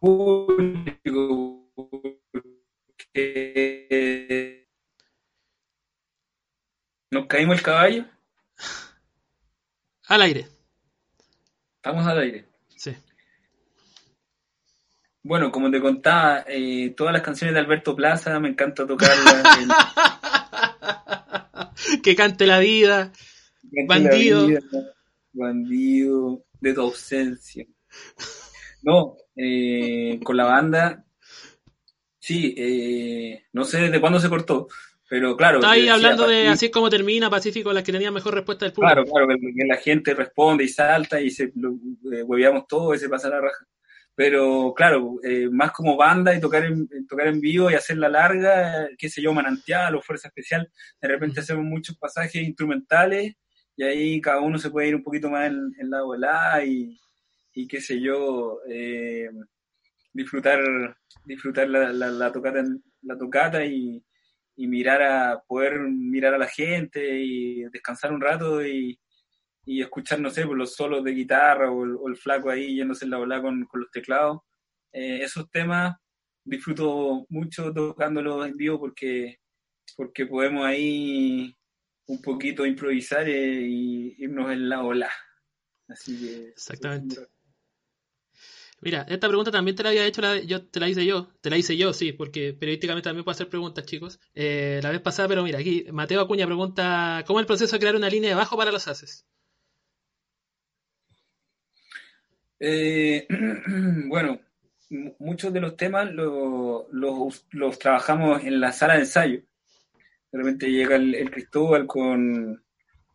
público 0.01 1.63
nos 7.11 7.27
caímos 7.27 7.57
el 7.57 7.63
caballo, 7.63 8.05
al 10.09 10.23
aire. 10.23 10.47
estamos 11.77 12.07
al 12.07 12.19
aire. 12.19 12.47
Sí. 12.69 12.95
Bueno, 15.23 15.53
como 15.53 15.71
te 15.71 15.81
contaba, 15.81 16.45
eh, 16.49 16.95
todas 16.97 17.13
las 17.13 17.23
canciones 17.23 17.55
de 17.55 17.61
Alberto 17.61 17.95
Plaza 17.95 18.41
me 18.41 18.49
encanta 18.49 18.87
tocarlas. 18.87 19.59
el- 21.95 22.03
que 22.03 22.17
cante 22.17 22.47
la 22.47 22.59
vida. 22.59 23.13
Bandido. 23.87 24.43
la 24.43 24.47
vida, 24.49 24.61
bandido 25.33 26.45
de 26.63 26.73
tu 26.73 26.81
ausencia. 26.81 27.67
No, 28.83 29.17
eh, 29.37 30.19
con 30.25 30.37
la 30.37 30.45
banda, 30.45 31.05
sí, 32.19 32.55
eh, 32.57 33.45
no 33.53 33.65
sé 33.65 33.83
desde 33.83 34.01
cuándo 34.01 34.19
se 34.19 34.29
cortó, 34.29 34.69
pero 35.09 35.37
claro. 35.37 35.59
Está 35.59 35.73
ahí 35.73 35.89
hablando 35.89 36.27
de 36.27 36.49
así 36.49 36.67
es 36.67 36.73
como 36.73 36.89
termina 36.89 37.29
Pacífico, 37.29 37.73
las 37.73 37.85
que 37.85 37.93
tenían 37.93 38.15
mejor 38.15 38.35
respuesta 38.35 38.65
del 38.65 38.73
público. 38.73 38.95
Claro, 38.95 39.11
claro, 39.11 39.29
que, 39.29 39.55
que 39.55 39.67
la 39.67 39.77
gente 39.77 40.15
responde 40.15 40.65
y 40.65 40.69
salta 40.69 41.21
y 41.21 41.31
se 41.31 41.53
lo, 41.57 41.75
eh, 42.13 42.23
hueveamos 42.23 42.67
todo 42.67 42.95
y 42.95 42.99
se 42.99 43.09
pasa 43.09 43.29
la 43.29 43.41
raja. 43.41 43.67
Pero 44.15 44.75
claro, 44.75 45.17
eh, 45.23 45.49
más 45.51 45.73
como 45.73 45.97
banda 45.97 46.35
y 46.35 46.41
tocar 46.41 46.65
en, 46.65 46.89
tocar 47.09 47.29
en 47.29 47.41
vivo 47.41 47.71
y 47.71 47.75
hacer 47.75 47.97
la 47.99 48.09
larga, 48.09 48.89
qué 48.99 49.09
sé 49.09 49.23
yo, 49.23 49.33
manantial 49.33 49.95
o 49.95 50.03
fuerza 50.03 50.29
especial, 50.29 50.71
de 51.01 51.09
repente 51.09 51.41
hacemos 51.41 51.65
muchos 51.65 51.97
pasajes 51.97 52.43
instrumentales 52.43 53.35
y 53.77 53.85
ahí 53.85 54.21
cada 54.21 54.41
uno 54.41 54.59
se 54.59 54.71
puede 54.71 54.89
ir 54.89 54.97
un 54.97 55.03
poquito 55.03 55.31
más 55.31 55.47
en, 55.47 55.91
la 55.91 56.03
volada 56.03 56.65
y, 56.65 56.99
y 57.55 57.67
qué 57.67 57.81
sé 57.81 58.01
yo, 58.01 58.61
eh, 58.69 59.31
disfrutar, 60.13 60.61
disfrutar 61.25 61.69
la, 61.69 61.93
la, 61.93 62.11
la 62.11 62.33
tocata, 62.33 62.65
la 63.03 63.17
tocata 63.17 63.65
y, 63.65 64.05
y 64.57 64.67
mirar 64.67 65.03
a, 65.03 65.43
poder 65.47 65.81
mirar 65.81 66.35
a 66.35 66.39
la 66.39 66.49
gente 66.49 67.19
y 67.21 67.63
descansar 67.71 68.13
un 68.13 68.21
rato 68.21 68.65
y, 68.65 68.99
y 69.65 69.83
escuchar, 69.83 70.21
no 70.21 70.31
sé, 70.31 70.47
por 70.47 70.57
los 70.57 70.75
solos 70.75 71.05
de 71.05 71.13
guitarra 71.13 71.71
o 71.71 72.09
el, 72.09 72.17
flaco 72.17 72.51
ahí 72.51 72.77
yéndose 72.77 73.05
en 73.05 73.13
la 73.13 73.19
bola 73.19 73.41
con, 73.41 73.65
con 73.67 73.81
los 73.81 73.91
teclados. 73.91 74.41
Eh, 74.93 75.21
esos 75.23 75.51
temas 75.51 75.97
disfruto 76.45 77.27
mucho 77.29 77.73
tocándolos 77.73 78.47
en 78.47 78.57
vivo 78.57 78.79
porque, 78.79 79.39
porque 79.97 80.27
podemos 80.27 80.65
ahí 80.67 81.57
un 82.07 82.21
poquito 82.21 82.67
improvisar 82.67 83.29
eh, 83.29 83.61
y 83.63 84.17
irnos 84.19 84.51
en 84.51 84.69
la 84.69 84.83
ola. 84.83 85.11
Así 85.89 86.19
que. 86.19 86.49
Exactamente. 86.49 87.17
Mira, 88.81 89.07
esta 89.09 89.29
pregunta 89.29 89.53
también 89.53 89.77
te 89.77 89.85
la 89.85 89.91
había 89.91 90.05
hecho, 90.05 90.21
la, 90.21 90.41
yo 90.41 90.67
te 90.67 90.81
la 90.81 90.89
hice 90.89 91.07
yo, 91.07 91.29
te 91.41 91.51
la 91.51 91.57
hice 91.57 91.77
yo, 91.77 91.93
sí, 91.93 92.13
porque 92.13 92.53
periodísticamente 92.53 93.09
también 93.09 93.23
puedo 93.23 93.33
hacer 93.33 93.49
preguntas, 93.49 93.87
chicos. 93.87 94.19
Eh, 94.35 94.81
la 94.83 94.91
vez 94.91 95.01
pasada, 95.01 95.29
pero 95.29 95.45
mira, 95.45 95.61
aquí 95.61 95.87
Mateo 95.93 96.21
Acuña 96.21 96.47
pregunta, 96.47 97.23
¿cómo 97.25 97.39
es 97.39 97.45
el 97.45 97.47
proceso 97.47 97.77
de 97.77 97.81
crear 97.81 97.95
una 97.95 98.11
línea 98.11 98.31
de 98.31 98.35
bajo 98.35 98.57
para 98.57 98.73
los 98.73 98.89
haces? 98.89 99.25
Eh, 102.59 103.29
bueno, 104.09 104.41
muchos 105.19 105.53
de 105.53 105.61
los 105.61 105.77
temas 105.77 106.11
los, 106.13 106.87
los, 107.51 107.79
trabajamos 107.79 108.43
en 108.45 108.61
la 108.61 108.73
sala 108.73 108.95
de 108.95 109.01
ensayo. 109.01 109.43
De 110.33 110.39
repente 110.39 110.71
llega 110.71 110.97
el, 110.97 111.31
Cristóbal 111.31 111.87
con, 111.87 112.65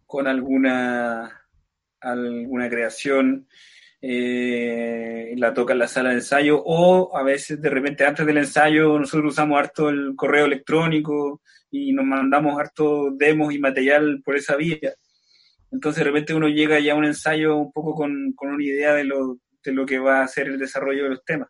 con 0.06 0.28
alguna, 0.28 1.48
alguna 2.00 2.70
creación 2.70 3.48
eh, 4.00 5.34
la 5.38 5.54
toca 5.54 5.74
en 5.74 5.80
la 5.80 5.88
sala 5.88 6.10
de 6.10 6.16
ensayo, 6.16 6.62
o 6.64 7.18
a 7.18 7.24
veces 7.24 7.60
de 7.60 7.70
repente 7.70 8.06
antes 8.06 8.26
del 8.26 8.38
ensayo 8.38 9.00
nosotros 9.00 9.34
usamos 9.34 9.58
harto 9.58 9.90
el 9.90 10.14
correo 10.16 10.46
electrónico 10.46 11.42
y 11.72 11.94
nos 11.94 12.06
mandamos 12.06 12.60
harto 12.60 13.10
demos 13.12 13.54
y 13.54 13.60
material 13.60 14.22
por 14.24 14.36
esa 14.36 14.56
vía. 14.56 14.94
Entonces 15.72 16.04
de 16.04 16.10
repente 16.10 16.34
uno 16.36 16.48
llega 16.48 16.80
ya 16.80 16.94
a 16.94 16.96
un 16.96 17.06
ensayo 17.06 17.58
un 17.58 17.72
poco 17.72 17.96
con, 17.96 18.34
con 18.34 18.50
una 18.50 18.64
idea 18.64 18.94
de 18.94 19.04
lo, 19.04 19.40
de 19.64 19.72
lo 19.74 19.86
que 19.86 20.00
va 20.00 20.22
a 20.22 20.28
ser 20.28 20.48
el 20.48 20.60
desarrollo 20.60 21.04
de 21.04 21.10
los 21.10 21.26
temas. 21.26 21.50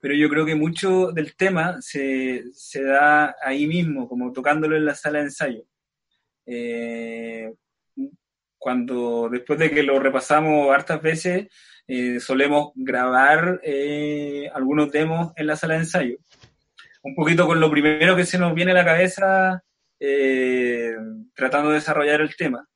Pero 0.00 0.14
yo 0.14 0.28
creo 0.28 0.44
que 0.44 0.54
mucho 0.54 1.12
del 1.12 1.34
tema 1.36 1.80
se, 1.80 2.44
se 2.52 2.82
da 2.82 3.34
ahí 3.42 3.66
mismo, 3.66 4.08
como 4.08 4.32
tocándolo 4.32 4.76
en 4.76 4.84
la 4.84 4.94
sala 4.94 5.18
de 5.18 5.24
ensayo. 5.24 5.64
Eh, 6.46 7.52
cuando 8.58 9.28
después 9.30 9.58
de 9.58 9.70
que 9.70 9.82
lo 9.82 9.98
repasamos 9.98 10.74
hartas 10.74 11.00
veces, 11.00 11.48
eh, 11.88 12.18
solemos 12.18 12.72
grabar 12.74 13.60
eh, 13.62 14.50
algunos 14.52 14.90
demos 14.90 15.32
en 15.36 15.46
la 15.46 15.56
sala 15.56 15.74
de 15.74 15.80
ensayo. 15.80 16.18
Un 17.02 17.14
poquito 17.14 17.46
con 17.46 17.60
lo 17.60 17.70
primero 17.70 18.16
que 18.16 18.24
se 18.24 18.38
nos 18.38 18.54
viene 18.54 18.72
a 18.72 18.74
la 18.74 18.84
cabeza 18.84 19.62
eh, 20.00 20.96
tratando 21.34 21.68
de 21.68 21.76
desarrollar 21.76 22.20
el 22.20 22.34
tema. 22.34 22.66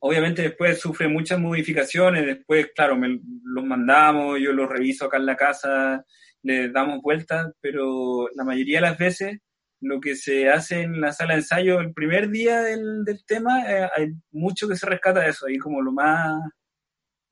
Obviamente 0.00 0.42
después 0.42 0.78
sufre 0.78 1.08
muchas 1.08 1.38
modificaciones, 1.38 2.26
después, 2.26 2.68
claro, 2.74 2.96
me 2.96 3.18
los 3.44 3.64
mandamos, 3.64 4.38
yo 4.38 4.52
los 4.52 4.68
reviso 4.68 5.06
acá 5.06 5.16
en 5.16 5.26
la 5.26 5.36
casa, 5.36 6.04
le 6.46 6.70
damos 6.70 7.02
vueltas, 7.02 7.52
pero 7.60 8.28
la 8.34 8.44
mayoría 8.44 8.78
de 8.78 8.82
las 8.82 8.98
veces 8.98 9.38
lo 9.80 10.00
que 10.00 10.16
se 10.16 10.48
hace 10.50 10.82
en 10.82 11.00
la 11.00 11.12
sala 11.12 11.34
de 11.34 11.40
ensayo 11.40 11.80
el 11.80 11.92
primer 11.92 12.30
día 12.30 12.62
del, 12.62 13.04
tema, 13.26 13.70
eh, 13.70 13.88
hay 13.94 14.08
mucho 14.32 14.68
que 14.68 14.76
se 14.76 14.86
rescata 14.86 15.20
de 15.20 15.30
eso, 15.30 15.46
ahí 15.46 15.58
como 15.58 15.82
lo 15.82 15.92
más, 15.92 16.40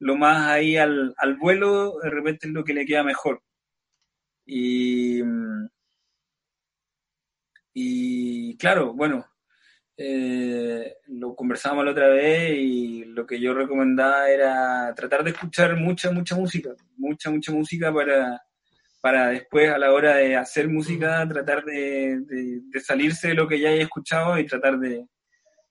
lo 0.01 0.17
más 0.17 0.49
ahí 0.49 0.77
al, 0.77 1.15
al 1.19 1.37
vuelo, 1.37 1.99
de 2.03 2.11
repente 2.11 2.47
es 2.47 2.53
lo 2.53 2.65
que 2.65 2.75
le 2.75 2.87
queda 2.87 3.03
mejor. 3.03 3.43
Y, 4.47 5.23
y 7.73 8.57
claro, 8.59 8.93
bueno, 8.95 9.27
eh, 9.97 10.97
lo 11.07 11.35
conversábamos 11.37 11.85
la 11.85 11.93
otra 11.93 12.09
vez 12.09 12.57
y 12.59 13.05
lo 13.05 13.27
que 13.27 13.41
yo 13.41 13.55
recomendaba 13.55 14.29
era 14.29 14.93
tratar 14.95 15.25
de 15.25 15.31
escuchar 15.31 15.77
mucha, 15.77 16.11
mucha 16.11 16.37
música, 16.37 16.71
mucha, 16.97 17.31
mucha 17.31 17.53
música 17.53 17.93
para 17.93 18.43
para 19.05 19.29
después 19.29 19.69
a 19.69 19.77
la 19.77 19.93
hora 19.93 20.17
de 20.17 20.35
hacer 20.35 20.67
música 20.67 21.29
tratar 21.29 21.63
de, 21.67 22.63
salirse 22.83 23.29
de 23.29 23.35
lo 23.35 23.47
que 23.47 23.61
ya 23.61 23.69
he 23.71 23.83
escuchado 23.83 24.39
y 24.39 24.47
tratar 24.47 24.79
de 24.79 25.07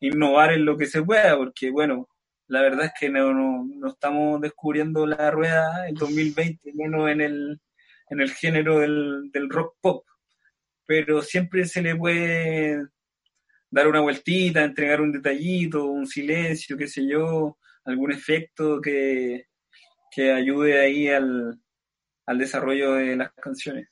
innovar 0.02 0.54
en 0.54 0.66
lo 0.66 0.78
que 0.78 0.86
se 0.86 1.02
pueda, 1.02 1.36
porque 1.36 1.72
bueno, 1.72 2.08
la 2.46 2.62
verdad 2.62 2.86
es 2.86 2.92
que 3.00 3.10
no, 3.10 3.34
no, 3.34 3.88
estamos 3.88 4.40
descubriendo 4.40 5.08
la 5.08 5.32
rueda 5.32 5.88
en 5.88 5.96
2020, 5.96 6.74
menos 6.76 7.10
en 7.10 7.22
el, 7.22 7.60
en 8.12 8.22
el 8.22 8.32
género 8.34 8.78
del, 8.78 9.32
del 9.32 9.50
rock 9.50 9.78
pop, 9.82 10.06
pero 10.86 11.24
siempre 11.24 11.66
se 11.66 11.82
le 11.82 11.96
puede 11.96 12.86
dar 13.72 13.88
una 13.88 14.02
vueltita, 14.02 14.64
entregar 14.64 15.02
un 15.02 15.12
detallito, 15.12 15.86
un 15.86 16.06
silencio, 16.06 16.78
qué 16.78 16.88
sé 16.88 17.08
yo, 17.08 17.58
algún 17.84 18.12
efecto 18.12 18.80
que, 18.80 19.48
que 20.12 20.32
ayude 20.32 20.80
ahí 20.80 21.08
al, 21.10 21.63
al 22.26 22.38
desarrollo 22.38 22.94
de 22.94 23.16
las 23.16 23.32
canciones. 23.34 23.88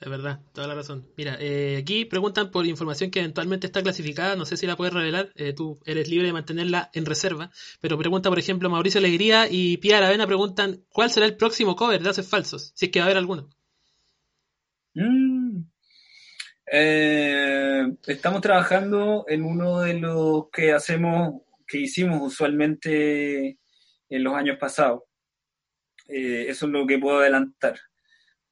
Es 0.00 0.08
verdad, 0.08 0.40
toda 0.54 0.66
la 0.66 0.74
razón. 0.74 1.06
Mira, 1.18 1.36
eh, 1.40 1.76
aquí 1.82 2.06
preguntan 2.06 2.50
por 2.50 2.64
información 2.64 3.10
que 3.10 3.18
eventualmente 3.18 3.66
está 3.66 3.82
clasificada, 3.82 4.34
no 4.34 4.46
sé 4.46 4.56
si 4.56 4.66
la 4.66 4.74
puedes 4.74 4.94
revelar, 4.94 5.30
eh, 5.34 5.52
tú 5.52 5.78
eres 5.84 6.08
libre 6.08 6.28
de 6.28 6.32
mantenerla 6.32 6.90
en 6.94 7.04
reserva, 7.04 7.50
pero 7.82 7.98
pregunta, 7.98 8.30
por 8.30 8.38
ejemplo, 8.38 8.70
Mauricio 8.70 8.98
Alegría 8.98 9.46
y 9.50 9.76
Pia 9.76 9.98
Aravena 9.98 10.26
preguntan, 10.26 10.84
¿cuál 10.88 11.10
será 11.10 11.26
el 11.26 11.36
próximo 11.36 11.76
cover 11.76 12.02
de 12.02 12.08
Haces 12.08 12.26
Falsos? 12.26 12.72
Si 12.74 12.86
es 12.86 12.92
que 12.92 13.00
va 13.00 13.04
a 13.04 13.08
haber 13.08 13.18
alguno. 13.18 13.50
Mm. 14.94 15.64
Eh, 16.72 17.92
estamos 18.06 18.40
trabajando 18.40 19.26
en 19.28 19.44
uno 19.44 19.80
de 19.80 19.94
los 19.94 20.48
que 20.50 20.72
hacemos, 20.72 21.42
que 21.66 21.80
hicimos 21.80 22.22
usualmente 22.22 23.58
en 24.08 24.24
los 24.24 24.34
años 24.34 24.56
pasados. 24.58 25.02
Eh, 26.10 26.46
eso 26.48 26.66
es 26.66 26.72
lo 26.72 26.86
que 26.86 26.98
puedo 26.98 27.18
adelantar. 27.20 27.78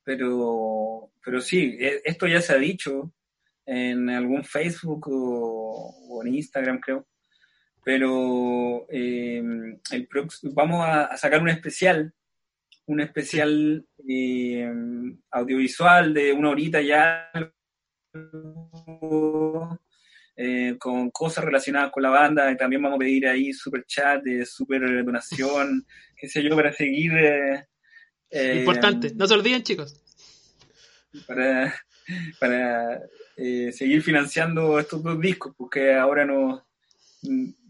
Pero, 0.04 1.10
pero 1.24 1.40
sí, 1.40 1.76
e, 1.78 2.00
esto 2.04 2.26
ya 2.26 2.40
se 2.40 2.52
ha 2.52 2.56
dicho 2.56 3.12
en 3.66 4.08
algún 4.08 4.44
Facebook 4.44 5.08
o, 5.10 6.22
en 6.24 6.34
Instagram, 6.34 6.80
creo. 6.80 7.06
Pero 7.84 8.86
eh, 8.90 9.42
el 9.90 10.08
vamos 10.54 10.86
a, 10.86 11.16
sacar 11.16 11.42
un 11.42 11.48
especial, 11.48 12.12
un 12.86 13.00
especial 13.00 13.86
eh, 14.08 14.72
audiovisual 15.30 16.14
de 16.14 16.32
una 16.32 16.50
horita 16.50 16.80
ya 16.80 17.30
con 20.78 21.10
cosas 21.10 21.44
relacionadas 21.44 21.90
con 21.90 22.02
la 22.02 22.10
banda. 22.10 22.56
También 22.56 22.82
vamos 22.82 22.96
a 22.96 23.00
pedir 23.00 23.26
ahí 23.26 23.52
super 23.52 23.84
chat, 23.86 24.22
super 24.44 25.04
donación 25.04 25.84
qué 26.18 26.28
sé 26.28 26.42
yo, 26.42 26.54
para 26.54 26.72
seguir... 26.72 27.12
Eh, 27.16 27.66
eh, 28.30 28.56
Importante, 28.58 29.12
no 29.14 29.26
se 29.26 29.34
olviden 29.34 29.62
chicos. 29.62 30.02
Para, 31.26 31.74
para 32.38 33.00
eh, 33.36 33.72
seguir 33.72 34.02
financiando 34.02 34.78
estos 34.78 35.02
dos 35.02 35.18
discos, 35.20 35.54
porque 35.56 35.94
ahora 35.94 36.26
nos, 36.26 36.62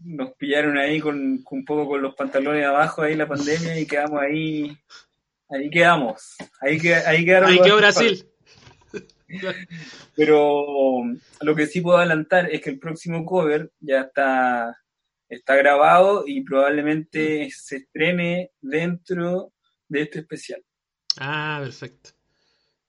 nos 0.03 0.33
pillaron 0.33 0.77
ahí 0.77 0.99
con, 0.99 1.43
un 1.49 1.65
poco 1.65 1.87
con 1.87 2.01
los 2.01 2.15
pantalones 2.15 2.65
abajo 2.65 3.01
ahí 3.01 3.15
la 3.15 3.27
pandemia 3.27 3.79
y 3.79 3.85
quedamos 3.85 4.21
ahí, 4.21 4.77
ahí 5.49 5.69
quedamos, 5.69 6.35
ahí, 6.59 6.77
que, 6.77 6.95
ahí 6.95 7.23
quedaron. 7.23 7.51
Ahí 7.51 7.61
quedó 7.61 7.77
Brasil. 7.77 8.28
Pero 10.15 11.03
lo 11.41 11.55
que 11.55 11.67
sí 11.67 11.81
puedo 11.81 11.97
adelantar 11.97 12.49
es 12.51 12.61
que 12.61 12.71
el 12.71 12.79
próximo 12.79 13.25
cover 13.25 13.71
ya 13.79 14.01
está 14.01 14.75
está 15.29 15.55
grabado 15.55 16.23
y 16.25 16.41
probablemente 16.41 17.49
se 17.51 17.77
estrene 17.77 18.51
dentro 18.59 19.53
de 19.87 20.01
este 20.01 20.19
especial. 20.19 20.63
Ah, 21.17 21.59
perfecto. 21.61 22.11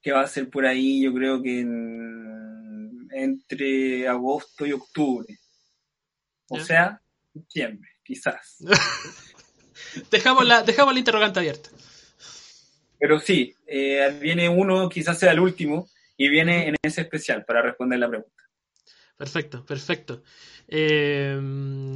Que 0.00 0.12
va 0.12 0.22
a 0.22 0.26
ser 0.26 0.48
por 0.48 0.66
ahí, 0.66 1.02
yo 1.02 1.12
creo 1.12 1.42
que 1.42 1.60
entre 3.12 4.08
agosto 4.08 4.64
y 4.64 4.72
octubre. 4.72 5.38
O 6.48 6.58
sea, 6.58 7.00
septiembre, 7.32 7.90
quizás. 8.02 8.58
dejamos, 10.10 10.46
la, 10.46 10.62
dejamos 10.62 10.94
la 10.94 11.00
interrogante 11.00 11.40
abierta. 11.40 11.70
Pero 12.98 13.18
sí, 13.20 13.54
eh, 13.66 14.16
viene 14.20 14.48
uno, 14.48 14.88
quizás 14.88 15.18
sea 15.18 15.32
el 15.32 15.40
último, 15.40 15.88
y 16.20 16.28
viene 16.28 16.68
en 16.68 16.76
ese 16.82 17.00
especial 17.00 17.46
para 17.46 17.62
responder 17.62 17.98
la 17.98 18.10
pregunta. 18.10 18.44
Perfecto, 19.16 19.64
perfecto. 19.64 20.22
Eh, 20.68 21.34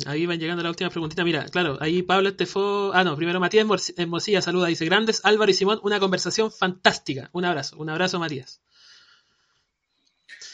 ahí 0.06 0.24
van 0.24 0.40
llegando 0.40 0.62
las 0.62 0.70
últimas 0.70 0.94
preguntitas. 0.94 1.26
Mira, 1.26 1.44
claro, 1.44 1.76
ahí 1.78 2.00
Pablo 2.00 2.30
Estefó. 2.30 2.90
Ah, 2.94 3.04
no, 3.04 3.16
primero 3.16 3.38
Matías 3.38 3.66
Mosilla 3.66 4.40
saluda. 4.40 4.68
Dice: 4.68 4.86
Grandes, 4.86 5.20
Álvaro 5.26 5.50
y 5.50 5.54
Simón, 5.54 5.78
una 5.82 6.00
conversación 6.00 6.50
fantástica. 6.50 7.28
Un 7.32 7.44
abrazo, 7.44 7.76
un 7.76 7.90
abrazo, 7.90 8.18
Matías. 8.18 8.62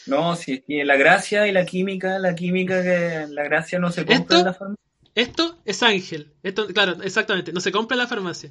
No, 0.07 0.35
sí, 0.35 0.65
la 0.67 0.97
gracia 0.97 1.47
y 1.47 1.53
la 1.53 1.65
química, 1.65 2.19
la 2.19 2.35
química 2.35 2.83
que 2.83 3.29
la 3.31 3.45
gracia 3.45 3.79
no 3.79 3.93
se 3.93 4.05
compra 4.05 4.39
en 4.41 4.45
la 4.47 4.55
farmacia. 4.55 4.85
Esto 5.15 5.61
es 5.65 5.81
Ángel. 5.85 6.33
Esto, 6.43 6.67
claro, 6.67 7.01
exactamente. 7.05 7.53
No 7.53 7.61
se 7.61 7.71
compra 7.71 7.95
en 7.95 8.01
la 8.01 8.09
farmacia. 8.09 8.51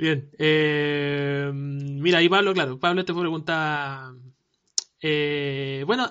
Bien. 0.00 0.30
Eh, 0.38 1.50
mira, 1.52 2.20
ahí 2.20 2.28
Pablo, 2.30 2.54
claro. 2.54 2.80
Pablo 2.80 3.04
te 3.04 3.12
pregunta. 3.12 4.14
Eh, 5.02 5.84
bueno, 5.86 6.10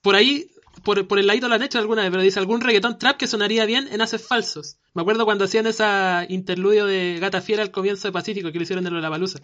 por 0.00 0.14
ahí, 0.14 0.50
por, 0.82 1.06
por 1.06 1.18
el 1.18 1.26
ladito 1.26 1.46
lo 1.46 1.54
han 1.54 1.62
hecho 1.62 1.78
alguna 1.78 2.00
vez, 2.00 2.10
pero 2.10 2.22
dice 2.22 2.38
algún 2.38 2.62
reggaetón 2.62 2.98
trap 2.98 3.18
que 3.18 3.26
sonaría 3.26 3.66
bien 3.66 3.86
en 3.92 4.00
Haces 4.00 4.26
Falsos. 4.26 4.78
Me 4.94 5.02
acuerdo 5.02 5.26
cuando 5.26 5.44
hacían 5.44 5.66
esa 5.66 6.24
interludio 6.26 6.86
de 6.86 7.18
Gata 7.20 7.42
Fiera 7.42 7.62
al 7.62 7.70
comienzo 7.70 8.08
de 8.08 8.12
Pacífico 8.12 8.50
que 8.50 8.58
lo 8.58 8.62
hicieron 8.62 8.86
en 8.86 9.02
la 9.02 9.08
Balusa. 9.10 9.40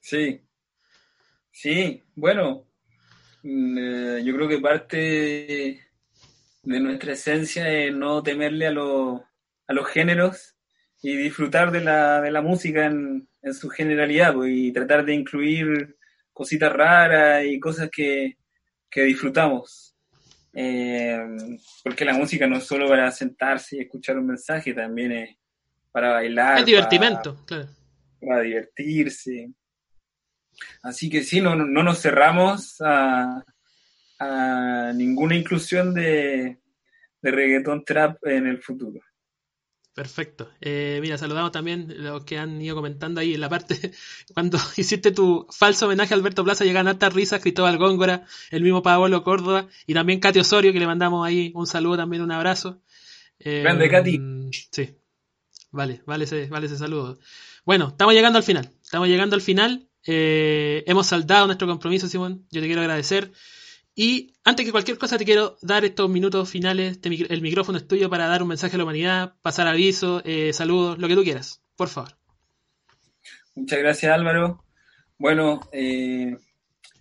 Sí. 0.00 0.42
Sí, 1.50 2.02
bueno, 2.14 2.66
mm, 3.42 3.78
eh, 3.78 4.22
yo 4.22 4.34
creo 4.34 4.48
que 4.48 4.58
parte 4.58 5.80
de 6.62 6.80
nuestra 6.80 7.14
esencia 7.14 7.72
es 7.72 7.94
no 7.94 8.22
temerle 8.22 8.66
a, 8.66 8.70
a 8.70 9.72
los 9.72 9.86
géneros 9.88 10.51
y 11.02 11.16
disfrutar 11.16 11.72
de 11.72 11.80
la, 11.80 12.20
de 12.20 12.30
la 12.30 12.40
música 12.40 12.86
en, 12.86 13.28
en 13.42 13.54
su 13.54 13.68
generalidad 13.68 14.34
pues, 14.34 14.52
y 14.52 14.72
tratar 14.72 15.04
de 15.04 15.14
incluir 15.14 15.96
cositas 16.32 16.72
raras 16.72 17.44
y 17.44 17.58
cosas 17.58 17.90
que, 17.90 18.36
que 18.88 19.02
disfrutamos. 19.02 19.96
Eh, 20.54 21.18
porque 21.82 22.04
la 22.04 22.14
música 22.14 22.46
no 22.46 22.58
es 22.58 22.64
solo 22.64 22.88
para 22.88 23.10
sentarse 23.10 23.76
y 23.76 23.80
escuchar 23.80 24.18
un 24.18 24.26
mensaje, 24.26 24.74
también 24.74 25.12
es 25.12 25.36
para 25.90 26.12
bailar. 26.12 26.58
Es 26.58 26.66
divertimento, 26.66 27.34
para, 27.34 27.46
claro. 27.46 27.68
Para 28.20 28.40
divertirse. 28.42 29.50
Así 30.82 31.10
que 31.10 31.22
sí, 31.22 31.40
no, 31.40 31.56
no 31.56 31.82
nos 31.82 32.00
cerramos 32.00 32.80
a, 32.80 33.42
a 34.18 34.92
ninguna 34.94 35.34
inclusión 35.34 35.92
de, 35.94 36.58
de 37.20 37.30
reggaeton 37.30 37.84
trap 37.84 38.24
en 38.26 38.46
el 38.46 38.62
futuro. 38.62 39.00
Perfecto. 39.94 40.48
Eh, 40.60 40.98
mira, 41.02 41.18
saludamos 41.18 41.52
también 41.52 42.02
los 42.02 42.24
que 42.24 42.38
han 42.38 42.60
ido 42.62 42.74
comentando 42.74 43.20
ahí 43.20 43.34
en 43.34 43.40
la 43.40 43.50
parte 43.50 43.92
cuando 44.34 44.58
hiciste 44.76 45.12
tu 45.12 45.46
falso 45.50 45.86
homenaje 45.86 46.14
a 46.14 46.16
Alberto 46.16 46.44
Plaza, 46.44 46.64
llegan 46.64 46.88
hartas 46.88 47.12
risas, 47.12 47.42
Cristóbal 47.42 47.76
Góngora, 47.76 48.24
el 48.50 48.62
mismo 48.62 48.82
Pablo 48.82 49.22
Córdoba 49.22 49.68
y 49.86 49.92
también 49.92 50.20
Katy 50.20 50.40
Osorio, 50.40 50.72
que 50.72 50.78
le 50.78 50.86
mandamos 50.86 51.26
ahí 51.26 51.52
un 51.54 51.66
saludo, 51.66 51.98
también 51.98 52.22
un 52.22 52.32
abrazo. 52.32 52.80
Eh, 53.38 53.60
Grande, 53.60 53.90
Katy. 53.90 54.20
Sí, 54.70 54.96
vale, 55.70 56.02
vale 56.06 56.24
ese, 56.24 56.46
vale 56.46 56.66
ese 56.66 56.78
saludo. 56.78 57.18
Bueno, 57.66 57.88
estamos 57.88 58.14
llegando 58.14 58.38
al 58.38 58.44
final, 58.44 58.70
estamos 58.82 59.08
llegando 59.08 59.36
al 59.36 59.42
final. 59.42 59.88
Eh, 60.06 60.84
hemos 60.86 61.06
saldado 61.06 61.46
nuestro 61.46 61.68
compromiso, 61.68 62.08
Simón. 62.08 62.46
Yo 62.50 62.60
te 62.62 62.66
quiero 62.66 62.80
agradecer. 62.80 63.30
Y 63.94 64.32
antes 64.44 64.64
que 64.64 64.72
cualquier 64.72 64.96
cosa 64.96 65.18
te 65.18 65.24
quiero 65.24 65.58
dar 65.60 65.84
estos 65.84 66.08
minutos 66.08 66.48
finales, 66.48 66.98
el 67.02 67.42
micrófono 67.42 67.76
es 67.76 67.86
tuyo 67.86 68.08
para 68.08 68.26
dar 68.26 68.42
un 68.42 68.48
mensaje 68.48 68.76
a 68.76 68.78
la 68.78 68.84
humanidad, 68.84 69.34
pasar 69.42 69.68
aviso, 69.68 70.22
eh, 70.24 70.52
saludos, 70.52 70.98
lo 70.98 71.08
que 71.08 71.14
tú 71.14 71.22
quieras, 71.22 71.62
por 71.76 71.88
favor. 71.88 72.12
Muchas 73.54 73.78
gracias 73.78 74.12
Álvaro. 74.12 74.64
Bueno, 75.18 75.60
eh, 75.72 76.36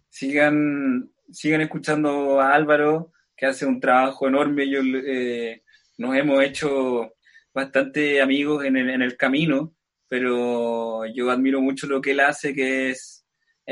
sigan, 0.09 1.09
sigan 1.31 1.61
escuchando 1.61 2.41
a 2.41 2.53
Álvaro, 2.53 3.13
que 3.37 3.45
hace 3.45 3.65
un 3.65 3.79
trabajo 3.79 4.27
enorme. 4.27 4.69
Yo, 4.69 4.81
eh, 4.83 5.63
nos 5.97 6.15
hemos 6.15 6.43
hecho 6.43 7.13
bastante 7.53 8.21
amigos 8.21 8.65
en 8.65 8.75
el, 8.75 8.89
en 8.89 9.01
el 9.01 9.15
camino, 9.15 9.73
pero 10.09 11.05
yo 11.05 11.31
admiro 11.31 11.61
mucho 11.61 11.87
lo 11.87 12.01
que 12.01 12.11
él 12.11 12.19
hace, 12.19 12.53
que 12.53 12.91
es 12.91 13.20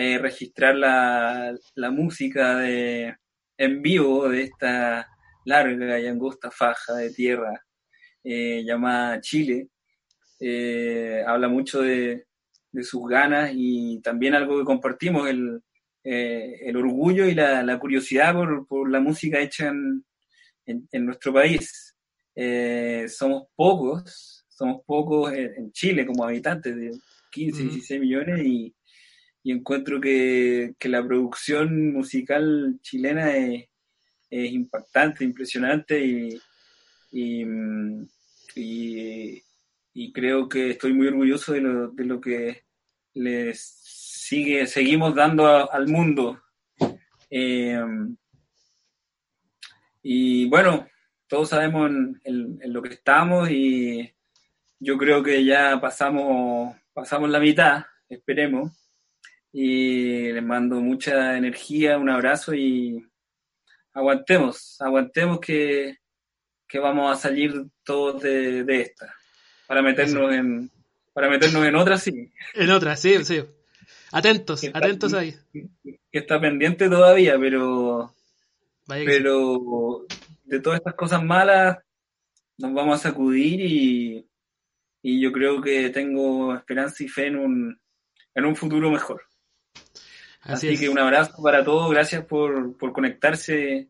eh, 0.02 0.18
registrar 0.18 0.78
la, 0.78 1.54
la 1.76 1.92
música 1.92 2.56
de, 2.56 3.18
en 3.58 3.82
vivo 3.82 4.30
de 4.30 4.44
esta 4.44 5.10
larga 5.44 6.00
y 6.00 6.08
angosta 6.08 6.50
faja 6.52 6.94
de 6.94 7.12
tierra 7.12 7.66
eh, 8.24 8.64
llamada 8.64 9.20
Chile. 9.20 9.68
Eh, 10.40 11.22
habla 11.28 11.50
mucho 11.50 11.82
de, 11.82 12.28
de, 12.72 12.84
sus 12.86 13.10
ganas 13.10 13.52
y 13.54 14.00
también 14.00 14.36
algo 14.36 14.58
que 14.58 14.64
compartimos, 14.64 15.28
el, 15.28 15.62
el 16.02 16.78
orgullo 16.78 17.26
y 17.26 17.36
la, 17.36 17.62
la 17.62 17.78
curiosidad 17.78 18.34
por, 18.34 18.66
por, 18.68 18.90
la 18.90 19.02
música 19.02 19.42
hecha 19.42 19.68
en, 19.68 20.06
en, 20.66 20.88
en 20.94 21.06
nuestro 21.06 21.34
país. 21.34 21.94
somos 23.10 23.48
pocos, 23.54 24.46
somos 24.48 24.82
pocos 24.86 25.34
en, 25.34 25.74
Chile 25.74 26.06
como 26.06 26.24
habitantes 26.24 26.74
de 26.74 26.92
15, 27.32 27.64
16 27.64 28.00
millones 28.00 28.46
y, 28.46 28.74
y 29.50 29.52
encuentro 29.52 30.00
que, 30.00 30.76
que 30.78 30.90
la 30.90 31.04
producción 31.04 31.92
musical 31.92 32.78
chilena 32.84 33.36
es, 33.36 33.68
impactante, 34.30 35.24
impresionante 35.24 36.00
y, 36.06 36.40
y, 38.54 40.14
creo 40.14 40.48
que 40.48 40.70
estoy 40.70 40.94
muy 40.94 41.08
orgulloso 41.08 41.54
de 41.54 41.62
lo, 41.62 41.88
de 41.88 42.06
lo 42.06 42.22
que 42.22 42.62
les 43.16 43.60
sigue, 43.60 44.68
seguimos 44.68 45.16
dando 45.16 45.72
al 45.72 45.88
mundo. 45.88 46.40
Eh, 47.32 47.84
y 50.04 50.48
bueno, 50.48 50.88
todos 51.28 51.50
sabemos 51.50 51.90
en, 51.90 52.22
en, 52.24 52.60
en, 52.62 52.72
lo 52.72 52.84
que 52.84 52.94
estamos 52.94 53.50
y 53.50 54.14
yo 54.78 54.96
creo 54.96 55.24
que 55.24 55.44
ya 55.44 55.82
pasamos, 55.82 56.76
pasamos 56.94 57.32
la 57.32 57.40
mitad, 57.40 57.84
esperemos 58.08 58.89
y 59.52 60.32
les 60.32 60.44
mando 60.44 60.80
mucha 60.80 61.38
energía, 61.38 61.98
un 61.98 62.10
abrazo 62.10 62.54
y 62.54 63.06
aguantemos, 63.94 64.78
aguantemos 64.80 65.40
que, 65.40 65.98
que 66.68 66.80
vamos 66.80 67.12
a 67.12 67.20
salir 67.20 67.66
todos 67.84 68.22
de, 68.22 68.64
de 68.64 68.82
esta, 68.82 69.14
para 69.68 69.82
meternos 69.82 70.34
en 70.34 70.72
para 71.14 71.30
meternos 71.30 71.66
en 71.66 71.76
otra 71.76 71.98
sí. 71.98 72.32
En 72.54 72.70
otra, 72.70 72.96
sí, 72.96 73.24
sí. 73.26 73.44
Atentos, 74.12 74.64
está, 74.64 74.78
atentos 74.78 75.14
ahí. 75.14 75.36
Que 75.54 76.20
está 76.20 76.40
pendiente 76.40 76.88
todavía, 76.88 77.38
pero 77.38 78.14
pero 78.88 80.06
de 80.46 80.60
todas 80.62 80.78
estas 80.80 80.96
cosas 80.96 81.24
malas 81.24 81.78
nos 82.58 82.74
vamos 82.74 83.00
a 83.00 83.10
sacudir 83.10 83.60
y, 83.62 84.28
y 85.02 85.22
yo 85.22 85.32
creo 85.32 85.62
que 85.62 85.90
tengo 85.90 86.56
esperanza 86.56 87.04
y 87.04 87.08
fe 87.08 87.28
en 87.28 87.38
un, 87.38 87.80
en 88.36 88.46
un 88.46 88.56
futuro 88.56 88.90
mejor. 88.92 89.29
Así, 90.42 90.78
que 90.78 90.90
un 90.90 91.00
abrazo 91.00 91.44
para 91.44 91.64
todos, 91.64 91.92
gracias 91.92 92.26
por, 92.26 92.78
por 92.78 92.94
conectarse 92.94 93.90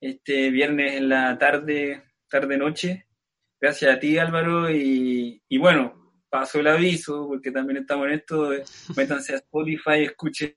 este 0.00 0.50
viernes 0.50 0.94
en 0.94 1.08
la 1.08 1.36
tarde, 1.36 2.02
tarde 2.28 2.56
noche. 2.56 3.06
Gracias 3.60 3.94
a 3.94 3.98
ti 3.98 4.16
Álvaro 4.16 4.70
y, 4.70 5.42
y 5.48 5.58
bueno, 5.58 6.14
paso 6.30 6.60
el 6.60 6.68
aviso 6.68 7.26
porque 7.26 7.50
también 7.50 7.78
estamos 7.78 8.06
en 8.06 8.12
esto, 8.14 8.50
métanse 8.96 9.34
a 9.34 9.38
Spotify, 9.38 10.04
escuchen 10.04 10.56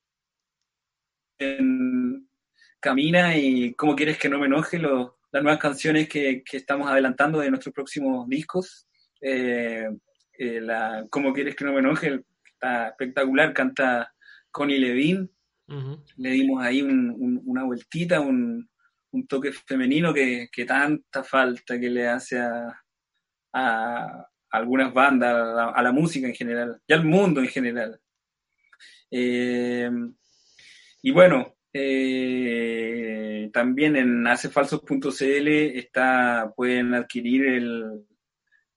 Camina 2.80 3.35
y 3.38 3.73
cómo 3.73 3.95
quieres 3.95 4.18
que 4.18 4.30
no 4.30 4.40
me 4.40 4.45
enoje 4.45 4.77
los, 4.77 5.11
las 5.31 5.41
nuevas 5.41 5.60
canciones 5.60 6.07
que, 6.07 6.44
que, 6.44 6.57
estamos 6.57 6.88
adelantando 6.90 7.40
de 7.40 7.49
nuestros 7.49 7.73
próximos 7.73 8.27
discos. 8.30 8.88
Eh, 9.19 9.88
eh, 10.38 10.61
la 10.61 11.06
Cómo 11.10 11.34
quieres 11.34 11.56
que 11.56 11.65
no 11.65 11.73
me 11.73 11.80
enoje, 11.80 12.23
está 12.45 12.90
espectacular, 12.90 13.53
canta 13.53 14.12
Connie 14.53 14.80
Levine. 14.80 15.27
Uh 15.67 15.73
-huh. 15.73 16.03
Le 16.17 16.30
dimos 16.30 16.63
ahí 16.63 16.81
un, 16.81 17.09
un, 17.09 17.41
una 17.45 17.63
vueltita, 17.63 18.21
un, 18.21 18.69
un 19.11 19.27
toque 19.27 19.51
femenino 19.51 20.13
que, 20.13 20.47
que, 20.51 20.65
tanta 20.65 21.23
falta 21.23 21.80
que 21.80 21.89
le 21.89 22.07
hace 22.07 22.39
a, 22.39 22.81
a 23.53 24.27
algunas 24.51 24.93
bandas, 24.93 25.34
a 25.34 25.53
la, 25.57 25.65
a 25.71 25.81
la, 25.81 25.91
música 25.91 26.27
en 26.27 26.35
general, 26.35 26.81
y 26.88 26.93
al 26.93 27.03
mundo 27.03 27.41
en 27.41 27.47
general. 27.47 27.99
Eh, 29.11 29.89
y 31.01 31.11
bueno, 31.11 31.55
eh, 31.73 33.49
también 33.53 33.95
en 33.95 34.27
hacefalsos.cl 34.27 35.47
está, 35.77 36.53
pueden 36.55 36.93
adquirir 36.93 37.45
el, 37.47 38.05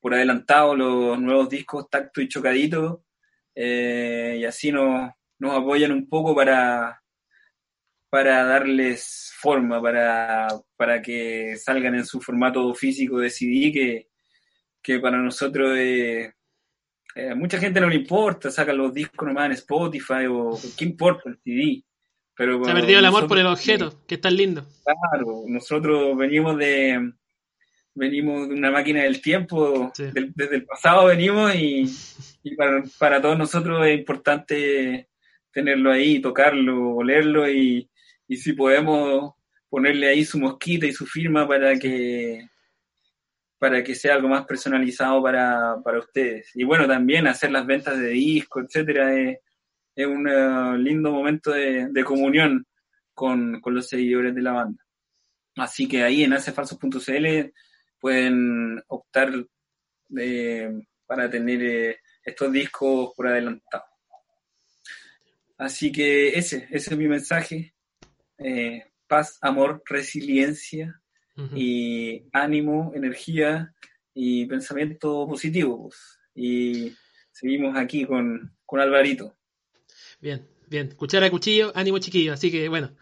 por 0.01 0.15
adelantado 0.15 0.77
los 0.77 1.19
nuevos 1.19 1.48
discos 1.48 1.89
Tacto 1.90 2.20
y 2.20 2.28
Chocadito, 2.28 3.05
eh, 3.55 4.39
y 4.40 4.44
así 4.44 4.73
nos, 4.73 5.11
nos 5.39 5.53
apoyan 5.53 5.93
un 5.93 6.09
poco 6.09 6.35
para, 6.35 7.03
para 8.09 8.45
darles 8.45 9.33
forma, 9.39 9.81
para, 9.81 10.49
para 10.77 11.03
que 11.03 11.57
salgan 11.57 11.95
en 11.95 12.07
su 12.07 12.21
formato 12.21 12.73
físico 12.75 13.19
de 13.19 13.31
CD, 13.31 13.73
que, 13.73 14.09
que 14.83 14.99
para 15.01 15.19
nosotros 15.19 15.77
eh, 15.77 16.33
eh, 17.15 17.35
mucha 17.35 17.59
gente 17.59 17.81
no 17.81 17.89
le 17.89 17.97
importa, 17.97 18.51
sacan 18.51 18.77
los 18.77 18.93
discos 18.93 19.27
nomás 19.27 19.47
en 19.47 19.53
Spotify 19.53 20.27
o 20.29 20.59
qué 20.77 20.85
importa 20.85 21.31
el 21.31 21.39
CD. 21.43 21.83
Pero 22.35 22.63
Se 22.63 22.71
ha 22.71 22.75
perdido 22.75 22.99
el 22.99 23.07
amor 23.07 23.27
por 23.27 23.39
el 23.39 23.47
objeto, 23.47 24.05
que 24.07 24.17
es 24.17 24.21
tan 24.21 24.37
lindo. 24.37 24.67
Claro, 24.85 25.45
nosotros 25.47 26.17
venimos 26.17 26.59
de 26.59 27.13
venimos 27.95 28.49
de 28.49 28.55
una 28.55 28.71
máquina 28.71 29.03
del 29.03 29.23
tiempo, 29.23 29.91
sí. 29.95 30.05
del, 30.13 30.33
desde 30.35 30.57
el 30.57 30.67
pasado 30.67 31.07
venimos 31.07 31.55
y, 31.55 31.91
y 32.43 32.55
para, 32.55 32.85
para, 32.99 33.23
todos 33.23 33.39
nosotros 33.39 33.87
es 33.87 33.99
importante 33.99 35.09
tenerlo 35.57 35.91
ahí, 35.91 36.20
tocarlo, 36.20 36.97
olerlo 36.97 37.49
y, 37.51 37.89
y 38.28 38.37
si 38.37 38.53
podemos 38.53 39.33
ponerle 39.70 40.07
ahí 40.07 40.23
su 40.23 40.39
mosquita 40.39 40.85
y 40.85 40.93
su 40.93 41.07
firma 41.07 41.49
para 41.49 41.78
que 41.78 42.47
para 43.59 43.83
que 43.83 43.95
sea 43.95 44.16
algo 44.16 44.28
más 44.28 44.45
personalizado 44.45 45.23
para, 45.23 45.77
para 45.83 45.99
ustedes. 45.99 46.51
Y 46.55 46.65
bueno, 46.65 46.87
también 46.87 47.27
hacer 47.27 47.53
las 47.53 47.65
ventas 47.65 47.99
de 47.99 48.09
discos, 48.09 48.65
etcétera, 48.65 49.15
es, 49.19 49.39
es 49.95 50.07
un 50.07 50.28
uh, 50.28 50.77
lindo 50.77 51.11
momento 51.11 51.53
de, 51.53 51.89
de 51.89 52.05
comunión 52.05 52.66
con, 53.15 53.59
con, 53.62 53.74
los 53.74 53.89
seguidores 53.89 54.35
de 54.35 54.43
la 54.43 54.53
banda. 54.53 54.85
Así 55.57 55.89
que 55.89 56.03
ahí 56.03 56.23
en 56.23 56.35
hacefalsos.cl 56.35 57.51
pueden 57.99 58.83
optar 58.89 59.33
eh, 60.19 60.70
para 61.07 61.31
tener 61.31 61.62
eh, 61.62 61.97
estos 62.23 62.53
discos 62.53 63.15
por 63.16 63.28
adelantado. 63.28 63.85
Así 65.59 65.91
que 65.91 66.28
ese, 66.39 66.69
ese 66.70 66.91
es 66.91 66.97
mi 66.99 67.09
mensaje. 67.09 67.74
Eh, 68.39 68.85
paz, 69.07 69.39
amor, 69.41 69.83
resiliencia 69.87 71.01
uh 71.37 71.43
-huh. 71.43 71.59
y 71.59 72.28
ánimo, 72.33 72.93
energía 72.95 73.73
y 74.15 74.47
pensamiento 74.47 75.27
positivo. 75.27 75.85
Pues. 75.85 76.19
Y 76.35 76.95
seguimos 77.33 77.77
aquí 77.77 78.05
con, 78.05 78.55
con 78.65 78.81
Alvarito. 78.81 79.35
Bien, 80.20 80.47
bien. 80.69 80.95
Cuchara, 80.95 81.31
cuchillo, 81.31 81.73
ánimo 81.74 81.99
chiquillo. 81.99 82.33
Así 82.33 82.51
que 82.51 82.69
bueno. 82.69 82.97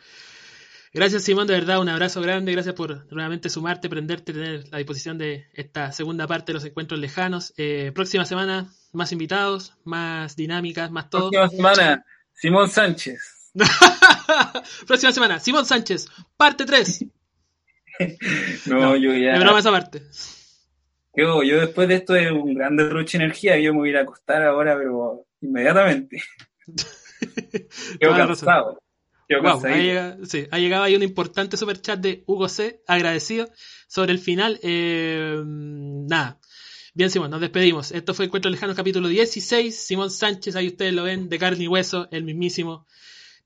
Gracias 0.96 1.24
Simón, 1.24 1.48
de 1.48 1.54
verdad, 1.54 1.80
un 1.80 1.88
abrazo 1.88 2.20
grande. 2.20 2.52
Gracias 2.52 2.76
por 2.76 3.12
nuevamente 3.12 3.48
sumarte, 3.48 3.88
prenderte, 3.88 4.32
tener 4.32 4.68
la 4.70 4.78
disposición 4.78 5.18
de 5.18 5.48
esta 5.52 5.90
segunda 5.90 6.28
parte 6.28 6.52
de 6.52 6.54
los 6.54 6.64
encuentros 6.64 7.00
lejanos. 7.00 7.52
Eh, 7.56 7.90
próxima 7.92 8.24
semana, 8.24 8.72
más 8.92 9.10
invitados, 9.10 9.76
más 9.82 10.36
dinámicas, 10.36 10.92
más 10.92 11.10
todo. 11.10 11.30
Próxima 11.32 11.74
semana, 11.74 12.04
Simón 12.34 12.68
Sánchez. 12.68 13.52
próxima 14.86 15.12
semana, 15.12 15.40
Simón 15.40 15.64
Sánchez, 15.64 16.08
parte 16.36 16.64
3. 16.64 17.06
no, 18.66 18.96
yo 18.96 19.14
ya. 19.14 19.34
De 19.34 19.38
broma 19.38 19.60
esa 19.60 19.70
parte. 19.70 20.02
Yo, 21.16 21.42
yo 21.44 21.60
después 21.60 21.88
de 21.88 21.94
esto 21.94 22.16
es 22.16 22.30
un 22.30 22.54
gran 22.54 22.76
derroche 22.76 23.18
de 23.18 23.24
energía, 23.24 23.58
yo 23.58 23.72
me 23.72 23.80
voy 23.80 23.88
a 23.88 23.92
ir 23.92 23.96
a 23.98 24.02
acostar 24.02 24.42
ahora, 24.42 24.76
pero 24.76 25.26
inmediatamente. 25.40 26.22
Quedo 28.00 28.12
cansado. 28.16 28.78
Wow, 29.30 29.64
ha, 29.64 29.76
llegado, 29.76 30.26
sí, 30.26 30.46
ha 30.50 30.58
llegado 30.58 30.84
ahí 30.84 30.94
un 30.96 31.02
importante 31.02 31.56
super 31.56 31.80
chat 31.80 31.98
de 31.98 32.24
Hugo 32.26 32.48
C, 32.48 32.82
agradecido 32.86 33.48
sobre 33.88 34.12
el 34.12 34.18
final. 34.18 34.60
Eh, 34.62 35.42
nada. 35.44 36.38
Bien, 36.96 37.10
Simón, 37.10 37.32
nos 37.32 37.40
despedimos. 37.40 37.90
Esto 37.90 38.14
fue 38.14 38.26
Encuentro 38.26 38.48
Lejano, 38.52 38.72
capítulo 38.72 39.08
16. 39.08 39.76
Simón 39.76 40.12
Sánchez, 40.12 40.54
ahí 40.54 40.68
ustedes 40.68 40.94
lo 40.94 41.02
ven, 41.02 41.28
de 41.28 41.40
carne 41.40 41.64
y 41.64 41.66
hueso, 41.66 42.06
el 42.12 42.22
mismísimo. 42.22 42.86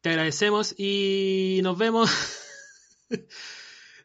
Te 0.03 0.11
agradecemos 0.11 0.75
y 0.77 1.61
nos 1.63 1.79
vemos. 1.79 2.11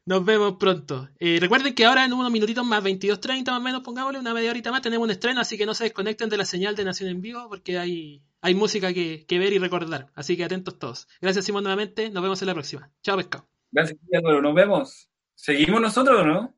Nos 0.06 0.26
vemos 0.26 0.56
pronto. 0.60 1.08
Eh, 1.18 1.38
recuerden 1.40 1.74
que 1.74 1.86
ahora 1.86 2.04
en 2.04 2.12
unos 2.12 2.30
minutitos 2.30 2.66
más, 2.66 2.84
22.30 2.84 3.52
más 3.52 3.60
o 3.60 3.62
menos, 3.62 3.84
pongámosle 3.84 4.20
una 4.20 4.34
media 4.34 4.52
horita 4.52 4.70
más, 4.70 4.82
tenemos 4.82 5.06
un 5.06 5.12
estreno, 5.12 5.40
así 5.40 5.58
que 5.58 5.66
no 5.66 5.74
se 5.74 5.86
desconecten 5.86 6.28
de 6.28 6.36
la 6.36 6.44
señal 6.44 6.76
de 6.76 6.84
Nación 6.84 7.10
en 7.10 7.22
Vivo 7.22 7.48
porque 7.48 7.78
hay, 7.78 8.22
hay 8.42 8.54
música 8.54 8.94
que, 8.94 9.26
ver 9.30 9.54
y 9.54 9.60
recordar. 9.60 10.12
Así 10.14 10.36
que 10.36 10.44
atentos 10.44 10.78
todos. 10.78 11.08
Gracias 11.22 11.46
Simón 11.46 11.64
nuevamente, 11.64 12.10
nos 12.10 12.22
vemos 12.22 12.42
en 12.42 12.48
la 12.48 12.54
próxima. 12.54 12.92
Chao 13.02 13.16
pescado. 13.16 13.48
Gracias 13.72 13.98
Álvaro, 14.14 14.42
nos 14.42 14.54
vemos. 14.54 15.10
¿Seguimos 15.36 15.80
nosotros 15.80 16.20
o 16.20 16.26
no? 16.26 16.54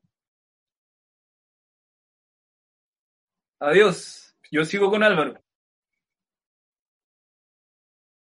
Adiós. 3.60 4.34
Yo 4.50 4.64
sigo 4.64 4.90
con 4.90 5.02
Álvaro. 5.02 5.40